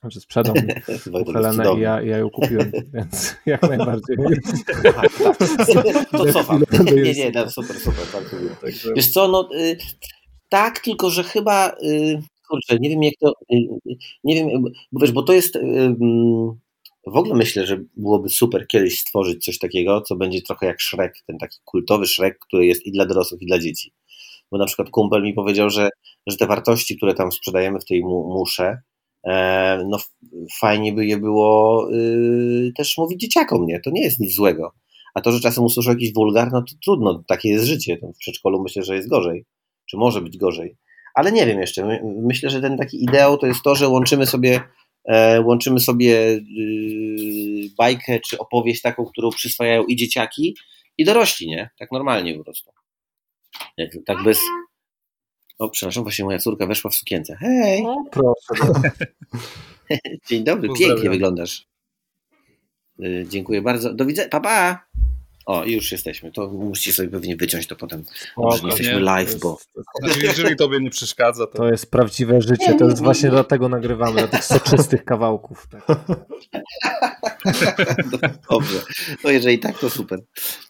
znaczy 0.00 0.20
sprzedał 0.20 0.54
mi 0.54 0.62
Helenę 1.32 1.64
i 1.76 1.80
ja, 1.80 2.02
ja 2.02 2.18
ją 2.18 2.30
kupiłem, 2.30 2.72
więc 2.94 3.36
jak 3.46 3.62
najbardziej. 3.62 4.16
to 6.10 6.32
cofam. 6.32 6.62
Nie, 6.84 7.12
nie, 7.14 7.30
no, 7.34 7.50
super, 7.50 7.76
super. 7.76 8.04
Bardzo 8.12 8.36
Wiesz 8.96 9.08
co, 9.08 9.28
no 9.28 9.48
y, 9.54 9.76
tak, 10.48 10.78
tylko 10.78 11.10
że 11.10 11.24
chyba 11.24 11.70
y, 11.70 12.22
kurczę, 12.48 12.78
nie 12.78 12.90
wiem 12.90 13.02
jak 13.02 13.14
to, 13.20 13.32
y, 13.52 13.56
y, 13.90 13.96
nie 14.24 14.34
wiem, 14.34 14.64
bo 14.92 15.00
wiesz, 15.00 15.12
bo 15.12 15.22
to 15.22 15.32
jest, 15.32 15.58
w 17.06 17.16
ogóle 17.16 17.34
myślę, 17.34 17.66
że 17.66 17.80
byłoby 17.96 18.28
super 18.28 18.66
kiedyś 18.66 19.00
stworzyć 19.00 19.44
coś 19.44 19.58
takiego, 19.58 20.00
co 20.00 20.16
będzie 20.16 20.42
trochę 20.42 20.66
jak 20.66 20.82
Shrek, 20.82 21.14
ten 21.26 21.38
taki 21.38 21.58
kultowy 21.64 22.06
Shrek, 22.06 22.38
który 22.38 22.66
jest 22.66 22.86
i 22.86 22.92
dla 22.92 23.06
dorosłych, 23.06 23.42
i 23.42 23.46
dla 23.46 23.58
dzieci. 23.58 23.92
Bo 24.52 24.58
na 24.58 24.66
przykład 24.66 24.90
kumpel 24.90 25.22
mi 25.22 25.34
powiedział, 25.34 25.70
że, 25.70 25.88
że 26.26 26.36
te 26.36 26.46
wartości, 26.46 26.96
które 26.96 27.14
tam 27.14 27.32
sprzedajemy 27.32 27.80
w 27.80 27.84
tej 27.84 28.02
musze, 28.04 28.82
e, 29.26 29.84
no 29.88 29.98
fajnie 30.60 30.92
by 30.92 31.06
je 31.06 31.18
było 31.18 31.88
y, 31.92 32.72
też 32.76 32.98
mówić 32.98 33.20
dzieciakom, 33.20 33.66
nie? 33.66 33.80
To 33.80 33.90
nie 33.90 34.02
jest 34.02 34.20
nic 34.20 34.34
złego. 34.34 34.72
A 35.14 35.20
to, 35.20 35.32
że 35.32 35.40
czasem 35.40 35.64
usłyszą 35.64 35.90
jakiś 35.90 36.12
wulgar, 36.14 36.52
no 36.52 36.62
to 36.62 36.74
trudno, 36.84 37.24
takie 37.28 37.48
jest 37.48 37.64
życie. 37.64 37.98
W 38.14 38.18
przedszkolu 38.18 38.62
myślę, 38.62 38.82
że 38.82 38.96
jest 38.96 39.08
gorzej, 39.08 39.44
czy 39.90 39.96
może 39.96 40.20
być 40.20 40.38
gorzej. 40.38 40.76
Ale 41.14 41.32
nie 41.32 41.46
wiem 41.46 41.60
jeszcze. 41.60 42.00
Myślę, 42.22 42.50
że 42.50 42.60
ten 42.60 42.78
taki 42.78 43.04
ideał 43.04 43.38
to 43.38 43.46
jest 43.46 43.62
to, 43.62 43.74
że 43.74 43.88
łączymy 43.88 44.26
sobie 44.26 44.60
E, 45.04 45.40
łączymy 45.40 45.80
sobie 45.80 46.16
y, 46.28 46.40
bajkę 47.78 48.20
czy 48.20 48.38
opowieść 48.38 48.82
taką, 48.82 49.04
którą 49.04 49.30
przyswajają 49.30 49.84
i 49.84 49.96
dzieciaki, 49.96 50.56
i 50.98 51.04
dorośli, 51.04 51.46
nie? 51.46 51.70
Tak 51.78 51.92
normalnie 51.92 52.38
po 52.38 52.44
prostu. 52.44 52.70
Jak, 53.76 53.90
tak 54.06 54.22
bez... 54.24 54.38
O, 55.58 55.68
przepraszam, 55.68 56.02
właśnie 56.02 56.24
moja 56.24 56.38
córka 56.38 56.66
weszła 56.66 56.90
w 56.90 56.94
sukience. 56.94 57.36
Hej! 57.36 57.82
O, 57.86 58.04
proszę. 58.10 58.90
Dzień 60.28 60.44
dobry, 60.44 60.68
pięknie 60.78 61.10
wyglądasz. 61.10 61.66
Y, 63.00 63.26
dziękuję 63.28 63.62
bardzo. 63.62 63.94
Do 63.94 64.04
widzenia. 64.06 64.28
Pa, 64.28 64.40
pa! 64.40 64.86
O, 65.50 65.64
już 65.64 65.92
jesteśmy. 65.92 66.32
To 66.32 66.48
musicie 66.48 66.92
sobie 66.92 67.08
pewnie 67.08 67.36
wyciąć 67.36 67.66
to 67.66 67.76
potem. 67.76 68.04
Dobrze, 68.36 68.66
jesteśmy 68.66 68.92
nie? 68.92 69.00
live, 69.00 69.38
bo. 69.38 69.58
Znaczy, 70.00 70.20
jeżeli 70.22 70.56
tobie 70.56 70.80
nie 70.80 70.90
przeszkadza, 70.90 71.46
to. 71.46 71.52
To 71.52 71.68
jest 71.68 71.90
prawdziwe 71.90 72.40
życie. 72.40 72.74
To 72.74 72.84
jest 72.84 73.02
właśnie 73.02 73.30
dlatego 73.30 73.68
nagrywamy, 73.68 74.12
dla 74.12 74.28
tych 74.28 74.44
soczystych 74.44 75.04
kawałków. 75.04 75.68
Tak. 75.70 76.00
Dobrze. 78.50 78.80
No 79.24 79.30
jeżeli 79.30 79.58
tak, 79.58 79.78
to 79.78 79.90
super. 79.90 80.20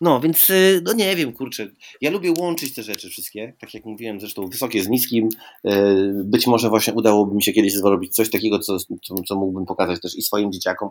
No 0.00 0.20
więc, 0.20 0.50
y, 0.50 0.82
no 0.84 0.92
nie 0.92 1.16
wiem, 1.16 1.32
kurczę. 1.32 1.68
Ja 2.00 2.10
lubię 2.10 2.32
łączyć 2.38 2.74
te 2.74 2.82
rzeczy 2.82 3.08
wszystkie. 3.08 3.56
Tak 3.60 3.74
jak 3.74 3.84
mówiłem, 3.84 4.20
zresztą 4.20 4.46
wysokie 4.46 4.82
z 4.82 4.88
niskim. 4.88 5.28
Y, 5.66 6.12
być 6.24 6.46
może 6.46 6.68
właśnie 6.68 6.92
udałoby 6.94 7.34
mi 7.34 7.42
się 7.42 7.52
kiedyś 7.52 7.74
zrobić 7.74 8.14
coś 8.14 8.30
takiego, 8.30 8.58
co, 8.58 8.78
co, 8.78 9.14
co 9.28 9.36
mógłbym 9.36 9.66
pokazać 9.66 10.00
też 10.00 10.16
i 10.16 10.22
swoim 10.22 10.52
dzieciakom, 10.52 10.88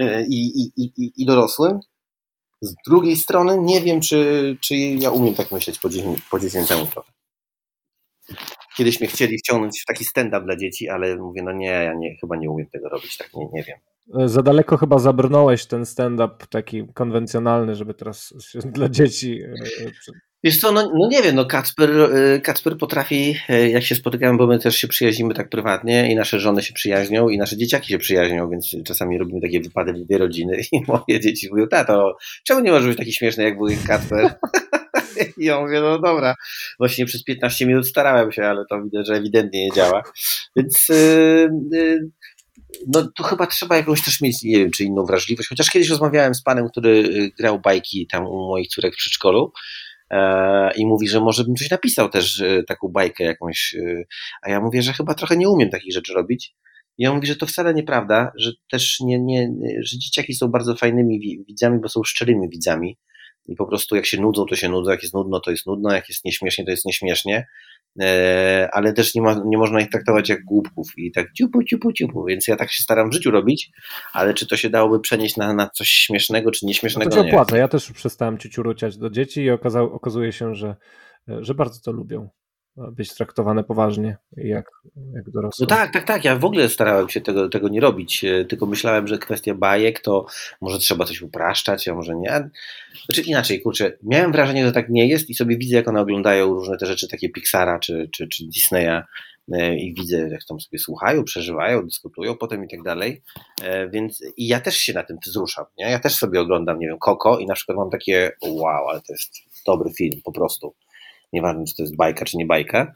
y, 0.00 0.26
i, 0.30 0.62
i, 0.62 0.72
i, 0.76 1.12
i 1.16 1.26
dorosłym. 1.26 1.80
Z 2.60 2.74
drugiej 2.86 3.16
strony 3.16 3.58
nie 3.60 3.80
wiem, 3.80 4.00
czy, 4.00 4.56
czy 4.60 4.76
ja 4.76 5.10
umiem 5.10 5.34
tak 5.34 5.52
myśleć 5.52 5.78
po, 5.78 5.88
po 6.30 6.38
dziecięcemu 6.38 6.86
trochę. 6.86 7.12
Kiedyś 8.76 9.00
mnie 9.00 9.08
chcieli 9.08 9.38
wciągnąć 9.38 9.82
w 9.82 9.86
taki 9.86 10.04
stand-up 10.04 10.44
dla 10.44 10.56
dzieci, 10.56 10.88
ale 10.88 11.16
mówię, 11.16 11.42
no 11.42 11.52
nie, 11.52 11.66
ja 11.66 11.94
nie, 11.94 12.16
chyba 12.20 12.36
nie 12.36 12.50
umiem 12.50 12.66
tego 12.66 12.88
robić, 12.88 13.16
tak 13.16 13.34
nie, 13.34 13.46
nie 13.52 13.62
wiem. 13.62 13.78
Za 14.28 14.42
daleko 14.42 14.76
chyba 14.76 14.98
zabrnąłeś 14.98 15.66
ten 15.66 15.86
stand-up 15.86 16.46
taki 16.50 16.86
konwencjonalny, 16.94 17.74
żeby 17.74 17.94
teraz 17.94 18.34
dla 18.76 18.88
dzieci 18.88 19.42
e, 19.42 19.90
Wiesz 20.44 20.58
co, 20.58 20.72
no, 20.72 20.92
no 20.98 21.08
nie 21.08 21.22
wiem, 21.22 21.36
no 21.36 21.44
Kacper, 21.44 21.90
y, 21.90 22.40
Kacper 22.40 22.78
potrafi, 22.78 23.36
y, 23.50 23.68
jak 23.70 23.82
się 23.82 23.94
spotykamy, 23.94 24.38
bo 24.38 24.46
my 24.46 24.58
też 24.58 24.76
się 24.76 24.88
przyjaźnimy 24.88 25.34
tak 25.34 25.48
prywatnie 25.48 26.12
i 26.12 26.14
nasze 26.14 26.40
żony 26.40 26.62
się 26.62 26.72
przyjaźnią 26.72 27.28
i 27.28 27.38
nasze 27.38 27.56
dzieciaki 27.56 27.88
się 27.88 27.98
przyjaźnią, 27.98 28.50
więc 28.50 28.76
czasami 28.84 29.18
robimy 29.18 29.40
takie 29.40 29.60
wypady 29.60 29.92
w 29.92 29.98
dwie 29.98 30.18
rodziny 30.18 30.60
i 30.72 30.80
moje 30.88 31.20
dzieci 31.20 31.48
mówią, 31.50 31.68
tato, 31.68 32.16
czemu 32.44 32.60
nie 32.60 32.70
możesz 32.70 32.88
być 32.88 32.98
taki 32.98 33.12
śmieszny 33.12 33.44
jak 33.44 33.56
wujek 33.56 33.82
Kacper? 33.86 34.34
I 35.38 35.44
ja 35.44 35.60
mówię, 35.60 35.80
no 35.80 35.98
dobra, 35.98 36.34
właśnie 36.78 37.06
przez 37.06 37.24
15 37.24 37.66
minut 37.66 37.88
starałem 37.88 38.32
się, 38.32 38.44
ale 38.44 38.64
to 38.70 38.82
widzę, 38.82 39.04
że 39.04 39.14
ewidentnie 39.14 39.64
nie 39.64 39.72
działa. 39.72 40.02
Więc 40.56 40.86
yy, 40.88 41.48
yy, 41.72 42.10
no 42.86 43.08
to 43.16 43.22
chyba 43.22 43.46
trzeba 43.46 43.76
jakąś 43.76 44.04
też 44.04 44.20
mieć, 44.20 44.42
nie 44.42 44.58
wiem, 44.58 44.70
czy 44.70 44.84
inną 44.84 45.04
wrażliwość. 45.04 45.48
Chociaż 45.48 45.70
kiedyś 45.70 45.88
rozmawiałem 45.88 46.34
z 46.34 46.42
panem, 46.42 46.68
który 46.68 47.08
grał 47.38 47.60
bajki 47.60 48.06
tam 48.06 48.26
u 48.26 48.48
moich 48.48 48.68
córek 48.68 48.94
w 48.94 48.96
przedszkolu 48.96 49.52
E, 49.52 49.85
i 50.76 50.86
mówi, 50.86 51.08
że 51.08 51.20
może 51.20 51.44
bym 51.44 51.54
coś 51.54 51.70
napisał 51.70 52.08
też, 52.08 52.40
e, 52.40 52.62
taką 52.62 52.88
bajkę 52.88 53.24
jakąś, 53.24 53.74
e, 53.74 54.04
a 54.42 54.50
ja 54.50 54.60
mówię, 54.60 54.82
że 54.82 54.92
chyba 54.92 55.14
trochę 55.14 55.36
nie 55.36 55.48
umiem 55.48 55.70
takich 55.70 55.92
rzeczy 55.92 56.12
robić. 56.12 56.54
I 56.98 57.06
on 57.06 57.14
mówi, 57.14 57.26
że 57.26 57.36
to 57.36 57.46
wcale 57.46 57.74
nieprawda, 57.74 58.32
że 58.38 58.52
też 58.70 59.00
nie, 59.00 59.18
nie, 59.18 59.52
że 59.82 59.98
dzieciaki 59.98 60.34
są 60.34 60.48
bardzo 60.48 60.76
fajnymi 60.76 61.44
widzami, 61.48 61.78
bo 61.80 61.88
są 61.88 62.04
szczerymi 62.04 62.48
widzami 62.48 62.98
i 63.48 63.56
po 63.56 63.66
prostu 63.66 63.96
jak 63.96 64.06
się 64.06 64.20
nudzą, 64.20 64.44
to 64.46 64.56
się 64.56 64.68
nudzą, 64.68 64.90
jak 64.90 65.02
jest 65.02 65.14
nudno, 65.14 65.40
to 65.40 65.50
jest 65.50 65.66
nudno, 65.66 65.92
jak 65.92 66.08
jest 66.08 66.24
nieśmiesznie, 66.24 66.64
to 66.64 66.70
jest 66.70 66.84
nieśmiesznie, 66.84 67.46
e, 68.00 68.68
ale 68.72 68.92
też 68.92 69.14
nie, 69.14 69.22
ma, 69.22 69.42
nie 69.44 69.58
można 69.58 69.80
ich 69.80 69.90
traktować 69.90 70.28
jak 70.28 70.44
głupków 70.44 70.88
i 70.96 71.12
tak 71.12 71.32
ciupu, 71.32 71.64
ciupu, 71.64 71.92
ciupu, 71.92 72.24
więc 72.24 72.48
ja 72.48 72.56
tak 72.56 72.72
się 72.72 72.82
staram 72.82 73.10
w 73.10 73.12
życiu 73.12 73.30
robić, 73.30 73.70
ale 74.12 74.34
czy 74.34 74.46
to 74.46 74.56
się 74.56 74.70
dałoby 74.70 75.00
przenieść 75.00 75.36
na, 75.36 75.54
na 75.54 75.70
coś 75.70 75.88
śmiesznego, 75.88 76.50
czy 76.50 76.66
nieśmiesznego, 76.66 77.10
no 77.10 77.16
to 77.16 77.22
się 77.22 77.28
opłaca, 77.28 77.58
ja 77.58 77.68
też 77.68 77.92
przestałem 77.92 78.38
ciuciuruciać 78.38 78.96
do 78.96 79.10
dzieci 79.10 79.40
i 79.40 79.50
okazał, 79.50 79.92
okazuje 79.94 80.32
się, 80.32 80.54
że, 80.54 80.76
że 81.28 81.54
bardzo 81.54 81.80
to 81.80 81.92
lubią 81.92 82.28
być 82.76 83.14
traktowane 83.14 83.64
poważnie, 83.64 84.16
jak, 84.36 84.70
jak 85.14 85.30
dorosłe. 85.30 85.66
No 85.70 85.76
tak, 85.76 85.92
tak, 85.92 86.04
tak. 86.04 86.24
Ja 86.24 86.36
w 86.36 86.44
ogóle 86.44 86.68
starałem 86.68 87.08
się 87.08 87.20
tego, 87.20 87.48
tego 87.48 87.68
nie 87.68 87.80
robić, 87.80 88.24
e, 88.24 88.44
tylko 88.44 88.66
myślałem, 88.66 89.08
że 89.08 89.18
kwestia 89.18 89.54
bajek 89.54 90.00
to 90.00 90.26
może 90.60 90.78
trzeba 90.78 91.04
coś 91.04 91.22
upraszczać, 91.22 91.88
a 91.88 91.94
może 91.94 92.14
nie. 92.14 92.50
Znaczy 93.04 93.22
inaczej, 93.22 93.62
kurczę, 93.62 93.92
miałem 94.02 94.32
wrażenie, 94.32 94.66
że 94.66 94.72
tak 94.72 94.88
nie 94.88 95.08
jest 95.08 95.30
i 95.30 95.34
sobie 95.34 95.58
widzę, 95.58 95.76
jak 95.76 95.88
one 95.88 96.00
oglądają 96.00 96.54
różne 96.54 96.76
te 96.76 96.86
rzeczy, 96.86 97.08
takie 97.08 97.28
Pixara 97.28 97.78
czy, 97.78 98.08
czy, 98.12 98.28
czy 98.28 98.44
Disneya 98.46 99.02
e, 99.52 99.76
i 99.76 99.94
widzę, 99.94 100.28
jak 100.28 100.44
tam 100.44 100.60
sobie 100.60 100.78
słuchają, 100.78 101.24
przeżywają, 101.24 101.84
dyskutują 101.84 102.36
potem 102.36 102.64
i 102.64 102.68
tak 102.68 102.82
dalej, 102.82 103.22
e, 103.62 103.88
więc 103.88 104.22
i 104.36 104.46
ja 104.46 104.60
też 104.60 104.76
się 104.76 104.92
na 104.92 105.02
tym 105.02 105.16
wzruszam, 105.26 105.64
nie? 105.78 105.90
Ja 105.90 105.98
też 105.98 106.14
sobie 106.14 106.40
oglądam, 106.40 106.78
nie 106.78 106.86
wiem, 106.86 106.98
Koko 106.98 107.38
i 107.38 107.46
na 107.46 107.54
przykład 107.54 107.78
mam 107.78 107.90
takie 107.90 108.32
wow, 108.42 108.88
ale 108.88 109.00
to 109.00 109.12
jest 109.12 109.32
dobry 109.66 109.90
film, 109.90 110.20
po 110.24 110.32
prostu 110.32 110.74
nieważne 111.36 111.64
czy 111.64 111.76
to 111.76 111.82
jest 111.82 111.96
bajka, 111.96 112.24
czy 112.24 112.36
nie 112.36 112.46
bajka. 112.46 112.92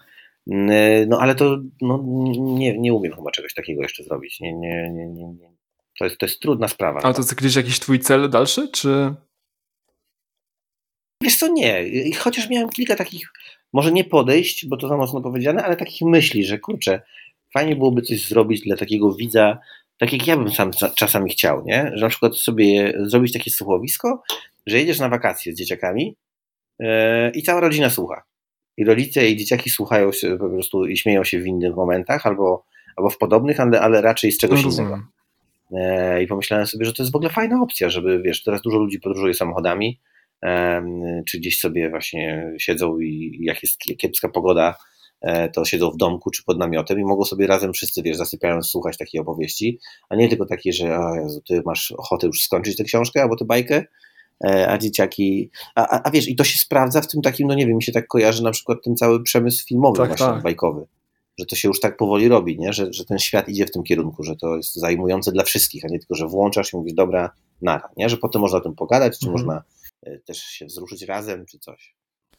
Mm, 0.51 1.09
no 1.09 1.19
ale 1.21 1.35
to 1.35 1.59
no, 1.81 2.05
nie, 2.39 2.79
nie 2.79 2.95
umiem 2.95 3.13
chyba 3.13 3.31
czegoś 3.31 3.55
takiego 3.55 3.83
jeszcze 3.83 4.05
zrobić. 4.05 4.41
Nie, 4.41 4.53
nie, 4.53 4.91
nie, 4.91 5.07
nie, 5.07 5.27
nie. 5.27 5.51
To, 5.99 6.05
jest, 6.05 6.19
to 6.19 6.27
jest 6.27 6.41
trudna 6.41 6.69
sprawa. 6.69 7.01
A 7.03 7.13
to 7.13 7.21
jest 7.21 7.35
gdzieś 7.35 7.57
jakiś 7.57 7.81
twój 7.81 8.01
cel 8.01 8.31
dalszy, 8.31 8.69
czy... 8.69 9.15
Wiesz 11.23 11.37
co, 11.37 11.49
nie. 11.49 11.85
Chociaż 12.19 12.51
miałem 12.51 12.69
kilka 12.69 12.97
takich, 12.97 13.33
może 13.73 13.93
nie 13.93 14.05
podejść, 14.05 14.67
bo 14.67 14.77
to 14.77 14.89
za 14.89 14.97
mocno 14.97 15.21
powiedziane, 15.21 15.65
ale 15.65 15.77
takich 15.77 16.09
myśli, 16.09 16.45
że 16.45 16.59
kurczę, 16.59 17.03
fajnie 17.55 17.77
byłoby 17.77 18.03
coś 18.03 18.29
zrobić 18.29 18.61
dla 18.61 18.77
takiego 18.77 19.15
widza, 19.15 19.59
tak 19.99 20.13
jak 20.13 20.27
ja 20.27 20.37
bym 20.37 20.51
sam 20.51 20.71
czasami 20.97 21.31
chciał, 21.31 21.65
nie? 21.65 21.91
Że 21.95 22.05
na 22.05 22.09
przykład 22.09 22.37
sobie 22.37 22.93
zrobić 23.01 23.33
takie 23.33 23.51
słuchowisko, 23.51 24.23
że 24.67 24.79
jedziesz 24.79 24.99
na 24.99 25.09
wakacje 25.09 25.53
z 25.53 25.57
dzieciakami 25.57 26.17
yy, 26.79 26.89
i 27.35 27.43
cała 27.43 27.61
rodzina 27.61 27.91
słucha 27.91 28.30
i 28.81 28.85
rodzice 28.85 29.29
i 29.29 29.37
dzieciaki 29.37 29.71
słuchają 29.71 30.13
się 30.13 30.39
po 30.39 30.49
prostu 30.49 30.87
i 30.87 30.97
śmieją 30.97 31.25
się 31.25 31.41
w 31.41 31.47
innych 31.47 31.75
momentach 31.75 32.27
albo, 32.27 32.65
albo 32.97 33.11
w 33.11 33.19
podobnych, 33.19 33.61
ale, 33.61 33.81
ale 33.81 34.01
raczej 34.01 34.33
z 34.33 34.39
czegoś 34.39 34.65
no, 34.65 34.71
innego. 34.71 35.03
E, 35.73 36.23
I 36.23 36.27
pomyślałem 36.27 36.67
sobie, 36.67 36.85
że 36.85 36.93
to 36.93 37.03
jest 37.03 37.13
w 37.13 37.17
ogóle 37.17 37.31
fajna 37.31 37.63
opcja, 37.63 37.91
żeby 37.91 38.23
wiesz, 38.23 38.43
teraz 38.43 38.63
dużo 38.63 38.79
ludzi 38.79 39.01
podróżuje 39.01 39.35
samochodami, 39.35 40.01
czy 41.27 41.39
gdzieś 41.39 41.61
sobie 41.61 41.91
właśnie 41.91 42.53
siedzą 42.59 43.01
i 43.01 43.39
jak 43.41 43.63
jest 43.63 43.79
kiepska 43.99 44.29
pogoda, 44.29 44.77
e, 45.21 45.49
to 45.49 45.65
siedzą 45.65 45.91
w 45.91 45.97
domku 45.97 46.31
czy 46.31 46.45
pod 46.45 46.59
namiotem 46.59 47.01
i 47.01 47.05
mogą 47.05 47.25
sobie 47.25 47.47
razem 47.47 47.73
wszyscy, 47.73 48.03
wiesz, 48.03 48.17
zasypiając 48.17 48.67
słuchać 48.67 48.99
takiej 48.99 49.21
opowieści, 49.21 49.79
a 50.09 50.17
nie 50.17 50.29
tylko 50.29 50.47
takie, 50.47 50.73
że 50.73 50.99
o 50.99 51.15
Jezu, 51.15 51.43
ty 51.49 51.63
masz 51.67 51.93
ochotę 51.93 52.27
już 52.27 52.43
skończyć 52.43 52.77
tę 52.77 52.85
książkę 52.85 53.23
albo 53.23 53.37
tę 53.37 53.45
bajkę, 53.45 53.85
a 54.45 54.79
dzieciaki, 54.79 55.51
a, 55.75 56.03
a, 56.03 56.11
wiesz, 56.11 56.29
i 56.29 56.37
to 56.37 56.45
się 56.45 56.59
sprawdza 56.59 57.01
w 57.01 57.07
tym 57.07 57.23
takim, 57.23 57.49
no 57.49 57.55
nie 57.55 57.67
wiem, 57.67 57.77
mi 57.77 57.83
się 57.83 57.93
tak 57.93 58.07
kojarzy 58.07 58.43
na 58.43 58.51
przykład 58.51 58.79
ten 58.85 58.97
cały 58.97 59.23
przemysł 59.23 59.67
filmowy 59.67 59.99
tak, 59.99 60.09
właśnie, 60.09 60.27
tak. 60.27 60.43
bajkowy, 60.43 60.87
że 61.39 61.47
to 61.47 61.57
się 61.57 61.69
już 61.69 61.81
tak 61.81 61.97
powoli 61.97 62.29
robi, 62.29 62.59
nie? 62.59 62.73
Że, 62.73 62.93
że 62.93 63.05
ten 63.05 63.19
świat 63.19 63.49
idzie 63.49 63.67
w 63.67 63.71
tym 63.71 63.83
kierunku, 63.83 64.23
że 64.23 64.37
to 64.37 64.57
jest 64.57 64.75
zajmujące 64.75 65.33
dla 65.33 65.45
wszystkich, 65.45 65.85
a 65.85 65.89
nie 65.89 65.99
tylko, 65.99 66.15
że 66.15 66.27
włączasz 66.27 66.73
i 66.73 66.77
mówisz, 66.77 66.95
dobra, 66.95 67.31
nara, 67.63 67.89
nie? 67.97 68.09
Że 68.09 68.17
potem 68.17 68.41
można 68.41 68.59
o 68.59 68.61
tym 68.61 68.75
pogadać, 68.75 69.19
czy 69.19 69.27
mhm. 69.27 69.33
można 69.33 69.63
e, 70.03 70.19
też 70.19 70.39
się 70.39 70.67
wzruszyć 70.67 71.03
razem, 71.03 71.47
czy 71.47 71.59
coś. 71.59 71.95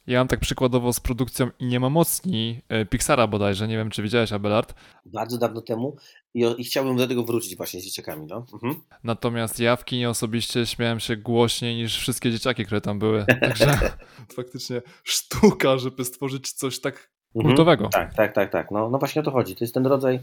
Ja 0.07 0.19
mam 0.19 0.27
tak 0.27 0.39
przykładowo 0.39 0.93
z 0.93 0.99
produkcją 0.99 1.49
I 1.59 1.65
nie 1.65 1.79
ma 1.79 1.89
mocni 1.89 2.61
e, 2.69 2.85
Pixara 2.85 3.27
bodajże, 3.27 3.67
nie 3.67 3.77
wiem 3.77 3.89
czy 3.89 4.03
widziałeś 4.03 4.31
Abelard. 4.31 4.73
Bardzo 5.05 5.37
dawno 5.37 5.61
temu 5.61 5.95
i, 6.33 6.45
i 6.57 6.63
chciałbym 6.63 6.97
do 6.97 7.07
tego 7.07 7.23
wrócić 7.23 7.57
właśnie 7.57 7.81
z 7.81 7.83
dzieciakami. 7.83 8.27
No. 8.27 8.45
Mhm. 8.53 8.83
Natomiast 9.03 9.59
ja 9.59 9.75
w 9.75 9.85
kinie 9.85 10.09
osobiście 10.09 10.65
śmiałem 10.65 10.99
się 10.99 11.17
głośniej 11.17 11.75
niż 11.75 11.97
wszystkie 11.97 12.31
dzieciaki, 12.31 12.65
które 12.65 12.81
tam 12.81 12.99
były. 12.99 13.25
Także 13.41 13.79
faktycznie 14.35 14.81
sztuka, 15.03 15.77
żeby 15.77 16.05
stworzyć 16.05 16.51
coś 16.51 16.79
tak 16.79 17.11
mhm. 17.35 17.55
kultowego. 17.55 17.89
Tak, 17.91 18.13
tak, 18.13 18.33
tak, 18.33 18.51
tak. 18.51 18.71
No, 18.71 18.89
no 18.89 18.99
właśnie 18.99 19.21
o 19.21 19.25
to 19.25 19.31
chodzi. 19.31 19.55
To 19.55 19.63
jest 19.63 19.73
ten 19.73 19.85
rodzaj 19.85 20.19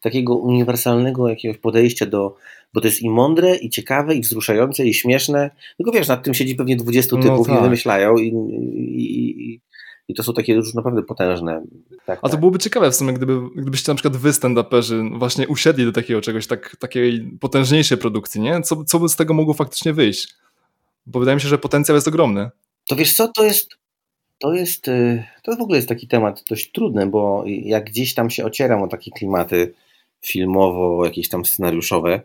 takiego 0.00 0.34
uniwersalnego 0.34 1.28
jakiegoś 1.28 1.58
podejścia 1.58 2.06
do, 2.06 2.36
bo 2.74 2.80
to 2.80 2.86
jest 2.86 3.02
i 3.02 3.10
mądre, 3.10 3.56
i 3.56 3.70
ciekawe, 3.70 4.14
i 4.14 4.20
wzruszające, 4.20 4.86
i 4.86 4.94
śmieszne. 4.94 5.50
Tylko 5.76 5.92
wiesz, 5.92 6.08
nad 6.08 6.22
tym 6.24 6.34
siedzi 6.34 6.54
pewnie 6.54 6.76
20 6.76 7.16
no 7.16 7.22
typów 7.22 7.46
tak. 7.46 7.58
i 7.58 7.62
wymyślają 7.62 8.16
i, 8.16 8.26
i, 8.26 9.60
I 10.08 10.14
to 10.14 10.22
są 10.22 10.32
takie 10.32 10.54
już 10.54 10.74
naprawdę 10.74 11.02
potężne. 11.02 11.62
Tak, 12.06 12.18
A 12.18 12.22
to 12.22 12.28
tak. 12.28 12.40
byłoby 12.40 12.58
ciekawe 12.58 12.90
w 12.90 12.94
sumie, 12.94 13.12
gdyby, 13.12 13.40
gdybyście 13.56 13.92
na 13.92 13.96
przykład 13.96 14.16
wy 14.16 14.30
stand-uperzy 14.30 15.18
właśnie 15.18 15.48
usiedli 15.48 15.84
do 15.84 15.92
takiego 15.92 16.20
czegoś, 16.20 16.46
tak, 16.46 16.76
takiej 16.76 17.38
potężniejszej 17.40 17.98
produkcji, 17.98 18.40
nie? 18.40 18.62
Co, 18.62 18.84
co 18.84 18.98
by 18.98 19.08
z 19.08 19.16
tego 19.16 19.34
mogło 19.34 19.54
faktycznie 19.54 19.92
wyjść? 19.92 20.34
Bo 21.06 21.18
wydaje 21.18 21.34
mi 21.34 21.40
się, 21.40 21.48
że 21.48 21.58
potencjał 21.58 21.94
jest 21.94 22.08
ogromny. 22.08 22.50
To 22.88 22.96
wiesz 22.96 23.14
co, 23.14 23.28
to 23.28 23.44
jest, 23.44 23.68
to 24.38 24.54
jest, 24.54 24.88
y, 24.88 25.24
to 25.42 25.56
w 25.56 25.60
ogóle 25.60 25.78
jest 25.78 25.88
taki 25.88 26.08
temat 26.08 26.44
dość 26.50 26.72
trudny, 26.72 27.06
bo 27.06 27.44
jak 27.46 27.84
gdzieś 27.84 28.14
tam 28.14 28.30
się 28.30 28.44
ocieram 28.44 28.82
o 28.82 28.88
takie 28.88 29.10
klimaty 29.10 29.74
filmowo, 30.24 31.04
jakieś 31.04 31.28
tam 31.28 31.44
scenariuszowe, 31.44 32.20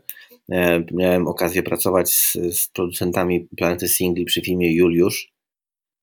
e, 0.52 0.84
miałem 0.92 1.28
okazję 1.28 1.64
pracować 1.64 2.14
z, 2.14 2.34
z 2.34 2.68
producentami 2.68 3.48
Planety 3.58 3.88
Singli 3.88 4.26
przy 4.26 4.42
filmie 4.42 4.74
Juliusz, 4.74 5.32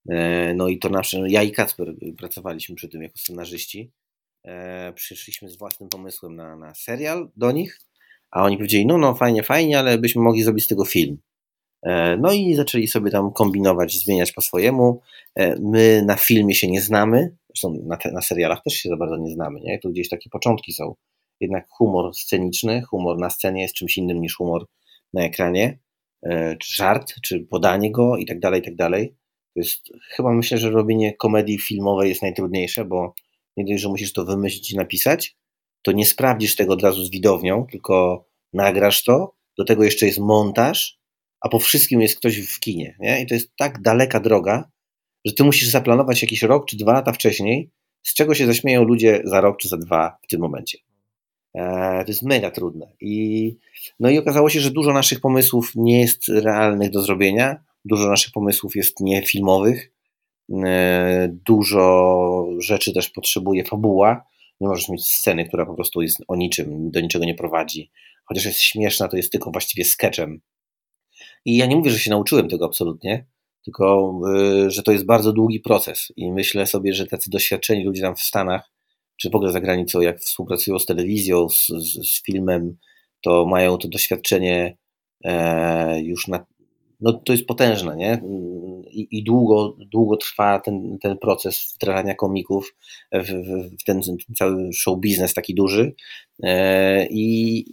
e, 0.08 0.54
no 0.54 0.68
i 0.68 0.78
to 0.78 0.88
nasze, 0.88 1.22
ja 1.28 1.42
i 1.42 1.52
Kacper 1.52 1.94
pracowaliśmy 2.18 2.74
przy 2.74 2.88
tym 2.88 3.02
jako 3.02 3.18
scenarzyści. 3.18 3.90
E, 4.44 4.92
przyszliśmy 4.92 5.48
z 5.48 5.58
własnym 5.58 5.88
pomysłem 5.88 6.36
na, 6.36 6.56
na 6.56 6.74
serial 6.74 7.30
do 7.36 7.52
nich, 7.52 7.80
a 8.30 8.42
oni 8.42 8.56
powiedzieli, 8.56 8.86
no 8.86 8.98
no 8.98 9.14
fajnie, 9.14 9.42
fajnie, 9.42 9.78
ale 9.78 9.98
byśmy 9.98 10.22
mogli 10.22 10.42
zrobić 10.42 10.64
z 10.64 10.68
tego 10.68 10.84
film. 10.84 11.18
E, 11.82 12.16
no 12.16 12.32
i 12.32 12.54
zaczęli 12.54 12.86
sobie 12.86 13.10
tam 13.10 13.32
kombinować, 13.32 13.98
zmieniać 13.98 14.32
po 14.32 14.40
swojemu. 14.40 15.00
E, 15.34 15.60
my 15.60 16.02
na 16.06 16.16
filmie 16.16 16.54
się 16.54 16.70
nie 16.70 16.80
znamy, 16.80 17.36
zresztą 17.48 17.82
na, 17.86 17.96
te, 17.96 18.12
na 18.12 18.20
serialach 18.20 18.62
też 18.62 18.74
się 18.74 18.88
za 18.88 18.96
bardzo 18.96 19.16
nie 19.16 19.30
znamy, 19.30 19.60
nie? 19.60 19.78
Tu 19.78 19.90
gdzieś 19.90 20.08
takie 20.08 20.30
początki 20.30 20.72
są. 20.72 20.94
Jednak 21.40 21.66
humor 21.68 22.14
sceniczny, 22.14 22.82
humor 22.82 23.18
na 23.18 23.30
scenie 23.30 23.62
jest 23.62 23.74
czymś 23.74 23.98
innym 23.98 24.20
niż 24.20 24.36
humor 24.36 24.66
na 25.14 25.24
ekranie, 25.24 25.78
e, 26.22 26.56
czy 26.56 26.76
żart, 26.76 27.12
czy 27.22 27.40
podanie 27.40 27.92
go 27.92 28.16
i 28.16 28.26
tak 28.26 28.40
dalej, 28.40 28.60
i 28.60 28.64
tak 28.64 28.76
dalej. 28.76 29.16
To 29.54 29.60
jest, 29.60 29.88
chyba 30.08 30.32
myślę, 30.32 30.58
że 30.58 30.70
robienie 30.70 31.16
komedii 31.16 31.58
filmowej 31.58 32.08
jest 32.08 32.22
najtrudniejsze, 32.22 32.84
bo 32.84 33.14
nie 33.56 33.64
dość, 33.64 33.82
że 33.82 33.88
musisz 33.88 34.12
to 34.12 34.24
wymyślić 34.24 34.72
i 34.72 34.76
napisać, 34.76 35.36
to 35.82 35.92
nie 35.92 36.06
sprawdzisz 36.06 36.56
tego 36.56 36.72
od 36.74 36.82
razu 36.82 37.04
z 37.04 37.10
widownią, 37.10 37.66
tylko 37.70 38.24
nagrasz 38.52 39.04
to, 39.04 39.34
do 39.58 39.64
tego 39.64 39.84
jeszcze 39.84 40.06
jest 40.06 40.18
montaż, 40.18 40.98
a 41.40 41.48
po 41.48 41.58
wszystkim 41.58 42.00
jest 42.00 42.18
ktoś 42.18 42.38
w 42.40 42.60
kinie. 42.60 42.96
Nie? 43.00 43.22
I 43.22 43.26
to 43.26 43.34
jest 43.34 43.56
tak 43.56 43.82
daleka 43.82 44.20
droga, 44.20 44.70
że 45.24 45.32
ty 45.32 45.44
musisz 45.44 45.68
zaplanować 45.68 46.22
jakiś 46.22 46.42
rok 46.42 46.66
czy 46.66 46.76
dwa 46.76 46.92
lata 46.92 47.12
wcześniej, 47.12 47.70
z 48.02 48.14
czego 48.14 48.34
się 48.34 48.46
zaśmieją 48.46 48.84
ludzie 48.84 49.22
za 49.24 49.40
rok 49.40 49.58
czy 49.58 49.68
za 49.68 49.76
dwa 49.76 50.18
w 50.22 50.26
tym 50.26 50.40
momencie. 50.40 50.78
E, 51.54 52.04
to 52.04 52.10
jest 52.10 52.22
mega 52.22 52.50
trudne. 52.50 52.92
I, 53.00 53.56
no 54.00 54.10
i 54.10 54.18
okazało 54.18 54.50
się, 54.50 54.60
że 54.60 54.70
dużo 54.70 54.92
naszych 54.92 55.20
pomysłów 55.20 55.72
nie 55.74 56.00
jest 56.00 56.28
realnych 56.28 56.90
do 56.90 57.02
zrobienia, 57.02 57.64
dużo 57.84 58.08
naszych 58.08 58.32
pomysłów 58.32 58.76
jest 58.76 59.00
niefilmowych, 59.00 59.92
e, 60.64 61.28
dużo 61.46 62.46
rzeczy 62.58 62.92
też 62.92 63.10
potrzebuje 63.10 63.64
fabuła. 63.64 64.24
Nie 64.60 64.68
możesz 64.68 64.88
mieć 64.88 65.12
sceny, 65.12 65.48
która 65.48 65.66
po 65.66 65.74
prostu 65.74 66.02
jest 66.02 66.18
o 66.28 66.36
niczym, 66.36 66.90
do 66.90 67.00
niczego 67.00 67.24
nie 67.24 67.34
prowadzi. 67.34 67.90
Chociaż 68.24 68.44
jest 68.44 68.60
śmieszna, 68.60 69.08
to 69.08 69.16
jest 69.16 69.32
tylko 69.32 69.50
właściwie 69.50 69.84
sketchem 69.84 70.40
i 71.44 71.56
ja 71.56 71.66
nie 71.66 71.76
mówię, 71.76 71.90
że 71.90 71.98
się 71.98 72.10
nauczyłem 72.10 72.48
tego 72.48 72.64
absolutnie, 72.64 73.26
tylko 73.64 74.20
y, 74.66 74.70
że 74.70 74.82
to 74.82 74.92
jest 74.92 75.06
bardzo 75.06 75.32
długi 75.32 75.60
proces. 75.60 76.12
I 76.16 76.32
myślę 76.32 76.66
sobie, 76.66 76.92
że 76.92 77.06
tacy 77.06 77.30
doświadczeni 77.30 77.84
ludzie 77.84 78.02
tam 78.02 78.16
w 78.16 78.20
Stanach, 78.20 78.70
czy 79.16 79.30
w 79.30 79.34
ogóle 79.34 79.52
za 79.52 79.60
granicą, 79.60 80.00
jak 80.00 80.20
współpracują 80.20 80.78
z 80.78 80.86
telewizją, 80.86 81.48
z, 81.48 81.66
z, 81.66 82.08
z 82.08 82.22
filmem, 82.22 82.76
to 83.20 83.46
mają 83.46 83.78
to 83.78 83.88
doświadczenie 83.88 84.76
e, 85.24 86.02
już 86.02 86.28
na. 86.28 86.46
No 87.00 87.12
to 87.12 87.32
jest 87.32 87.46
potężne, 87.46 87.96
nie? 87.96 88.22
I, 88.90 89.08
i 89.10 89.24
długo, 89.24 89.76
długo 89.92 90.16
trwa 90.16 90.60
ten, 90.60 90.98
ten 91.02 91.18
proces 91.18 91.72
wdrażania 91.74 92.14
komików 92.14 92.74
w, 93.12 93.26
w, 93.26 93.76
w 93.80 93.84
ten, 93.84 94.00
ten, 94.02 94.16
cały 94.36 94.72
show 94.72 94.98
biznes 95.00 95.34
taki 95.34 95.54
duży. 95.54 95.94
E, 96.42 97.06
i, 97.06 97.64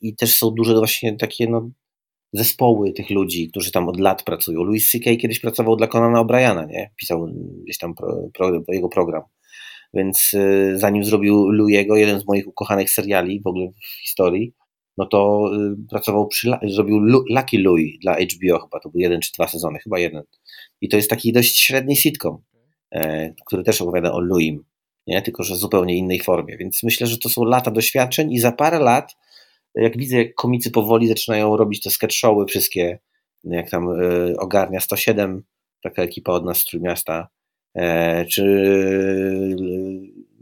I 0.00 0.16
też 0.16 0.38
są 0.38 0.50
duże 0.50 0.74
właśnie 0.74 1.16
takie 1.16 1.46
no, 1.46 1.70
zespoły 2.32 2.92
tych 2.92 3.10
ludzi, 3.10 3.48
którzy 3.48 3.72
tam 3.72 3.88
od 3.88 4.00
lat 4.00 4.22
pracują. 4.22 4.62
Louis 4.62 4.90
C.K. 4.90 5.16
kiedyś 5.16 5.40
pracował 5.40 5.76
dla 5.76 5.86
Conana 5.86 6.24
O'Briana, 6.24 6.68
nie? 6.68 6.90
Pisał 6.96 7.26
gdzieś 7.64 7.78
tam 7.78 7.94
pro, 7.94 8.28
pro, 8.34 8.62
jego 8.68 8.88
program. 8.88 9.22
Więc 9.94 10.34
y, 10.34 10.72
zanim 10.76 11.04
zrobił 11.04 11.50
Louiego, 11.50 11.96
jeden 11.96 12.20
z 12.20 12.26
moich 12.26 12.48
ukochanych 12.48 12.90
seriali 12.90 13.40
w 13.40 13.46
ogóle 13.46 13.68
w 13.68 14.02
historii, 14.02 14.54
no 14.98 15.06
to 15.06 15.50
y, 15.54 15.88
pracował 15.90 16.28
przy, 16.28 16.50
zrobił 16.62 16.98
Lu, 16.98 17.24
Lucky 17.30 17.58
Louis 17.58 17.98
dla 17.98 18.14
HBO 18.14 18.58
chyba, 18.58 18.80
to 18.80 18.90
był 18.90 19.00
jeden 19.00 19.20
czy 19.20 19.32
dwa 19.32 19.48
sezony, 19.48 19.78
chyba 19.78 19.98
jeden. 19.98 20.22
I 20.80 20.88
to 20.88 20.96
jest 20.96 21.10
taki 21.10 21.32
dość 21.32 21.58
średni 21.60 21.96
sitcom, 21.96 22.38
e, 22.94 23.34
który 23.46 23.62
też 23.62 23.82
opowiada 23.82 24.12
o 24.12 24.20
Louim, 24.20 24.64
nie? 25.06 25.22
Tylko, 25.22 25.42
że 25.42 25.54
w 25.54 25.58
zupełnie 25.58 25.96
innej 25.96 26.20
formie. 26.20 26.56
Więc 26.56 26.82
myślę, 26.82 27.06
że 27.06 27.18
to 27.18 27.28
są 27.28 27.44
lata 27.44 27.70
doświadczeń 27.70 28.32
i 28.32 28.38
za 28.38 28.52
parę 28.52 28.78
lat 28.78 29.12
jak 29.74 29.96
widzę, 29.96 30.16
jak 30.16 30.34
komicy 30.34 30.70
powoli 30.70 31.08
zaczynają 31.08 31.56
robić 31.56 31.82
te 31.82 31.90
sketch 31.90 32.14
showy 32.14 32.46
wszystkie, 32.46 32.98
jak 33.44 33.70
tam 33.70 33.88
y, 34.00 34.34
ogarnia 34.38 34.80
107, 34.80 35.42
taka 35.82 36.02
ekipa 36.02 36.32
od 36.32 36.44
nas 36.44 36.58
z 36.58 36.64
Trójmiasta, 36.64 37.28
e, 37.74 38.24
czy 38.26 38.42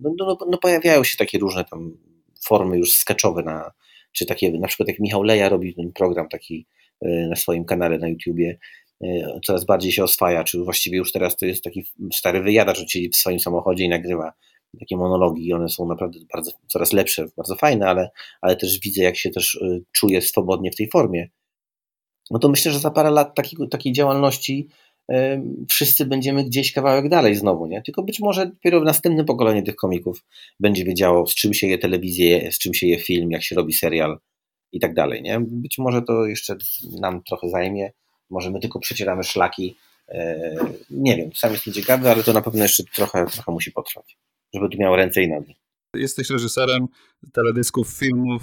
no, 0.01 0.11
no, 0.19 0.39
no, 0.51 0.59
pojawiają 0.59 1.05
się 1.05 1.17
takie 1.17 1.39
różne 1.39 1.65
tam 1.65 1.97
formy 2.45 2.79
już 2.79 2.93
sketchowe 2.93 3.43
na, 3.43 3.71
czy 4.13 4.27
takie, 4.27 4.53
na 4.53 4.69
przykład 4.69 4.89
jak 4.89 4.99
Michał 4.99 5.23
Leja 5.23 5.49
robi 5.49 5.75
ten 5.75 5.93
program 5.93 6.29
taki 6.29 6.67
y, 7.05 7.27
na 7.31 7.37
swoim 7.37 7.65
kanale 7.65 7.99
na 7.99 8.09
YouTubie, 8.09 8.59
coraz 9.45 9.65
bardziej 9.65 9.93
się 9.93 10.05
oswaja, 10.05 10.45
czy 10.45 10.65
właściwie 10.65 10.99
już 10.99 11.13
teraz 11.13 11.37
to 11.37 11.47
jest 11.47 11.65
taki 11.65 11.85
stary 12.13 12.43
wyjadacz, 12.43 12.79
siedzi 12.79 13.09
w 13.09 13.17
swoim 13.17 13.41
samochodzie 13.41 13.85
i 13.85 13.89
nagrywa 13.89 14.33
takie 14.79 14.97
monologi 14.97 15.53
one 15.53 15.69
są 15.69 15.89
naprawdę 15.89 16.19
bardzo, 16.33 16.51
coraz 16.67 16.93
lepsze, 16.93 17.27
bardzo 17.37 17.55
fajne, 17.55 17.89
ale, 17.89 18.11
ale 18.41 18.57
też 18.57 18.81
widzę, 18.81 19.03
jak 19.03 19.17
się 19.17 19.31
też 19.31 19.55
y, 19.55 19.85
czuję 19.93 20.23
swobodnie 20.23 20.71
w 20.71 20.77
tej 20.77 20.89
formie. 20.89 21.29
No 22.31 22.39
to 22.39 22.49
myślę, 22.49 22.73
że 22.73 22.79
za 22.79 22.91
parę 22.91 23.11
lat 23.11 23.35
takiej, 23.35 23.69
takiej 23.69 23.93
działalności 23.93 24.69
wszyscy 25.69 26.07
będziemy 26.07 26.45
gdzieś 26.45 26.73
kawałek 26.73 27.09
dalej 27.09 27.35
znowu, 27.35 27.67
nie? 27.67 27.83
Tylko 27.83 28.03
być 28.03 28.21
może 28.21 28.47
dopiero 28.47 28.81
w 28.81 28.85
następnym 28.85 29.27
pokoleniu 29.27 29.63
tych 29.63 29.77
komików 29.77 30.25
będzie 30.61 30.85
wiedziało, 30.85 31.27
z 31.27 31.35
czym 31.35 31.55
się 31.55 31.67
je 31.67 31.79
telewizję, 31.79 32.53
z 32.53 32.59
czym 32.59 32.75
się 32.75 32.87
je 32.87 32.99
film, 32.99 33.31
jak 33.31 33.43
się 33.43 33.57
robi 33.57 33.73
serial 33.73 34.19
i 34.73 34.81
tak 34.81 34.95
dalej, 34.95 35.23
nie? 35.23 35.41
Być 35.41 35.79
może 35.79 36.03
to 36.03 36.27
jeszcze 36.27 36.57
nam 37.01 37.23
trochę 37.23 37.49
zajmie, 37.49 37.93
może 38.31 38.51
my 38.51 38.61
tylko 38.61 38.81
przecieramy 38.81 39.25
szlaki, 39.25 39.77
e, 40.09 40.55
nie 40.91 41.17
wiem, 41.17 41.31
sam 41.35 41.53
jestem 41.53 41.75
ciekawy, 41.75 42.11
ale 42.11 42.23
to 42.23 42.33
na 42.33 42.43
pewno 42.43 42.63
jeszcze 42.63 42.85
trochę, 42.85 43.27
trochę 43.27 43.53
musi 43.53 43.73
potrwać 43.73 44.17
żeby 44.55 44.69
tu 44.69 44.79
miał 44.79 44.97
ręce 44.97 45.23
i 45.23 45.29
nogi. 45.29 45.61
Jesteś 45.95 46.31
reżyserem 46.31 46.87
teledysków, 47.33 47.89
filmów, 47.89 48.43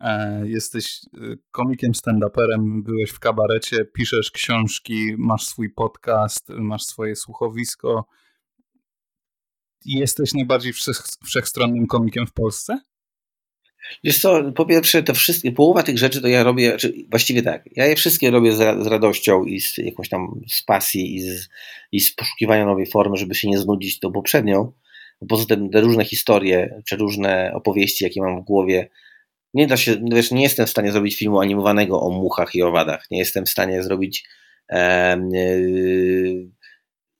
e, 0.00 0.42
jesteś 0.48 1.00
e, 1.04 1.36
komikiem, 1.50 1.92
stand-uperem, 1.92 2.82
byłeś 2.82 3.10
w 3.10 3.18
kabarecie, 3.18 3.84
piszesz 3.84 4.30
książki, 4.30 5.14
masz 5.18 5.46
swój 5.46 5.70
podcast, 5.70 6.48
masz 6.48 6.82
swoje 6.82 7.16
słuchowisko. 7.16 8.06
Jesteś 9.84 10.34
najbardziej 10.34 10.72
wszech, 10.72 11.02
wszechstronnym 11.24 11.86
komikiem 11.86 12.26
w 12.26 12.32
Polsce? 12.32 12.78
Wiesz 14.04 14.20
co, 14.20 14.52
po 14.52 14.66
pierwsze, 14.66 15.02
to 15.02 15.14
wszystkie, 15.14 15.52
połowa 15.52 15.82
tych 15.82 15.98
rzeczy 15.98 16.22
to 16.22 16.28
ja 16.28 16.42
robię, 16.42 16.76
czy 16.76 16.94
właściwie 17.10 17.42
tak, 17.42 17.64
ja 17.76 17.86
je 17.86 17.96
wszystkie 17.96 18.30
robię 18.30 18.52
z, 18.52 18.84
z 18.84 18.86
radością 18.86 19.44
i 19.44 19.60
z 19.60 19.78
jakąś 19.78 20.08
tam 20.08 20.40
z 20.48 20.62
pasji 20.62 21.16
i 21.16 21.20
z, 21.20 21.48
i 21.92 22.00
z 22.00 22.14
poszukiwania 22.14 22.66
nowej 22.66 22.86
formy, 22.86 23.16
żeby 23.16 23.34
się 23.34 23.48
nie 23.48 23.58
znudzić 23.58 23.98
tą 23.98 24.12
poprzednią. 24.12 24.72
Poza 25.28 25.46
tym 25.46 25.70
te 25.70 25.80
różne 25.80 26.04
historie, 26.04 26.82
czy 26.88 26.96
różne 26.96 27.52
opowieści, 27.54 28.04
jakie 28.04 28.20
mam 28.22 28.40
w 28.40 28.44
głowie, 28.44 28.88
nie 29.54 29.66
da 29.66 29.76
się, 29.76 29.96
wiesz, 30.12 30.30
nie 30.30 30.42
jestem 30.42 30.66
w 30.66 30.70
stanie 30.70 30.92
zrobić 30.92 31.18
filmu 31.18 31.40
animowanego 31.40 32.00
o 32.00 32.10
muchach 32.10 32.54
i 32.54 32.62
owadach. 32.62 33.04
Nie 33.10 33.18
jestem 33.18 33.46
w 33.46 33.50
stanie 33.50 33.82
zrobić 33.82 34.28
e, 34.72 35.16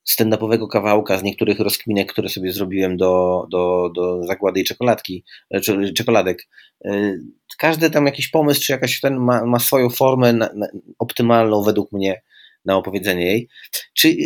stand-upowego 0.08 0.68
kawałka 0.68 1.18
z 1.18 1.22
niektórych 1.22 1.60
rozkminek, 1.60 2.12
które 2.12 2.28
sobie 2.28 2.52
zrobiłem 2.52 2.96
do, 2.96 3.46
do, 3.50 3.90
do 3.94 4.22
zagłady 4.22 4.60
i 4.60 4.64
czekoladki, 4.64 5.24
e, 5.50 5.60
czy, 5.60 5.92
czekoladek. 5.92 6.48
E, 6.84 7.18
każdy 7.58 7.90
tam 7.90 8.06
jakiś 8.06 8.28
pomysł, 8.28 8.60
czy 8.60 8.72
jakaś 8.72 9.00
ten 9.00 9.16
ma, 9.16 9.46
ma 9.46 9.58
swoją 9.58 9.90
formę 9.90 10.32
na, 10.32 10.50
na, 10.54 10.66
optymalną 10.98 11.62
według 11.62 11.92
mnie 11.92 12.22
na 12.66 12.76
opowiedzenie 12.76 13.26
jej. 13.26 13.48
Czy, 13.94 14.16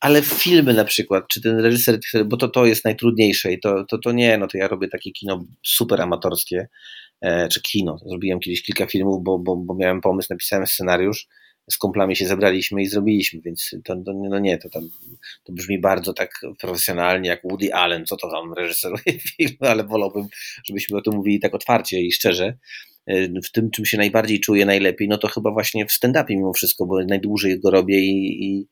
ale 0.00 0.22
filmy 0.22 0.74
na 0.74 0.84
przykład, 0.84 1.24
czy 1.28 1.40
ten 1.40 1.58
reżyser, 1.58 1.98
bo 2.26 2.36
to, 2.36 2.48
to 2.48 2.66
jest 2.66 2.84
najtrudniejsze 2.84 3.52
i 3.52 3.60
to, 3.60 3.84
to, 3.84 3.98
to 3.98 4.12
nie, 4.12 4.38
no 4.38 4.46
to 4.46 4.58
ja 4.58 4.68
robię 4.68 4.88
takie 4.88 5.10
kino 5.12 5.44
super 5.66 6.00
amatorskie, 6.00 6.68
e, 7.20 7.48
czy 7.48 7.62
kino. 7.62 7.98
Zrobiłem 8.06 8.40
kiedyś 8.40 8.62
kilka 8.62 8.86
filmów, 8.86 9.24
bo, 9.24 9.38
bo, 9.38 9.56
bo 9.56 9.74
miałem 9.74 10.00
pomysł, 10.00 10.28
napisałem 10.30 10.66
scenariusz, 10.66 11.28
z 11.70 11.78
kumplami 11.78 12.16
się 12.16 12.26
zebraliśmy 12.26 12.82
i 12.82 12.86
zrobiliśmy, 12.86 13.40
więc 13.40 13.70
to, 13.84 13.96
to 13.96 14.12
no 14.12 14.38
nie, 14.38 14.58
to, 14.58 14.68
tam, 14.70 14.82
to 15.44 15.52
brzmi 15.52 15.80
bardzo 15.80 16.12
tak 16.12 16.30
profesjonalnie 16.60 17.28
jak 17.28 17.42
Woody 17.44 17.74
Allen, 17.74 18.06
co 18.06 18.16
to 18.16 18.30
tam 18.30 18.52
reżyseruje 18.52 19.18
filmy, 19.36 19.70
ale 19.70 19.84
wolałbym, 19.84 20.26
żebyśmy 20.64 20.98
o 20.98 21.02
tym 21.02 21.14
mówili 21.14 21.40
tak 21.40 21.54
otwarcie 21.54 22.00
i 22.00 22.12
szczerze. 22.12 22.58
E, 23.06 23.28
w 23.42 23.52
tym, 23.52 23.70
czym 23.70 23.84
się 23.84 23.98
najbardziej 23.98 24.40
czuję 24.40 24.66
najlepiej, 24.66 25.08
no 25.08 25.18
to 25.18 25.28
chyba 25.28 25.50
właśnie 25.50 25.86
w 25.86 25.92
stand-upie 25.92 26.30
mimo 26.36 26.52
wszystko, 26.52 26.86
bo 26.86 27.04
najdłużej 27.04 27.60
go 27.60 27.70
robię 27.70 28.00
i, 28.00 28.44
i, 28.44 28.68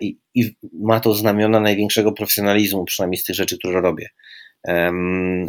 i, 0.00 0.18
i 0.34 0.56
ma 0.72 1.00
to 1.00 1.14
znamiona 1.14 1.60
największego 1.60 2.12
profesjonalizmu, 2.12 2.84
przynajmniej 2.84 3.18
z 3.18 3.24
tych 3.24 3.36
rzeczy, 3.36 3.58
które 3.58 3.80
robię 3.80 4.08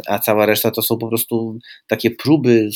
a 0.06 0.18
cała 0.24 0.46
reszta 0.46 0.70
to 0.70 0.82
są 0.82 0.98
po 0.98 1.08
prostu 1.08 1.58
takie 1.86 2.10
próby, 2.10 2.68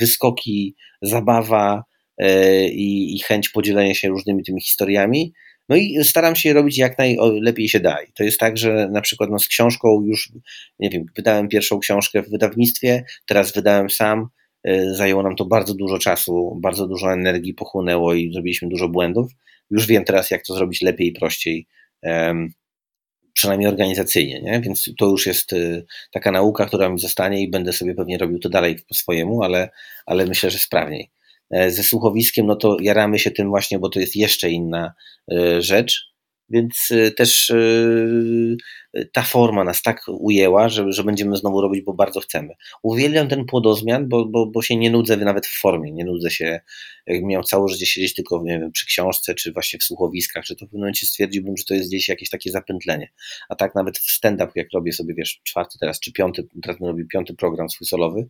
wyskoki, 0.00 0.76
zabawa 1.02 1.84
e, 2.18 2.68
i, 2.68 3.16
i 3.16 3.20
chęć 3.20 3.48
podzielenia 3.48 3.94
się 3.94 4.08
różnymi 4.08 4.42
tymi 4.42 4.60
historiami. 4.60 5.32
No 5.68 5.76
i 5.76 6.04
staram 6.04 6.36
się 6.36 6.52
robić 6.52 6.78
jak 6.78 6.98
najlepiej 6.98 7.68
się 7.68 7.80
da. 7.80 7.96
to 8.14 8.24
jest 8.24 8.40
tak, 8.40 8.58
że 8.58 8.88
na 8.92 9.00
przykład 9.00 9.30
no 9.30 9.38
z 9.38 9.48
książką 9.48 10.02
już, 10.06 10.32
nie 10.78 10.90
wiem, 10.90 11.04
wydałem 11.16 11.48
pierwszą 11.48 11.78
książkę 11.78 12.22
w 12.22 12.30
wydawnictwie, 12.30 13.04
teraz 13.26 13.52
wydałem 13.52 13.90
sam. 13.90 14.28
E, 14.64 14.94
zajęło 14.94 15.22
nam 15.22 15.36
to 15.36 15.44
bardzo 15.44 15.74
dużo 15.74 15.98
czasu, 15.98 16.58
bardzo 16.62 16.86
dużo 16.86 17.12
energii 17.12 17.54
pochłonęło 17.54 18.14
i 18.14 18.32
zrobiliśmy 18.32 18.68
dużo 18.68 18.88
błędów. 18.88 19.32
Już 19.70 19.86
wiem 19.86 20.04
teraz, 20.04 20.30
jak 20.30 20.42
to 20.46 20.54
zrobić 20.54 20.82
lepiej 20.82 21.08
i 21.08 21.12
prościej 21.12 21.66
przynajmniej 23.32 23.68
organizacyjnie, 23.68 24.42
nie? 24.42 24.60
więc 24.60 24.90
to 24.98 25.06
już 25.06 25.26
jest 25.26 25.52
y, 25.52 25.86
taka 26.12 26.32
nauka, 26.32 26.66
która 26.66 26.88
mi 26.88 26.98
zostanie 26.98 27.42
i 27.42 27.50
będę 27.50 27.72
sobie 27.72 27.94
pewnie 27.94 28.18
robił 28.18 28.38
to 28.38 28.48
dalej 28.48 28.76
po 28.88 28.94
swojemu, 28.94 29.42
ale, 29.42 29.70
ale 30.06 30.26
myślę, 30.26 30.50
że 30.50 30.58
sprawniej. 30.58 31.10
E, 31.50 31.70
ze 31.70 31.82
słuchowiskiem, 31.82 32.46
no 32.46 32.56
to 32.56 32.76
jaramy 32.80 33.18
się 33.18 33.30
tym 33.30 33.48
właśnie, 33.48 33.78
bo 33.78 33.88
to 33.88 34.00
jest 34.00 34.16
jeszcze 34.16 34.50
inna 34.50 34.94
rzecz, 35.58 36.09
więc 36.50 36.90
y, 36.90 37.10
też 37.10 37.50
y, 37.50 38.56
ta 39.12 39.22
forma 39.22 39.64
nas 39.64 39.82
tak 39.82 40.02
ujęła, 40.08 40.68
że, 40.68 40.92
że 40.92 41.04
będziemy 41.04 41.36
znowu 41.36 41.60
robić, 41.60 41.84
bo 41.84 41.92
bardzo 41.92 42.20
chcemy. 42.20 42.54
Uwielbiam 42.82 43.28
ten 43.28 43.44
płodozmian, 43.44 44.08
bo, 44.08 44.24
bo, 44.26 44.46
bo 44.46 44.62
się 44.62 44.76
nie 44.76 44.90
nudzę 44.90 45.16
nawet 45.16 45.46
w 45.46 45.60
formie, 45.60 45.92
nie 45.92 46.04
nudzę 46.04 46.30
się, 46.30 46.60
jak 47.06 47.22
miał 47.22 47.42
całe 47.42 47.68
życie 47.68 47.86
siedzieć 47.86 48.14
tylko 48.14 48.42
wiem, 48.42 48.72
przy 48.72 48.86
książce, 48.86 49.34
czy 49.34 49.52
właśnie 49.52 49.78
w 49.78 49.82
słuchowiskach, 49.82 50.44
czy 50.44 50.56
to 50.56 50.66
w 50.66 50.68
pewnym 50.68 50.80
momencie 50.80 51.06
stwierdziłbym, 51.06 51.56
że 51.56 51.64
to 51.64 51.74
jest 51.74 51.88
gdzieś 51.88 52.08
jakieś 52.08 52.30
takie 52.30 52.50
zapętlenie. 52.50 53.10
A 53.48 53.54
tak 53.54 53.74
nawet 53.74 53.98
w 53.98 54.10
stand-up, 54.10 54.52
jak 54.54 54.68
robię 54.74 54.92
sobie, 54.92 55.14
wiesz, 55.14 55.40
czwarty 55.44 55.78
teraz, 55.80 56.00
czy 56.00 56.12
piąty, 56.12 56.46
teraz 56.62 56.80
robię 56.80 57.04
piąty 57.12 57.34
program 57.34 57.68
swój 57.68 57.86
solowy, 57.86 58.28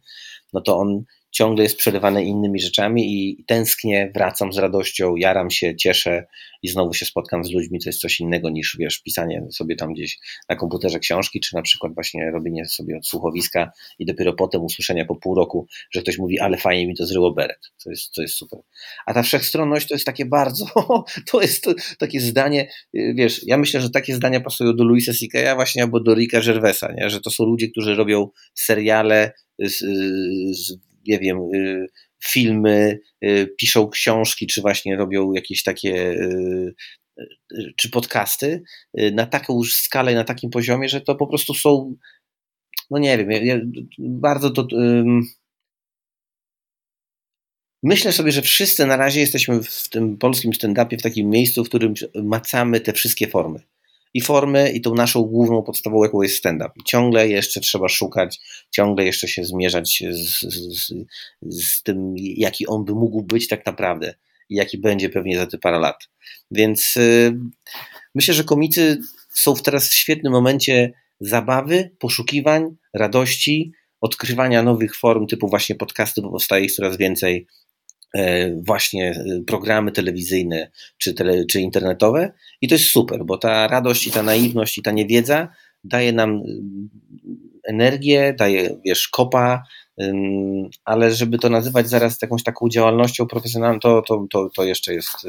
no 0.52 0.60
to 0.60 0.78
on 0.78 1.04
ciągle 1.30 1.62
jest 1.62 1.76
przerywany 1.76 2.24
innymi 2.24 2.60
rzeczami 2.60 3.14
i 3.14 3.44
tęsknię, 3.44 4.10
wracam 4.14 4.52
z 4.52 4.58
radością, 4.58 5.16
jaram 5.16 5.50
się, 5.50 5.76
cieszę 5.76 6.26
i 6.62 6.68
znowu 6.68 6.94
się 6.94 7.06
spotkam 7.06 7.44
z 7.44 7.50
ludźmi, 7.50 7.78
to 7.80 7.88
jest 7.88 8.00
coś 8.00 8.20
innego 8.20 8.50
niż, 8.50 8.76
wiesz, 8.78 9.02
pisanie 9.02 9.46
sobie 9.52 9.76
tam 9.76 9.92
gdzieś 9.92 10.18
na 10.48 10.56
komputerze 10.56 10.98
książki, 10.98 11.40
czy 11.40 11.54
na 11.54 11.62
przykład 11.62 11.94
właśnie 11.94 12.30
robienie 12.30 12.64
sobie 12.64 12.96
od 12.96 13.06
słuchowiska 13.06 13.70
i 13.98 14.06
dopiero 14.06 14.32
potem 14.32 14.62
usłyszenia 14.62 15.04
po 15.04 15.16
pół 15.16 15.34
roku, 15.34 15.66
że 15.90 16.02
ktoś 16.02 16.18
mówi, 16.18 16.40
ale 16.40 16.56
fajnie 16.56 16.86
mi 16.86 16.96
to 16.96 17.06
zryło 17.06 17.32
beret. 17.32 17.72
To 17.84 17.90
jest, 17.90 18.12
to 18.12 18.22
jest 18.22 18.34
super. 18.34 18.60
A 19.06 19.14
ta 19.14 19.22
wszechstronność 19.22 19.88
to 19.88 19.94
jest 19.94 20.06
takie 20.06 20.26
bardzo, 20.26 20.66
to 21.30 21.40
jest 21.40 21.66
takie 21.98 22.20
zdanie, 22.20 22.68
wiesz, 22.94 23.46
ja 23.46 23.56
myślę, 23.56 23.80
że 23.80 23.90
takie 23.90 24.14
zdania 24.14 24.40
pasują 24.40 24.76
do 24.76 24.84
Louisa 24.84 25.12
C.K.'a 25.12 25.54
właśnie 25.54 25.82
albo 25.82 26.00
do 26.00 26.14
Ricka 26.14 26.40
Gervaisa, 26.40 26.92
nie? 26.92 27.10
że 27.10 27.20
to 27.20 27.30
są 27.30 27.44
ludzie, 27.44 27.68
którzy 27.70 27.94
robią 27.94 28.28
seriale 28.54 29.32
z, 29.58 29.78
z 30.56 30.89
nie 31.06 31.18
wiem, 31.18 31.38
y, 31.54 31.86
filmy, 32.24 33.00
y, 33.24 33.54
piszą 33.58 33.88
książki, 33.88 34.46
czy 34.46 34.60
właśnie 34.60 34.96
robią 34.96 35.32
jakieś 35.32 35.62
takie 35.62 36.12
y, 36.12 36.74
czy 37.76 37.90
podcasty 37.90 38.62
na 39.12 39.26
taką 39.26 39.56
już 39.56 39.76
skalę, 39.76 40.14
na 40.14 40.24
takim 40.24 40.50
poziomie, 40.50 40.88
że 40.88 41.00
to 41.00 41.14
po 41.14 41.26
prostu 41.26 41.54
są, 41.54 41.96
no 42.90 42.98
nie 42.98 43.18
wiem, 43.18 43.72
bardzo 43.98 44.50
to. 44.50 44.66
Myślę 47.82 48.12
sobie, 48.12 48.32
że 48.32 48.42
wszyscy 48.42 48.86
na 48.86 48.96
razie 48.96 49.20
jesteśmy 49.20 49.62
w 49.62 49.88
tym 49.88 50.18
polskim 50.18 50.52
stand-upie 50.52 50.98
w 50.98 51.02
takim 51.02 51.30
miejscu, 51.30 51.64
w 51.64 51.68
którym 51.68 51.94
macamy 52.14 52.80
te 52.80 52.92
wszystkie 52.92 53.28
formy 53.28 53.60
i 54.14 54.20
formy, 54.20 54.72
i 54.72 54.80
tą 54.80 54.94
naszą 54.94 55.22
główną 55.22 55.62
podstawą, 55.62 56.04
jaką 56.04 56.22
jest 56.22 56.36
stand-up. 56.36 56.70
Ciągle 56.86 57.28
jeszcze 57.28 57.60
trzeba 57.60 57.88
szukać, 57.88 58.40
ciągle 58.70 59.04
jeszcze 59.04 59.28
się 59.28 59.44
zmierzać 59.44 60.02
z, 60.10 60.40
z, 60.40 60.94
z 61.42 61.82
tym, 61.82 62.14
jaki 62.16 62.66
on 62.66 62.84
by 62.84 62.92
mógł 62.92 63.22
być 63.22 63.48
tak 63.48 63.66
naprawdę 63.66 64.14
i 64.48 64.54
jaki 64.54 64.78
będzie 64.78 65.08
pewnie 65.08 65.38
za 65.38 65.46
te 65.46 65.58
parę 65.58 65.78
lat. 65.78 66.08
Więc 66.50 66.96
y, 66.96 67.36
myślę, 68.14 68.34
że 68.34 68.44
komicy 68.44 68.98
są 69.34 69.54
teraz 69.54 69.88
w 69.88 69.94
świetnym 69.94 70.32
momencie 70.32 70.92
zabawy, 71.20 71.90
poszukiwań, 71.98 72.76
radości, 72.94 73.72
odkrywania 74.00 74.62
nowych 74.62 74.96
form, 74.96 75.26
typu 75.26 75.48
właśnie 75.48 75.74
podcasty, 75.74 76.22
bo 76.22 76.30
powstaje 76.30 76.64
ich 76.64 76.72
coraz 76.72 76.96
więcej, 76.96 77.46
właśnie 78.62 79.10
e, 79.10 79.42
programy 79.46 79.92
telewizyjne 79.92 80.70
czy, 80.98 81.14
tele, 81.14 81.44
czy 81.44 81.60
internetowe 81.60 82.32
i 82.60 82.68
to 82.68 82.74
jest 82.74 82.90
super, 82.90 83.24
bo 83.24 83.38
ta 83.38 83.68
radość 83.68 84.06
i 84.06 84.10
ta 84.10 84.22
naiwność 84.22 84.78
i 84.78 84.82
ta 84.82 84.90
niewiedza 84.90 85.48
daje 85.84 86.12
nam 86.12 86.30
e, 86.30 86.42
energię, 87.64 88.34
daje, 88.38 88.80
wiesz, 88.84 89.08
kopa, 89.08 89.62
ale 90.84 91.14
żeby 91.14 91.38
to 91.38 91.48
nazywać 91.48 91.88
zaraz 91.88 92.22
jakąś 92.22 92.42
taką 92.42 92.68
działalnością 92.68 93.26
profesjonalną, 93.26 93.80
to, 93.80 94.02
to, 94.02 94.26
to, 94.30 94.50
to 94.56 94.64
jeszcze 94.64 94.94
jest 94.94 95.26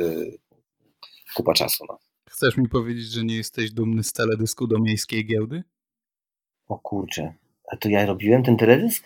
kupa 1.35 1.53
czasu. 1.53 1.85
No. 1.89 1.99
Chcesz 2.29 2.57
mi 2.57 2.69
powiedzieć, 2.69 3.05
że 3.05 3.23
nie 3.23 3.35
jesteś 3.35 3.71
dumny 3.71 4.03
z 4.03 4.13
teledysku 4.13 4.67
do 4.67 4.79
miejskiej 4.79 5.25
giełdy? 5.25 5.63
O 6.67 6.79
kurczę, 6.79 7.33
a 7.71 7.77
to 7.77 7.89
ja 7.89 8.05
robiłem 8.05 8.43
ten 8.43 8.57
teledysk? 8.57 9.03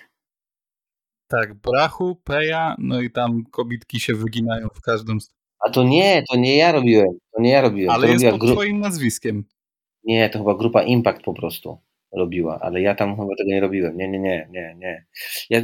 Tak, 1.39 1.53
brachu, 1.53 2.15
peja, 2.23 2.75
no 2.79 3.01
i 3.01 3.11
tam 3.11 3.43
kobitki 3.51 3.99
się 3.99 4.13
wyginają 4.13 4.67
w 4.75 4.81
każdym. 4.81 5.17
A 5.59 5.69
to 5.69 5.83
nie, 5.83 6.23
to 6.31 6.37
nie 6.37 6.57
ja 6.57 6.71
robiłem. 6.71 7.07
To 7.35 7.41
nie 7.41 7.49
ja 7.49 7.61
robiłem. 7.61 7.89
Ale 7.89 8.07
to 8.07 8.13
jest 8.13 8.25
pod 8.25 8.39
gru... 8.39 8.53
twoim 8.53 8.79
nazwiskiem. 8.79 9.43
Nie, 10.03 10.29
to 10.29 10.39
chyba 10.39 10.55
grupa 10.55 10.83
Impact 10.83 11.21
po 11.21 11.33
prostu 11.33 11.77
robiła, 12.17 12.59
ale 12.61 12.81
ja 12.81 12.95
tam 12.95 13.15
chyba 13.15 13.35
tego 13.37 13.49
nie 13.49 13.59
robiłem. 13.59 13.97
Nie, 13.97 14.07
nie, 14.07 14.19
nie, 14.19 14.47
nie, 14.51 14.75
nie. 14.77 15.05
Ja, 15.49 15.61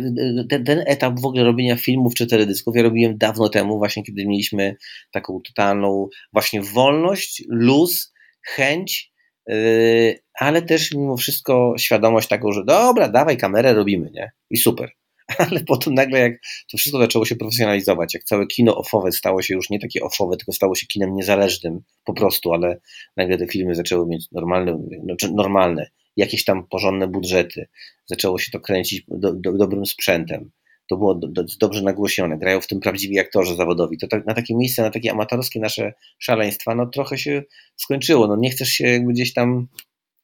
ten, 0.49 0.65
ten 0.65 0.83
etap 0.87 1.19
w 1.19 1.25
ogóle 1.25 1.43
robienia 1.43 1.75
filmów 1.75 2.13
czy 2.13 2.27
teledysków 2.27 2.75
ja 2.75 2.83
robiłem 2.83 3.17
dawno 3.17 3.49
temu, 3.49 3.77
właśnie 3.77 4.03
kiedy 4.03 4.25
mieliśmy 4.25 4.75
taką 5.11 5.41
totalną 5.41 6.07
właśnie 6.33 6.61
wolność, 6.61 7.43
luz, 7.49 8.13
chęć, 8.45 9.11
yy, 9.47 10.19
ale 10.39 10.61
też 10.61 10.91
mimo 10.91 11.17
wszystko 11.17 11.73
świadomość 11.77 12.27
taką, 12.27 12.51
że 12.51 12.65
dobra, 12.65 13.09
dawaj 13.09 13.37
kamerę, 13.37 13.73
robimy, 13.73 14.11
nie? 14.11 14.31
I 14.49 14.57
super. 14.57 14.91
ale 15.49 15.63
potem 15.67 15.93
nagle 15.93 16.19
jak 16.19 16.33
to 16.71 16.77
wszystko 16.77 16.99
zaczęło 16.99 17.25
się 17.25 17.35
profesjonalizować, 17.35 18.13
jak 18.13 18.23
całe 18.23 18.47
kino 18.47 18.77
offowe 18.77 19.11
stało 19.11 19.41
się 19.41 19.53
już 19.53 19.69
nie 19.69 19.79
takie 19.79 20.01
offowe, 20.03 20.37
tylko 20.37 20.51
stało 20.51 20.75
się 20.75 20.87
kinem 20.87 21.15
niezależnym 21.15 21.81
po 22.05 22.13
prostu, 22.13 22.53
ale 22.53 22.79
nagle 23.17 23.37
te 23.37 23.47
filmy 23.47 23.75
zaczęły 23.75 24.07
mieć 24.07 24.31
normalne, 24.31 24.87
znaczy 25.03 25.31
normalne 25.33 25.89
jakieś 26.17 26.43
tam 26.43 26.67
porządne 26.67 27.07
budżety, 27.07 27.67
zaczęło 28.05 28.39
się 28.39 28.51
to 28.51 28.59
kręcić 28.59 29.03
do, 29.07 29.33
do, 29.33 29.53
dobrym 29.53 29.85
sprzętem, 29.85 30.51
to 30.89 30.97
było 30.97 31.15
do, 31.15 31.43
dobrze 31.59 31.81
nagłośnione, 31.81 32.37
grają 32.37 32.61
w 32.61 32.67
tym 32.67 32.79
prawdziwi 32.79 33.19
aktorzy 33.19 33.55
zawodowi, 33.55 33.97
to 33.97 34.07
tak, 34.07 34.25
na 34.25 34.33
takie 34.33 34.55
miejsce, 34.55 34.81
na 34.81 34.91
takie 34.91 35.11
amatorskie 35.11 35.59
nasze 35.59 35.93
szaleństwa, 36.19 36.75
no 36.75 36.85
trochę 36.85 37.17
się 37.17 37.43
skończyło, 37.75 38.27
no 38.27 38.35
nie 38.35 38.49
chcesz 38.49 38.69
się 38.69 38.87
jakby 38.87 39.13
gdzieś 39.13 39.33
tam 39.33 39.67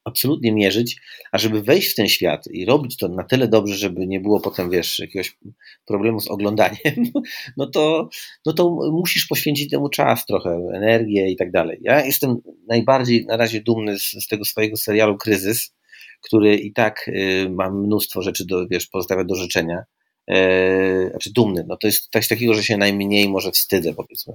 absolutnie 0.08 0.52
mierzyć, 0.52 1.02
a 1.32 1.38
żeby 1.38 1.62
wejść 1.62 1.92
w 1.92 1.96
ten 1.96 2.08
świat 2.08 2.48
i 2.52 2.66
robić 2.66 2.98
to 2.98 3.08
na 3.08 3.24
tyle 3.24 3.48
dobrze, 3.48 3.76
żeby 3.76 4.08
nie 4.08 4.20
było 4.20 4.40
potem, 4.40 4.70
wiesz, 4.70 5.00
jakiegoś 5.00 5.38
problemu 5.86 6.20
z 6.20 6.28
oglądaniem, 6.28 6.96
no 7.58 7.68
to, 7.68 8.10
no 8.46 8.54
to 8.54 8.70
musisz 8.92 9.26
poświęcić 9.26 9.70
temu 9.72 9.90
czas 9.90 10.26
trochę, 10.26 10.70
energię 10.74 11.30
i 11.30 11.36
tak 11.36 11.52
dalej. 11.52 11.78
Ja 11.82 12.06
jestem 12.06 12.38
najbardziej 12.68 13.26
na 13.26 13.38
razie 13.38 13.62
dumny 13.62 14.00
z, 14.00 14.12
z 14.12 14.28
tego 14.28 14.46
swojego 14.46 14.78
serialu 14.78 15.18
Kryzys, 15.18 15.74
który 16.22 16.56
i 16.56 16.74
tak 16.74 17.08
y, 17.08 17.50
ma 17.50 17.70
mnóstwo 17.70 18.22
rzeczy 18.22 18.46
do, 18.46 18.68
wiesz, 18.68 18.88
pozostawia 18.88 19.24
do 19.24 19.36
życzenia. 19.36 19.84
E, 20.28 21.10
znaczy 21.10 21.32
dumny, 21.34 21.66
no 21.68 21.78
to 21.78 21.88
jest 21.88 22.10
coś 22.12 22.28
takiego, 22.28 22.54
że 22.54 22.64
się 22.64 22.78
najmniej 22.78 23.30
może 23.30 23.52
wstydzę, 23.52 23.94
powiedzmy. 23.94 24.34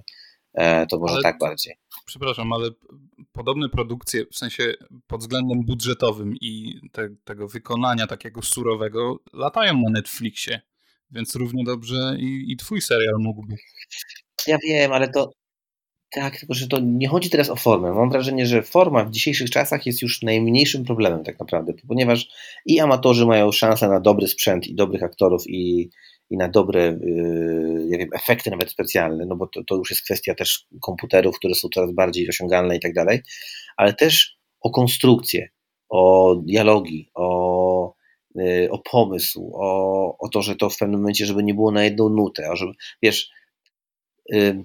E, 0.54 0.86
to 0.86 0.98
może 0.98 1.14
ale, 1.14 1.22
tak 1.22 1.38
bardziej. 1.38 1.74
Przepraszam, 2.04 2.52
ale 2.52 2.70
podobne 3.32 3.68
produkcje, 3.68 4.26
w 4.26 4.36
sensie 4.36 4.74
pod 5.06 5.20
względem 5.20 5.64
budżetowym 5.64 6.34
i 6.40 6.80
te, 6.92 7.08
tego 7.24 7.48
wykonania 7.48 8.06
takiego 8.06 8.42
surowego, 8.42 9.18
latają 9.32 9.74
na 9.74 9.90
Netflixie, 9.90 10.60
więc 11.10 11.34
równie 11.34 11.64
dobrze 11.64 12.16
i, 12.18 12.52
i 12.52 12.56
twój 12.56 12.80
serial 12.80 13.14
mógłby. 13.18 13.56
Ja 14.46 14.58
wiem, 14.64 14.92
ale 14.92 15.08
to 15.08 15.32
tak, 16.12 16.38
tylko 16.38 16.54
że 16.54 16.68
to 16.68 16.78
nie 16.82 17.08
chodzi 17.08 17.30
teraz 17.30 17.50
o 17.50 17.56
formę. 17.56 17.92
Mam 17.92 18.10
wrażenie, 18.10 18.46
że 18.46 18.62
forma 18.62 19.04
w 19.04 19.10
dzisiejszych 19.10 19.50
czasach 19.50 19.86
jest 19.86 20.02
już 20.02 20.22
najmniejszym 20.22 20.84
problemem 20.84 21.24
tak 21.24 21.40
naprawdę, 21.40 21.72
ponieważ 21.88 22.28
i 22.66 22.80
amatorzy 22.80 23.26
mają 23.26 23.52
szansę 23.52 23.88
na 23.88 24.00
dobry 24.00 24.28
sprzęt 24.28 24.66
i 24.66 24.74
dobrych 24.74 25.02
aktorów 25.02 25.42
i 25.46 25.90
i 26.32 26.36
na 26.36 26.48
dobre 26.48 26.88
y, 26.88 27.98
wiem, 27.98 28.08
efekty 28.14 28.50
nawet 28.50 28.70
specjalne, 28.70 29.26
no 29.26 29.36
bo 29.36 29.46
to, 29.46 29.64
to 29.64 29.74
już 29.74 29.90
jest 29.90 30.02
kwestia 30.02 30.34
też 30.34 30.66
komputerów, 30.80 31.38
które 31.38 31.54
są 31.54 31.68
coraz 31.74 31.92
bardziej 31.92 32.28
osiągalne 32.28 32.76
i 32.76 32.80
tak 32.80 32.92
dalej, 32.94 33.22
ale 33.76 33.94
też 33.94 34.36
o 34.60 34.70
konstrukcję, 34.70 35.48
o 35.88 36.34
dialogi, 36.36 37.10
o, 37.14 37.94
y, 38.40 38.68
o 38.70 38.78
pomysł, 38.78 39.52
o, 39.54 40.16
o 40.18 40.28
to, 40.28 40.42
że 40.42 40.56
to 40.56 40.70
w 40.70 40.78
pewnym 40.78 41.00
momencie, 41.00 41.26
żeby 41.26 41.42
nie 41.42 41.54
było 41.54 41.70
na 41.70 41.84
jedną 41.84 42.08
nutę, 42.08 42.48
a 42.50 42.56
żeby, 42.56 42.72
wiesz, 43.02 43.30
y, 44.34 44.62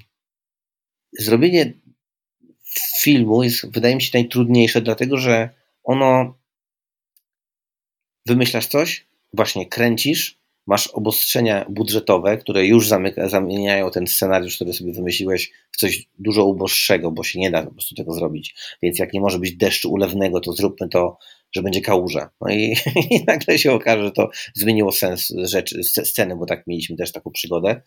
zrobienie 1.20 1.74
filmu 3.02 3.44
jest, 3.44 3.72
wydaje 3.74 3.96
mi 3.96 4.02
się, 4.02 4.12
najtrudniejsze, 4.14 4.82
dlatego 4.82 5.18
że 5.18 5.50
ono 5.84 6.38
wymyślasz 8.26 8.68
coś, 8.68 9.08
właśnie 9.34 9.66
kręcisz, 9.66 10.37
masz 10.68 10.88
obostrzenia 10.88 11.66
budżetowe, 11.70 12.38
które 12.38 12.66
już 12.66 12.88
zamyka, 12.88 13.30
zamieniają 13.30 13.92
ten 13.92 14.08
scenariusz, 14.08 14.56
który 14.56 14.74
sobie 14.74 14.94
wymyśliłeś, 14.94 15.52
w 15.72 15.78
coś 15.78 16.08
dużo 16.20 16.46
uboższego, 16.46 17.12
bo 17.12 17.24
się 17.24 17.40
nie 17.40 17.52
da 17.52 17.64
po 17.64 17.72
prostu 17.72 17.96
tego 17.96 18.14
zrobić. 18.14 18.56
Więc 18.82 19.00
jak 19.00 19.14
nie 19.14 19.22
może 19.22 19.40
być 19.40 19.56
deszczu 19.56 19.92
ulewnego, 19.92 20.40
to 20.40 20.54
zróbmy 20.54 20.90
to, 20.90 21.18
że 21.52 21.62
będzie 21.62 21.82
kałuża. 21.82 22.30
No 22.42 22.50
i, 22.50 22.76
i 23.12 23.24
nagle 23.28 23.58
się 23.58 23.72
okaże, 23.72 24.04
że 24.04 24.12
to 24.12 24.30
zmieniło 24.54 24.92
sens 24.92 25.34
rzeczy, 25.44 25.84
sceny, 25.84 26.36
bo 26.36 26.46
tak 26.46 26.68
mieliśmy 26.68 26.96
też 26.96 27.12
taką 27.12 27.32
przygodę, 27.32 27.82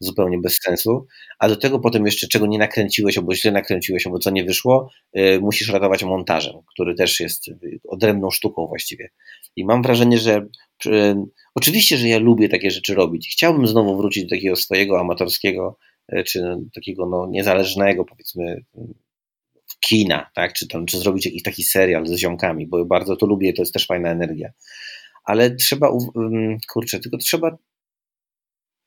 zupełnie 0.00 0.38
bez 0.38 0.58
sensu. 0.62 1.06
A 1.38 1.48
do 1.48 1.56
tego 1.56 1.78
potem 1.78 2.06
jeszcze 2.06 2.28
czego 2.28 2.46
nie 2.46 2.58
nakręciłeś, 2.58 3.18
albo 3.18 3.34
źle 3.34 3.52
nakręciłeś, 3.52 4.06
albo 4.06 4.18
co 4.18 4.30
nie 4.30 4.44
wyszło, 4.44 4.90
yy, 5.14 5.40
musisz 5.40 5.68
ratować 5.68 6.04
montażem, 6.04 6.54
który 6.74 6.94
też 6.94 7.20
jest 7.20 7.46
odrębną 7.88 8.30
sztuką 8.30 8.66
właściwie. 8.66 9.10
I 9.56 9.64
mam 9.64 9.82
wrażenie, 9.82 10.18
że 10.18 10.46
yy, 10.84 11.14
Oczywiście, 11.54 11.98
że 11.98 12.08
ja 12.08 12.18
lubię 12.18 12.48
takie 12.48 12.70
rzeczy 12.70 12.94
robić. 12.94 13.28
Chciałbym 13.32 13.66
znowu 13.66 13.96
wrócić 13.96 14.24
do 14.24 14.30
takiego 14.30 14.56
swojego 14.56 15.00
amatorskiego, 15.00 15.78
e, 16.08 16.24
czy 16.24 16.56
takiego 16.74 17.06
no, 17.06 17.26
niezależnego, 17.30 18.04
powiedzmy, 18.04 18.64
kina, 19.88 20.30
tak? 20.34 20.52
czy, 20.52 20.68
tam, 20.68 20.86
czy 20.86 20.98
zrobić 20.98 21.26
jakiś 21.26 21.42
taki 21.42 21.62
serial 21.62 22.06
z 22.06 22.16
ziomkami, 22.16 22.66
bo 22.66 22.84
bardzo 22.84 23.16
to 23.16 23.26
lubię, 23.26 23.52
to 23.52 23.62
jest 23.62 23.72
też 23.72 23.86
fajna 23.86 24.10
energia. 24.10 24.52
Ale 25.24 25.56
trzeba, 25.56 25.92
kurczę, 26.72 27.00
tylko 27.00 27.18
trzeba 27.18 27.58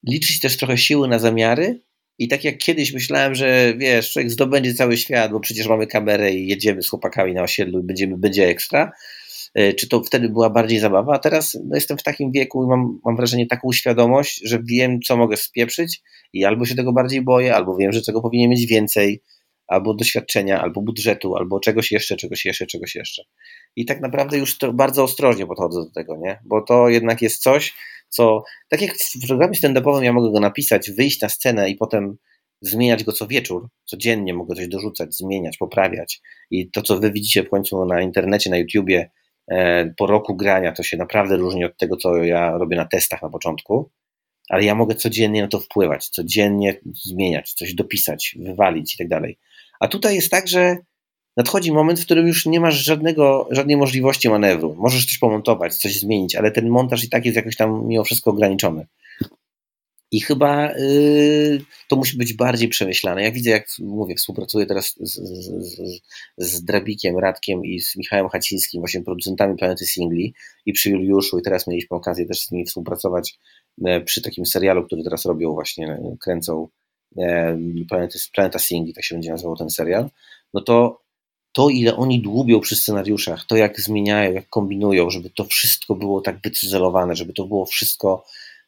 liczyć 0.07 0.39
też 0.39 0.57
trochę 0.57 0.77
siły 0.77 1.07
na 1.07 1.19
zamiary 1.19 1.81
i 2.17 2.27
tak 2.27 2.43
jak 2.43 2.57
kiedyś 2.57 2.93
myślałem, 2.93 3.35
że 3.35 3.73
wiesz, 3.77 4.11
człowiek 4.11 4.31
zdobędzie 4.31 4.73
cały 4.73 4.97
świat, 4.97 5.31
bo 5.31 5.39
przecież 5.39 5.67
mamy 5.67 5.87
kamerę 5.87 6.33
i 6.33 6.47
jedziemy 6.47 6.81
z 6.81 6.89
chłopakami 6.89 7.33
na 7.33 7.43
osiedlu 7.43 7.79
i 7.79 7.83
będziemy, 7.83 8.17
będzie 8.17 8.47
ekstra, 8.47 8.91
E, 9.57 9.73
czy 9.73 9.89
to 9.89 10.03
wtedy 10.03 10.29
była 10.29 10.49
bardziej 10.49 10.79
zabawa, 10.79 11.13
a 11.15 11.19
teraz 11.19 11.57
no, 11.65 11.75
jestem 11.75 11.97
w 11.97 12.03
takim 12.03 12.31
wieku 12.31 12.63
i 12.63 12.67
mam, 12.67 12.99
mam 13.05 13.15
wrażenie 13.15 13.47
taką 13.47 13.71
świadomość, 13.71 14.41
że 14.43 14.59
wiem, 14.63 14.99
co 15.01 15.17
mogę 15.17 15.37
spieprzyć 15.37 16.01
i 16.33 16.45
albo 16.45 16.65
się 16.65 16.75
tego 16.75 16.93
bardziej 16.93 17.21
boję, 17.21 17.55
albo 17.55 17.77
wiem, 17.77 17.91
że 17.91 18.01
czego 18.01 18.21
powinien 18.21 18.49
mieć 18.49 18.65
więcej, 18.65 19.21
albo 19.67 19.93
doświadczenia, 19.93 20.61
albo 20.61 20.81
budżetu, 20.81 21.35
albo 21.35 21.59
czegoś 21.59 21.91
jeszcze, 21.91 22.15
czegoś 22.15 22.45
jeszcze, 22.45 22.65
czegoś 22.65 22.95
jeszcze. 22.95 23.23
I 23.75 23.85
tak 23.85 24.01
naprawdę 24.01 24.37
już 24.37 24.57
bardzo 24.73 25.03
ostrożnie 25.03 25.47
podchodzę 25.47 25.79
do 25.79 25.91
tego, 25.91 26.17
nie? 26.17 26.39
Bo 26.45 26.61
to 26.61 26.89
jednak 26.89 27.21
jest 27.21 27.41
coś, 27.41 27.73
co, 28.09 28.43
tak 28.69 28.81
jak 28.81 28.91
w 28.97 29.27
programie 29.27 29.53
stand-upowym 29.53 30.03
ja 30.03 30.13
mogę 30.13 30.31
go 30.31 30.39
napisać, 30.39 30.91
wyjść 30.91 31.21
na 31.21 31.29
scenę 31.29 31.69
i 31.69 31.75
potem 31.75 32.17
zmieniać 32.61 33.03
go 33.03 33.11
co 33.11 33.27
wieczór, 33.27 33.67
codziennie 33.85 34.33
mogę 34.33 34.55
coś 34.55 34.67
dorzucać, 34.67 35.15
zmieniać, 35.15 35.57
poprawiać. 35.57 36.21
I 36.51 36.71
to, 36.71 36.81
co 36.81 36.99
wy 36.99 37.11
widzicie 37.11 37.43
w 37.43 37.49
końcu 37.49 37.85
na 37.85 38.01
internecie, 38.01 38.49
na 38.49 38.57
YouTubie, 38.57 39.09
E, 39.51 39.85
po 39.97 40.07
roku 40.07 40.35
grania 40.35 40.71
to 40.71 40.83
się 40.83 40.97
naprawdę 40.97 41.37
różni 41.37 41.65
od 41.65 41.77
tego, 41.77 41.97
co 41.97 42.15
ja 42.15 42.57
robię 42.57 42.77
na 42.77 42.85
testach 42.85 43.21
na 43.21 43.29
początku, 43.29 43.91
ale 44.49 44.63
ja 44.63 44.75
mogę 44.75 44.95
codziennie 44.95 45.41
na 45.41 45.47
to 45.47 45.59
wpływać, 45.59 46.09
codziennie 46.09 46.79
zmieniać, 47.05 47.53
coś 47.53 47.73
dopisać, 47.73 48.35
wywalić 48.39 48.95
i 48.95 48.97
tak 48.97 49.07
dalej. 49.07 49.37
A 49.79 49.87
tutaj 49.87 50.15
jest 50.15 50.31
tak, 50.31 50.47
że 50.47 50.77
nadchodzi 51.37 51.71
moment, 51.71 51.99
w 51.99 52.05
którym 52.05 52.27
już 52.27 52.45
nie 52.45 52.59
masz 52.59 52.75
żadnego, 52.75 53.47
żadnej 53.51 53.77
możliwości 53.77 54.29
manewru. 54.29 54.75
Możesz 54.79 55.05
coś 55.05 55.17
pomontować, 55.17 55.75
coś 55.75 55.99
zmienić, 55.99 56.35
ale 56.35 56.51
ten 56.51 56.69
montaż 56.69 57.03
i 57.03 57.09
tak 57.09 57.25
jest 57.25 57.35
jakoś 57.35 57.55
tam 57.55 57.87
mimo 57.87 58.03
wszystko 58.03 58.31
ograniczony. 58.31 58.87
I 60.11 60.21
chyba 60.21 60.71
y, 60.71 61.61
to 61.87 61.95
musi 61.95 62.17
być 62.17 62.33
bardziej 62.33 62.69
przemyślane. 62.69 63.23
Ja 63.23 63.31
widzę, 63.31 63.49
jak 63.49 63.67
mówię, 63.79 64.15
współpracuję 64.15 64.65
teraz 64.65 64.95
z, 64.99 65.13
z, 65.13 66.01
z, 66.37 66.63
Drabikiem, 66.63 67.17
Radkiem 67.17 67.65
i 67.65 67.79
z 67.79 67.95
Michałem 67.95 68.29
Hacińskim, 68.29 68.81
właśnie 68.81 69.03
producentami 69.03 69.57
Planety 69.57 69.85
Singli 69.85 70.33
i 70.65 70.73
przy 70.73 70.89
Juliuszu 70.89 71.39
i 71.39 71.41
teraz 71.41 71.67
mieliśmy 71.67 71.97
okazję 71.97 72.25
też 72.25 72.39
z 72.39 72.51
nimi 72.51 72.65
współpracować 72.65 73.39
e, 73.85 74.01
przy 74.01 74.21
takim 74.21 74.45
serialu, 74.45 74.85
który 74.85 75.03
teraz 75.03 75.25
robią 75.25 75.53
właśnie, 75.53 75.87
e, 75.87 76.17
kręcą 76.19 76.67
Planety, 77.89 78.19
Planeta 78.33 78.59
Singli, 78.59 78.93
tak 78.93 79.03
się 79.03 79.15
będzie 79.15 79.31
nazywał 79.31 79.55
ten 79.55 79.69
serial, 79.69 80.09
no 80.53 80.61
to 80.61 81.01
to, 81.51 81.69
ile 81.69 81.95
oni 81.95 82.21
dłubią 82.21 82.59
przy 82.59 82.75
scenariuszach, 82.75 83.45
to 83.45 83.55
jak 83.55 83.79
zmieniają, 83.79 84.33
jak 84.33 84.49
kombinują, 84.49 85.09
żeby 85.09 85.29
to 85.29 85.43
wszystko 85.45 85.95
było 85.95 86.21
tak 86.21 86.41
wycyzelowane, 86.41 87.15
żeby 87.15 87.33
to 87.33 87.45
było 87.45 87.65
wszystko 87.65 88.25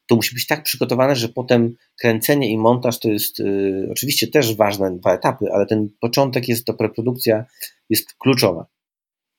to 0.09 0.15
musi 0.15 0.35
być 0.35 0.47
tak 0.47 0.63
przygotowane, 0.63 1.15
że 1.15 1.29
potem 1.29 1.75
kręcenie 2.01 2.51
i 2.51 2.57
montaż 2.57 2.99
to 2.99 3.09
jest 3.09 3.39
y, 3.39 3.87
oczywiście 3.91 4.27
też 4.27 4.55
ważne 4.55 4.97
dwa 4.97 5.13
etapy, 5.13 5.45
ale 5.53 5.65
ten 5.65 5.89
początek 5.99 6.47
jest, 6.47 6.65
to 6.65 6.73
preprodukcja 6.73 7.45
jest 7.89 8.13
kluczowa. 8.13 8.65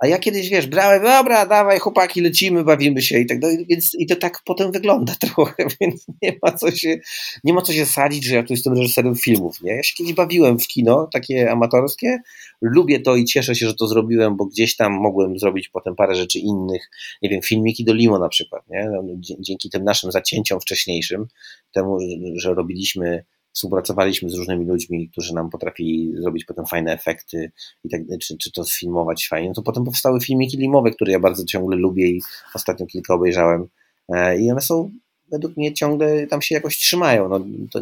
A 0.00 0.06
ja 0.06 0.18
kiedyś, 0.18 0.48
wiesz, 0.48 0.66
brałem, 0.66 1.02
dobra, 1.02 1.46
dawaj 1.46 1.78
chłopaki, 1.78 2.20
lecimy, 2.20 2.64
bawimy 2.64 3.02
się 3.02 3.18
i 3.18 3.26
tak 3.26 3.40
dalej, 3.40 3.66
więc 3.68 3.94
i 3.94 4.06
to 4.06 4.16
tak 4.16 4.42
potem 4.44 4.72
wygląda 4.72 5.14
trochę, 5.26 5.66
więc 5.80 6.06
nie 6.22 6.38
ma 6.42 6.52
co 6.52 6.70
się, 6.70 6.98
nie 7.44 7.52
ma 7.52 7.62
co 7.62 7.72
się 7.72 7.86
sadzić, 7.86 8.24
że 8.24 8.34
ja 8.34 8.42
tu 8.42 8.52
jestem 8.52 8.72
reżyserem 8.72 9.14
filmów, 9.14 9.60
nie? 9.62 9.76
Ja 9.76 9.82
się 9.82 9.94
kiedyś 9.94 10.12
bawiłem 10.12 10.58
w 10.58 10.66
kino, 10.66 11.08
takie 11.12 11.50
amatorskie, 11.50 12.18
lubię 12.60 13.00
to 13.00 13.16
i 13.16 13.24
cieszę 13.24 13.54
się, 13.54 13.66
że 13.66 13.74
to 13.74 13.86
zrobiłem, 13.86 14.36
bo 14.36 14.46
gdzieś 14.46 14.76
tam 14.76 14.92
mogłem 14.92 15.38
zrobić 15.38 15.68
potem 15.68 15.96
parę 15.96 16.14
rzeczy 16.14 16.38
innych, 16.38 16.90
nie 17.22 17.28
wiem, 17.28 17.42
filmiki 17.42 17.84
do 17.84 17.94
Limo 17.94 18.18
na 18.18 18.28
przykład, 18.28 18.68
nie? 18.68 18.90
No, 18.92 19.02
dzięki 19.18 19.70
tym 19.70 19.84
naszym 19.84 20.12
zacięciom 20.12 20.60
wcześniejszym, 20.60 21.26
temu, 21.72 21.98
że 22.36 22.54
robiliśmy 22.54 23.24
współpracowaliśmy 23.52 24.30
z 24.30 24.34
różnymi 24.34 24.66
ludźmi, 24.66 25.08
którzy 25.08 25.34
nam 25.34 25.50
potrafili 25.50 26.12
zrobić 26.16 26.44
potem 26.44 26.66
fajne 26.66 26.92
efekty 26.92 27.52
i 27.84 27.88
tak, 27.88 28.00
czy, 28.22 28.36
czy 28.38 28.52
to 28.52 28.64
sfilmować 28.64 29.28
fajnie, 29.28 29.48
no 29.48 29.54
to 29.54 29.62
potem 29.62 29.84
powstały 29.84 30.20
filmiki 30.20 30.56
limowe, 30.56 30.90
które 30.90 31.12
ja 31.12 31.20
bardzo 31.20 31.44
ciągle 31.44 31.76
lubię 31.76 32.08
i 32.08 32.22
ostatnio 32.54 32.86
kilka 32.86 33.14
obejrzałem 33.14 33.68
e, 34.08 34.38
i 34.38 34.50
one 34.50 34.60
są 34.60 34.90
według 35.30 35.56
mnie 35.56 35.74
ciągle 35.74 36.26
tam 36.26 36.42
się 36.42 36.54
jakoś 36.54 36.78
trzymają. 36.78 37.28
No, 37.28 37.40
to 37.72 37.80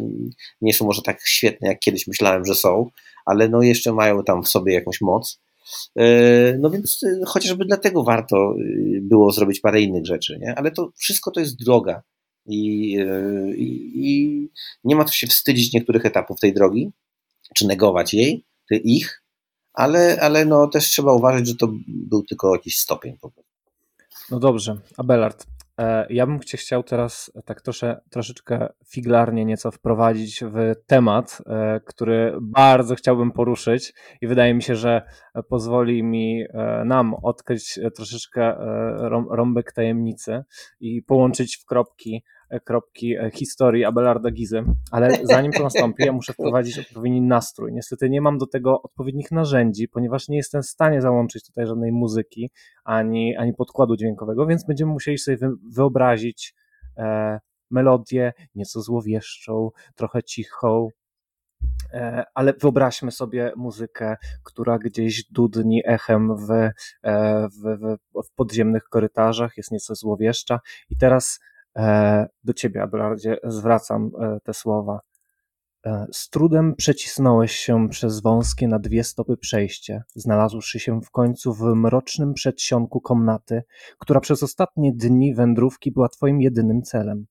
nie 0.61 0.73
są 0.73 0.85
może 0.85 1.01
tak 1.01 1.21
świetne, 1.25 1.67
jak 1.67 1.79
kiedyś 1.79 2.07
myślałem, 2.07 2.45
że 2.45 2.55
są, 2.55 2.89
ale 3.25 3.49
no 3.49 3.61
jeszcze 3.61 3.93
mają 3.93 4.23
tam 4.23 4.43
w 4.43 4.47
sobie 4.47 4.73
jakąś 4.73 5.01
moc. 5.01 5.39
E, 5.95 6.57
no 6.59 6.69
więc 6.69 7.03
e, 7.03 7.25
chociażby 7.25 7.65
dlatego 7.65 8.03
warto 8.03 8.55
było 9.01 9.31
zrobić 9.31 9.59
parę 9.59 9.81
innych 9.81 10.05
rzeczy, 10.05 10.39
nie? 10.41 10.55
ale 10.55 10.71
to 10.71 10.91
wszystko 10.97 11.31
to 11.31 11.39
jest 11.39 11.63
droga. 11.63 12.01
E, 12.47 12.51
I, 13.55 13.91
i, 13.95 14.51
nie 14.83 14.95
ma 14.95 15.05
co 15.05 15.13
się 15.13 15.27
wstydzić 15.27 15.73
niektórych 15.73 16.05
etapów 16.05 16.39
tej 16.39 16.53
drogi, 16.53 16.91
czy 17.55 17.67
negować 17.67 18.13
jej, 18.13 18.45
ich, 18.71 19.23
ale, 19.73 20.17
ale 20.21 20.45
no 20.45 20.67
też 20.67 20.85
trzeba 20.85 21.13
uważać, 21.13 21.47
że 21.47 21.55
to 21.55 21.67
był 21.87 22.23
tylko 22.23 22.55
jakiś 22.55 22.79
stopień. 22.79 23.17
No 24.31 24.39
dobrze, 24.39 24.77
Abelard, 24.97 25.45
e, 25.79 26.07
ja 26.09 26.25
bym 26.25 26.39
cię 26.39 26.57
chciał 26.57 26.83
teraz 26.83 27.31
tak 27.45 27.61
trosze, 27.61 28.01
troszeczkę 28.09 28.67
figlarnie 28.85 29.45
nieco 29.45 29.71
wprowadzić 29.71 30.43
w 30.43 30.75
temat, 30.87 31.41
e, 31.45 31.79
który 31.85 32.33
bardzo 32.41 32.95
chciałbym 32.95 33.31
poruszyć 33.31 33.93
i 34.21 34.27
wydaje 34.27 34.53
mi 34.53 34.63
się, 34.63 34.75
że 34.75 35.01
pozwoli 35.49 36.03
mi 36.03 36.43
nam 36.85 37.13
odkryć 37.13 37.79
troszeczkę 37.95 38.55
rąbek 39.29 39.73
tajemnicy 39.73 40.43
i 40.79 41.03
połączyć 41.03 41.57
w 41.57 41.65
kropki 41.65 42.23
kropki 42.63 43.15
e, 43.15 43.31
historii 43.31 43.85
Abelarda 43.85 44.31
Gizy, 44.31 44.63
ale 44.91 45.09
zanim 45.23 45.51
to 45.51 45.63
nastąpi, 45.63 46.03
ja 46.05 46.11
muszę 46.11 46.33
wprowadzić 46.33 46.79
odpowiedni 46.79 47.21
nastrój. 47.21 47.73
Niestety 47.73 48.09
nie 48.09 48.21
mam 48.21 48.37
do 48.37 48.47
tego 48.47 48.81
odpowiednich 48.81 49.31
narzędzi, 49.31 49.87
ponieważ 49.87 50.29
nie 50.29 50.37
jestem 50.37 50.61
w 50.61 50.65
stanie 50.65 51.01
załączyć 51.01 51.45
tutaj 51.45 51.67
żadnej 51.67 51.91
muzyki 51.91 52.49
ani, 52.83 53.37
ani 53.37 53.53
podkładu 53.53 53.95
dźwiękowego, 53.95 54.45
więc 54.45 54.65
będziemy 54.65 54.91
musieli 54.91 55.17
sobie 55.17 55.37
wyobrazić 55.75 56.53
e, 56.97 57.39
melodię 57.71 58.33
nieco 58.55 58.81
złowieszczą, 58.81 59.69
trochę 59.95 60.23
cichą, 60.23 60.87
e, 60.87 60.98
ale 62.33 62.53
wyobraźmy 62.53 63.11
sobie 63.11 63.51
muzykę, 63.55 64.17
która 64.43 64.79
gdzieś 64.79 65.23
dudni 65.31 65.81
echem 65.85 66.37
w, 66.37 66.51
e, 66.51 66.71
w, 67.47 67.77
w, 67.79 67.97
w 68.27 68.31
podziemnych 68.35 68.83
korytarzach, 68.83 69.57
jest 69.57 69.71
nieco 69.71 69.95
złowieszcza. 69.95 70.59
I 70.89 70.97
teraz 70.97 71.39
E, 71.77 72.27
do 72.43 72.53
ciebie, 72.53 72.81
Abelardzie, 72.81 73.37
zwracam 73.43 74.11
e, 74.21 74.39
te 74.43 74.53
słowa. 74.53 74.99
E, 75.85 76.07
z 76.11 76.29
trudem 76.29 76.75
przecisnąłeś 76.75 77.51
się 77.51 77.89
przez 77.89 78.21
wąskie 78.21 78.67
na 78.67 78.79
dwie 78.79 79.03
stopy 79.03 79.37
przejście, 79.37 80.03
znalazłszy 80.15 80.79
się 80.79 81.01
w 81.01 81.11
końcu 81.11 81.53
w 81.53 81.61
mrocznym 81.61 82.33
przedsionku 82.33 83.01
komnaty, 83.01 83.63
która 83.99 84.19
przez 84.19 84.43
ostatnie 84.43 84.93
dni 84.95 85.35
wędrówki 85.35 85.91
była 85.91 86.09
twoim 86.09 86.41
jedynym 86.41 86.81
celem. 86.81 87.25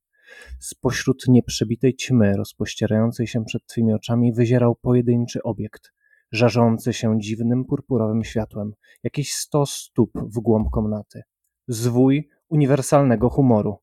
Spośród 0.60 1.28
nieprzebitej 1.28 1.96
ćmy 1.96 2.36
rozpościerającej 2.36 3.26
się 3.26 3.44
przed 3.44 3.66
twymi 3.66 3.92
oczami 3.92 4.32
wyzierał 4.32 4.74
pojedynczy 4.74 5.42
obiekt, 5.42 5.92
żarzący 6.32 6.92
się 6.92 7.18
dziwnym 7.20 7.64
purpurowym 7.64 8.24
światłem, 8.24 8.72
jakieś 9.02 9.32
sto 9.32 9.66
stóp 9.66 10.10
w 10.14 10.40
głąb 10.40 10.70
komnaty. 10.70 11.22
Zwój 11.68 12.28
uniwersalnego 12.48 13.30
humoru, 13.30 13.78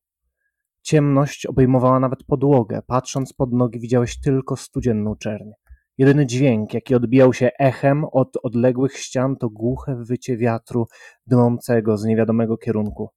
Ciemność 0.86 1.46
obejmowała 1.46 2.00
nawet 2.00 2.24
podłogę, 2.24 2.82
patrząc 2.86 3.32
pod 3.32 3.52
nogi 3.52 3.80
widziałeś 3.80 4.20
tylko 4.20 4.56
studzienną 4.56 5.16
czerń. 5.16 5.50
Jedyny 5.98 6.26
dźwięk, 6.26 6.74
jaki 6.74 6.94
odbijał 6.94 7.32
się 7.32 7.50
echem 7.58 8.04
od 8.12 8.28
odległych 8.42 8.96
ścian, 8.96 9.36
to 9.36 9.50
głuche 9.50 9.96
wycie 9.96 10.36
wiatru 10.36 10.86
dmącego 11.26 11.96
z 11.96 12.04
niewiadomego 12.04 12.56
kierunku. 12.56 13.08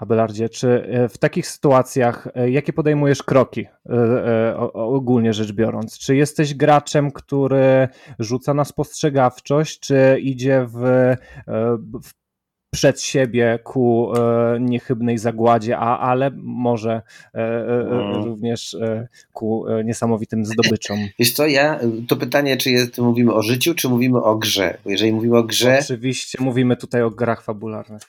Abelardzie, 0.00 0.48
czy 0.48 0.68
e, 0.68 1.08
w 1.08 1.18
takich 1.18 1.46
sytuacjach 1.46 2.28
e, 2.34 2.50
jakie 2.50 2.72
podejmujesz 2.72 3.22
kroki, 3.22 3.66
e, 3.88 4.56
ogólnie 4.72 5.32
rzecz 5.32 5.52
biorąc? 5.52 5.98
Czy 5.98 6.16
jesteś 6.16 6.54
graczem, 6.54 7.10
który 7.10 7.88
rzuca 8.18 8.54
na 8.54 8.64
spostrzegawczość, 8.64 9.80
czy 9.80 10.18
idzie 10.22 10.66
w, 10.68 11.14
w 12.02 12.20
przed 12.74 13.02
siebie 13.02 13.58
ku 13.64 14.12
niechybnej 14.60 15.18
zagładzie, 15.18 15.78
a, 15.78 15.98
ale 15.98 16.30
może 16.34 17.02
no. 17.90 18.24
również 18.24 18.76
ku 19.32 19.64
niesamowitym 19.84 20.44
zdobyczom. 20.44 20.98
Wiesz 21.18 21.32
co, 21.32 21.46
ja, 21.46 21.80
to 22.08 22.16
pytanie, 22.16 22.56
czy 22.56 22.70
jest, 22.70 22.98
mówimy 22.98 23.34
o 23.34 23.42
życiu, 23.42 23.74
czy 23.74 23.88
mówimy 23.88 24.22
o 24.22 24.36
grze? 24.36 24.78
Bo 24.84 24.90
jeżeli 24.90 25.12
mówimy 25.12 25.38
o 25.38 25.42
grze... 25.42 25.78
Oczywiście 25.80 26.38
mówimy 26.42 26.76
tutaj 26.76 27.02
o 27.02 27.10
grach 27.10 27.42
fabularnych 27.42 28.02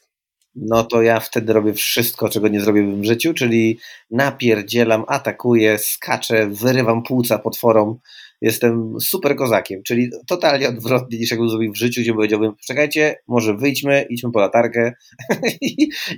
no 0.56 0.84
to 0.84 1.02
ja 1.02 1.20
wtedy 1.20 1.54
robię 1.54 1.74
wszystko, 1.74 2.30
czego 2.30 2.48
nie 2.48 2.62
zrobiłbym 2.62 3.02
w 3.02 3.06
życiu, 3.06 3.34
czyli 3.34 3.80
napierdzielam, 4.12 5.04
atakuję, 5.08 5.78
skaczę, 5.78 6.48
wyrywam 6.48 7.04
płuca 7.04 7.40
potworom, 7.40 8.00
jestem 8.42 9.00
super 9.02 9.36
kozakiem, 9.36 9.84
czyli 9.84 10.10
totalnie 10.28 10.70
odwrotnie 10.70 11.20
niż 11.20 11.32
jakbym 11.32 11.50
zrobił 11.50 11.74
w 11.74 11.78
życiu, 11.78 12.02
gdzie 12.02 12.14
powiedziałbym, 12.14 12.54
czekajcie, 12.68 13.16
może 13.28 13.58
wyjdźmy, 13.58 14.06
idźmy 14.10 14.32
po 14.32 14.40
latarkę 14.40 14.94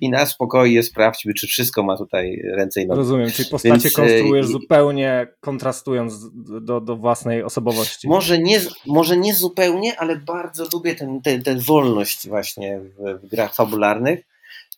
i, 0.01 0.09
na 0.09 0.25
spokojnie 0.25 0.83
sprawdźmy, 0.83 1.33
czy 1.33 1.47
wszystko 1.47 1.83
ma 1.83 1.97
tutaj 1.97 2.41
ręce 2.55 2.81
i 2.81 2.87
nogi. 2.87 2.97
Rozumiem, 2.97 3.31
czyli 3.31 3.49
postacie 3.49 3.83
Więc, 3.83 3.93
konstruujesz 3.93 4.45
i, 4.45 4.51
zupełnie 4.51 5.27
kontrastując 5.39 6.29
do, 6.61 6.81
do 6.81 6.95
własnej 6.95 7.43
osobowości. 7.43 8.07
Może 8.07 8.39
nie, 8.39 8.59
może 8.87 9.17
nie 9.17 9.33
zupełnie, 9.33 9.99
ale 9.99 10.15
bardzo 10.15 10.67
lubię 10.73 10.95
tę 10.95 11.19
ten, 11.23 11.43
ten, 11.43 11.59
wolność 11.59 12.27
właśnie 12.27 12.79
w, 12.79 13.19
w 13.23 13.27
grach 13.27 13.55
fabularnych, 13.55 14.32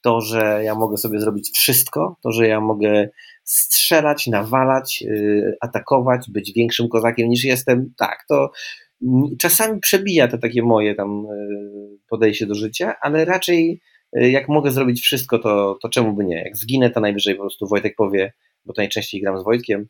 to, 0.06 0.22
że 0.22 0.62
ja 0.64 0.76
mogę 0.76 0.98
sobie 0.98 1.20
zrobić 1.20 1.52
wszystko, 1.54 2.18
to, 2.24 2.32
że 2.32 2.48
ja 2.48 2.62
mogę 2.62 3.10
strzelać, 3.44 4.28
nawalać, 4.28 5.04
y, 5.08 5.58
atakować, 5.62 6.30
być 6.30 6.54
większym 6.54 6.90
kozakiem 6.90 7.30
niż 7.30 7.44
jestem, 7.44 7.94
tak, 7.98 8.26
to 8.30 8.52
czasami 9.40 9.80
przebija 9.80 10.28
to 10.28 10.38
takie 10.38 10.64
moje 10.64 10.96
tam 10.96 11.26
y, 11.26 11.98
podejście 12.10 12.46
do 12.46 12.56
życia, 12.56 12.96
ale 13.02 13.26
raczej 13.26 13.82
y, 14.18 14.30
jak 14.30 14.50
mogę 14.50 14.72
zrobić 14.72 15.02
wszystko, 15.02 15.40
to, 15.40 15.78
to 15.82 15.90
czemu 15.90 16.14
by 16.14 16.26
nie? 16.26 16.44
Jak 16.44 16.58
zginę, 16.58 16.90
to 16.90 17.00
najwyżej 17.00 17.36
po 17.36 17.42
prostu 17.42 17.68
Wojtek 17.68 17.96
powie, 17.96 18.34
bo 18.66 18.74
to 18.74 18.82
najczęściej 18.82 19.22
gram 19.22 19.40
z 19.40 19.44
Wojtkiem, 19.44 19.88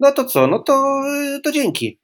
no 0.00 0.12
to 0.12 0.24
co, 0.24 0.46
no 0.46 0.58
to, 0.58 1.02
to 1.44 1.52
dzięki. 1.52 1.98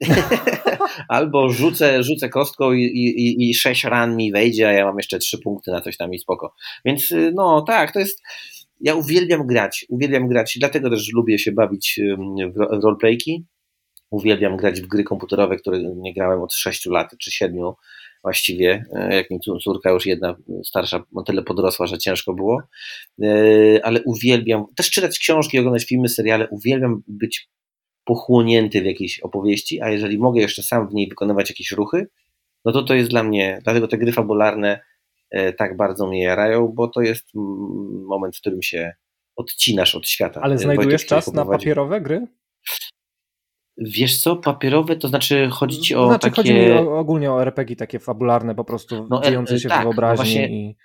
Albo 1.09 1.49
rzucę, 1.49 2.03
rzucę 2.03 2.29
kostką 2.29 2.73
i, 2.73 2.83
i, 2.83 3.49
i 3.49 3.53
sześć 3.53 3.83
ran 3.83 4.15
mi 4.15 4.31
wejdzie, 4.31 4.69
a 4.69 4.71
ja 4.71 4.85
mam 4.85 4.97
jeszcze 4.97 5.19
trzy 5.19 5.37
punkty 5.37 5.71
na 5.71 5.81
coś 5.81 5.97
tam 5.97 6.13
i 6.13 6.19
spoko. 6.19 6.53
Więc 6.85 7.13
no 7.33 7.61
tak, 7.61 7.93
to 7.93 7.99
jest 7.99 8.21
ja 8.81 8.95
uwielbiam 8.95 9.47
grać, 9.47 9.85
uwielbiam 9.89 10.27
grać, 10.27 10.57
dlatego 10.59 10.89
też 10.89 11.13
lubię 11.13 11.39
się 11.39 11.51
bawić 11.51 11.99
w 12.55 12.83
roleplayki. 12.83 13.45
Uwielbiam 14.09 14.57
grać 14.57 14.81
w 14.81 14.87
gry 14.87 15.03
komputerowe, 15.03 15.55
które 15.55 15.79
nie 15.95 16.13
grałem 16.13 16.41
od 16.41 16.53
6 16.53 16.85
lat 16.85 17.11
czy 17.19 17.31
7 17.31 17.59
właściwie, 18.23 18.85
e, 18.95 19.15
jak 19.15 19.31
mi 19.31 19.39
córka 19.63 19.91
już 19.91 20.05
jedna 20.05 20.35
starsza, 20.65 21.03
o 21.15 21.23
tyle 21.23 21.43
podrosła, 21.43 21.87
że 21.87 21.97
ciężko 21.97 22.33
było, 22.33 22.61
e, 23.23 23.85
ale 23.85 24.03
uwielbiam 24.03 24.65
też 24.75 24.89
czytać 24.89 25.19
książki, 25.19 25.59
oglądać 25.59 25.85
filmy, 25.85 26.09
seriale, 26.09 26.47
uwielbiam 26.47 27.03
być 27.07 27.49
pochłonięty 28.07 28.81
w 28.81 28.85
jakiejś 28.85 29.19
opowieści, 29.19 29.81
a 29.81 29.89
jeżeli 29.89 30.17
mogę 30.17 30.41
jeszcze 30.41 30.63
sam 30.63 30.89
w 30.89 30.93
niej 30.93 31.07
wykonywać 31.07 31.49
jakieś 31.49 31.71
ruchy, 31.71 32.07
no 32.65 32.71
to 32.71 32.83
to 32.83 32.93
jest 32.93 33.09
dla 33.09 33.23
mnie, 33.23 33.59
dlatego 33.63 33.87
te 33.87 33.97
gry 33.97 34.11
fabularne 34.11 34.79
E, 35.29 35.53
tak 35.53 35.77
bardzo 35.77 36.07
mnie 36.07 36.23
jarają, 36.23 36.67
bo 36.67 36.87
to 36.87 37.01
jest 37.01 37.25
moment, 38.07 38.37
w 38.37 38.39
którym 38.39 38.61
się 38.61 38.93
odcinasz 39.35 39.95
od 39.95 40.07
świata. 40.07 40.41
Ale 40.41 40.55
e, 40.55 40.57
znajdujesz 40.57 41.01
Wojtek, 41.01 41.07
czas 41.07 41.33
na 41.33 41.45
papierowe 41.45 42.01
gry? 42.01 42.27
Wiesz 43.77 44.21
co, 44.21 44.35
papierowe, 44.35 44.95
to 44.95 45.07
znaczy 45.07 45.49
chodzi 45.51 45.79
ci 45.79 45.95
o 45.95 46.07
znaczy, 46.07 46.21
takie... 46.21 46.35
Chodzi 46.35 46.53
mi 46.53 46.71
o, 46.71 46.99
ogólnie 46.99 47.31
o 47.31 47.41
RPG 47.41 47.75
takie 47.75 47.99
fabularne, 47.99 48.55
po 48.55 48.63
prostu 48.63 49.07
no, 49.09 49.21
dziejące 49.21 49.55
e, 49.55 49.59
się 49.59 49.69
tak, 49.69 49.79
w 49.79 49.83
wyobraźni. 49.83 50.35
i... 50.35 50.75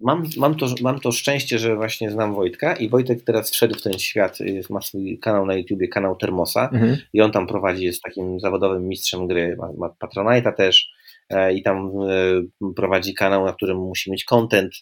mam, 0.00 0.24
mam, 0.36 0.54
to, 0.54 0.66
mam 0.82 1.00
to 1.00 1.12
szczęście, 1.12 1.58
że 1.58 1.76
właśnie 1.76 2.10
znam 2.10 2.34
Wojtka 2.34 2.76
i 2.76 2.88
Wojtek 2.88 3.24
teraz 3.24 3.50
wszedł 3.50 3.74
w 3.74 3.82
ten 3.82 3.92
świat, 3.92 4.38
ma 4.70 4.80
swój 4.80 5.18
kanał 5.18 5.46
na 5.46 5.54
YouTubie, 5.54 5.88
kanał 5.88 6.16
Termosa 6.16 6.70
mhm. 6.72 6.96
i 7.12 7.20
on 7.20 7.32
tam 7.32 7.46
prowadzi, 7.46 7.84
jest 7.84 8.02
takim 8.02 8.40
zawodowym 8.40 8.88
mistrzem 8.88 9.26
gry, 9.26 9.56
ma, 9.56 9.68
ma 9.78 9.94
Patronite'a 10.00 10.52
też, 10.52 10.90
E, 11.30 11.52
i 11.52 11.62
tam 11.62 11.90
e, 12.08 12.72
prowadzi 12.76 13.14
kanał, 13.14 13.44
na 13.44 13.52
którym 13.52 13.76
musi 13.76 14.10
mieć 14.10 14.24
content, 14.24 14.72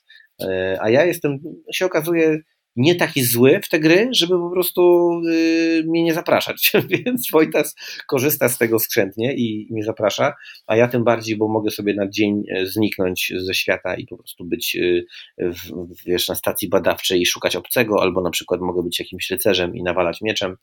e, 0.42 0.78
a 0.80 0.90
ja 0.90 1.04
jestem, 1.04 1.38
się 1.72 1.86
okazuje, 1.86 2.38
nie 2.78 2.94
taki 2.94 3.22
zły 3.24 3.60
w 3.64 3.68
te 3.68 3.80
gry, 3.80 4.08
żeby 4.12 4.38
po 4.38 4.50
prostu 4.50 5.10
mnie 5.84 6.02
nie 6.02 6.14
zapraszać. 6.14 6.72
Więc 6.90 7.30
Wojtas 7.30 7.74
korzysta 8.06 8.48
z 8.48 8.58
tego 8.58 8.78
skrzętnie 8.78 9.34
i 9.34 9.68
mnie 9.70 9.84
zaprasza, 9.84 10.34
a 10.66 10.76
ja 10.76 10.88
tym 10.88 11.04
bardziej, 11.04 11.36
bo 11.36 11.48
mogę 11.48 11.70
sobie 11.70 11.94
na 11.94 12.08
dzień 12.08 12.42
zniknąć 12.64 13.32
ze 13.36 13.54
świata 13.54 13.94
i 13.94 14.06
po 14.06 14.16
prostu 14.16 14.44
być 14.44 14.76
w, 15.38 16.04
wiesz, 16.06 16.28
na 16.28 16.34
stacji 16.34 16.68
badawczej 16.68 17.20
i 17.20 17.26
szukać 17.26 17.56
obcego, 17.56 18.02
albo 18.02 18.22
na 18.22 18.30
przykład 18.30 18.60
mogę 18.60 18.82
być 18.82 18.98
jakimś 18.98 19.30
rycerzem 19.30 19.76
i 19.76 19.82
nawalać 19.82 20.20
mieczem. 20.20 20.56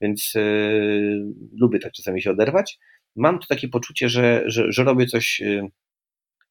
Więc 0.00 0.32
yy, 0.34 1.34
lubię 1.60 1.78
tak 1.78 1.92
czasami 1.92 2.22
się 2.22 2.30
oderwać 2.30 2.78
mam 3.16 3.38
tu 3.38 3.46
takie 3.46 3.68
poczucie, 3.68 4.08
że, 4.08 4.42
że, 4.46 4.72
że 4.72 4.84
robię 4.84 5.06
coś 5.06 5.40
y, 5.40 5.62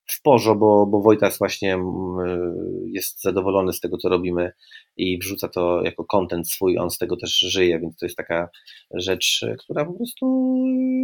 w 0.05 0.21
porze, 0.21 0.55
bo, 0.55 0.85
bo 0.85 1.01
Wojtas 1.01 1.37
właśnie 1.37 1.73
mm, 1.73 2.19
y, 2.19 2.89
jest 2.89 3.21
zadowolony 3.21 3.73
z 3.73 3.79
tego, 3.79 3.97
co 3.97 4.09
robimy 4.09 4.51
i 4.97 5.19
wrzuca 5.19 5.47
to 5.49 5.81
jako 5.83 6.05
content 6.05 6.49
swój, 6.49 6.77
on 6.77 6.89
z 6.89 6.97
tego 6.97 7.17
też 7.17 7.39
żyje, 7.39 7.79
więc 7.79 7.97
to 7.97 8.05
jest 8.05 8.17
taka 8.17 8.49
rzecz, 8.93 9.45
która 9.59 9.85
po 9.85 9.93
prostu 9.93 10.55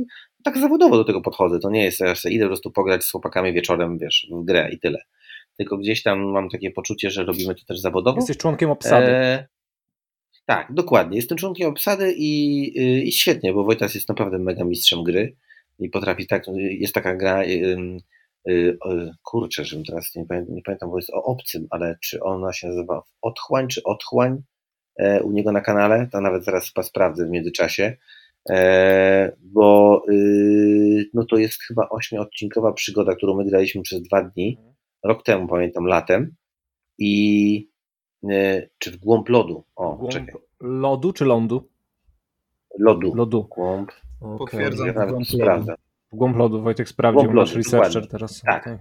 y, 0.04 0.06
tak 0.44 0.58
zawodowo 0.58 0.98
do 0.98 1.04
tego 1.04 1.22
podchodzę. 1.22 1.60
To 1.60 1.70
nie 1.70 1.84
jest, 1.84 2.00
ja 2.00 2.16
sobie 2.16 2.36
idę 2.36 2.46
po 2.46 2.50
prostu 2.50 2.72
pograć 2.72 3.04
z 3.04 3.12
chłopakami 3.12 3.54
wieczorem, 3.54 3.98
wiesz, 3.98 4.28
w 4.32 4.46
grę 4.46 4.70
i 4.72 4.80
tyle. 4.80 5.02
Tylko 5.58 5.78
gdzieś 5.78 6.04
tam 6.04 6.20
mam 6.20 6.50
takie 6.50 6.72
poczucie, 6.72 7.10
że 7.10 7.24
robimy 7.24 7.56
to 7.56 7.66
też 7.66 7.80
zawodowo. 7.80 8.18
Jesteś 8.18 8.38
członkiem 8.38 8.70
obsady. 8.70 9.12
E, 9.12 9.48
tak, 10.46 10.74
dokładnie. 10.74 11.18
Jestem 11.18 11.38
członkiem 11.38 11.70
obsady 11.70 12.14
i, 12.18 13.08
i 13.08 13.12
świetnie, 13.12 13.54
bo 13.54 13.64
Wojtas 13.64 13.96
jest 13.96 14.10
naprawdę 14.10 14.40
mega 14.40 14.64
mistrzem 14.64 15.04
gry 15.04 15.36
i 15.80 15.90
potrafi 15.90 16.28
tak, 16.28 16.44
jest 16.56 16.94
taka 16.94 17.16
gra, 17.16 17.44
y, 17.44 17.48
y, 17.48 17.78
kurczę, 19.24 19.66
żebym 19.66 19.86
teraz 19.86 20.16
nie 20.16 20.26
pamiętam, 20.26 20.56
nie 20.56 20.62
pamiętam, 20.62 20.90
bo 20.90 20.98
jest 20.98 21.10
o 21.10 21.24
obcym, 21.24 21.68
ale 21.70 21.98
czy 22.02 22.24
ona 22.24 22.54
się 22.54 22.68
nazywa 22.68 23.04
Otchłań, 23.22 23.68
czy 23.68 23.84
Otchłań 23.84 24.42
e, 24.96 25.24
u 25.24 25.32
niego 25.32 25.52
na 25.52 25.62
kanale, 25.62 26.08
to 26.12 26.22
nawet 26.22 26.44
zaraz 26.44 26.74
sprawdzę 26.84 27.26
w 27.26 27.30
międzyczasie, 27.30 27.98
e, 28.50 29.36
bo 29.42 30.02
y, 30.10 31.10
no 31.14 31.26
to 31.26 31.38
jest 31.38 31.64
chyba 31.64 31.90
ośmiodcinkowa 31.90 32.74
przygoda, 32.74 33.16
którą 33.16 33.38
my 33.38 33.46
graliśmy 33.46 33.82
przez 33.82 34.02
dwa 34.02 34.24
dni, 34.24 34.58
rok 35.04 35.24
temu 35.24 35.48
pamiętam, 35.48 35.86
latem 35.86 36.36
i 36.98 37.70
e, 38.30 38.68
czy 38.78 38.92
w 38.92 38.98
głąb 38.98 39.30
lodu, 39.30 39.64
o, 39.76 39.96
głąb 39.96 40.12
czekaj. 40.12 40.36
Lodu 40.60 41.14
czy 41.14 41.26
lądu? 41.26 41.70
Lodu. 42.80 43.16
Lodu. 43.16 43.44
Głąb. 43.44 43.92
Okay. 44.22 44.38
Potwierdzam. 44.38 44.88
Ja 44.88 44.94
nawet 44.94 45.28
sprawdzę. 45.28 45.76
Głąb 46.14 46.38
lodu, 46.38 46.62
Wojtek 46.62 46.90
sprawdził, 46.90 47.24
głąb 47.24 47.36
nasz 47.36 47.56
researcher 47.56 48.08
teraz. 48.08 48.42
Tak. 48.42 48.62
Okay. 48.62 48.80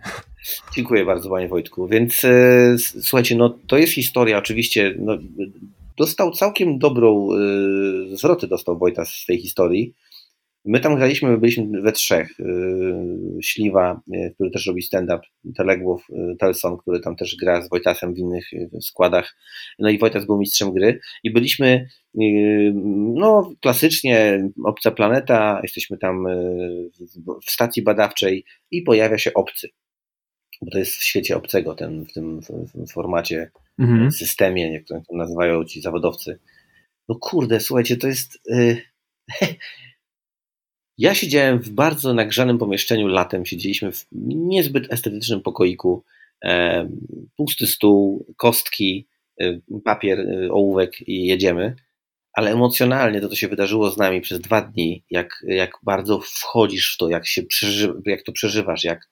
Dziękuję 0.74 1.05
bardzo 1.05 1.30
Panie 1.30 1.48
Wojtku. 1.48 1.86
Więc 1.86 2.24
e, 2.24 2.76
słuchajcie, 2.78 3.36
no 3.36 3.59
to 3.66 3.78
jest 3.78 3.92
historia, 3.92 4.38
oczywiście 4.38 4.94
no, 4.98 5.18
dostał 5.96 6.30
całkiem 6.30 6.78
dobrą, 6.78 7.28
e, 7.32 8.16
zwroty 8.16 8.46
dostał 8.46 8.78
Wojtas 8.78 9.09
z 9.09 9.26
tej 9.26 9.38
historii. 9.38 9.94
My 10.64 10.80
tam 10.80 10.96
graliśmy, 10.96 11.30
my 11.30 11.38
byliśmy 11.38 11.80
we 11.80 11.92
trzech. 11.92 12.40
Y, 12.40 12.44
Śliwa, 13.42 14.00
y, 14.14 14.32
który 14.34 14.50
też 14.50 14.66
robi 14.66 14.82
stand-up, 14.82 15.20
Teległow, 15.56 16.10
y, 16.10 16.36
Telson, 16.38 16.76
który 16.76 17.00
tam 17.00 17.16
też 17.16 17.36
gra 17.36 17.62
z 17.62 17.68
Wojtasem 17.68 18.14
w 18.14 18.18
innych 18.18 18.50
składach. 18.80 19.36
No 19.78 19.88
i 19.88 19.98
Wojtas 19.98 20.26
był 20.26 20.38
mistrzem 20.38 20.72
gry. 20.72 21.00
I 21.24 21.30
byliśmy, 21.30 21.88
no 23.15 23.53
klasycznie, 23.61 24.49
obca 24.65 24.90
planeta, 24.90 25.61
jesteśmy 25.62 25.99
tam 25.99 26.27
w 27.47 27.51
stacji 27.51 27.82
badawczej 27.82 28.45
i 28.70 28.82
pojawia 28.82 29.19
się 29.19 29.35
obcy. 29.35 29.69
Bo 30.62 30.70
to 30.70 30.78
jest 30.78 30.97
w 30.97 31.05
świecie 31.05 31.36
obcego, 31.36 31.74
ten, 31.74 32.05
w 32.05 32.12
tym 32.12 32.40
formacie, 32.93 33.51
mhm. 33.78 34.12
systemie, 34.12 34.73
jak 34.73 34.85
to 34.85 35.03
nazywają 35.12 35.65
ci 35.65 35.81
zawodowcy. 35.81 36.39
No 37.09 37.15
kurde, 37.20 37.61
słuchajcie, 37.61 37.97
to 37.97 38.07
jest... 38.07 38.39
Ja 40.99 41.15
siedziałem 41.15 41.59
w 41.59 41.70
bardzo 41.70 42.15
nagrzanym 42.15 42.59
pomieszczeniu 42.59 43.07
latem, 43.07 43.47
siedzieliśmy 43.47 43.93
w 43.93 44.07
niezbyt 44.12 44.93
estetycznym 44.93 45.40
pokoiku, 45.40 46.05
e, 46.45 46.89
pusty 47.36 47.66
stół, 47.66 48.27
kostki, 48.36 49.09
e, 49.40 49.61
papier, 49.85 50.20
e, 50.20 50.53
ołówek 50.53 51.09
i 51.09 51.27
jedziemy. 51.27 51.77
Ale 52.39 52.52
emocjonalnie 52.52 53.20
to, 53.20 53.28
co 53.28 53.36
się 53.36 53.48
wydarzyło 53.48 53.90
z 53.90 53.97
nami 53.97 54.20
przez 54.20 54.40
dwa 54.40 54.60
dni, 54.60 55.05
jak, 55.10 55.44
jak 55.47 55.78
bardzo 55.82 56.20
wchodzisz 56.20 56.94
w 56.94 56.97
to, 56.97 57.09
jak, 57.09 57.27
się 57.27 57.43
przeży, 57.43 57.94
jak 58.06 58.23
to 58.23 58.32
przeżywasz, 58.32 58.85
jak, 58.85 59.09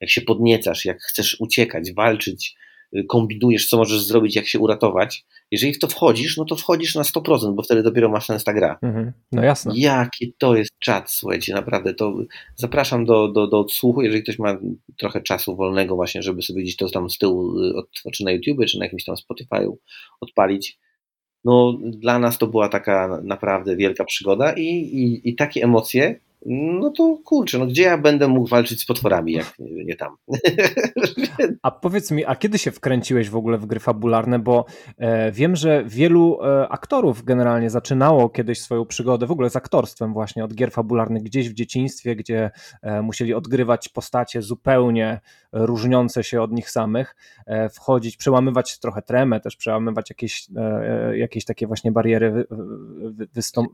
jak 0.00 0.10
się 0.10 0.20
podniecasz, 0.20 0.84
jak 0.84 1.02
chcesz 1.02 1.36
uciekać, 1.40 1.92
walczyć, 1.92 2.56
y, 2.96 3.04
kombinujesz, 3.04 3.68
co 3.68 3.76
możesz 3.76 4.02
zrobić, 4.02 4.36
jak 4.36 4.46
się 4.46 4.58
uratować. 4.58 5.24
Jeżeli 5.50 5.74
w 5.74 5.78
to 5.78 5.88
wchodzisz, 5.88 6.36
no 6.36 6.44
to 6.44 6.56
wchodzisz 6.56 6.94
na 6.94 7.02
100%, 7.02 7.54
bo 7.54 7.62
wtedy 7.62 7.82
dopiero 7.82 8.08
masz 8.08 8.26
sens 8.26 8.44
ta 8.44 8.52
gra. 8.52 8.78
Mhm. 8.82 9.12
No 9.32 9.42
jasne. 9.42 9.72
Jaki 9.76 10.34
to 10.38 10.56
jest 10.56 10.70
czat, 10.78 11.10
słuchajcie, 11.10 11.54
naprawdę 11.54 11.94
to 11.94 12.16
zapraszam 12.56 13.04
do, 13.04 13.28
do, 13.28 13.46
do 13.46 13.58
odsłuchu, 13.60 14.02
jeżeli 14.02 14.22
ktoś 14.22 14.38
ma 14.38 14.58
trochę 14.96 15.22
czasu 15.22 15.56
wolnego 15.56 15.96
właśnie, 15.96 16.22
żeby 16.22 16.42
sobie 16.42 16.62
gdzieś 16.62 16.76
to 16.76 16.90
tam 16.90 17.10
z 17.10 17.18
tyłu, 17.18 17.60
y, 18.06 18.10
czy 18.12 18.24
na 18.24 18.32
YouTube, 18.32 18.66
czy 18.66 18.78
na 18.78 18.84
jakimś 18.84 19.04
tam 19.04 19.14
Spotify'u 19.14 19.72
odpalić 20.20 20.78
no, 21.44 21.78
dla 21.82 22.18
nas 22.18 22.38
to 22.38 22.46
była 22.46 22.68
taka 22.68 23.20
naprawdę 23.22 23.76
wielka 23.76 24.04
przygoda 24.04 24.52
i, 24.52 24.62
i, 24.62 25.28
i 25.28 25.34
takie 25.34 25.64
emocje, 25.64 26.20
no 26.46 26.90
to 26.90 27.18
kurczę, 27.24 27.58
no 27.58 27.66
gdzie 27.66 27.82
ja 27.82 27.98
będę 27.98 28.28
mógł 28.28 28.48
walczyć 28.48 28.80
z 28.80 28.86
potworami, 28.86 29.32
jak 29.32 29.52
nie 29.58 29.96
tam. 29.96 30.16
A 31.62 31.70
powiedz 31.70 32.10
mi, 32.10 32.24
a 32.24 32.36
kiedy 32.36 32.58
się 32.58 32.70
wkręciłeś 32.70 33.30
w 33.30 33.36
ogóle 33.36 33.58
w 33.58 33.66
gry 33.66 33.80
fabularne? 33.80 34.38
Bo 34.38 34.64
e, 34.98 35.32
wiem, 35.32 35.56
że 35.56 35.84
wielu 35.86 36.38
e, 36.42 36.68
aktorów 36.68 37.24
generalnie 37.24 37.70
zaczynało 37.70 38.28
kiedyś 38.28 38.60
swoją 38.60 38.86
przygodę 38.86 39.26
w 39.26 39.30
ogóle 39.30 39.50
z 39.50 39.56
aktorstwem 39.56 40.12
właśnie 40.12 40.44
od 40.44 40.54
gier 40.54 40.70
fabularnych 40.70 41.22
gdzieś 41.22 41.48
w 41.48 41.54
dzieciństwie, 41.54 42.16
gdzie 42.16 42.50
e, 42.82 43.02
musieli 43.02 43.34
odgrywać 43.34 43.88
postacie 43.88 44.42
zupełnie 44.42 45.20
różniące 45.52 46.24
się 46.24 46.42
od 46.42 46.52
nich 46.52 46.70
samych, 46.70 47.16
e, 47.46 47.68
wchodzić, 47.68 48.16
przełamywać 48.16 48.78
trochę 48.78 49.02
tremę, 49.02 49.40
też 49.40 49.56
przełamywać 49.56 50.10
jakieś, 50.10 50.48
e, 50.56 50.60
e, 50.60 51.18
jakieś 51.18 51.44
takie 51.44 51.66
właśnie 51.66 51.92
bariery 51.92 52.44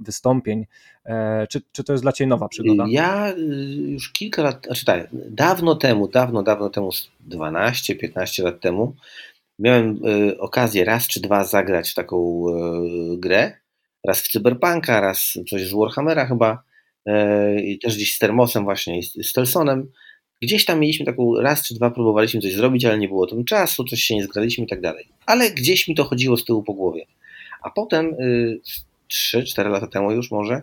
wystąpień. 0.01 0.67
Czy, 1.49 1.63
czy 1.73 1.85
to 1.85 1.93
jest 1.93 2.05
dla 2.05 2.13
Ciebie 2.13 2.29
nowa 2.29 2.49
przygoda? 2.55 2.85
Ja 2.89 3.33
y, 3.33 3.41
już 3.91 4.13
kilka 4.13 4.43
lat, 4.43 4.67
znaczy 4.67 4.85
tak, 4.85 5.09
dawno 5.13 5.75
temu, 5.75 6.09
dawno, 6.09 6.43
dawno 6.43 6.71
temu, 6.71 6.91
12-15 7.29 8.45
lat 8.45 8.61
temu, 8.61 8.95
miałem 9.59 10.01
y, 10.07 10.39
okazję 10.39 10.85
raz 10.85 11.07
czy 11.07 11.21
dwa 11.21 11.45
zagrać 11.45 11.91
w 11.91 11.95
taką 11.95 12.47
y, 12.49 13.19
grę. 13.19 13.53
Raz 14.07 14.23
w 14.23 14.29
Cyberpunka, 14.29 15.01
raz 15.01 15.39
coś 15.51 15.67
z 15.67 15.73
Warhammera 15.73 16.27
chyba. 16.27 16.63
I 17.65 17.79
też 17.79 17.97
gdzieś 17.97 18.15
z 18.15 18.19
Termosem 18.19 18.65
właśnie 18.65 18.99
i 18.99 19.03
z 19.03 19.33
Telsonem. 19.33 19.91
Gdzieś 20.43 20.65
tam 20.65 20.81
mieliśmy 20.81 21.07
taką, 21.07 21.41
raz 21.41 21.67
czy 21.67 21.75
dwa 21.75 21.91
próbowaliśmy 21.91 22.41
coś 22.41 22.55
zrobić, 22.55 22.85
ale 22.85 22.99
nie 22.99 23.09
było 23.09 23.27
tym 23.27 23.45
czasu, 23.45 23.85
coś 23.85 24.01
się 24.01 24.15
nie 24.15 24.25
zgraliśmy 24.25 24.65
i 24.65 24.67
tak 24.67 24.81
dalej. 24.81 25.09
Ale 25.27 25.51
gdzieś 25.51 25.89
mi 25.89 25.95
to 25.95 26.05
chodziło 26.05 26.37
z 26.37 26.45
tyłu 26.45 26.63
po 26.63 26.73
głowie. 26.73 27.07
A 27.63 27.71
potem, 27.71 28.17
3-4 29.11 29.71
lata 29.71 29.87
temu 29.87 30.13
już 30.13 30.31
może, 30.31 30.63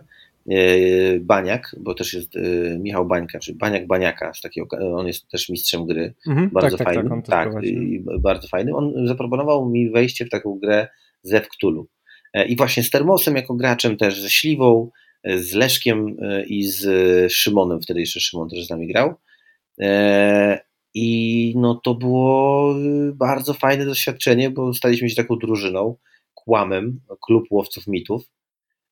Baniak, 1.20 1.76
bo 1.80 1.94
też 1.94 2.14
jest 2.14 2.36
e, 2.36 2.40
Michał 2.78 3.06
Bańka, 3.06 3.38
czy 3.38 3.54
Baniak 3.54 3.86
Baniaka, 3.86 4.34
z 4.34 4.40
takiego, 4.40 4.76
on 4.96 5.06
jest 5.06 5.28
też 5.28 5.48
mistrzem 5.48 5.86
gry, 5.86 6.14
mhm, 6.28 6.50
bardzo 6.50 6.76
tak, 6.76 6.86
fajny, 6.86 7.10
tak, 7.10 7.26
tak, 7.26 7.54
tak 7.54 7.64
i 7.64 8.04
bardzo 8.20 8.48
fajny. 8.48 8.74
On 8.74 9.06
zaproponował 9.06 9.68
mi 9.68 9.90
wejście 9.90 10.26
w 10.26 10.30
taką 10.30 10.58
grę 10.62 10.88
Zew 11.22 11.48
Cthulhu. 11.48 11.86
E, 12.34 12.46
I 12.46 12.56
właśnie 12.56 12.82
z 12.82 12.90
Termosem 12.90 13.36
jako 13.36 13.54
graczem 13.54 13.96
też, 13.96 14.20
ze 14.20 14.30
Śliwą, 14.30 14.90
z 15.24 15.52
Leszkiem 15.52 16.16
i 16.46 16.66
z 16.66 17.32
Szymonem, 17.32 17.82
wtedy 17.82 18.00
jeszcze 18.00 18.20
Szymon 18.20 18.48
też 18.48 18.66
z 18.66 18.70
nami 18.70 18.86
grał. 18.88 19.14
I 20.94 21.54
no 21.56 21.80
to 21.84 21.94
było 21.94 22.74
bardzo 23.14 23.54
fajne 23.54 23.84
doświadczenie, 23.84 24.50
bo 24.50 24.74
staliśmy 24.74 25.08
się 25.08 25.16
taką 25.16 25.36
drużyną, 25.36 25.96
kłamem, 26.34 27.00
klub 27.26 27.44
łowców 27.50 27.86
mitów. 27.86 28.22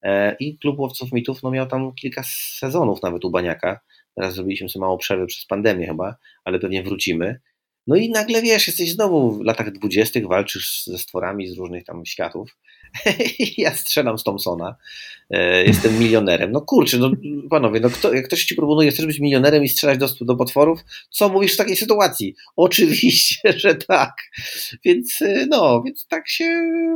E, 0.03 0.37
I 0.41 0.59
klub 0.59 0.79
łowców 0.79 1.13
mitów 1.13 1.43
no, 1.43 1.51
miał 1.51 1.67
tam 1.67 1.95
kilka 1.95 2.23
sezonów 2.59 3.03
nawet 3.03 3.25
u 3.25 3.31
Baniaka. 3.31 3.81
Teraz 4.15 4.35
zrobiliśmy 4.35 4.69
sobie 4.69 4.81
małą 4.81 4.99
przerwę 4.99 5.27
przez 5.27 5.47
pandemię 5.47 5.87
chyba, 5.87 6.17
ale 6.45 6.59
pewnie 6.59 6.83
wrócimy. 6.83 7.41
No 7.87 7.97
i 7.97 8.11
nagle 8.11 8.43
wiesz, 8.43 8.67
jesteś 8.67 8.93
znowu 8.93 9.33
w 9.33 9.45
latach 9.45 9.73
dwudziestych, 9.73 10.27
walczysz 10.27 10.83
ze 10.87 10.99
stworami 10.99 11.49
z 11.49 11.59
różnych 11.59 11.85
tam 11.85 12.07
światów. 12.07 12.57
ja 13.59 13.75
strzelam 13.75 14.19
z 14.19 14.25
Thompsona, 14.25 14.77
e, 15.31 15.65
jestem 15.65 15.99
milionerem. 15.99 16.53
No 16.53 16.61
kurczę, 16.61 16.99
no 16.99 17.11
panowie, 17.51 17.81
no 17.81 17.91
kto, 17.91 18.15
jak 18.15 18.25
ktoś 18.25 18.45
ci 18.45 18.55
proponuje, 18.55 18.91
chcesz 18.91 19.07
być 19.07 19.21
milionerem 19.21 19.65
i 19.65 19.69
strzelać 19.69 19.99
do, 19.99 20.09
do 20.21 20.37
potworów, 20.37 20.85
co 21.11 21.29
mówisz 21.29 21.55
w 21.55 21.57
takiej 21.57 21.77
sytuacji? 21.77 22.35
Oczywiście, 22.57 23.53
że 23.57 23.75
tak. 23.75 24.15
Więc 24.85 25.23
e, 25.23 25.47
no, 25.47 25.83
więc 25.83 26.07
tak 26.07 26.29
się 26.29 26.45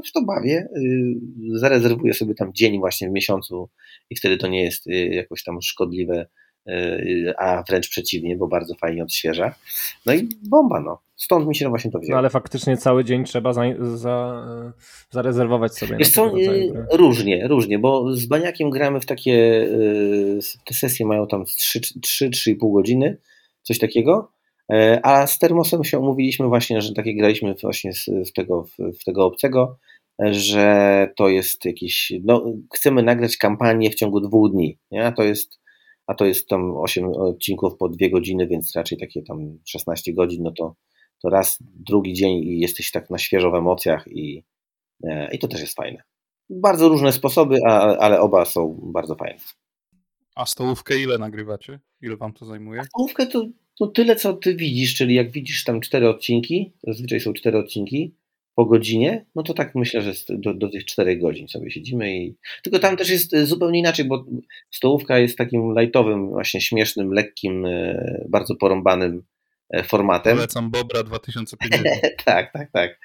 w 0.09 0.13
to 0.13 0.23
bawię. 0.23 0.69
E, 0.77 0.81
zarezerwuję 1.59 2.15
sobie 2.15 2.35
tam 2.35 2.53
dzień 2.55 2.79
właśnie 2.79 3.09
w 3.09 3.13
miesiącu 3.13 3.71
i 4.11 4.17
wtedy 4.17 4.37
to 4.37 4.49
nie 4.49 4.63
jest 4.63 4.87
jakoś 5.11 5.43
tam 5.43 5.63
szkodliwe 5.63 6.27
a 7.39 7.63
wręcz 7.69 7.89
przeciwnie, 7.89 8.37
bo 8.37 8.49
bardzo 8.49 8.75
fajnie 8.75 9.03
odświeża. 9.03 9.55
No 10.07 10.15
i 10.15 10.29
bomba, 10.43 10.81
no. 10.81 10.99
Stąd 11.25 11.47
mi 11.47 11.55
się 11.55 11.69
właśnie 11.69 11.91
to 11.91 11.99
wzięło. 11.99 12.13
No 12.13 12.19
ale 12.19 12.31
faktycznie 12.31 12.77
cały 12.77 13.05
dzień 13.05 13.25
trzeba 13.25 13.53
za, 13.53 13.63
za, 13.79 14.47
zarezerwować 15.11 15.75
sobie. 15.75 15.97
Wiesz 15.97 16.11
co, 16.11 16.33
różnie, 16.93 17.49
różnie, 17.49 17.79
bo 17.79 18.15
z 18.15 18.27
Baniakiem 18.27 18.71
gramy 18.71 19.01
w 19.01 19.07
takie, 19.07 19.69
e, 20.43 20.63
te 20.65 20.75
sesje 20.75 21.07
mają 21.07 21.27
tam 21.27 21.45
3-3,5 21.45 22.73
godziny, 22.73 23.19
coś 23.63 23.79
takiego, 23.79 24.33
e, 24.73 25.01
a 25.03 25.27
z 25.27 25.39
Termosem 25.39 25.85
się 25.85 25.99
umówiliśmy 25.99 26.49
właśnie, 26.49 26.83
że 26.83 26.93
takie 26.93 27.17
graliśmy 27.17 27.55
właśnie 27.63 27.93
w 28.27 28.33
tego, 28.33 28.67
w 29.01 29.05
tego 29.05 29.25
obcego, 29.25 29.79
że 30.31 31.09
to 31.17 31.29
jest 31.29 31.65
jakiś, 31.65 32.13
no 32.25 32.45
chcemy 32.75 33.03
nagrać 33.03 33.37
kampanię 33.37 33.91
w 33.91 33.95
ciągu 33.95 34.21
dwóch 34.21 34.53
dni, 34.53 34.79
nie? 34.91 35.13
to 35.17 35.23
jest 35.23 35.59
a 36.07 36.15
to 36.15 36.25
jest 36.25 36.49
tam 36.49 36.77
8 36.77 37.05
odcinków 37.05 37.77
po 37.77 37.89
2 37.89 38.09
godziny, 38.09 38.47
więc 38.47 38.77
raczej 38.77 38.99
takie 38.99 39.23
tam 39.23 39.59
16 39.65 40.13
godzin, 40.13 40.43
no 40.43 40.53
to, 40.53 40.75
to 41.25 41.31
raz, 41.31 41.59
drugi 41.61 42.13
dzień 42.13 42.37
i 42.37 42.61
jesteś 42.61 42.91
tak 42.91 43.11
na 43.11 43.19
świeżo 43.19 43.51
w 43.51 43.55
emocjach 43.55 44.09
i, 44.09 44.45
e, 45.05 45.35
i 45.35 45.39
to 45.39 45.49
też 45.49 45.61
jest 45.61 45.77
fajne. 45.77 46.03
Bardzo 46.51 46.89
różne 46.89 47.13
sposoby, 47.13 47.59
a, 47.67 47.97
ale 47.97 48.21
oba 48.21 48.45
są 48.45 48.81
bardzo 48.83 49.15
fajne. 49.15 49.41
A 50.35 50.47
stołówkę 50.47 50.99
ile 50.99 51.19
nagrywacie? 51.19 51.81
Ile 52.03 52.17
wam 52.17 52.33
to 52.33 52.47
zajmuje? 52.47 52.81
A 52.81 52.85
stołówkę 52.85 53.27
to, 53.27 53.47
to 53.79 53.87
tyle, 53.87 54.17
co 54.17 54.33
ty 54.33 54.57
widzisz, 54.57 54.95
czyli 54.95 55.15
jak 55.15 55.31
widzisz 55.31 55.65
tam 55.65 55.81
cztery 55.81 56.09
odcinki, 56.09 56.73
zazwyczaj 56.83 57.21
są 57.21 57.33
cztery 57.33 57.59
odcinki, 57.59 58.15
po 58.55 58.67
godzinie, 58.67 59.27
no 59.35 59.43
to 59.43 59.55
tak 59.55 59.75
myślę, 59.75 60.03
że 60.03 60.13
do, 60.29 60.55
do 60.55 60.69
tych 60.69 60.85
czterech 60.85 61.21
godzin 61.21 61.49
sobie 61.49 61.71
siedzimy 61.71 62.17
i 62.17 62.37
tylko 62.63 62.79
tam 62.79 62.97
też 62.97 63.11
jest 63.11 63.35
e, 63.35 63.47
zupełnie 63.47 63.79
inaczej, 63.79 64.05
bo 64.05 64.25
stołówka 64.71 65.19
jest 65.19 65.39
takim 65.39 65.75
lightowym, 65.79 66.29
właśnie 66.29 66.61
śmiesznym, 66.61 67.13
lekkim, 67.13 67.67
e, 67.67 68.25
bardzo 68.29 68.55
porąbanym 68.57 69.23
formatem. 69.85 70.37
Polecam 70.37 70.71
Bobra 70.71 71.03
2050. 71.03 71.87
tak, 72.25 72.53
tak, 72.53 72.71
tak. 72.73 73.01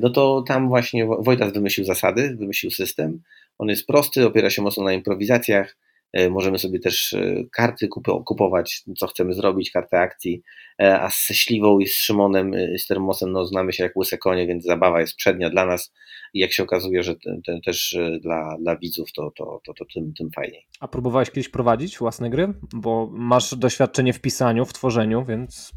No 0.00 0.10
to 0.10 0.44
tam 0.48 0.68
właśnie 0.68 1.06
Wojtas 1.06 1.52
wymyślił 1.52 1.86
zasady, 1.86 2.36
wymyślił 2.36 2.70
system. 2.70 3.22
On 3.58 3.68
jest 3.68 3.86
prosty, 3.86 4.26
opiera 4.26 4.50
się 4.50 4.62
mocno 4.62 4.84
na 4.84 4.92
improwizacjach, 4.92 5.76
E, 5.76 5.83
możemy 6.30 6.58
sobie 6.58 6.80
też 6.80 7.12
e, 7.12 7.44
karty 7.52 7.88
kupować, 8.24 8.82
co 8.98 9.06
chcemy 9.06 9.34
zrobić, 9.34 9.70
kartę 9.70 9.98
akcji. 9.98 10.42
E, 10.82 11.00
a 11.00 11.10
z 11.10 11.16
Śliwą 11.16 11.78
i 11.78 11.86
z 11.86 11.94
Szymonem, 11.96 12.52
z 12.78 12.86
Termosem, 12.86 13.32
no 13.32 13.44
znamy 13.44 13.72
się 13.72 13.82
jak 13.82 13.96
łyse 13.96 14.18
konie, 14.18 14.46
więc 14.46 14.64
zabawa 14.64 15.00
jest 15.00 15.16
przednia 15.16 15.50
dla 15.50 15.66
nas. 15.66 15.92
I 16.34 16.38
jak 16.38 16.52
się 16.52 16.62
okazuje, 16.62 17.02
że 17.02 17.14
ten, 17.16 17.42
ten 17.42 17.60
też 17.60 17.96
dla, 18.20 18.56
dla 18.60 18.76
widzów, 18.76 19.12
to, 19.12 19.32
to, 19.36 19.60
to, 19.66 19.74
to 19.74 19.84
tym, 19.94 20.12
tym 20.18 20.30
fajniej. 20.30 20.66
A 20.80 20.88
próbowałeś 20.88 21.30
kiedyś 21.30 21.48
prowadzić 21.48 21.98
własne 21.98 22.30
gry? 22.30 22.54
Bo 22.74 23.08
masz 23.12 23.54
doświadczenie 23.54 24.12
w 24.12 24.20
pisaniu, 24.20 24.64
w 24.64 24.72
tworzeniu, 24.72 25.24
więc. 25.24 25.72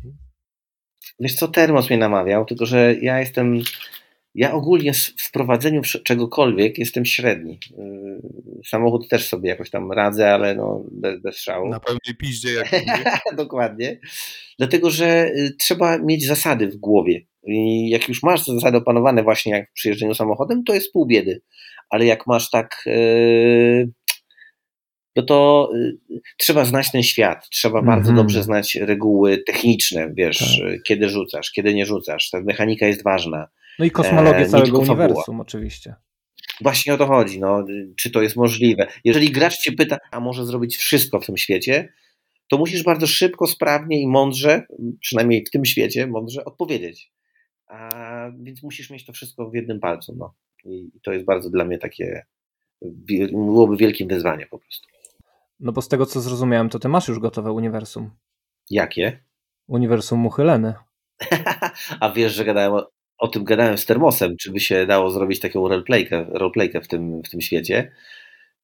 Wiesz 1.20 1.36
co, 1.36 1.48
Termos 1.48 1.90
mnie 1.90 2.00
namawiał, 2.00 2.46
tylko 2.46 2.66
że 2.66 2.96
ja 3.02 3.20
jestem 3.20 3.62
ja 4.38 4.54
ogólnie 4.54 4.92
w 5.18 5.32
prowadzeniu 5.32 5.82
czegokolwiek 6.04 6.78
jestem 6.78 7.06
średni. 7.06 7.60
Yy, 7.78 8.22
samochód 8.66 9.10
też 9.10 9.28
sobie 9.28 9.50
jakoś 9.50 9.70
tam 9.70 9.92
radzę, 9.92 10.34
ale 10.34 10.56
no 10.56 10.84
bez, 10.92 11.22
bez 11.22 11.38
szału. 11.38 11.70
Na 11.70 11.80
pełnej 11.80 12.18
piździe 12.20 12.54
jak 12.54 12.68
Dokładnie. 13.38 14.00
Dlatego, 14.58 14.92
że 14.92 15.28
y, 15.28 15.56
trzeba 15.60 15.98
mieć 15.98 16.28
zasady 16.28 16.68
w 16.68 16.76
głowie. 16.76 17.22
I 17.44 17.90
jak 17.90 18.10
już 18.10 18.24
masz 18.24 18.46
zasady 18.46 18.78
opanowane 18.78 19.24
właśnie 19.24 19.52
jak 19.52 19.74
przy 19.74 19.90
jeżdżeniu 19.90 20.16
samochodem, 20.16 20.64
to 20.64 20.74
jest 20.74 20.94
pół 20.94 21.06
biedy. 21.06 21.42
Ale 21.90 22.06
jak 22.06 22.28
masz 22.28 22.50
tak 22.50 22.84
yy, 22.86 23.92
no 25.16 25.24
to 25.24 25.70
y, 25.76 26.22
trzeba 26.38 26.66
znać 26.66 26.92
ten 26.92 27.04
świat, 27.04 27.50
trzeba 27.50 27.80
mm 27.80 27.86
-hmm. 27.86 27.96
bardzo 27.96 28.14
dobrze 28.14 28.44
znać 28.44 28.76
reguły 28.76 29.38
techniczne, 29.38 30.14
wiesz, 30.14 30.60
tak. 30.62 30.84
kiedy 30.84 31.10
rzucasz, 31.10 31.52
kiedy 31.52 31.74
nie 31.74 31.86
rzucasz, 31.86 32.30
ta 32.30 32.42
mechanika 32.42 32.88
jest 32.88 33.04
ważna. 33.04 33.48
No 33.80 33.86
i 33.86 33.92
kosmologię 33.92 34.40
e, 34.40 34.46
całego 34.46 34.80
uniwersum 34.80 35.24
fabuła. 35.24 35.42
oczywiście. 35.42 35.96
Właśnie 36.62 36.94
o 36.94 36.98
to 36.98 37.06
chodzi, 37.06 37.40
no, 37.40 37.66
czy 37.96 38.12
to 38.12 38.22
jest 38.22 38.36
możliwe. 38.36 38.88
Jeżeli 39.04 39.32
gracz 39.32 39.58
cię 39.58 39.72
pyta, 39.72 39.98
a 40.12 40.20
może 40.20 40.46
zrobić 40.46 40.78
wszystko 40.78 41.20
w 41.20 41.26
tym 41.26 41.38
świecie, 41.38 41.94
to 42.48 42.58
musisz 42.58 42.84
bardzo 42.84 43.08
szybko, 43.08 43.48
sprawnie 43.48 44.02
i 44.02 44.08
mądrze, 44.08 44.66
przynajmniej 45.00 45.46
w 45.46 45.50
tym 45.50 45.66
świecie, 45.66 46.08
mądrze 46.08 46.46
odpowiedzieć. 46.46 47.12
A, 47.68 48.32
więc 48.40 48.64
musisz 48.64 48.90
mieć 48.90 49.06
to 49.06 49.14
wszystko 49.14 49.50
w 49.50 49.54
jednym 49.54 49.80
palcu. 49.80 50.16
No. 50.18 50.34
I 50.66 50.92
to 51.04 51.14
jest 51.14 51.26
bardzo 51.26 51.50
dla 51.50 51.66
mnie 51.66 51.78
takie 51.78 52.26
byłoby 53.32 53.78
wielkim 53.78 54.08
wyzwaniem 54.08 54.48
po 54.50 54.60
prostu. 54.60 54.88
No 55.60 55.72
bo 55.72 55.82
z 55.82 55.88
tego 55.88 56.06
co 56.06 56.22
zrozumiałem, 56.22 56.70
to 56.70 56.80
ty 56.80 56.90
masz 56.90 57.08
już 57.08 57.20
gotowe 57.20 57.52
uniwersum. 57.52 58.12
Jakie? 58.70 59.20
Uniwersum 59.68 60.20
Muchyleny. 60.20 60.74
A 62.00 62.12
wiesz, 62.12 62.34
że 62.34 62.46
gadałem 62.46 62.74
o, 62.74 62.92
o, 63.18 63.28
tym 63.28 63.44
gadałem 63.44 63.78
z 63.78 63.86
Termosem, 63.86 64.38
czy 64.38 64.52
by 64.52 64.60
się 64.60 64.86
dało 64.86 65.10
zrobić 65.10 65.40
taką 65.40 65.68
roleplaykę, 65.68 66.26
roleplaykę 66.30 66.82
w, 66.82 66.88
tym, 66.88 67.22
w 67.24 67.30
tym 67.30 67.42
świecie. 67.42 67.92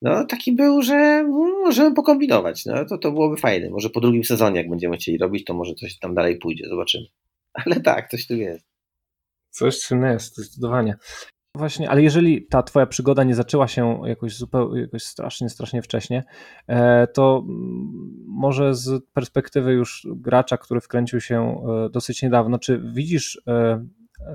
No 0.02 0.26
taki 0.26 0.56
był, 0.56 0.82
że 0.82 1.24
możemy 1.64 1.96
pokombinować. 1.96 2.66
No 2.66 2.86
to, 2.86 2.98
to 2.98 3.12
byłoby 3.12 3.38
fajne. 3.38 3.70
Może 3.70 3.90
po 3.90 4.02
drugim 4.02 4.24
sezonie, 4.24 4.58
jak 4.58 4.70
będziemy 4.70 4.98
chcieli 4.98 5.18
robić, 5.18 5.46
to 5.46 5.54
może 5.54 5.74
coś 5.74 6.00
tam 6.00 6.16
dalej 6.16 6.38
pójdzie, 6.38 6.68
zobaczymy. 6.70 7.06
Ale 7.66 7.82
tak, 7.82 8.10
coś 8.10 8.28
tu 8.28 8.36
jest. 8.36 8.66
Coś 9.50 9.80
czym 9.80 10.04
jest, 10.04 10.38
zdecydowanie. 10.38 10.96
Właśnie, 11.58 11.90
ale 11.90 12.02
jeżeli 12.04 12.48
ta 12.48 12.64
twoja 12.64 12.86
przygoda 12.86 13.24
nie 13.24 13.36
zaczęła 13.36 13.68
się 13.68 14.02
jakoś 14.06 14.36
zupełnie, 14.36 14.82
jakoś 14.82 15.04
strasznie, 15.04 15.50
strasznie 15.50 15.82
wcześnie, 15.82 16.24
e, 16.68 17.08
to 17.08 17.44
może 18.28 18.76
z 18.76 19.04
perspektywy 19.14 19.74
już 19.74 20.08
gracza, 20.16 20.58
który 20.58 20.82
wkręcił 20.82 21.22
się 21.22 21.64
e, 21.86 21.90
dosyć 21.90 22.22
niedawno, 22.22 22.60
czy 22.60 22.82
widzisz 22.94 23.42
e, 23.48 23.86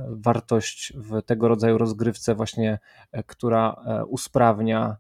wartość 0.09 0.93
w 0.97 1.23
tego 1.23 1.48
rodzaju 1.48 1.78
rozgrywce 1.78 2.35
właśnie, 2.35 2.78
która 3.27 3.77
usprawnia 4.09 4.97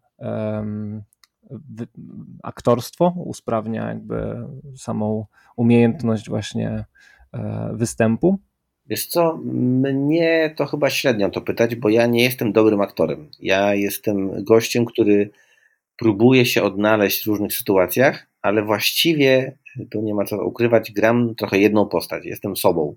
aktorstwo, 2.42 3.14
usprawnia 3.16 3.88
jakby 3.88 4.46
samą 4.76 5.26
umiejętność 5.56 6.28
właśnie 6.28 6.84
występu? 7.72 8.38
Wiesz 8.86 9.06
co, 9.06 9.36
mnie 9.44 10.54
to 10.56 10.66
chyba 10.66 10.90
średnio 10.90 11.30
to 11.30 11.40
pytać, 11.40 11.74
bo 11.74 11.88
ja 11.88 12.06
nie 12.06 12.24
jestem 12.24 12.52
dobrym 12.52 12.80
aktorem. 12.80 13.30
Ja 13.40 13.74
jestem 13.74 14.44
gościem, 14.44 14.84
który 14.84 15.30
próbuje 15.96 16.46
się 16.46 16.62
odnaleźć 16.62 17.24
w 17.24 17.26
różnych 17.26 17.52
sytuacjach, 17.52 18.26
ale 18.42 18.62
właściwie, 18.62 19.58
tu 19.90 20.02
nie 20.02 20.14
ma 20.14 20.24
co 20.24 20.44
ukrywać, 20.44 20.92
gram 20.92 21.34
trochę 21.34 21.58
jedną 21.58 21.86
postać. 21.86 22.24
Jestem 22.24 22.56
sobą. 22.56 22.96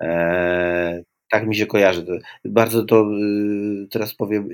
Eee, 0.00 1.02
tak 1.30 1.46
mi 1.46 1.56
się 1.56 1.66
kojarzy. 1.66 2.06
Bardzo 2.44 2.84
to 2.84 3.10
y, 3.82 3.88
teraz 3.90 4.14
powiem, 4.14 4.48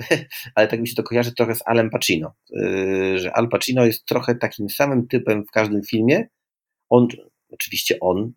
ale 0.54 0.68
tak 0.68 0.80
mi 0.80 0.88
się 0.88 0.94
to 0.94 1.02
kojarzy 1.02 1.34
trochę 1.34 1.54
z 1.54 1.62
Alem 1.66 1.90
Pacino. 1.90 2.34
Y, 2.56 3.18
że 3.18 3.32
Al 3.36 3.48
Pacino 3.48 3.84
jest 3.86 4.04
trochę 4.04 4.34
takim 4.34 4.68
samym 4.68 5.08
typem 5.08 5.44
w 5.44 5.50
każdym 5.50 5.82
filmie. 5.82 6.28
On, 6.90 7.08
oczywiście 7.50 8.00
on, 8.00 8.32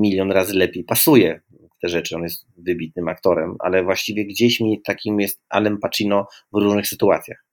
milion 0.00 0.32
razy 0.32 0.54
lepiej 0.54 0.84
pasuje 0.84 1.40
w 1.50 1.80
te 1.80 1.88
rzeczy. 1.88 2.16
On 2.16 2.22
jest 2.22 2.46
wybitnym 2.56 3.08
aktorem, 3.08 3.56
ale 3.58 3.84
właściwie 3.84 4.26
gdzieś 4.26 4.60
mi 4.60 4.82
takim 4.82 5.20
jest 5.20 5.40
Alem 5.48 5.78
Pacino 5.78 6.26
w 6.52 6.58
różnych 6.58 6.86
sytuacjach. 6.86 7.43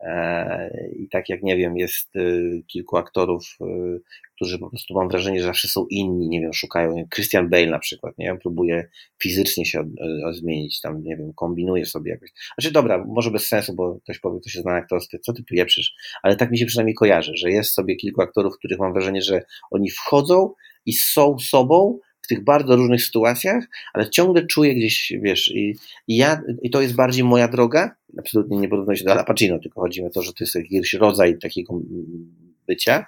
E, 0.00 0.90
I 0.96 1.08
tak 1.08 1.28
jak 1.28 1.42
nie 1.42 1.56
wiem, 1.56 1.76
jest 1.76 2.16
y, 2.16 2.62
kilku 2.66 2.96
aktorów, 2.96 3.56
y, 3.60 4.00
którzy 4.34 4.58
po 4.58 4.70
prostu 4.70 4.94
mam 4.94 5.08
wrażenie, 5.08 5.40
że 5.40 5.46
zawsze 5.46 5.68
są 5.68 5.86
inni, 5.90 6.28
nie 6.28 6.40
wiem, 6.40 6.52
szukają. 6.52 7.08
Christian 7.14 7.48
Bale 7.48 7.66
na 7.66 7.78
przykład, 7.78 8.18
nie 8.18 8.26
wiem, 8.26 8.38
próbuje 8.38 8.88
fizycznie 9.22 9.66
się 9.66 9.80
y, 9.80 10.34
zmienić, 10.34 10.80
tam, 10.80 11.02
nie 11.02 11.16
wiem, 11.16 11.32
kombinuje 11.34 11.86
sobie 11.86 12.10
jakoś. 12.10 12.30
Znaczy, 12.58 12.72
dobra, 12.72 13.04
może 13.08 13.30
bez 13.30 13.48
sensu, 13.48 13.74
bo 13.74 13.98
ktoś 14.00 14.18
powie, 14.18 14.40
kto 14.40 14.50
się 14.50 14.60
zna 14.60 14.70
na 14.72 14.78
aktorstwie, 14.78 15.18
co 15.18 15.32
ty 15.32 15.44
pieprzysz, 15.44 15.94
ale 16.22 16.36
tak 16.36 16.50
mi 16.50 16.58
się 16.58 16.66
przynajmniej 16.66 16.94
kojarzy, 16.94 17.32
że 17.36 17.50
jest 17.50 17.74
sobie 17.74 17.96
kilku 17.96 18.22
aktorów, 18.22 18.58
których 18.58 18.78
mam 18.78 18.92
wrażenie, 18.92 19.22
że 19.22 19.42
oni 19.70 19.90
wchodzą 19.90 20.54
i 20.86 20.92
są 20.92 21.38
sobą 21.38 21.98
w 22.22 22.28
tych 22.28 22.44
bardzo 22.44 22.76
różnych 22.76 23.04
sytuacjach, 23.04 23.64
ale 23.92 24.10
ciągle 24.10 24.46
czuję 24.46 24.74
gdzieś, 24.74 25.12
wiesz, 25.22 25.48
i, 25.48 25.76
i 26.08 26.16
ja, 26.16 26.42
i 26.62 26.70
to 26.70 26.82
jest 26.82 26.94
bardziej 26.94 27.24
moja 27.24 27.48
droga, 27.48 27.96
absolutnie 28.18 28.58
nie 28.58 28.68
porównuję 28.68 28.96
się 28.96 29.04
do 29.04 29.12
Al 29.12 29.24
Pacino, 29.24 29.58
tylko 29.58 29.80
chodzi 29.80 30.04
o 30.04 30.10
to, 30.10 30.22
że 30.22 30.32
to 30.32 30.44
jest 30.44 30.54
jakiś 30.54 30.94
rodzaj 30.94 31.38
takiego 31.38 31.74
bycia. 32.66 33.06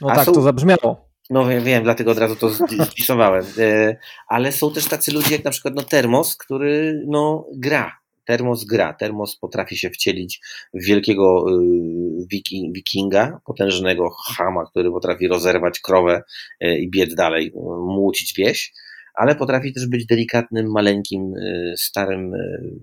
No 0.00 0.10
A 0.10 0.14
tak, 0.14 0.24
są, 0.24 0.32
to 0.32 0.42
zabrzmiało. 0.42 1.08
No 1.30 1.48
wiem, 1.48 1.64
wiem, 1.64 1.84
dlatego 1.84 2.10
od 2.10 2.18
razu 2.18 2.36
to 2.36 2.50
spisowałem. 2.84 3.44
E, 3.58 3.96
ale 4.28 4.52
są 4.52 4.72
też 4.72 4.86
tacy 4.88 5.12
ludzie 5.12 5.34
jak 5.34 5.44
na 5.44 5.50
przykład 5.50 5.74
no, 5.74 5.82
Termos, 5.82 6.36
który 6.36 7.02
no, 7.06 7.46
gra 7.56 8.04
Termos 8.24 8.64
gra. 8.64 8.92
Termos 8.92 9.36
potrafi 9.36 9.76
się 9.76 9.90
wcielić 9.90 10.40
w 10.74 10.84
wielkiego 10.84 11.46
y, 11.50 12.70
wikinga, 12.72 13.40
potężnego 13.44 14.10
chama, 14.10 14.66
który 14.66 14.90
potrafi 14.90 15.28
rozerwać 15.28 15.80
krowę 15.80 16.22
y, 16.64 16.78
i 16.78 16.90
biec 16.90 17.14
dalej, 17.14 17.52
młócić 17.86 18.34
wieś, 18.36 18.72
ale 19.14 19.34
potrafi 19.34 19.72
też 19.72 19.86
być 19.86 20.06
delikatnym, 20.06 20.70
maleńkim, 20.70 21.34
y, 21.36 21.74
starym 21.76 22.32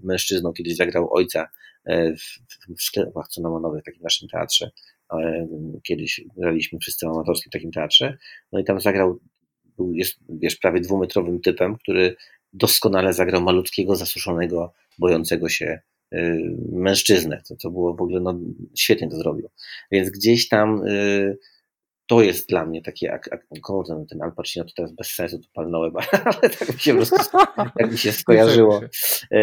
mężczyzną. 0.04 0.54
Kiedyś 0.54 0.76
zagrał 0.76 1.14
ojca 1.14 1.50
w 2.78 2.84
sklepach 2.84 3.28
cynamonowych 3.28 3.82
w 3.82 3.86
takim 3.86 4.02
naszym 4.04 4.28
teatrze. 4.28 4.72
Kiedyś 5.84 6.22
graliśmy 6.38 6.80
wszyscy 6.80 7.06
w 7.06 7.10
amatorskim 7.10 7.52
takim 7.52 7.72
teatrze. 7.72 8.18
No 8.52 8.60
i 8.60 8.64
tam 8.64 8.80
zagrał, 8.80 9.20
był, 9.78 9.94
jest 9.94 10.20
wiesz, 10.30 10.56
prawie 10.56 10.82
dwumetrowym 10.82 11.42
typem, 11.42 11.78
który 11.78 12.16
doskonale 12.54 13.14
zagrał 13.14 13.42
malutkiego, 13.42 13.96
zasuszonego, 13.96 14.74
bojącego 15.00 15.50
się 15.50 15.80
y, 16.14 16.58
mężczyznę. 16.72 17.42
To, 17.48 17.56
to 17.56 17.72
było 17.72 17.96
w 17.96 18.02
ogóle, 18.02 18.20
no, 18.20 18.40
świetnie 18.78 19.10
to 19.10 19.18
zrobił. 19.18 19.50
Więc 19.92 20.10
gdzieś 20.10 20.48
tam 20.48 20.88
y, 20.88 21.38
to 22.12 22.22
jest 22.22 22.50
dla 22.50 22.66
mnie 22.66 22.82
takie, 22.82 23.06
jak, 23.06 23.30
jak 23.32 23.46
ten, 23.88 24.06
ten 24.08 24.22
Al 24.22 24.32
Pacino 24.32 24.66
to 24.66 24.72
teraz 24.76 24.92
bez 24.92 25.08
sensu 25.08 25.40
to 25.40 25.48
palnąłem, 25.54 25.94
ale 26.26 26.50
tak 26.50 26.74
mi 26.74 26.80
się 26.80 26.98
tak 27.78 27.92
mi 27.92 27.98
się 27.98 28.12
skojarzyło. 28.22 28.82
E, 29.32 29.40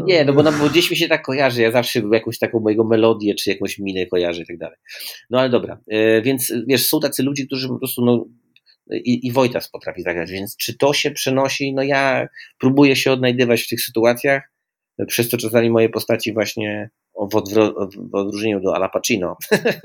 nie, 0.00 0.24
no 0.24 0.32
bo, 0.32 0.42
no 0.42 0.52
bo 0.52 0.68
gdzieś 0.68 0.90
mi 0.90 0.96
się 0.96 1.08
tak 1.08 1.22
kojarzy, 1.22 1.62
ja 1.62 1.70
zawsze 1.70 2.02
jakąś 2.12 2.38
taką 2.38 2.60
mojego 2.60 2.84
melodię, 2.84 3.34
czy 3.34 3.50
jakąś 3.50 3.78
minę 3.78 4.06
kojarzę 4.06 4.42
i 4.42 4.46
tak 4.46 4.58
dalej. 4.58 4.76
No 5.30 5.40
ale 5.40 5.50
dobra, 5.50 5.80
e, 5.90 6.22
więc 6.22 6.52
wiesz, 6.66 6.88
są 6.88 7.00
tacy 7.00 7.22
ludzie, 7.22 7.46
którzy 7.46 7.68
po 7.68 7.78
prostu, 7.78 8.04
no, 8.04 8.24
i, 8.90 9.26
i 9.26 9.32
Wojtas 9.32 9.70
potrafi 9.70 10.02
zagrać, 10.02 10.30
więc 10.30 10.56
czy 10.56 10.78
to 10.78 10.92
się 10.92 11.10
przenosi? 11.10 11.74
No 11.74 11.82
ja 11.82 12.28
próbuję 12.58 12.96
się 12.96 13.12
odnajdywać 13.12 13.62
w 13.62 13.68
tych 13.68 13.80
sytuacjach, 13.80 14.42
przez 15.06 15.28
to 15.28 15.36
czasami 15.36 15.70
moje 15.70 15.88
postaci 15.88 16.32
właśnie 16.32 16.90
w, 17.26 17.34
odwro- 17.34 17.88
w 18.10 18.14
odróżnieniu 18.14 18.60
do 18.60 18.76
Ala 18.76 18.88
Pacino 18.88 19.36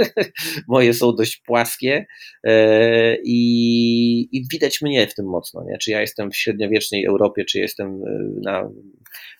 moje 0.67 0.93
są 0.93 1.15
dość 1.15 1.37
płaskie 1.37 2.05
e, 2.43 3.17
i, 3.23 4.37
i, 4.37 4.47
widać 4.51 4.81
mnie 4.81 5.07
w 5.07 5.15
tym 5.15 5.25
mocno, 5.25 5.63
nie? 5.63 5.77
czy 5.77 5.91
ja 5.91 6.01
jestem 6.01 6.31
w 6.31 6.37
średniowiecznej 6.37 7.05
Europie, 7.05 7.45
czy 7.45 7.59
jestem 7.59 7.87
e, 7.87 7.99
na 8.41 8.69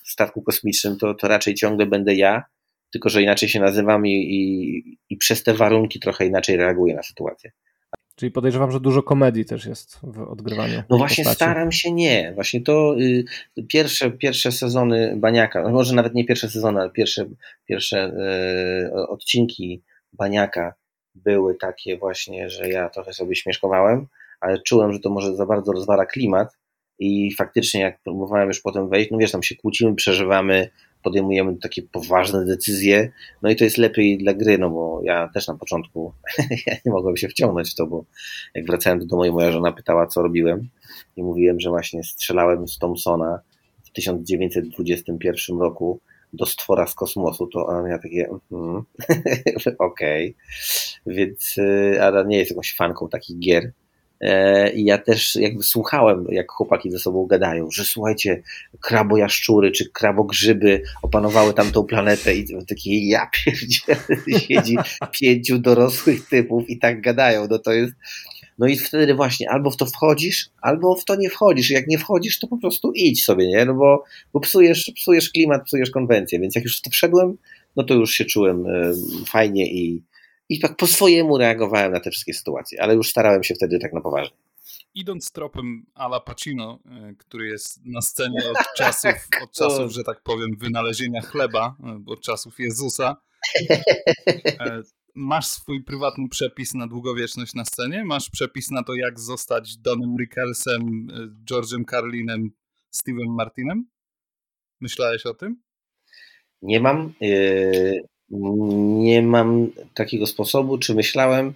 statku 0.04 0.42
kosmicznym, 0.42 0.98
to, 0.98 1.14
to 1.14 1.28
raczej 1.28 1.54
ciągle 1.54 1.86
będę 1.86 2.16
ja, 2.16 2.44
tylko 2.92 3.10
że 3.10 3.22
inaczej 3.22 3.50
się 3.50 3.60
nazywam 3.60 4.08
i, 4.08 4.12
i, 4.12 4.98
i 5.10 5.18
przez 5.18 5.44
te 5.44 5.54
warunki 5.54 6.00
trochę 6.00 6.26
inaczej 6.26 6.58
reaguję 6.58 6.96
na 6.96 7.04
sytuację. 7.04 7.52
Czyli 8.16 8.32
podejrzewam, 8.32 8.72
że 8.72 8.80
dużo 8.80 9.04
komedii 9.04 9.46
też 9.46 9.66
jest 9.66 10.00
w 10.04 10.22
odgrywaniu. 10.22 10.84
No 10.90 10.98
właśnie 10.98 11.24
postaci. 11.24 11.36
staram 11.36 11.72
się 11.72 11.92
nie. 11.92 12.32
Właśnie 12.36 12.62
to 12.62 12.96
y, 13.00 13.26
pierwsze, 13.68 14.12
pierwsze 14.12 14.52
sezony 14.52 15.14
Baniaka, 15.18 15.64
no 15.64 15.70
może 15.70 15.96
nawet 15.96 16.14
nie 16.14 16.26
pierwsze 16.26 16.50
sezony, 16.50 16.82
ale 16.82 16.90
pierwsze, 16.90 17.26
pierwsze 17.66 18.14
y, 18.88 19.08
odcinki 19.08 19.84
Baniaka 20.14 20.74
były 21.16 21.56
takie 21.56 21.98
właśnie, 21.98 22.50
że 22.50 22.70
ja 22.70 22.90
trochę 22.90 23.14
sobie 23.14 23.36
śmieszkowałem, 23.36 24.08
ale 24.40 24.62
czułem, 24.62 24.94
że 24.94 25.00
to 25.00 25.10
może 25.10 25.36
za 25.36 25.46
bardzo 25.46 25.72
rozwala 25.72 26.06
klimat 26.06 26.58
i 27.00 27.34
faktycznie 27.34 27.82
jak 27.82 28.02
próbowałem 28.02 28.48
już 28.48 28.62
potem 28.62 28.90
wejść, 28.90 29.12
no 29.12 29.18
wiesz, 29.18 29.32
tam 29.32 29.44
się 29.44 29.56
kłócimy, 29.56 29.96
przeżywamy 29.96 30.70
podejmujemy 31.04 31.56
takie 31.58 31.82
poważne 31.82 32.46
decyzje, 32.46 33.12
no 33.42 33.50
i 33.50 33.56
to 33.56 33.64
jest 33.64 33.78
lepiej 33.78 34.18
dla 34.18 34.34
gry, 34.34 34.58
no 34.58 34.70
bo 34.70 35.02
ja 35.04 35.30
też 35.34 35.48
na 35.48 35.58
początku 35.58 36.14
ja 36.68 36.76
nie 36.86 36.92
mogłem 36.92 37.18
się 37.18 37.28
wciągnąć 37.28 37.72
w 37.72 37.76
to, 37.76 37.88
bo 37.88 38.06
jak 38.56 38.66
wracałem 38.66 39.00
do 39.00 39.06
domu 39.06 39.26
i 39.26 39.32
moja 39.32 39.52
żona 39.52 39.72
pytała, 39.72 40.08
co 40.08 40.22
robiłem 40.22 40.70
i 41.18 41.24
mówiłem, 41.24 41.60
że 41.60 41.70
właśnie 41.70 42.04
strzelałem 42.04 42.68
z 42.68 42.78
Thompsona 42.78 43.40
w 43.84 43.92
1921 43.92 45.60
roku 45.60 46.00
do 46.34 46.46
stwora 46.46 46.88
z 46.88 46.96
kosmosu, 46.96 47.48
to 47.48 47.66
ona 47.66 47.84
miała 47.84 48.00
takie 48.00 48.30
mm, 48.52 48.84
okej, 49.80 50.36
okay. 50.36 51.16
więc 51.16 51.58
y, 51.58 51.98
ale 52.02 52.26
nie 52.26 52.38
jest 52.38 52.52
jakąś 52.52 52.76
fanką 52.76 53.10
takich 53.10 53.40
gier, 53.40 53.72
I 54.76 54.84
ja 54.86 54.98
też 54.98 55.36
jakby 55.36 55.64
słuchałem, 55.64 56.28
jak 56.30 56.52
chłopaki 56.52 56.92
ze 56.92 57.00
sobą 57.00 57.26
gadają, 57.26 57.72
że 57.72 57.86
słuchajcie, 57.86 58.44
krabojaszczury 58.80 59.72
czy 59.72 59.90
krabogrzyby 59.90 60.82
opanowały 61.02 61.54
tamtą 61.54 61.84
planetę 61.84 62.36
i 62.36 62.48
taki 62.68 63.08
ja 63.08 63.30
pierdzielę, 63.34 64.00
siedzi 64.48 64.78
pięciu 65.12 65.60
dorosłych 65.60 66.28
typów 66.28 66.70
i 66.70 66.80
tak 66.80 67.02
gadają, 67.02 67.48
no 67.50 67.60
to 67.60 67.74
jest, 67.74 67.94
no 68.60 68.68
i 68.68 68.78
wtedy 68.78 69.16
właśnie 69.16 69.50
albo 69.50 69.72
w 69.72 69.78
to 69.78 69.86
wchodzisz, 69.86 70.50
albo 70.62 70.96
w 70.96 71.06
to 71.06 71.16
nie 71.16 71.30
wchodzisz. 71.30 71.70
Jak 71.70 71.88
nie 71.88 71.98
wchodzisz, 71.98 72.40
to 72.40 72.48
po 72.48 72.58
prostu 72.58 72.92
idź 72.96 73.26
sobie, 73.26 73.48
nie? 73.48 73.66
No 73.66 73.74
bo, 73.74 74.04
bo 74.34 74.40
psujesz, 74.40 74.92
psujesz 74.96 75.30
klimat, 75.30 75.64
psujesz 75.66 75.92
konwencję. 75.92 76.40
Więc 76.40 76.56
jak 76.56 76.64
już 76.64 76.80
w 76.80 76.82
to 76.82 76.90
wszedłem, 76.90 77.38
no 77.76 77.84
to 77.84 77.94
już 77.94 78.12
się 78.12 78.26
czułem 78.26 78.66
fajnie 79.28 79.72
i, 79.72 80.02
i 80.50 80.60
tak 80.60 80.76
po 80.76 80.88
swojemu 80.88 81.38
reagowałem 81.38 81.92
na 81.92 82.00
te 82.00 82.12
wszystkie 82.12 82.34
sytuacje, 82.34 82.82
ale 82.82 82.96
już 82.96 83.10
starałem 83.10 83.44
się 83.44 83.56
wtedy 83.56 83.80
tak 83.80 83.94
na 83.94 84.02
poważnie. 84.02 84.38
idąc 84.94 85.32
tropem 85.32 85.86
Ala 85.94 86.20
Pacino, 86.20 86.80
e, 86.86 87.14
który 87.18 87.48
jest 87.48 87.86
na 87.86 88.02
scenie 88.02 88.40
od 88.52 88.58
czasów, 88.78 89.14
od 89.44 89.52
czasów, 89.52 89.92
że 89.92 90.04
tak 90.04 90.22
powiem, 90.24 90.50
wynalezienia 90.58 91.22
chleba, 91.22 91.76
e, 91.84 92.04
od 92.08 92.22
czasów 92.22 92.60
Jezusa, 92.60 93.18
e, 94.60 94.82
masz 95.16 95.48
swój 95.48 95.84
prywatny 95.84 96.30
przepis 96.30 96.74
na 96.74 96.88
długowieczność 96.88 97.54
na 97.54 97.66
scenie? 97.66 98.06
Masz 98.06 98.30
przepis 98.30 98.72
na 98.72 98.84
to, 98.84 98.96
jak 98.96 99.20
zostać 99.20 99.78
Donem 99.78 100.16
Rickelsem, 100.20 101.08
George'em 101.52 101.86
Carlinem, 101.90 102.52
Steve'em 102.96 103.36
Martinem? 103.38 103.86
Myślałeś 104.82 105.26
o 105.26 105.34
tym? 105.34 105.62
Nie 106.62 106.80
mam. 106.80 107.14
Nie 108.30 109.22
mam 109.22 109.68
takiego 109.94 110.28
sposobu, 110.28 110.78
czy 110.78 110.96
myślałem. 110.96 111.54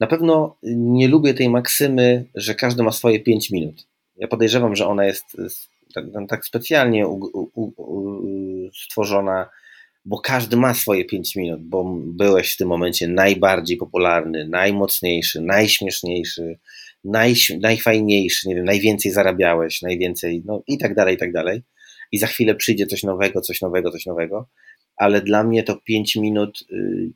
Na 0.00 0.06
pewno 0.06 0.56
nie 0.76 1.08
lubię 1.08 1.34
tej 1.34 1.48
maksymy, 1.48 2.24
że 2.34 2.54
każdy 2.54 2.82
ma 2.82 2.92
swoje 2.92 3.20
5 3.20 3.50
minut. 3.50 3.86
Ja 4.16 4.28
podejrzewam, 4.28 4.76
że 4.76 4.86
ona 4.86 5.04
jest 5.04 5.36
tak, 5.94 6.04
tak 6.28 6.46
specjalnie 6.46 7.08
u, 7.08 7.20
u, 7.32 7.72
u, 7.76 8.20
stworzona, 8.84 9.48
bo 10.04 10.20
każdy 10.20 10.56
ma 10.56 10.74
swoje 10.74 11.04
5 11.04 11.36
minut, 11.36 11.60
bo 11.62 11.84
byłeś 12.06 12.54
w 12.54 12.56
tym 12.56 12.68
momencie 12.68 13.08
najbardziej 13.08 13.76
popularny, 13.76 14.48
najmocniejszy, 14.48 15.40
najśmieszniejszy, 15.40 16.58
naj, 17.04 17.34
najfajniejszy, 17.60 18.48
nie 18.48 18.54
wiem, 18.54 18.64
najwięcej 18.64 19.12
zarabiałeś, 19.12 19.82
najwięcej, 19.82 20.42
no 20.46 20.62
i 20.66 20.78
tak 20.78 20.94
dalej, 20.94 21.14
i 21.14 21.18
tak 21.18 21.32
dalej. 21.32 21.62
I 22.12 22.18
za 22.18 22.26
chwilę 22.26 22.54
przyjdzie 22.54 22.86
coś 22.86 23.02
nowego, 23.02 23.40
coś 23.40 23.60
nowego, 23.60 23.90
coś 23.90 24.06
nowego, 24.06 24.48
ale 24.98 25.20
dla 25.20 25.44
mnie 25.44 25.62
to 25.62 25.76
5 25.76 26.16
minut 26.16 26.64
y, 26.72 27.12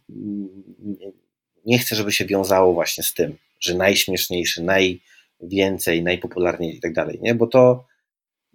nie 1.67 1.79
chcę, 1.79 1.97
żeby 1.97 2.13
się 2.13 2.25
wiązało 2.25 2.75
właśnie 2.75 3.05
z 3.05 3.15
tym, 3.15 3.37
że 3.61 3.75
najśmieszniejszy, 3.75 4.63
najwięcej, 4.63 6.03
najpopularniej 6.03 6.77
i 6.77 6.81
tak 6.81 6.93
dalej, 6.93 7.19
nie? 7.23 7.35
Bo 7.35 7.47
to, 7.47 7.85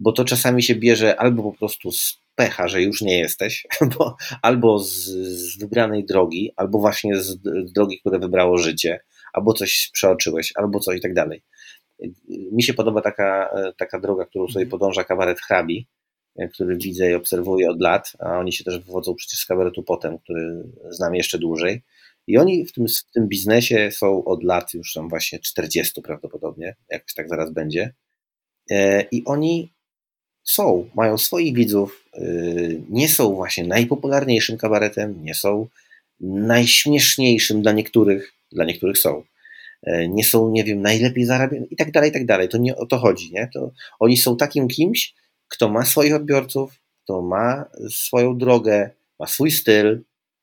bo 0.00 0.12
to 0.12 0.24
czasami 0.24 0.62
się 0.62 0.74
bierze 0.74 1.20
albo 1.20 1.42
po 1.42 1.58
prostu 1.58 1.92
z 1.92 2.20
pecha, 2.34 2.68
że 2.68 2.82
już 2.82 3.02
nie 3.02 3.18
jesteś, 3.18 3.66
bo, 3.98 4.16
albo 4.42 4.78
z, 4.78 5.04
z 5.24 5.58
wybranej 5.58 6.04
drogi, 6.04 6.52
albo 6.56 6.78
właśnie 6.78 7.16
z, 7.16 7.36
drogi, 7.72 8.00
które 8.00 8.18
wybrało 8.18 8.58
życie, 8.58 9.00
albo 9.32 9.52
coś 9.52 9.90
przeoczyłeś, 9.92 10.52
albo 10.56 10.80
coś 10.80 10.98
i 10.98 11.00
tak 11.00 11.14
dalej. 11.14 11.42
Mi 12.52 12.62
się 12.62 12.74
podoba 12.74 13.00
taka, 13.00 13.50
taka 13.78 14.00
droga, 14.00 14.24
którą 14.24 14.46
sobie 14.46 14.64
mhm. 14.64 14.70
podąża 14.70 15.04
kabaret 15.04 15.40
hrabi, 15.40 15.86
który 16.46 16.76
widzę 16.76 17.10
i 17.10 17.14
obserwuję 17.14 17.70
od 17.70 17.80
lat, 17.80 18.12
a 18.18 18.38
oni 18.38 18.52
się 18.52 18.64
też 18.64 18.78
wywodzą 18.78 19.14
przecież 19.14 19.40
z 19.40 19.46
kabaretu 19.46 19.82
potem, 19.82 20.18
który 20.18 20.64
znam 20.90 21.14
jeszcze 21.14 21.38
dłużej. 21.38 21.82
I 22.26 22.38
oni 22.38 22.66
w 22.66 22.72
tym, 22.72 22.88
w 22.88 23.12
tym 23.12 23.28
biznesie 23.28 23.90
są 23.90 24.24
od 24.24 24.44
lat, 24.44 24.74
już 24.74 24.92
tam 24.92 25.08
właśnie 25.08 25.38
40 25.38 26.02
prawdopodobnie, 26.02 26.76
jakoś 26.90 27.14
tak 27.14 27.28
zaraz 27.28 27.52
będzie. 27.52 27.94
E, 28.70 29.02
I 29.02 29.24
oni 29.24 29.72
są, 30.44 30.90
mają 30.94 31.18
swoich 31.18 31.54
widzów, 31.54 32.04
e, 32.14 32.22
nie 32.90 33.08
są 33.08 33.34
właśnie 33.34 33.64
najpopularniejszym 33.66 34.58
kabaretem, 34.58 35.24
nie 35.24 35.34
są 35.34 35.68
najśmieszniejszym 36.20 37.62
dla 37.62 37.72
niektórych, 37.72 38.32
dla 38.52 38.64
niektórych 38.64 38.98
są. 38.98 39.24
E, 39.82 40.08
nie 40.08 40.24
są, 40.24 40.50
nie 40.50 40.64
wiem, 40.64 40.82
najlepiej 40.82 41.24
zarabiają 41.24 41.64
i 41.70 41.76
tak 41.76 41.90
dalej, 41.90 42.10
i 42.10 42.12
tak 42.12 42.26
dalej. 42.26 42.48
To 42.48 42.58
nie 42.58 42.76
o 42.76 42.86
to 42.86 42.98
chodzi, 42.98 43.32
nie? 43.32 43.48
To 43.54 43.72
oni 44.00 44.16
są 44.16 44.36
takim 44.36 44.68
kimś, 44.68 45.14
kto 45.48 45.68
ma 45.68 45.84
swoich 45.84 46.14
odbiorców, 46.14 46.72
kto 47.04 47.22
ma 47.22 47.64
swoją 47.90 48.38
drogę, 48.38 48.90
ma 49.20 49.26
swój 49.26 49.50
styl, 49.50 50.02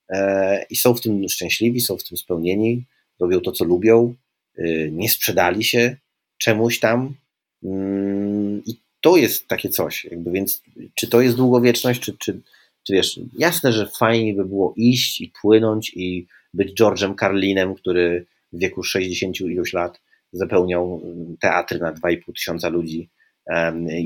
E, 0.09 0.65
i 0.69 0.75
są 0.75 0.93
w 0.93 1.01
tym 1.01 1.29
szczęśliwi, 1.29 1.81
są 1.81 1.97
w 1.97 2.03
tym 2.03 2.17
spełnieni, 2.17 2.85
robią 3.19 3.41
to, 3.41 3.51
co 3.51 3.65
lubią, 3.65 4.15
e, 4.57 4.91
nie 4.91 5.09
sprzedali 5.09 5.63
się 5.63 5.97
czemuś 6.37 6.79
tam. 6.79 7.15
Mm, 7.63 8.61
I 8.65 8.79
to 9.01 9.17
jest 9.17 9.47
takie 9.47 9.69
coś, 9.69 10.05
jakby, 10.05 10.31
więc 10.31 10.63
czy 10.95 11.07
to 11.07 11.21
jest 11.21 11.35
długowieczność, 11.35 12.01
czy, 12.01 12.17
czy, 12.17 12.41
czy 12.83 12.93
wiesz, 12.93 13.19
jasne, 13.37 13.73
że 13.73 13.89
fajnie 13.99 14.33
by 14.33 14.45
było 14.45 14.73
iść 14.77 15.21
i 15.21 15.31
płynąć 15.41 15.91
i 15.95 16.27
być 16.53 16.81
George'em 16.81 17.15
Carlinem, 17.19 17.75
który 17.75 18.25
w 18.53 18.59
wieku 18.59 18.83
60 18.83 19.41
iluś 19.41 19.73
lat 19.73 20.01
zapełniał 20.31 21.01
mm, 21.03 21.37
teatry 21.37 21.79
na 21.79 21.93
2,5 21.93 22.33
tysiąca 22.33 22.69
ludzi 22.69 23.09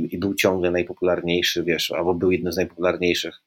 i 0.10 0.18
był 0.18 0.34
ciągle 0.34 0.72
najpopularniejszy, 0.72 1.64
wiesz, 1.64 1.92
albo 1.92 2.14
był 2.14 2.32
jednym 2.32 2.54
z 2.54 2.58
najpopularniejszych 2.58 3.42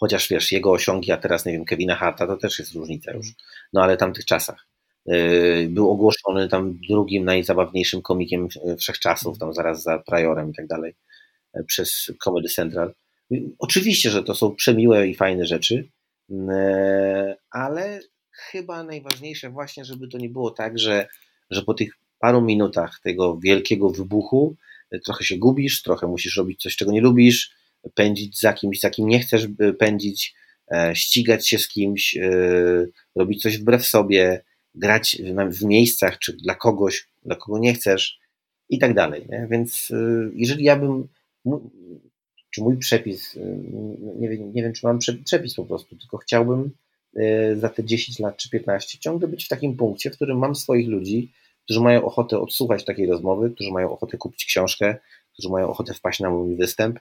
Chociaż 0.00 0.28
wiesz, 0.28 0.52
jego 0.52 0.70
osiągi, 0.70 1.12
a 1.12 1.16
teraz 1.16 1.46
nie 1.46 1.52
wiem, 1.52 1.64
Kevina 1.64 1.96
Harta, 1.96 2.26
to 2.26 2.36
też 2.36 2.58
jest 2.58 2.74
różnica 2.74 3.12
już. 3.12 3.26
No 3.72 3.82
ale 3.82 3.96
tamtych 3.96 4.24
czasach. 4.24 4.66
Yy, 5.06 5.68
był 5.70 5.90
ogłoszony 5.90 6.48
tam 6.48 6.78
drugim 6.88 7.24
najzabawniejszym 7.24 8.02
komikiem 8.02 8.48
wszechczasów, 8.78 9.38
tam 9.38 9.54
zaraz 9.54 9.82
za 9.82 9.98
Priorem 9.98 10.50
i 10.50 10.54
tak 10.54 10.66
dalej, 10.66 10.94
yy, 11.54 11.64
przez 11.64 12.12
Comedy 12.24 12.48
Central. 12.48 12.94
Yy, 13.30 13.42
oczywiście, 13.58 14.10
że 14.10 14.22
to 14.22 14.34
są 14.34 14.54
przemiłe 14.54 15.08
i 15.08 15.14
fajne 15.14 15.46
rzeczy, 15.46 15.88
ale 17.50 18.00
chyba 18.30 18.82
najważniejsze 18.82 19.50
właśnie, 19.50 19.84
żeby 19.84 20.08
to 20.08 20.18
nie 20.18 20.28
było 20.28 20.50
tak, 20.50 20.78
że, 20.78 21.08
że 21.50 21.62
po 21.62 21.74
tych 21.74 21.92
paru 22.18 22.42
minutach 22.42 23.00
tego 23.02 23.38
wielkiego 23.38 23.90
wybuchu 23.90 24.56
trochę 25.04 25.24
się 25.24 25.36
gubisz, 25.36 25.82
trochę 25.82 26.06
musisz 26.06 26.36
robić 26.36 26.62
coś, 26.62 26.76
czego 26.76 26.92
nie 26.92 27.00
lubisz, 27.00 27.56
pędzić 27.94 28.40
za 28.40 28.52
kimś, 28.52 28.80
za 28.80 28.90
kim 28.90 29.08
nie 29.08 29.20
chcesz 29.20 29.48
pędzić, 29.78 30.34
e, 30.70 30.96
ścigać 30.96 31.48
się 31.48 31.58
z 31.58 31.68
kimś, 31.68 32.16
e, 32.16 32.30
robić 33.16 33.42
coś 33.42 33.58
wbrew 33.58 33.86
sobie, 33.86 34.44
grać 34.74 35.22
w 35.48 35.64
miejscach, 35.64 36.18
czy 36.18 36.32
dla 36.32 36.54
kogoś, 36.54 37.08
dla 37.24 37.36
kogo 37.36 37.58
nie 37.58 37.74
chcesz 37.74 38.18
i 38.68 38.78
tak 38.78 38.94
dalej. 38.94 39.26
Nie? 39.28 39.46
Więc 39.50 39.90
e, 39.90 40.30
jeżeli 40.34 40.64
ja 40.64 40.76
bym, 40.76 41.08
czy 42.50 42.60
mój 42.60 42.76
przepis, 42.76 43.38
nie 44.16 44.28
wiem, 44.28 44.52
nie 44.52 44.62
wiem 44.62 44.72
czy 44.72 44.86
mam 44.86 44.98
przepis 45.24 45.54
po 45.54 45.64
prostu, 45.64 45.96
tylko 45.96 46.16
chciałbym 46.16 46.70
za 47.56 47.68
te 47.68 47.84
10 47.84 48.18
lat 48.18 48.36
czy 48.36 48.50
15 48.50 48.98
ciągle 48.98 49.28
być 49.28 49.44
w 49.44 49.48
takim 49.48 49.76
punkcie, 49.76 50.10
w 50.10 50.14
którym 50.14 50.38
mam 50.38 50.54
swoich 50.54 50.88
ludzi, 50.88 51.32
którzy 51.66 51.80
mają 51.80 52.04
ochotę 52.04 52.40
odsłuchać 52.40 52.84
takiej 52.84 53.06
rozmowy, 53.06 53.50
którzy 53.50 53.70
mają 53.72 53.92
ochotę 53.92 54.16
kupić 54.16 54.44
książkę, 54.44 54.96
którzy 55.32 55.48
mają 55.48 55.68
ochotę 55.68 55.94
wpaść 55.94 56.20
na 56.20 56.30
mój 56.30 56.56
występ, 56.56 56.98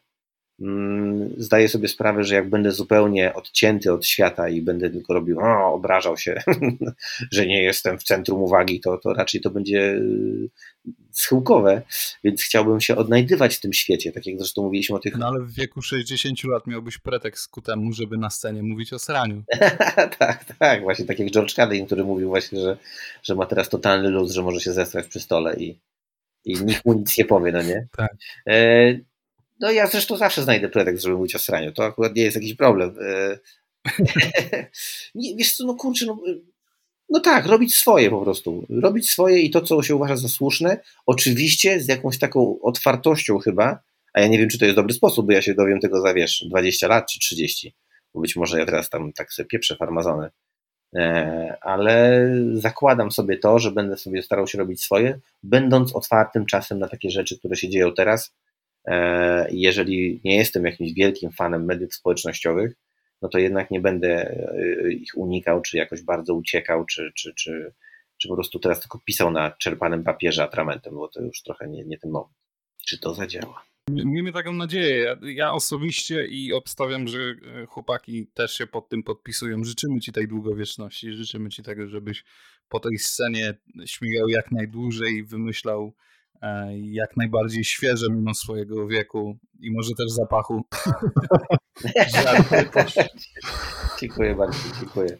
zdaję 1.37 1.69
sobie 1.69 1.87
sprawę, 1.87 2.23
że 2.23 2.35
jak 2.35 2.49
będę 2.49 2.71
zupełnie 2.71 3.33
odcięty 3.33 3.93
od 3.93 4.05
świata 4.05 4.49
i 4.49 4.61
będę 4.61 4.89
tylko 4.89 5.13
robił, 5.13 5.39
o, 5.39 5.73
obrażał 5.73 6.17
się, 6.17 6.41
że 7.31 7.45
nie 7.45 7.63
jestem 7.63 7.99
w 7.99 8.03
centrum 8.03 8.41
uwagi, 8.41 8.79
to, 8.79 8.97
to 8.97 9.13
raczej 9.13 9.41
to 9.41 9.49
będzie 9.49 9.93
y, 9.93 10.49
schyłkowe, 11.11 11.81
więc 12.23 12.41
chciałbym 12.41 12.81
się 12.81 12.95
odnajdywać 12.95 13.55
w 13.55 13.61
tym 13.61 13.73
świecie, 13.73 14.11
tak 14.11 14.25
jak 14.25 14.37
zresztą 14.37 14.63
mówiliśmy 14.63 14.95
o 14.95 14.99
tych... 14.99 15.17
No 15.17 15.27
ale 15.27 15.39
w 15.39 15.53
wieku 15.53 15.81
60 15.81 16.43
lat 16.43 16.67
miałbyś 16.67 16.97
pretekst 16.97 17.51
ku 17.51 17.61
temu, 17.61 17.93
żeby 17.93 18.17
na 18.17 18.29
scenie 18.29 18.63
mówić 18.63 18.93
o 18.93 18.99
sraniu. 18.99 19.43
tak, 20.19 20.45
tak, 20.59 20.81
właśnie 20.81 21.05
tak 21.05 21.19
jak 21.19 21.31
George 21.31 21.53
Carlin, 21.53 21.85
który 21.85 22.03
mówił 22.03 22.29
właśnie, 22.29 22.61
że, 22.61 22.77
że 23.23 23.35
ma 23.35 23.45
teraz 23.45 23.69
totalny 23.69 24.09
luz, 24.09 24.31
że 24.31 24.41
może 24.41 24.59
się 24.59 24.73
zestrać 24.73 25.07
przy 25.07 25.19
stole 25.19 25.55
i, 25.55 25.79
i 26.45 26.53
nikt 26.65 26.85
mu 26.85 26.93
nic 26.93 27.17
nie 27.17 27.25
powie, 27.25 27.51
no 27.51 27.61
nie? 27.61 27.87
Tak. 27.97 28.15
E, 28.49 29.14
no 29.59 29.71
ja 29.71 29.87
zresztą 29.87 30.17
zawsze 30.17 30.43
znajdę 30.43 30.69
pretekst, 30.69 31.03
żeby 31.03 31.15
mówić 31.17 31.35
o 31.35 31.39
sraniu. 31.39 31.71
To 31.71 31.85
akurat 31.85 32.15
nie 32.15 32.23
jest 32.23 32.35
jakiś 32.35 32.53
problem. 32.53 32.95
E, 33.01 33.39
nie, 35.15 35.35
wiesz 35.35 35.55
co, 35.55 35.65
no 35.65 35.75
kurczę, 35.75 36.05
no, 36.05 36.21
no 37.09 37.19
tak, 37.19 37.45
robić 37.45 37.75
swoje 37.75 38.09
po 38.09 38.21
prostu. 38.21 38.65
Robić 38.69 39.09
swoje 39.09 39.41
i 39.41 39.51
to, 39.51 39.61
co 39.61 39.83
się 39.83 39.95
uważa 39.95 40.15
za 40.15 40.27
słuszne. 40.27 40.77
Oczywiście 41.05 41.79
z 41.79 41.87
jakąś 41.87 42.19
taką 42.19 42.59
otwartością 42.61 43.39
chyba, 43.39 43.79
a 44.13 44.21
ja 44.21 44.27
nie 44.27 44.37
wiem, 44.37 44.49
czy 44.49 44.59
to 44.59 44.65
jest 44.65 44.77
dobry 44.77 44.93
sposób, 44.93 45.25
bo 45.25 45.31
ja 45.31 45.41
się 45.41 45.53
dowiem 45.53 45.79
tego 45.79 46.01
za, 46.01 46.13
wiesz, 46.13 46.43
20 46.49 46.87
lat 46.87 47.11
czy 47.11 47.19
30. 47.19 47.75
Bo 48.13 48.21
być 48.21 48.35
może 48.35 48.59
ja 48.59 48.65
teraz 48.65 48.89
tam 48.89 49.13
tak 49.13 49.33
sobie 49.33 49.47
pieprzę 49.47 49.75
farmazony. 49.75 50.29
E, 50.95 51.57
ale 51.61 52.27
zakładam 52.53 53.11
sobie 53.11 53.37
to, 53.37 53.59
że 53.59 53.71
będę 53.71 53.97
sobie 53.97 54.23
starał 54.23 54.47
się 54.47 54.57
robić 54.57 54.83
swoje, 54.83 55.19
będąc 55.43 55.95
otwartym 55.95 56.45
czasem 56.45 56.79
na 56.79 56.87
takie 56.87 57.09
rzeczy, 57.09 57.39
które 57.39 57.55
się 57.55 57.69
dzieją 57.69 57.93
teraz, 57.93 58.33
jeżeli 59.51 60.21
nie 60.23 60.37
jestem 60.37 60.65
jakimś 60.65 60.93
wielkim 60.93 61.31
fanem 61.31 61.65
mediów 61.65 61.93
społecznościowych, 61.93 62.75
no 63.21 63.29
to 63.29 63.37
jednak 63.37 63.71
nie 63.71 63.79
będę 63.79 64.29
e, 64.29 64.91
ich 64.91 65.17
unikał, 65.17 65.61
czy 65.61 65.77
jakoś 65.77 66.01
bardzo 66.03 66.33
uciekał, 66.33 66.85
czy, 66.85 67.11
czy, 67.15 67.33
czy, 67.35 67.73
czy 68.17 68.27
po 68.27 68.35
prostu 68.35 68.59
teraz 68.59 68.79
tylko 68.79 68.99
pisał 69.05 69.31
na 69.31 69.51
czerpanym 69.51 70.03
papierze 70.03 70.43
atramentem, 70.43 70.95
bo 70.95 71.07
to 71.07 71.21
już 71.21 71.41
trochę 71.41 71.67
nie, 71.69 71.85
nie 71.85 71.97
ten 71.97 72.11
moment. 72.11 72.37
Czy 72.87 72.99
to 72.99 73.13
zadziała? 73.13 73.65
Miejmy 73.89 74.31
taką 74.31 74.53
nadzieję. 74.53 75.17
Ja, 75.21 75.53
osobiście 75.53 76.27
i 76.27 76.53
obstawiam, 76.53 77.07
że 77.07 77.19
e, 77.19 77.65
chłopaki 77.65 78.27
też 78.33 78.53
się 78.57 78.67
pod 78.67 78.89
tym 78.89 79.03
podpisują. 79.03 79.63
Życzymy 79.63 79.99
Ci 79.99 80.11
tej 80.11 80.27
długowieczności, 80.27 81.13
życzymy 81.13 81.49
Ci 81.49 81.63
tego, 81.63 81.87
żebyś 81.87 82.23
po 82.69 82.79
tej 82.79 82.97
scenie 82.97 83.53
śmigał 83.85 84.27
jak 84.27 84.51
najdłużej 84.51 85.13
i 85.13 85.23
wymyślał 85.23 85.93
E, 85.93 86.14
jak 86.73 87.17
najbardziej 87.17 87.63
świeże 87.63 88.07
mimo 88.11 88.33
swojego 88.33 88.87
wieku 88.87 89.37
i 89.61 89.71
może 89.71 89.91
też 89.97 90.11
zapachu. 90.11 90.61
Dziękuję 93.99 94.35
bardzo, 94.35 94.59
dziękuję. 94.79 95.17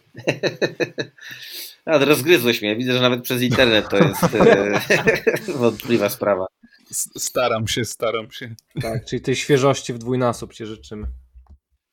A, 1.85 1.97
rozgryzłeś 1.97 2.61
mnie. 2.61 2.75
Widzę, 2.75 2.93
że 2.93 3.01
nawet 3.01 3.21
przez 3.21 3.41
internet 3.41 3.89
to 3.89 3.97
jest 3.97 4.23
e, 4.23 4.81
wątpliwa 5.59 6.09
sprawa. 6.09 6.45
Staram 7.17 7.67
się, 7.67 7.85
staram 7.85 8.31
się. 8.31 8.55
Tak, 8.81 9.05
czyli 9.05 9.21
tej 9.21 9.35
świeżości 9.35 9.93
w 9.93 9.97
dwójnasób 9.97 10.53
Ci 10.53 10.65
życzymy. 10.65 11.07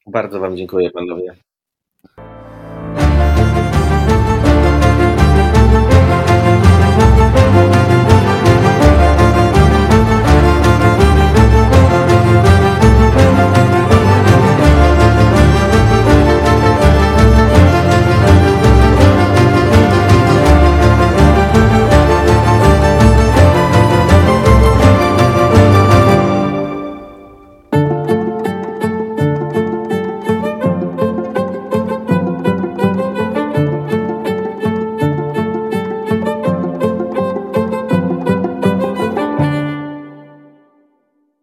Bardzo 0.07 0.41
Wam 0.41 0.57
dziękuję, 0.57 0.91
panowie. 0.91 1.37